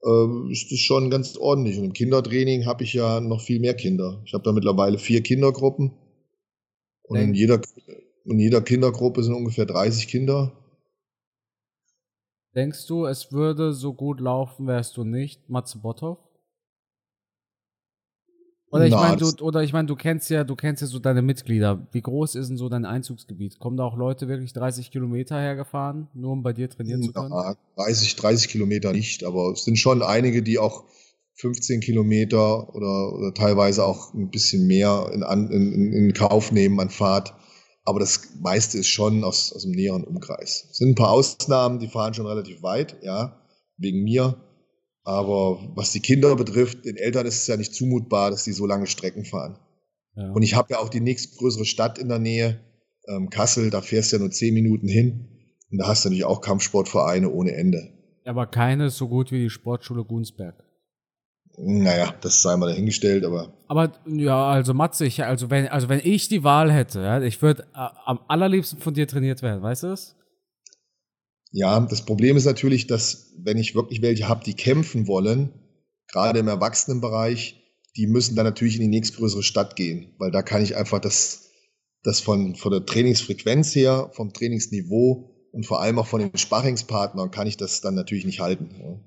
äh, 0.04 0.52
ist 0.52 0.70
das 0.70 0.78
schon 0.78 1.10
ganz 1.10 1.36
ordentlich. 1.36 1.78
Und 1.78 1.84
im 1.84 1.92
Kindertraining 1.92 2.66
habe 2.66 2.84
ich 2.84 2.92
ja 2.92 3.20
noch 3.20 3.40
viel 3.40 3.60
mehr 3.60 3.74
Kinder. 3.74 4.20
Ich 4.26 4.34
habe 4.34 4.44
da 4.44 4.52
mittlerweile 4.52 4.98
vier 4.98 5.22
Kindergruppen. 5.22 5.92
Und 7.04 7.18
in 7.18 7.34
jeder, 7.34 7.60
in 8.26 8.38
jeder 8.38 8.60
Kindergruppe 8.60 9.22
sind 9.22 9.34
ungefähr 9.34 9.64
30 9.64 10.08
Kinder. 10.08 10.52
Denkst 12.54 12.86
du, 12.86 13.06
es 13.06 13.32
würde 13.32 13.72
so 13.72 13.94
gut 13.94 14.20
laufen, 14.20 14.66
wärst 14.66 14.96
du 14.98 15.04
nicht 15.04 15.48
Matze 15.48 15.78
Botthoff? 15.78 16.18
Oder 18.70 18.86
ich 18.86 18.92
meine, 18.92 19.16
du, 19.16 19.30
oder 19.40 19.62
ich 19.62 19.72
meine, 19.72 19.86
du 19.86 19.96
kennst 19.96 20.28
ja, 20.28 20.44
du 20.44 20.54
kennst 20.54 20.82
ja 20.82 20.88
so 20.88 20.98
deine 20.98 21.22
Mitglieder. 21.22 21.86
Wie 21.92 22.02
groß 22.02 22.34
ist 22.34 22.48
denn 22.48 22.58
so 22.58 22.68
dein 22.68 22.84
Einzugsgebiet? 22.84 23.58
Kommen 23.58 23.78
da 23.78 23.84
auch 23.84 23.96
Leute 23.96 24.28
wirklich 24.28 24.52
30 24.52 24.90
Kilometer 24.90 25.40
hergefahren, 25.40 26.08
nur 26.12 26.32
um 26.32 26.42
bei 26.42 26.52
dir 26.52 26.68
trainieren 26.68 27.02
zu 27.02 27.12
können? 27.12 27.32
Ja, 27.32 27.56
30, 27.76 28.16
30 28.16 28.48
Kilometer 28.48 28.92
nicht, 28.92 29.24
aber 29.24 29.52
es 29.52 29.64
sind 29.64 29.78
schon 29.78 30.02
einige, 30.02 30.42
die 30.42 30.58
auch 30.58 30.84
15 31.36 31.80
Kilometer 31.80 32.74
oder, 32.74 33.14
oder 33.14 33.32
teilweise 33.32 33.84
auch 33.84 34.12
ein 34.12 34.30
bisschen 34.30 34.66
mehr 34.66 35.10
in, 35.14 35.22
in, 35.50 35.92
in 35.92 36.12
Kauf 36.12 36.52
nehmen 36.52 36.78
an 36.80 36.90
Fahrt. 36.90 37.34
Aber 37.84 38.00
das 38.00 38.34
meiste 38.40 38.76
ist 38.76 38.88
schon 38.88 39.24
aus, 39.24 39.52
aus 39.54 39.62
dem 39.62 39.70
näheren 39.70 40.04
Umkreis. 40.04 40.66
Es 40.70 40.76
sind 40.76 40.90
ein 40.90 40.94
paar 40.94 41.10
Ausnahmen, 41.10 41.78
die 41.78 41.88
fahren 41.88 42.12
schon 42.12 42.26
relativ 42.26 42.62
weit, 42.62 42.98
ja, 43.02 43.40
wegen 43.78 44.02
mir. 44.02 44.36
Aber 45.08 45.58
was 45.74 45.92
die 45.92 46.00
Kinder 46.00 46.36
betrifft, 46.36 46.84
den 46.84 46.98
Eltern 46.98 47.24
ist 47.24 47.40
es 47.40 47.46
ja 47.46 47.56
nicht 47.56 47.74
zumutbar, 47.74 48.30
dass 48.30 48.44
sie 48.44 48.52
so 48.52 48.66
lange 48.66 48.86
Strecken 48.86 49.24
fahren. 49.24 49.58
Ja. 50.14 50.32
Und 50.32 50.42
ich 50.42 50.54
habe 50.54 50.74
ja 50.74 50.80
auch 50.80 50.90
die 50.90 51.00
nächstgrößere 51.00 51.64
Stadt 51.64 51.96
in 51.96 52.10
der 52.10 52.18
Nähe, 52.18 52.60
ähm, 53.08 53.30
Kassel, 53.30 53.70
da 53.70 53.80
fährst 53.80 54.12
du 54.12 54.16
ja 54.16 54.20
nur 54.20 54.30
zehn 54.32 54.52
Minuten 54.52 54.86
hin. 54.86 55.30
Und 55.70 55.78
da 55.78 55.88
hast 55.88 56.04
du 56.04 56.10
natürlich 56.10 56.26
auch 56.26 56.42
Kampfsportvereine 56.42 57.30
ohne 57.30 57.54
Ende. 57.54 57.88
Aber 58.26 58.46
keine 58.46 58.90
so 58.90 59.08
gut 59.08 59.32
wie 59.32 59.38
die 59.38 59.48
Sportschule 59.48 60.04
Gunsberg. 60.04 60.62
Naja, 61.56 62.12
das 62.20 62.42
sei 62.42 62.58
mal 62.58 62.68
dahingestellt, 62.68 63.24
aber. 63.24 63.54
Aber 63.66 63.90
ja, 64.04 64.46
also 64.50 64.74
Matze, 64.74 65.06
ich, 65.06 65.24
also 65.24 65.48
wenn, 65.48 65.68
also 65.68 65.88
wenn 65.88 66.00
ich 66.04 66.28
die 66.28 66.44
Wahl 66.44 66.70
hätte, 66.70 67.00
ja, 67.00 67.22
ich 67.22 67.40
würde 67.40 67.62
äh, 67.74 67.88
am 68.04 68.20
allerliebsten 68.28 68.78
von 68.78 68.92
dir 68.92 69.08
trainiert 69.08 69.40
werden, 69.40 69.62
weißt 69.62 69.84
du 69.84 69.86
das? 69.86 70.17
Ja, 71.50 71.80
das 71.80 72.04
Problem 72.04 72.36
ist 72.36 72.44
natürlich, 72.44 72.86
dass 72.86 73.32
wenn 73.38 73.56
ich 73.56 73.74
wirklich 73.74 74.02
welche 74.02 74.28
habe, 74.28 74.44
die 74.44 74.54
kämpfen 74.54 75.06
wollen, 75.06 75.52
gerade 76.10 76.38
im 76.40 76.48
Erwachsenenbereich, 76.48 77.62
die 77.96 78.06
müssen 78.06 78.36
dann 78.36 78.44
natürlich 78.44 78.76
in 78.76 78.82
die 78.82 78.88
nächstgrößere 78.88 79.42
Stadt 79.42 79.76
gehen, 79.76 80.14
weil 80.18 80.30
da 80.30 80.42
kann 80.42 80.62
ich 80.62 80.76
einfach 80.76 81.00
das, 81.00 81.50
das 82.02 82.20
von, 82.20 82.54
von 82.54 82.70
der 82.70 82.84
Trainingsfrequenz 82.84 83.74
her, 83.74 84.10
vom 84.12 84.32
Trainingsniveau 84.32 85.34
und 85.52 85.64
vor 85.64 85.80
allem 85.80 85.98
auch 85.98 86.06
von 86.06 86.20
den 86.20 86.36
Sparringspartnern 86.36 87.30
kann 87.30 87.46
ich 87.46 87.56
das 87.56 87.80
dann 87.80 87.94
natürlich 87.94 88.26
nicht 88.26 88.40
halten. 88.40 89.02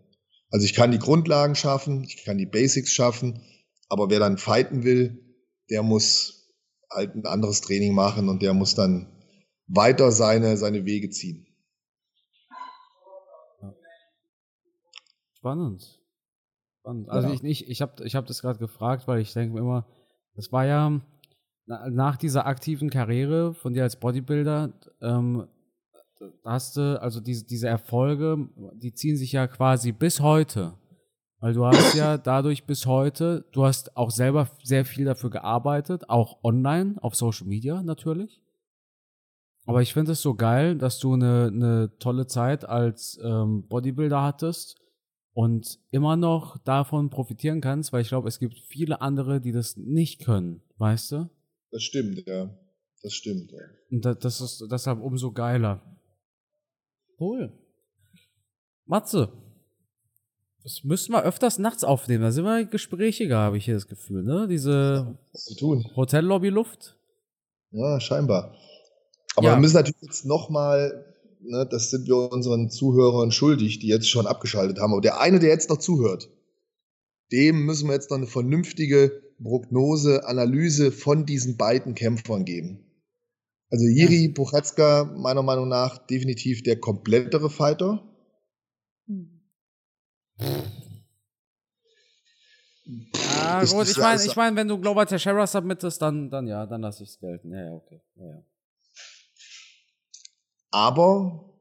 Also 0.49 0.65
ich 0.65 0.73
kann 0.73 0.91
die 0.91 0.99
Grundlagen 0.99 1.55
schaffen, 1.55 2.03
ich 2.03 2.25
kann 2.25 2.37
die 2.37 2.45
Basics 2.45 2.91
schaffen, 2.91 3.41
aber 3.87 4.09
wer 4.09 4.19
dann 4.19 4.37
fighten 4.37 4.83
will, 4.83 5.35
der 5.69 5.83
muss 5.83 6.49
halt 6.89 7.15
ein 7.15 7.25
anderes 7.25 7.61
Training 7.61 7.93
machen 7.93 8.27
und 8.27 8.41
der 8.41 8.53
muss 8.53 8.75
dann 8.75 9.07
weiter 9.67 10.11
seine, 10.11 10.57
seine 10.57 10.85
Wege 10.85 11.09
ziehen. 11.09 11.47
Spannend. 15.41 15.99
Spannend. 16.81 17.09
Also 17.09 17.29
ja. 17.29 17.33
ich 17.33 17.41
nicht, 17.41 17.67
ich 17.67 17.81
habe 17.81 18.05
ich 18.05 18.15
hab 18.15 18.27
das 18.27 18.41
gerade 18.41 18.59
gefragt, 18.59 19.07
weil 19.07 19.21
ich 19.21 19.33
denke 19.33 19.57
immer, 19.57 19.87
das 20.35 20.51
war 20.51 20.67
ja 20.67 21.01
nach 21.65 22.15
dieser 22.17 22.45
aktiven 22.45 22.91
Karriere 22.91 23.55
von 23.55 23.73
dir 23.73 23.81
als 23.81 23.99
Bodybuilder, 23.99 24.71
ähm, 25.01 25.47
hast 26.45 26.77
du, 26.77 27.01
also 27.01 27.19
diese, 27.19 27.43
diese 27.45 27.67
Erfolge, 27.67 28.49
die 28.75 28.93
ziehen 28.93 29.17
sich 29.17 29.31
ja 29.31 29.47
quasi 29.47 29.91
bis 29.91 30.19
heute. 30.19 30.75
Weil 31.39 31.53
du 31.53 31.65
hast 31.65 31.95
ja 31.95 32.17
dadurch 32.19 32.65
bis 32.65 32.85
heute, 32.85 33.43
du 33.51 33.65
hast 33.65 33.97
auch 33.97 34.11
selber 34.11 34.47
sehr 34.63 34.85
viel 34.85 35.05
dafür 35.05 35.31
gearbeitet, 35.31 36.07
auch 36.07 36.43
online, 36.43 36.97
auf 37.01 37.15
Social 37.15 37.47
Media 37.47 37.81
natürlich. 37.81 38.43
Aber 39.65 39.81
ich 39.81 39.91
finde 39.91 40.11
es 40.11 40.21
so 40.21 40.35
geil, 40.35 40.77
dass 40.77 40.99
du 40.99 41.13
eine, 41.13 41.49
eine 41.51 41.97
tolle 41.97 42.27
Zeit 42.27 42.63
als 42.63 43.19
ähm, 43.23 43.67
Bodybuilder 43.67 44.21
hattest 44.21 44.80
und 45.33 45.79
immer 45.91 46.15
noch 46.17 46.57
davon 46.59 47.09
profitieren 47.09 47.61
kannst, 47.61 47.93
weil 47.93 48.01
ich 48.01 48.09
glaube, 48.09 48.27
es 48.27 48.39
gibt 48.39 48.59
viele 48.67 49.01
andere, 49.01 49.39
die 49.41 49.51
das 49.51 49.77
nicht 49.77 50.23
können, 50.25 50.61
weißt 50.77 51.11
du? 51.11 51.29
Das 51.71 51.83
stimmt, 51.83 52.25
ja. 52.27 52.49
Das 53.01 53.13
stimmt, 53.13 53.51
ja. 53.51 53.59
Und 53.89 54.05
das 54.23 54.41
ist 54.41 54.65
deshalb 54.69 55.01
umso 55.01 55.31
geiler. 55.31 55.81
Cool. 57.19 57.51
Matze, 58.85 59.31
das 60.63 60.83
müssten 60.83 61.13
wir 61.13 61.23
öfters 61.23 61.57
nachts 61.57 61.83
aufnehmen. 61.83 62.23
Da 62.23 62.31
sind 62.31 62.43
wir 62.43 62.65
gesprächiger, 62.65 63.37
habe 63.37 63.57
ich 63.57 63.65
hier 63.65 63.73
das 63.73 63.87
Gefühl, 63.87 64.23
ne? 64.23 64.47
Diese 64.47 65.17
Hotellobby-Luft. 65.95 66.97
Ja, 67.71 67.99
scheinbar. 67.99 68.55
Aber 69.35 69.47
ja. 69.47 69.55
wir 69.55 69.61
müssen 69.61 69.75
natürlich 69.75 70.01
jetzt 70.01 70.25
nochmal 70.25 71.10
ne, 71.43 71.67
das 71.69 71.89
sind 71.89 72.07
wir 72.07 72.31
unseren 72.31 72.69
Zuhörern 72.69 73.31
schuldig, 73.31 73.79
die 73.79 73.87
jetzt 73.87 74.09
schon 74.09 74.27
abgeschaltet 74.27 74.79
haben. 74.79 74.93
Aber 74.93 75.01
der 75.01 75.19
eine, 75.19 75.39
der 75.39 75.49
jetzt 75.49 75.69
noch 75.69 75.77
zuhört, 75.77 76.29
dem 77.31 77.65
müssen 77.65 77.87
wir 77.87 77.93
jetzt 77.93 78.09
noch 78.09 78.17
eine 78.17 78.27
vernünftige 78.27 79.21
Prognose, 79.41 80.27
Analyse 80.27 80.91
von 80.91 81.25
diesen 81.25 81.57
beiden 81.57 81.95
Kämpfern 81.95 82.45
geben. 82.45 82.85
Also 83.69 83.85
Jiri 83.85 84.25
ja. 84.25 84.31
Buchatska, 84.33 85.15
meiner 85.17 85.43
Meinung 85.43 85.69
nach, 85.69 85.97
definitiv 85.97 86.61
der 86.63 86.79
komplettere 86.79 87.49
Fighter. 87.49 88.03
Ja, 93.23 93.63
gut, 93.63 93.87
ich 93.89 93.97
meine, 93.97 94.23
ich 94.23 94.35
mein, 94.35 94.55
wenn 94.55 94.67
du 94.67 94.77
Global 94.79 95.05
Teixeira 95.05 95.47
submittest, 95.47 96.01
dann, 96.01 96.29
dann 96.29 96.47
ja, 96.47 96.65
dann 96.65 96.81
lasse 96.81 97.03
ich 97.03 97.09
es 97.09 97.19
gelten. 97.19 97.53
Ja, 97.53 97.65
ja, 97.65 97.73
okay. 97.73 98.01
Ja, 98.15 98.25
ja. 98.25 98.43
Aber 100.71 101.53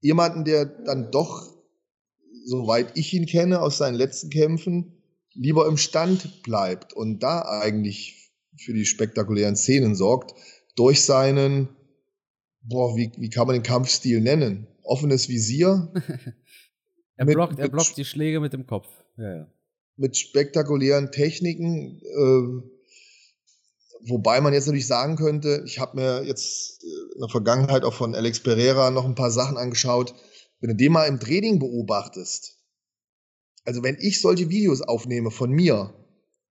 jemanden, 0.00 0.44
der 0.44 0.64
dann 0.64 1.10
doch, 1.10 1.52
soweit 2.44 2.96
ich 2.96 3.12
ihn 3.12 3.26
kenne, 3.26 3.60
aus 3.60 3.78
seinen 3.78 3.96
letzten 3.96 4.30
Kämpfen, 4.30 5.02
lieber 5.34 5.66
im 5.66 5.76
Stand 5.76 6.42
bleibt 6.42 6.92
und 6.92 7.22
da 7.22 7.42
eigentlich 7.42 8.32
für 8.56 8.72
die 8.72 8.86
spektakulären 8.86 9.56
Szenen 9.56 9.94
sorgt, 9.94 10.34
durch 10.76 11.02
seinen, 11.02 11.68
boah, 12.62 12.96
wie, 12.96 13.10
wie 13.16 13.30
kann 13.30 13.46
man 13.46 13.54
den 13.54 13.62
Kampfstil 13.62 14.20
nennen? 14.20 14.66
Offenes 14.82 15.28
Visier. 15.28 15.92
er, 17.16 17.24
mit, 17.24 17.34
blockt, 17.34 17.58
er 17.58 17.68
blockt 17.68 17.96
die 17.96 18.04
Schläge 18.04 18.40
mit 18.40 18.52
dem 18.52 18.66
Kopf. 18.66 18.88
Ja, 19.16 19.36
ja. 19.36 19.52
Mit 19.96 20.16
spektakulären 20.16 21.10
Techniken, 21.10 22.00
äh, 22.02 22.75
Wobei 24.08 24.40
man 24.40 24.52
jetzt 24.52 24.66
natürlich 24.66 24.86
sagen 24.86 25.16
könnte, 25.16 25.62
ich 25.66 25.80
habe 25.80 25.96
mir 25.96 26.24
jetzt 26.24 26.84
äh, 26.84 27.14
in 27.14 27.20
der 27.20 27.28
Vergangenheit 27.28 27.84
auch 27.84 27.94
von 27.94 28.14
Alex 28.14 28.40
Pereira 28.40 28.90
noch 28.90 29.04
ein 29.04 29.14
paar 29.14 29.30
Sachen 29.30 29.56
angeschaut. 29.56 30.14
Wenn 30.60 30.70
du 30.70 30.76
den 30.76 30.92
mal 30.92 31.06
im 31.06 31.18
Training 31.18 31.58
beobachtest, 31.58 32.56
also 33.64 33.82
wenn 33.82 33.96
ich 33.98 34.20
solche 34.20 34.48
Videos 34.48 34.80
aufnehme 34.80 35.30
von 35.30 35.50
mir 35.50 35.92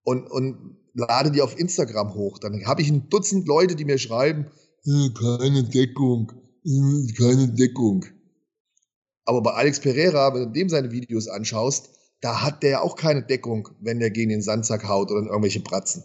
und, 0.04 0.30
und 0.30 0.78
lade 0.94 1.32
die 1.32 1.42
auf 1.42 1.58
Instagram 1.58 2.14
hoch, 2.14 2.40
dann 2.40 2.66
habe 2.66 2.82
ich 2.82 2.90
ein 2.90 3.10
Dutzend 3.10 3.48
Leute, 3.48 3.76
die 3.76 3.86
mir 3.86 3.98
schreiben, 3.98 4.48
äh, 4.86 5.10
keine 5.10 5.64
Deckung, 5.64 6.34
äh, 6.66 7.14
keine 7.14 7.48
Deckung. 7.48 8.06
Aber 9.24 9.42
bei 9.42 9.52
Alex 9.52 9.80
Pereira, 9.80 10.34
wenn 10.34 10.44
du 10.44 10.52
dem 10.52 10.70
seine 10.70 10.92
Videos 10.92 11.28
anschaust, 11.28 11.90
da 12.20 12.42
hat 12.42 12.64
der 12.64 12.84
auch 12.84 12.96
keine 12.96 13.24
Deckung, 13.24 13.70
wenn 13.80 14.00
der 14.00 14.12
gegen 14.12 14.30
den 14.30 14.42
Sandsack 14.42 14.88
haut 14.88 15.10
oder 15.10 15.22
in 15.22 15.28
irgendwelche 15.28 15.62
Bratzen. 15.62 16.04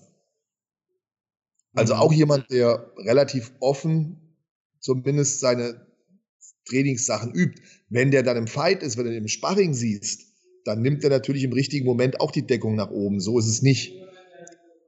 Also 1.75 1.95
mhm. 1.95 2.01
auch 2.01 2.13
jemand, 2.13 2.51
der 2.51 2.91
relativ 2.99 3.53
offen 3.61 4.37
zumindest 4.81 5.41
seine 5.41 5.87
Trainingssachen 6.69 7.33
übt. 7.33 7.61
Wenn 7.89 8.11
der 8.11 8.23
dann 8.23 8.37
im 8.37 8.47
Fight 8.47 8.83
ist, 8.83 8.97
wenn 8.97 9.05
du 9.05 9.11
den 9.11 9.23
im 9.23 9.29
Sparring 9.29 9.75
siehst, 9.75 10.27
dann 10.65 10.83
nimmt 10.83 11.05
er 11.05 11.11
natürlich 11.11 11.45
im 11.45 11.53
richtigen 11.53 11.87
Moment 11.87 12.21
auch 12.21 12.31
die 12.31 12.47
Deckung 12.47 12.75
nach 12.75 12.91
oben. 12.91 13.21
So 13.21 13.39
ist 13.39 13.47
es 13.47 13.63
nicht. 13.63 13.95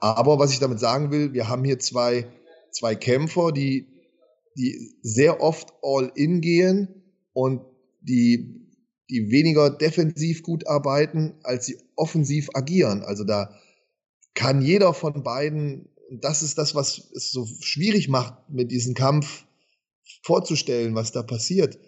Aber 0.00 0.38
was 0.38 0.52
ich 0.52 0.58
damit 0.58 0.80
sagen 0.80 1.10
will, 1.10 1.32
wir 1.32 1.48
haben 1.48 1.64
hier 1.64 1.78
zwei, 1.78 2.26
zwei 2.70 2.94
Kämpfer, 2.94 3.52
die, 3.52 3.86
die 4.56 4.96
sehr 5.02 5.40
oft 5.40 5.72
all 5.82 6.10
in 6.14 6.40
gehen 6.40 6.88
und 7.32 7.62
die, 8.00 8.68
die 9.08 9.30
weniger 9.30 9.70
defensiv 9.70 10.42
gut 10.42 10.66
arbeiten, 10.66 11.34
als 11.44 11.66
sie 11.66 11.78
offensiv 11.96 12.48
agieren. 12.54 13.02
Also 13.02 13.24
da 13.24 13.54
kann 14.34 14.62
jeder 14.62 14.92
von 14.94 15.22
beiden 15.22 15.88
das 16.20 16.42
ist 16.42 16.58
das, 16.58 16.74
was 16.74 17.10
es 17.14 17.30
so 17.30 17.46
schwierig 17.60 18.08
macht, 18.08 18.34
mit 18.48 18.70
diesem 18.70 18.94
Kampf 18.94 19.46
vorzustellen, 20.22 20.94
was 20.94 21.12
da 21.12 21.22
passiert. 21.22 21.78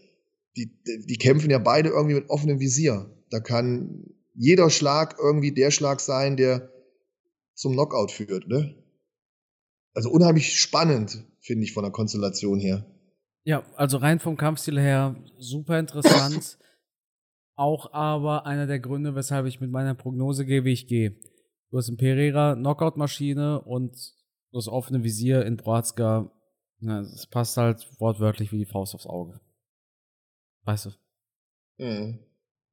Die, 0.57 0.71
die 1.07 1.19
kämpfen 1.19 1.51
ja 1.51 1.59
beide 1.59 1.91
irgendwie 1.91 2.15
mit 2.15 2.31
offenem 2.31 2.61
Visier. 2.61 3.11
Da 3.31 3.41
kann 3.41 4.07
jeder 4.35 4.71
Schlag 4.71 5.17
irgendwie 5.19 5.53
der 5.53 5.71
Schlag 5.71 6.01
sein, 6.01 6.37
der 6.37 6.71
zum 7.55 7.73
Knockout 7.73 8.11
führt, 8.11 8.49
ne? 8.49 8.75
Also 9.95 10.11
unheimlich 10.11 10.61
spannend, 10.61 11.25
finde 11.41 11.65
ich, 11.65 11.73
von 11.73 11.85
der 11.85 11.93
Konstellation 11.93 12.59
her. 12.59 12.85
Ja, 13.45 13.65
also 13.77 13.99
rein 13.99 14.19
vom 14.19 14.37
Kampfstil 14.37 14.81
her 14.81 15.17
super 15.39 15.79
interessant. 15.79 16.59
Auch 17.57 17.93
aber 17.93 18.47
einer 18.47 18.67
der 18.67 18.81
Gründe, 18.81 19.15
weshalb 19.15 19.47
ich 19.47 19.61
mit 19.61 19.71
meiner 19.71 19.95
Prognose 19.95 20.45
gehe, 20.45 20.65
wie 20.65 20.73
ich 20.73 20.89
gehe. 20.89 21.15
Du 21.75 21.79
hast 21.79 21.89
in 21.89 21.97
Pereira 21.97 22.55
Knockout-Maschine 22.55 23.61
und 23.63 24.15
das 24.53 24.69
offene 24.69 25.03
Visier 25.03 25.45
in 25.45 25.57
Broatska. 25.57 26.31
Das 26.79 27.27
passt 27.27 27.57
halt 27.57 27.85
wortwörtlich 27.99 28.53
wie 28.53 28.59
die 28.59 28.65
Faust 28.65 28.95
aufs 28.95 29.09
Auge. 29.09 29.41
Weißt 30.63 30.87
du? 30.87 30.91
Mhm. 31.79 32.21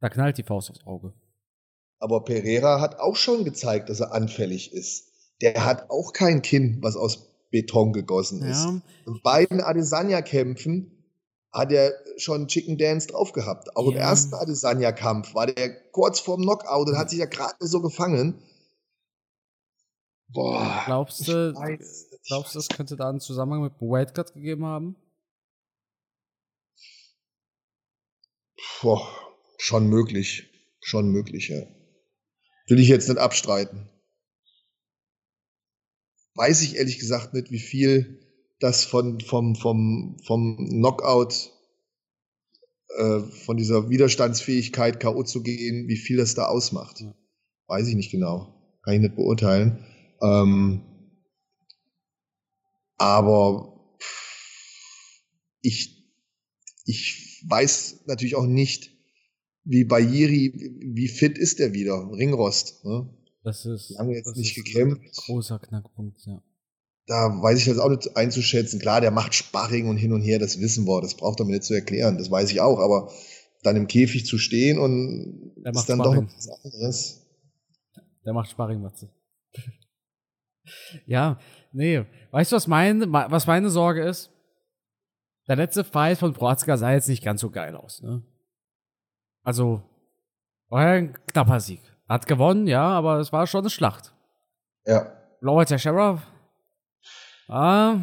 Da 0.02 0.10
knallt 0.10 0.38
die 0.38 0.44
Faust 0.44 0.69
aufs 0.69 0.86
Auge. 0.86 1.15
Aber 1.98 2.23
Pereira 2.23 2.80
hat 2.80 2.99
auch 2.99 3.15
schon 3.15 3.44
gezeigt, 3.44 3.90
dass 3.90 4.02
er 4.02 4.14
anfällig 4.14 4.72
ist. 4.72 5.11
Der 5.41 5.65
hat 5.65 5.90
auch 5.90 6.14
kein 6.14 6.44
Kinn, 6.44 6.78
was 6.84 6.95
aus 6.95 7.28
Beton 7.49 7.94
gegossen 7.94 8.44
ist. 8.44 8.65
Ja. 8.65 8.82
In 9.07 9.19
beiden 9.23 9.61
Adesanya-Kämpfen 9.61 10.91
hat 11.52 11.72
er 11.72 11.91
schon 12.18 12.48
Chicken 12.48 12.78
Dance 12.78 13.07
drauf 13.07 13.32
gehabt. 13.32 13.76
Auch 13.76 13.86
ja. 13.86 13.94
im 13.94 13.98
ersten 13.98 14.36
Adesanya-Kampf 14.36 15.34
war 15.34 15.48
der 15.48 15.73
kurz 15.90 16.19
vorm 16.19 16.44
Knockout 16.44 16.88
und 16.88 16.99
hat 16.99 17.10
sich 17.10 17.18
ja 17.18 17.26
gerade 17.26 17.56
so 17.65 17.82
gefangen. 17.82 18.44
Boah. 20.34 20.84
Glaubst 20.86 21.28
du, 21.28 21.53
glaubst 22.26 22.56
du, 22.56 22.60
das 22.60 22.70
könnte 22.70 22.95
da 22.95 23.10
einen 23.10 23.20
Zusammenhang 23.20 23.64
mit 23.64 23.82
Wildcard 23.82 24.34
gegeben 24.34 24.66
haben? 24.66 24.95
Boah, 28.82 29.08
schon 29.58 29.88
möglich. 29.88 30.48
Schon 30.82 31.10
möglich, 31.10 31.49
ja. 31.49 31.62
Will 32.68 32.80
ich 32.80 32.88
jetzt 32.88 33.10
nicht 33.10 33.20
abstreiten. 33.20 33.90
Weiß 36.36 36.62
ich 36.62 36.78
ehrlich 36.78 36.98
gesagt 36.98 37.34
nicht, 37.34 37.52
wie 37.52 37.60
viel 37.60 38.20
das 38.60 38.86
von, 38.86 39.20
vom, 39.20 39.56
vom, 39.56 40.18
vom 40.26 40.58
Knockout, 40.70 41.52
äh, 42.98 43.20
von 43.20 43.58
dieser 43.58 43.90
Widerstandsfähigkeit, 43.90 44.99
K.O. 44.99 45.24
zu 45.24 45.44
gehen, 45.44 45.88
wie 45.88 45.98
viel 45.98 46.18
das 46.18 46.36
da 46.36 46.45
ausmacht. 46.45 47.03
Weiß 47.68 47.88
ich 47.88 47.95
nicht 47.95 48.12
genau. 48.12 48.80
Kann 48.84 48.95
ich 48.95 49.02
nicht 49.02 49.16
beurteilen. 49.16 49.86
Ähm, 50.22 50.84
aber 52.98 53.98
ich, 55.61 56.06
ich 56.85 57.43
weiß 57.48 58.02
natürlich 58.06 58.35
auch 58.35 58.45
nicht, 58.45 58.91
wie 59.64 59.84
bei 59.84 59.99
Jiri, 59.99 60.53
wie 60.93 61.07
fit 61.07 61.38
ist 61.38 61.60
der 61.60 61.73
wieder? 61.73 62.11
Ringrost. 62.11 62.84
Ne? 62.85 63.10
Das 63.43 63.65
ist 63.65 63.91
lange 63.91 64.15
jetzt 64.15 64.35
nicht 64.35 64.56
gekämpft. 64.56 65.15
großer 65.26 65.60
Knackpunkt, 65.60 66.19
ja. 66.26 66.41
Da 67.07 67.41
weiß 67.41 67.60
ich 67.60 67.65
das 67.65 67.80
auch 67.80 67.89
nicht 67.89 68.15
einzuschätzen. 68.15 68.80
Klar, 68.80 69.02
der 69.02 69.11
macht 69.11 69.34
Sparring 69.34 69.88
und 69.88 69.98
hin 69.98 70.14
und 70.14 70.22
her, 70.22 70.39
das 70.39 70.60
wissen 70.60 70.85
wir. 70.88 71.02
Das 71.02 71.15
braucht 71.15 71.39
er 71.39 71.45
mir 71.45 71.53
nicht 71.53 71.64
zu 71.64 71.73
erklären. 71.73 72.18
Das 72.18 72.30
weiß 72.30 72.52
ich 72.52 72.61
auch. 72.61 72.80
Aber 72.80 73.11
dann 73.64 73.76
im 73.76 73.88
Käfig 73.88 74.26
zu 74.26 74.38
stehen 74.38 74.77
und 74.80 75.53
der 75.57 75.73
ist 75.73 75.88
dann 75.88 75.99
Sparring. 75.99 76.27
doch 76.27 76.35
was 76.35 76.49
anderes. 76.64 77.22
Der 78.23 78.34
macht 78.34 78.52
Sparring, 78.52 78.81
Matze. 78.81 79.10
Ja, 81.05 81.39
nee. 81.71 82.05
Weißt 82.31 82.51
du, 82.51 82.55
was, 82.55 82.67
mein, 82.67 83.11
was 83.11 83.47
meine 83.47 83.69
Sorge 83.69 84.03
ist? 84.03 84.31
Der 85.47 85.55
letzte 85.55 85.83
Fight 85.83 86.17
von 86.17 86.33
Proazka 86.33 86.77
sah 86.77 86.91
jetzt 86.91 87.09
nicht 87.09 87.23
ganz 87.23 87.41
so 87.41 87.49
geil 87.49 87.75
aus, 87.75 88.01
ne? 88.01 88.23
Also, 89.43 89.81
war 90.69 90.85
ja 90.85 90.93
ein 90.93 91.13
knapper 91.27 91.59
Sieg. 91.59 91.81
Hat 92.07 92.27
gewonnen, 92.27 92.67
ja, 92.67 92.83
aber 92.83 93.19
es 93.19 93.33
war 93.33 93.47
schon 93.47 93.61
eine 93.61 93.69
Schlacht. 93.69 94.13
Ja. 94.85 95.11
Lower 95.39 95.65
Sheriff. 95.65 96.21
Ah, 97.47 97.97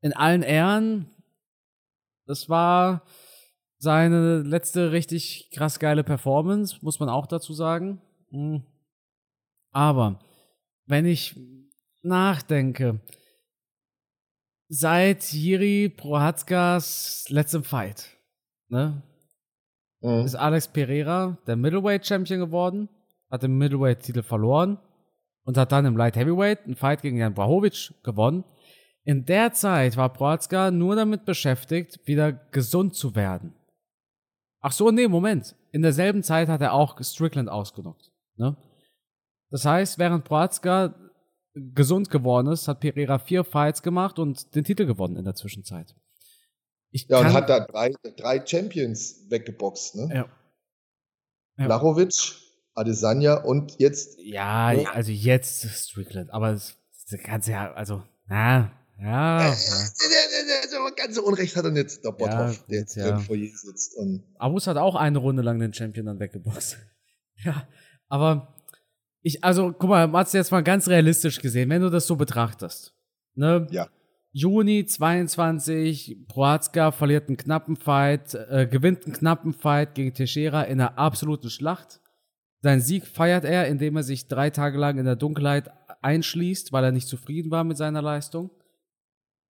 in 0.00 0.12
allen 0.12 0.42
Ehren. 0.42 1.10
Das 2.26 2.48
war 2.48 3.02
seine 3.78 4.42
letzte 4.42 4.92
richtig 4.92 5.50
krass 5.54 5.78
geile 5.78 6.04
Performance, 6.04 6.78
muss 6.82 6.98
man 6.98 7.08
auch 7.08 7.26
dazu 7.26 7.52
sagen. 7.52 8.00
Hm. 8.30 8.64
Aber 9.70 10.18
wenn 10.86 11.06
ich 11.06 11.36
nachdenke, 12.02 13.00
seit 14.68 15.32
Jiri 15.32 15.88
Prohatzkas 15.88 17.26
letztem 17.28 17.64
Fight, 17.64 18.16
ne, 18.68 19.02
mhm. 20.00 20.24
ist 20.24 20.34
Alex 20.34 20.68
Pereira 20.68 21.38
der 21.46 21.56
Middleweight 21.56 22.06
Champion 22.06 22.40
geworden, 22.40 22.88
hat 23.30 23.42
den 23.42 23.58
Middleweight 23.58 24.02
Titel 24.02 24.22
verloren 24.22 24.78
und 25.44 25.56
hat 25.56 25.72
dann 25.72 25.86
im 25.86 25.96
Light 25.96 26.16
Heavyweight 26.16 26.64
einen 26.64 26.76
Fight 26.76 27.02
gegen 27.02 27.18
Jan 27.18 27.34
Brahovic 27.34 27.92
gewonnen. 28.02 28.44
In 29.04 29.24
der 29.24 29.52
Zeit 29.52 29.96
war 29.96 30.12
Proazka 30.12 30.72
nur 30.72 30.96
damit 30.96 31.24
beschäftigt, 31.24 32.00
wieder 32.06 32.32
gesund 32.32 32.94
zu 32.96 33.14
werden. 33.14 33.54
Ach 34.60 34.72
so, 34.72 34.90
nee, 34.90 35.06
Moment. 35.06 35.54
In 35.70 35.82
derselben 35.82 36.24
Zeit 36.24 36.48
hat 36.48 36.60
er 36.60 36.72
auch 36.72 37.00
Strickland 37.00 37.48
ausgenockt. 37.48 38.10
Ne? 38.36 38.56
Das 39.50 39.64
heißt, 39.64 39.98
während 39.98 40.24
Proazka 40.24 40.94
gesund 41.54 42.10
geworden 42.10 42.48
ist, 42.48 42.68
hat 42.68 42.80
Pereira 42.80 43.18
vier 43.18 43.44
Fights 43.44 43.82
gemacht 43.82 44.18
und 44.18 44.54
den 44.54 44.64
Titel 44.64 44.86
gewonnen 44.86 45.16
in 45.16 45.24
der 45.24 45.34
Zwischenzeit. 45.34 45.94
Ich 46.90 47.08
ja, 47.08 47.20
und 47.20 47.32
hat 47.32 47.48
da 47.48 47.60
drei, 47.60 47.92
drei 48.16 48.44
Champions 48.46 49.26
weggeboxt, 49.28 49.96
ne? 49.96 50.14
Ja. 50.14 50.28
ja. 51.58 51.66
Lachovic, 51.66 52.14
Adesanya 52.74 53.42
und 53.42 53.78
jetzt. 53.78 54.18
Ja, 54.20 54.72
ne? 54.72 54.90
also 54.90 55.10
jetzt 55.10 55.66
Strickland, 55.66 56.30
aber 56.30 56.52
das, 56.52 56.76
das 57.10 57.20
kannst 57.20 57.48
ja, 57.48 57.72
also, 57.72 58.02
na, 58.26 58.72
ja. 58.98 59.40
ja. 59.40 59.48
ja. 59.48 60.90
Ganz 60.96 61.16
so 61.16 61.24
Unrecht 61.24 61.56
hat 61.56 61.64
er 61.64 61.74
jetzt 61.74 62.04
der 62.04 62.12
Bothoff, 62.12 62.56
ja, 62.56 62.64
der 62.70 62.78
jetzt 62.80 62.96
ja. 62.96 63.08
im 63.08 63.20
Foyer 63.20 63.48
sitzt. 63.52 63.96
Und 63.96 64.24
Abus 64.38 64.66
hat 64.66 64.76
auch 64.76 64.94
eine 64.94 65.18
Runde 65.18 65.42
lang 65.42 65.58
den 65.58 65.72
Champion 65.72 66.06
dann 66.06 66.18
weggeboxt. 66.18 66.78
ja, 67.44 67.66
aber 68.08 68.55
ich, 69.26 69.42
also, 69.42 69.72
guck 69.72 69.90
mal, 69.90 70.06
Mats, 70.06 70.32
jetzt 70.34 70.52
mal 70.52 70.62
ganz 70.62 70.86
realistisch 70.86 71.40
gesehen, 71.40 71.68
wenn 71.68 71.82
du 71.82 71.90
das 71.90 72.06
so 72.06 72.14
betrachtest. 72.14 72.94
Ne? 73.34 73.66
Ja. 73.72 73.88
Juni 74.30 74.86
22, 74.86 76.28
Proazka 76.28 76.92
verliert 76.92 77.26
einen 77.26 77.36
knappen 77.36 77.74
Fight, 77.74 78.34
äh, 78.34 78.68
gewinnt 78.70 79.04
einen 79.04 79.14
knappen 79.14 79.52
Fight 79.52 79.96
gegen 79.96 80.14
Teixeira 80.14 80.62
in 80.62 80.80
einer 80.80 80.96
absoluten 80.96 81.50
Schlacht. 81.50 82.00
Sein 82.60 82.80
Sieg 82.80 83.04
feiert 83.04 83.44
er, 83.44 83.66
indem 83.66 83.96
er 83.96 84.04
sich 84.04 84.28
drei 84.28 84.50
Tage 84.50 84.78
lang 84.78 84.96
in 84.96 85.06
der 85.06 85.16
Dunkelheit 85.16 85.72
einschließt, 86.02 86.72
weil 86.72 86.84
er 86.84 86.92
nicht 86.92 87.08
zufrieden 87.08 87.50
war 87.50 87.64
mit 87.64 87.76
seiner 87.76 88.02
Leistung. 88.02 88.50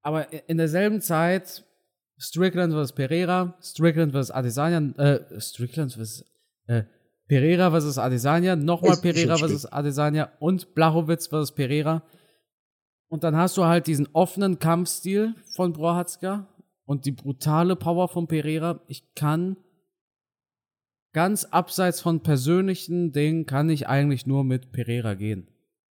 Aber 0.01 0.49
in 0.49 0.57
derselben 0.57 1.03
Zeit 1.03 1.65
Strickland 2.19 2.73
vs. 2.73 2.95
Pereira, 2.95 3.59
Strickland 3.61 4.13
vs. 4.15 4.31
Adesanya, 4.31 4.79
äh, 4.97 5.39
Strickland 5.39 5.93
vs. 5.93 6.25
Äh, 6.67 6.85
Pereira 7.29 7.71
vs. 7.71 7.99
Adesanya, 7.99 8.57
nochmal 8.57 8.97
Pereira 8.97 9.37
vs. 9.37 9.67
Adesanya 9.67 10.33
und 10.39 10.75
Blachowitz 10.75 11.27
vs. 11.27 11.53
Pereira. 11.53 12.03
Und 13.09 13.25
dann 13.25 13.37
hast 13.37 13.57
du 13.57 13.65
halt 13.65 13.87
diesen 13.87 14.09
offenen 14.13 14.59
Kampfstil 14.59 15.35
von 15.55 15.73
Prohatzka 15.73 16.49
und 16.85 17.05
die 17.05 17.13
brutale 17.13 17.77
Power 17.77 18.09
von 18.09 18.29
Pereira. 18.29 18.81
Ich 18.87 19.15
kann 19.15 19.57
ganz 21.13 21.45
abseits 21.45 22.01
von 22.01 22.21
persönlichen 22.21 23.13
Dingen 23.13 23.47
kann 23.47 23.71
ich 23.71 23.89
eigentlich 23.89 24.27
nur 24.27 24.45
mit 24.45 24.73
Pereira 24.73 25.15
gehen. 25.15 25.49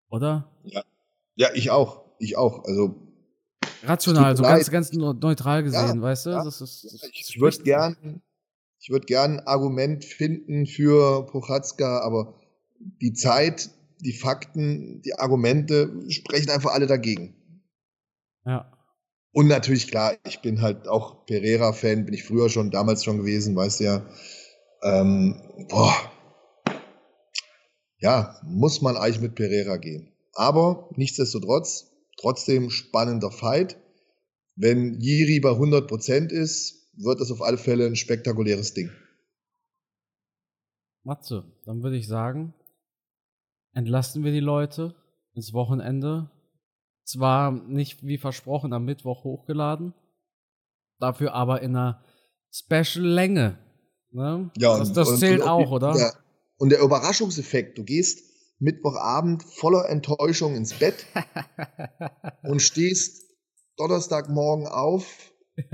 Oder? 0.09 0.51
Ja. 0.63 0.83
Ja, 1.35 1.49
ich 1.53 1.71
auch. 1.71 2.05
Ich 2.19 2.37
auch. 2.37 2.63
Also. 2.63 2.95
Rational, 3.83 4.37
so 4.37 4.43
ganz, 4.43 4.71
ganz 4.71 4.93
neutral 4.93 5.63
gesehen, 5.63 5.97
ja, 5.97 6.01
weißt 6.01 6.27
du? 6.27 6.29
Ja. 6.31 6.43
Das 6.43 6.61
ist, 6.61 6.85
das 6.85 7.09
ich 7.11 7.39
würde 7.39 7.57
gern 7.63 8.21
ich 8.85 8.91
würde 8.91 9.07
gern 9.07 9.39
ein 9.39 9.47
Argument 9.47 10.05
finden 10.05 10.67
für 10.67 11.25
Prochatzka, 11.25 12.01
aber 12.01 12.35
die 12.77 13.13
Zeit, 13.13 13.71
die 13.99 14.13
Fakten, 14.13 15.01
die 15.01 15.15
Argumente 15.15 15.91
sprechen 16.09 16.51
einfach 16.51 16.71
alle 16.71 16.85
dagegen. 16.85 17.33
Ja. 18.45 18.71
Und 19.31 19.47
natürlich, 19.47 19.87
klar, 19.87 20.13
ich 20.27 20.43
bin 20.43 20.61
halt 20.61 20.87
auch 20.87 21.25
Pereira-Fan, 21.25 22.05
bin 22.05 22.13
ich 22.13 22.25
früher 22.25 22.47
schon, 22.47 22.69
damals 22.69 23.03
schon 23.03 23.17
gewesen, 23.17 23.55
weißt 23.55 23.79
du 23.79 23.83
ja. 23.85 24.05
Ähm, 24.83 25.41
boah. 25.67 25.95
Ja, 27.97 28.39
muss 28.43 28.83
man 28.83 28.97
eigentlich 28.97 29.19
mit 29.19 29.33
Pereira 29.33 29.77
gehen. 29.77 30.13
Aber 30.33 30.91
nichtsdestotrotz, 30.95 31.87
trotzdem 32.19 32.69
spannender 32.69 33.31
Fight. 33.31 33.79
Wenn 34.55 34.99
Jiri 34.99 35.39
bei 35.39 35.49
100% 35.49 36.29
ist, 36.29 36.84
wird 36.97 37.19
das 37.19 37.31
auf 37.31 37.41
alle 37.41 37.57
Fälle 37.57 37.85
ein 37.85 37.95
spektakuläres 37.95 38.73
Ding. 38.73 38.89
Matze, 41.03 41.45
dann 41.65 41.83
würde 41.83 41.97
ich 41.97 42.07
sagen, 42.07 42.53
entlasten 43.73 44.23
wir 44.23 44.31
die 44.31 44.39
Leute 44.39 44.95
ins 45.33 45.53
Wochenende. 45.53 46.31
Zwar 47.03 47.51
nicht 47.51 48.03
wie 48.03 48.17
versprochen 48.17 48.73
am 48.73 48.85
Mittwoch 48.85 49.23
hochgeladen, 49.23 49.93
dafür 50.99 51.33
aber 51.33 51.61
in 51.61 51.75
einer 51.75 52.03
Special-Länge. 52.51 53.59
Ne? 54.11 54.49
Ja, 54.57 54.79
das, 54.79 54.93
das 54.93 55.09
und, 55.09 55.17
zählt 55.19 55.41
und, 55.41 55.47
auch, 55.47 55.69
oder? 55.69 55.93
Der, 55.93 56.13
und 56.57 56.69
der 56.69 56.81
Überraschungseffekt, 56.81 57.77
du 57.77 57.83
gehst 57.83 58.23
Mittwochabend 58.57 59.43
voller 59.43 59.89
Enttäuschung 59.89 60.55
ins 60.55 60.73
Bett 60.73 61.05
und 62.43 62.61
stehst 62.61 63.23
Donnerstagmorgen 63.77 64.67
auf 64.67 65.05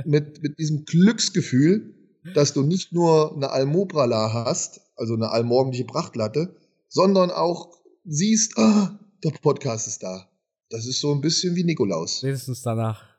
mit, 0.06 0.42
mit 0.42 0.60
diesem 0.60 0.86
Glücksgefühl, 0.86 1.96
dass 2.34 2.54
du 2.54 2.64
nicht 2.64 2.94
nur 2.94 3.36
eine 3.36 3.52
Almobrala 3.52 4.34
hast, 4.34 4.82
also 4.96 5.16
eine 5.16 5.30
allmorgendliche 5.30 5.86
Prachtlatte, 5.86 6.56
sondern 6.88 7.32
auch 7.32 7.78
siehst, 8.04 8.58
ah, 8.58 9.00
der 9.24 9.32
Podcast 9.32 9.88
ist 9.88 10.04
da. 10.04 10.30
Das 10.70 10.86
ist 10.86 11.02
so 11.02 11.14
ein 11.14 11.22
bisschen 11.22 11.56
wie 11.56 11.64
Nikolaus. 11.64 12.24
Wenigstens 12.24 12.62
danach. 12.62 13.12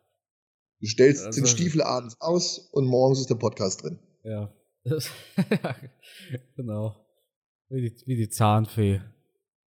Du 0.80 0.86
stellst 0.86 1.26
also, 1.26 1.40
den 1.40 1.46
Stiefel 1.46 1.82
abends 1.82 2.16
aus 2.20 2.58
und 2.58 2.86
morgens 2.86 3.20
ist 3.20 3.30
der 3.30 3.36
Podcast 3.36 3.82
drin. 3.82 3.98
Ja. 4.24 4.52
genau. 6.56 6.96
Wie 7.68 7.88
die, 7.88 8.06
wie 8.06 8.16
die 8.16 8.28
Zahnfee. 8.28 9.00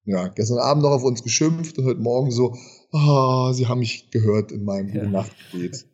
Ja, 0.04 0.28
gestern 0.28 0.58
Abend 0.58 0.82
noch 0.82 0.90
auf 0.90 1.04
uns 1.04 1.22
geschimpft 1.22 1.78
und 1.78 1.84
heute 1.86 2.00
Morgen 2.00 2.30
so, 2.30 2.54
ah, 2.92 3.48
oh, 3.48 3.52
sie 3.52 3.66
haben 3.66 3.78
mich 3.78 4.10
gehört 4.10 4.52
in 4.52 4.64
meinem 4.64 4.94
ja. 4.94 5.04
Nachtgebet. 5.04 5.86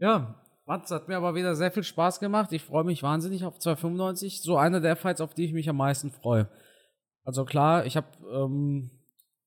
Ja, 0.00 0.34
Mats, 0.64 0.90
hat 0.90 1.08
mir 1.08 1.16
aber 1.18 1.34
wieder 1.34 1.54
sehr 1.54 1.70
viel 1.70 1.84
Spaß 1.84 2.20
gemacht. 2.20 2.52
Ich 2.52 2.62
freue 2.62 2.84
mich 2.84 3.02
wahnsinnig 3.02 3.44
auf 3.44 3.58
295. 3.58 4.40
So 4.40 4.56
einer 4.56 4.80
der 4.80 4.96
Fights, 4.96 5.20
auf 5.20 5.34
die 5.34 5.44
ich 5.44 5.52
mich 5.52 5.68
am 5.68 5.76
meisten 5.76 6.10
freue. 6.10 6.48
Also 7.22 7.44
klar, 7.44 7.84
ich 7.84 7.98
habe, 7.98 8.06
ähm, 8.32 8.90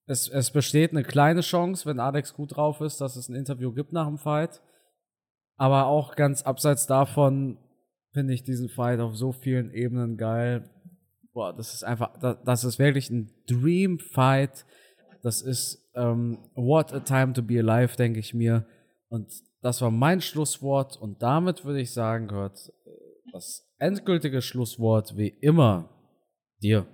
es, 0.05 0.29
es 0.29 0.51
besteht 0.51 0.91
eine 0.91 1.03
kleine 1.03 1.41
Chance, 1.41 1.87
wenn 1.87 1.99
Alex 1.99 2.35
gut 2.35 2.55
drauf 2.55 2.81
ist, 2.81 3.01
dass 3.01 3.15
es 3.15 3.29
ein 3.29 3.35
Interview 3.35 3.73
gibt 3.73 3.93
nach 3.93 4.05
dem 4.05 4.19
Fight. 4.19 4.61
Aber 5.55 5.87
auch 5.87 6.15
ganz 6.15 6.43
abseits 6.43 6.85
davon 6.85 7.57
finde 8.11 8.35
ich 8.35 8.43
diesen 8.43 8.69
Fight 8.69 8.99
auf 8.99 9.15
so 9.15 9.31
vielen 9.31 9.73
Ebenen 9.73 10.17
geil. 10.17 10.69
Boah, 11.33 11.51
das 11.55 11.73
ist 11.73 11.83
einfach, 11.83 12.19
das, 12.19 12.37
das 12.45 12.63
ist 12.63 12.77
wirklich 12.77 13.09
ein 13.09 13.31
Dream 13.47 13.97
Fight. 13.97 14.65
Das 15.23 15.41
ist 15.41 15.89
ähm, 15.95 16.37
What 16.53 16.93
a 16.93 16.99
Time 16.99 17.33
to 17.33 17.41
Be 17.41 17.57
Alive, 17.57 17.95
denke 17.95 18.19
ich 18.19 18.35
mir. 18.35 18.67
Und 19.09 19.31
das 19.63 19.81
war 19.81 19.91
mein 19.91 20.21
Schlusswort. 20.21 20.97
Und 20.97 21.23
damit 21.23 21.65
würde 21.65 21.81
ich 21.81 21.91
sagen, 21.91 22.27
gehört 22.27 22.71
äh, 22.85 22.89
das 23.31 23.65
endgültige 23.79 24.41
Schlusswort 24.41 25.17
wie 25.17 25.29
immer 25.29 25.89
dir. 26.61 26.85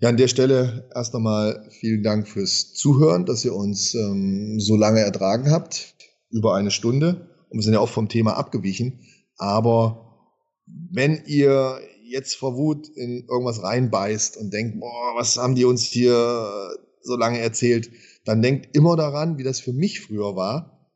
Ja, 0.00 0.10
an 0.10 0.16
der 0.16 0.28
Stelle 0.28 0.88
erst 0.94 1.14
einmal 1.14 1.68
vielen 1.70 2.02
Dank 2.02 2.28
fürs 2.28 2.72
Zuhören, 2.74 3.26
dass 3.26 3.44
ihr 3.44 3.54
uns 3.54 3.94
ähm, 3.94 4.60
so 4.60 4.76
lange 4.76 5.00
ertragen 5.00 5.50
habt, 5.50 5.94
über 6.30 6.54
eine 6.54 6.70
Stunde. 6.70 7.28
Und 7.48 7.58
wir 7.58 7.62
sind 7.62 7.74
ja 7.74 7.80
auch 7.80 7.88
vom 7.88 8.08
Thema 8.08 8.36
abgewichen. 8.36 9.00
Aber 9.36 10.34
wenn 10.66 11.22
ihr 11.26 11.80
jetzt 12.04 12.34
vor 12.34 12.56
Wut 12.56 12.88
in 12.88 13.26
irgendwas 13.28 13.62
reinbeißt 13.62 14.36
und 14.36 14.52
denkt, 14.52 14.80
boah, 14.80 15.14
was 15.16 15.36
haben 15.36 15.54
die 15.54 15.64
uns 15.64 15.82
hier 15.82 16.76
so 17.02 17.16
lange 17.16 17.40
erzählt, 17.40 17.90
dann 18.28 18.42
denkt 18.42 18.76
immer 18.76 18.94
daran, 18.94 19.38
wie 19.38 19.42
das 19.42 19.58
für 19.58 19.72
mich 19.72 20.02
früher 20.02 20.36
war. 20.36 20.86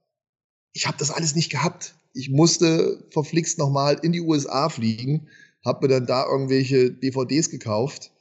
Ich 0.75 0.87
habe 0.87 0.99
das 0.99 1.11
alles 1.11 1.35
nicht 1.35 1.51
gehabt. 1.51 1.95
Ich 2.13 2.29
musste 2.29 3.07
verflixt 3.09 3.59
nochmal 3.59 3.99
in 4.03 4.13
die 4.13 4.21
USA 4.21 4.69
fliegen, 4.69 5.29
habe 5.65 5.87
mir 5.87 5.95
dann 5.95 6.05
da 6.05 6.27
irgendwelche 6.27 6.93
DVDs 6.93 7.49
gekauft, 7.49 8.13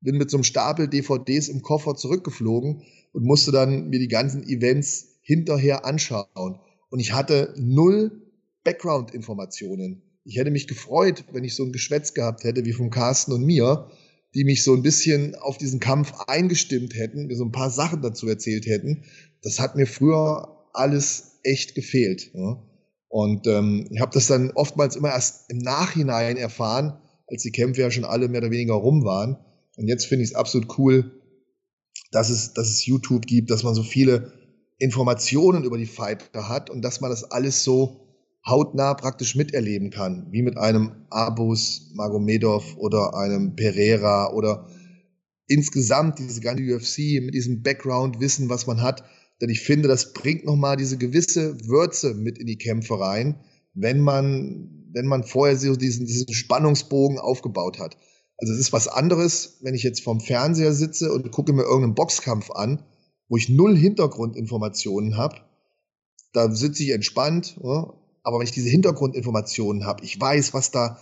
bin 0.00 0.16
mit 0.16 0.30
so 0.30 0.38
einem 0.38 0.44
Stapel 0.44 0.88
DVDs 0.88 1.48
im 1.48 1.60
Koffer 1.60 1.94
zurückgeflogen 1.94 2.84
und 3.12 3.26
musste 3.26 3.52
dann 3.52 3.90
mir 3.90 3.98
die 3.98 4.08
ganzen 4.08 4.42
Events 4.48 5.18
hinterher 5.20 5.84
anschauen. 5.84 6.58
Und 6.88 7.00
ich 7.00 7.12
hatte 7.12 7.52
null 7.58 8.22
Background-Informationen. 8.64 10.00
Ich 10.24 10.38
hätte 10.38 10.50
mich 10.50 10.68
gefreut, 10.68 11.26
wenn 11.32 11.44
ich 11.44 11.54
so 11.54 11.64
ein 11.64 11.72
Geschwätz 11.72 12.14
gehabt 12.14 12.44
hätte 12.44 12.64
wie 12.64 12.72
vom 12.72 12.88
Carsten 12.88 13.32
und 13.32 13.44
mir, 13.44 13.90
die 14.34 14.44
mich 14.44 14.64
so 14.64 14.74
ein 14.74 14.82
bisschen 14.82 15.34
auf 15.36 15.58
diesen 15.58 15.80
Kampf 15.80 16.12
eingestimmt 16.26 16.94
hätten, 16.94 17.26
mir 17.26 17.36
so 17.36 17.44
ein 17.44 17.52
paar 17.52 17.70
Sachen 17.70 18.02
dazu 18.02 18.28
erzählt 18.28 18.66
hätten. 18.66 19.04
Das 19.42 19.60
hat 19.60 19.76
mir 19.76 19.86
früher 19.86 20.68
alles 20.72 21.38
echt 21.42 21.74
gefehlt. 21.74 22.32
Ja. 22.34 22.62
Und 23.08 23.46
ähm, 23.46 23.86
ich 23.90 24.00
habe 24.00 24.12
das 24.12 24.26
dann 24.26 24.50
oftmals 24.50 24.96
immer 24.96 25.10
erst 25.10 25.50
im 25.50 25.58
Nachhinein 25.58 26.36
erfahren, 26.36 26.98
als 27.28 27.42
die 27.42 27.52
Kämpfe 27.52 27.82
ja 27.82 27.90
schon 27.90 28.04
alle 28.04 28.28
mehr 28.28 28.40
oder 28.40 28.50
weniger 28.50 28.74
rum 28.74 29.04
waren. 29.04 29.36
Und 29.76 29.86
jetzt 29.86 30.06
finde 30.06 30.24
ich 30.24 30.30
es 30.30 30.36
absolut 30.36 30.78
cool, 30.78 31.12
dass 32.10 32.30
es, 32.30 32.54
dass 32.54 32.68
es 32.68 32.86
YouTube 32.86 33.26
gibt, 33.26 33.50
dass 33.50 33.62
man 33.62 33.74
so 33.74 33.82
viele 33.82 34.32
Informationen 34.78 35.64
über 35.64 35.78
die 35.78 35.86
Fighter 35.86 36.48
hat 36.48 36.70
und 36.70 36.82
dass 36.82 37.00
man 37.00 37.10
das 37.10 37.30
alles 37.30 37.62
so 37.62 38.03
hautnah 38.46 38.94
praktisch 38.94 39.34
miterleben 39.36 39.90
kann, 39.90 40.26
wie 40.30 40.42
mit 40.42 40.58
einem 40.58 41.06
Abus 41.10 41.90
Magomedov 41.94 42.76
oder 42.76 43.14
einem 43.14 43.56
Pereira 43.56 44.32
oder 44.32 44.68
insgesamt 45.46 46.18
diese 46.18 46.40
ganze 46.40 46.62
UFC 46.62 47.22
mit 47.22 47.34
diesem 47.34 47.62
Background-Wissen, 47.62 48.48
was 48.48 48.66
man 48.66 48.82
hat. 48.82 49.04
Denn 49.40 49.50
ich 49.50 49.60
finde, 49.60 49.88
das 49.88 50.12
bringt 50.12 50.44
nochmal 50.44 50.76
diese 50.76 50.98
gewisse 50.98 51.66
Würze 51.66 52.14
mit 52.14 52.38
in 52.38 52.46
die 52.46 52.58
Kämpfe 52.58 53.00
rein, 53.00 53.40
wenn 53.74 54.00
man, 54.00 54.88
wenn 54.92 55.06
man 55.06 55.24
vorher 55.24 55.56
so 55.56 55.74
diesen, 55.74 56.06
diesen 56.06 56.32
Spannungsbogen 56.32 57.18
aufgebaut 57.18 57.78
hat. 57.78 57.96
Also 58.38 58.52
es 58.52 58.60
ist 58.60 58.72
was 58.72 58.88
anderes, 58.88 59.58
wenn 59.62 59.74
ich 59.74 59.82
jetzt 59.82 60.02
vorm 60.02 60.20
Fernseher 60.20 60.72
sitze 60.72 61.12
und 61.12 61.30
gucke 61.30 61.52
mir 61.52 61.62
irgendeinen 61.62 61.94
Boxkampf 61.94 62.50
an, 62.50 62.82
wo 63.28 63.36
ich 63.36 63.48
null 63.48 63.76
Hintergrundinformationen 63.76 65.16
habe. 65.16 65.36
Da 66.32 66.50
sitze 66.50 66.82
ich 66.82 66.90
entspannt, 66.90 67.58
aber 68.24 68.38
wenn 68.38 68.46
ich 68.46 68.52
diese 68.52 68.70
Hintergrundinformationen 68.70 69.84
habe, 69.84 70.04
ich 70.04 70.20
weiß, 70.20 70.54
was 70.54 70.70
da 70.70 70.98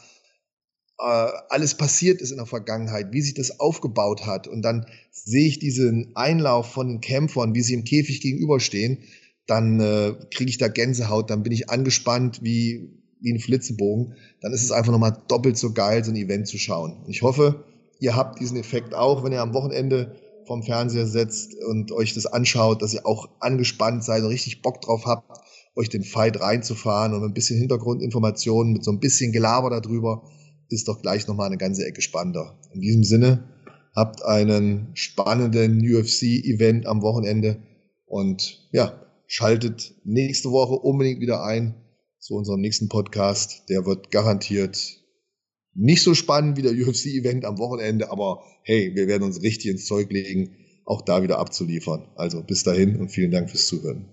äh, 0.99 1.29
alles 1.49 1.77
passiert 1.77 2.21
ist 2.21 2.33
in 2.33 2.37
der 2.37 2.47
Vergangenheit, 2.47 3.13
wie 3.13 3.23
sich 3.23 3.35
das 3.35 3.61
aufgebaut 3.61 4.27
hat, 4.27 4.47
und 4.49 4.63
dann 4.63 4.87
sehe 5.11 5.47
ich 5.47 5.59
diesen 5.59 6.15
Einlauf 6.15 6.71
von 6.71 6.89
den 6.89 7.01
Kämpfern, 7.01 7.55
wie 7.55 7.63
sie 7.63 7.75
im 7.75 7.85
Käfig 7.85 8.21
gegenüberstehen, 8.21 8.99
dann 9.47 9.81
äh, 9.81 10.15
kriege 10.31 10.51
ich 10.51 10.59
da 10.59 10.69
Gänsehaut, 10.69 11.31
dann 11.31 11.43
bin 11.43 11.53
ich 11.53 11.71
angespannt 11.71 12.41
wie, 12.43 12.91
wie 13.21 13.33
ein 13.33 13.41
Flitzebogen. 13.41 14.15
Dann 14.41 14.53
ist 14.53 14.63
es 14.63 14.71
einfach 14.71 14.93
nochmal 14.93 15.17
doppelt 15.29 15.57
so 15.57 15.73
geil, 15.73 16.05
so 16.05 16.11
ein 16.11 16.17
Event 16.17 16.47
zu 16.47 16.59
schauen. 16.59 16.97
Und 17.05 17.11
ich 17.11 17.23
hoffe, 17.23 17.65
ihr 17.99 18.15
habt 18.15 18.41
diesen 18.41 18.57
Effekt 18.57 18.95
auch, 18.95 19.25
wenn 19.25 19.33
ihr 19.33 19.43
am 19.43 19.55
Wochenende 19.55 20.17
vom 20.47 20.63
Fernseher 20.63 21.07
setzt 21.07 21.55
und 21.55 21.93
euch 21.93 22.15
das 22.15 22.27
anschaut, 22.27 22.83
dass 22.83 22.95
ihr 22.95 23.07
auch 23.07 23.29
angespannt 23.41 24.05
seid 24.05 24.23
und 24.23 24.29
richtig 24.29 24.63
Bock 24.63 24.81
drauf 24.81 25.07
habt, 25.07 25.42
euch 25.75 25.89
den 25.89 26.05
Fight 26.05 26.41
reinzufahren 26.41 27.15
und 27.15 27.25
ein 27.25 27.35
bisschen 27.35 27.59
Hintergrundinformationen 27.59 28.73
mit 28.73 28.85
so 28.85 28.91
ein 28.91 29.01
bisschen 29.01 29.33
Gelaber 29.33 29.71
darüber, 29.71 30.31
ist 30.69 30.89
doch 30.89 31.01
gleich 31.01 31.27
nochmal 31.27 31.47
eine 31.47 31.59
ganze 31.59 31.87
Ecke 31.87 32.03
spannender. 32.03 32.59
In 32.73 32.81
diesem 32.81 33.05
Sinne, 33.05 33.45
habt 33.95 34.25
einen 34.25 34.91
spannenden 34.95 35.81
UFC-Event 35.81 36.87
am 36.87 37.03
Wochenende 37.03 37.63
und 38.07 38.69
ja, 38.73 39.07
schaltet 39.27 39.95
nächste 40.05 40.51
Woche 40.51 40.75
unbedingt 40.75 41.21
wieder 41.21 41.45
ein 41.45 41.75
zu 42.19 42.35
unserem 42.35 42.61
nächsten 42.61 42.89
Podcast. 42.89 43.69
Der 43.69 43.87
wird 43.87 44.11
garantiert 44.11 44.99
nicht 45.75 46.03
so 46.03 46.15
spannend 46.15 46.57
wie 46.57 46.63
der 46.63 46.73
UFC-Event 46.73 47.45
am 47.45 47.59
Wochenende, 47.59 48.11
aber 48.11 48.43
hey, 48.63 48.95
wir 48.95 49.07
werden 49.09 49.23
uns 49.23 49.43
richtig 49.43 49.71
ins 49.71 49.87
Zeug 49.87 50.11
legen, 50.11 50.57
auch 50.85 51.03
da 51.03 51.23
wieder 51.23 51.39
abzuliefern. 51.39 52.09
Also 52.15 52.43
bis 52.43 52.63
dahin 52.63 52.97
und 52.97 53.11
vielen 53.11 53.31
Dank 53.31 53.51
fürs 53.51 53.67
Zuhören. 53.67 54.07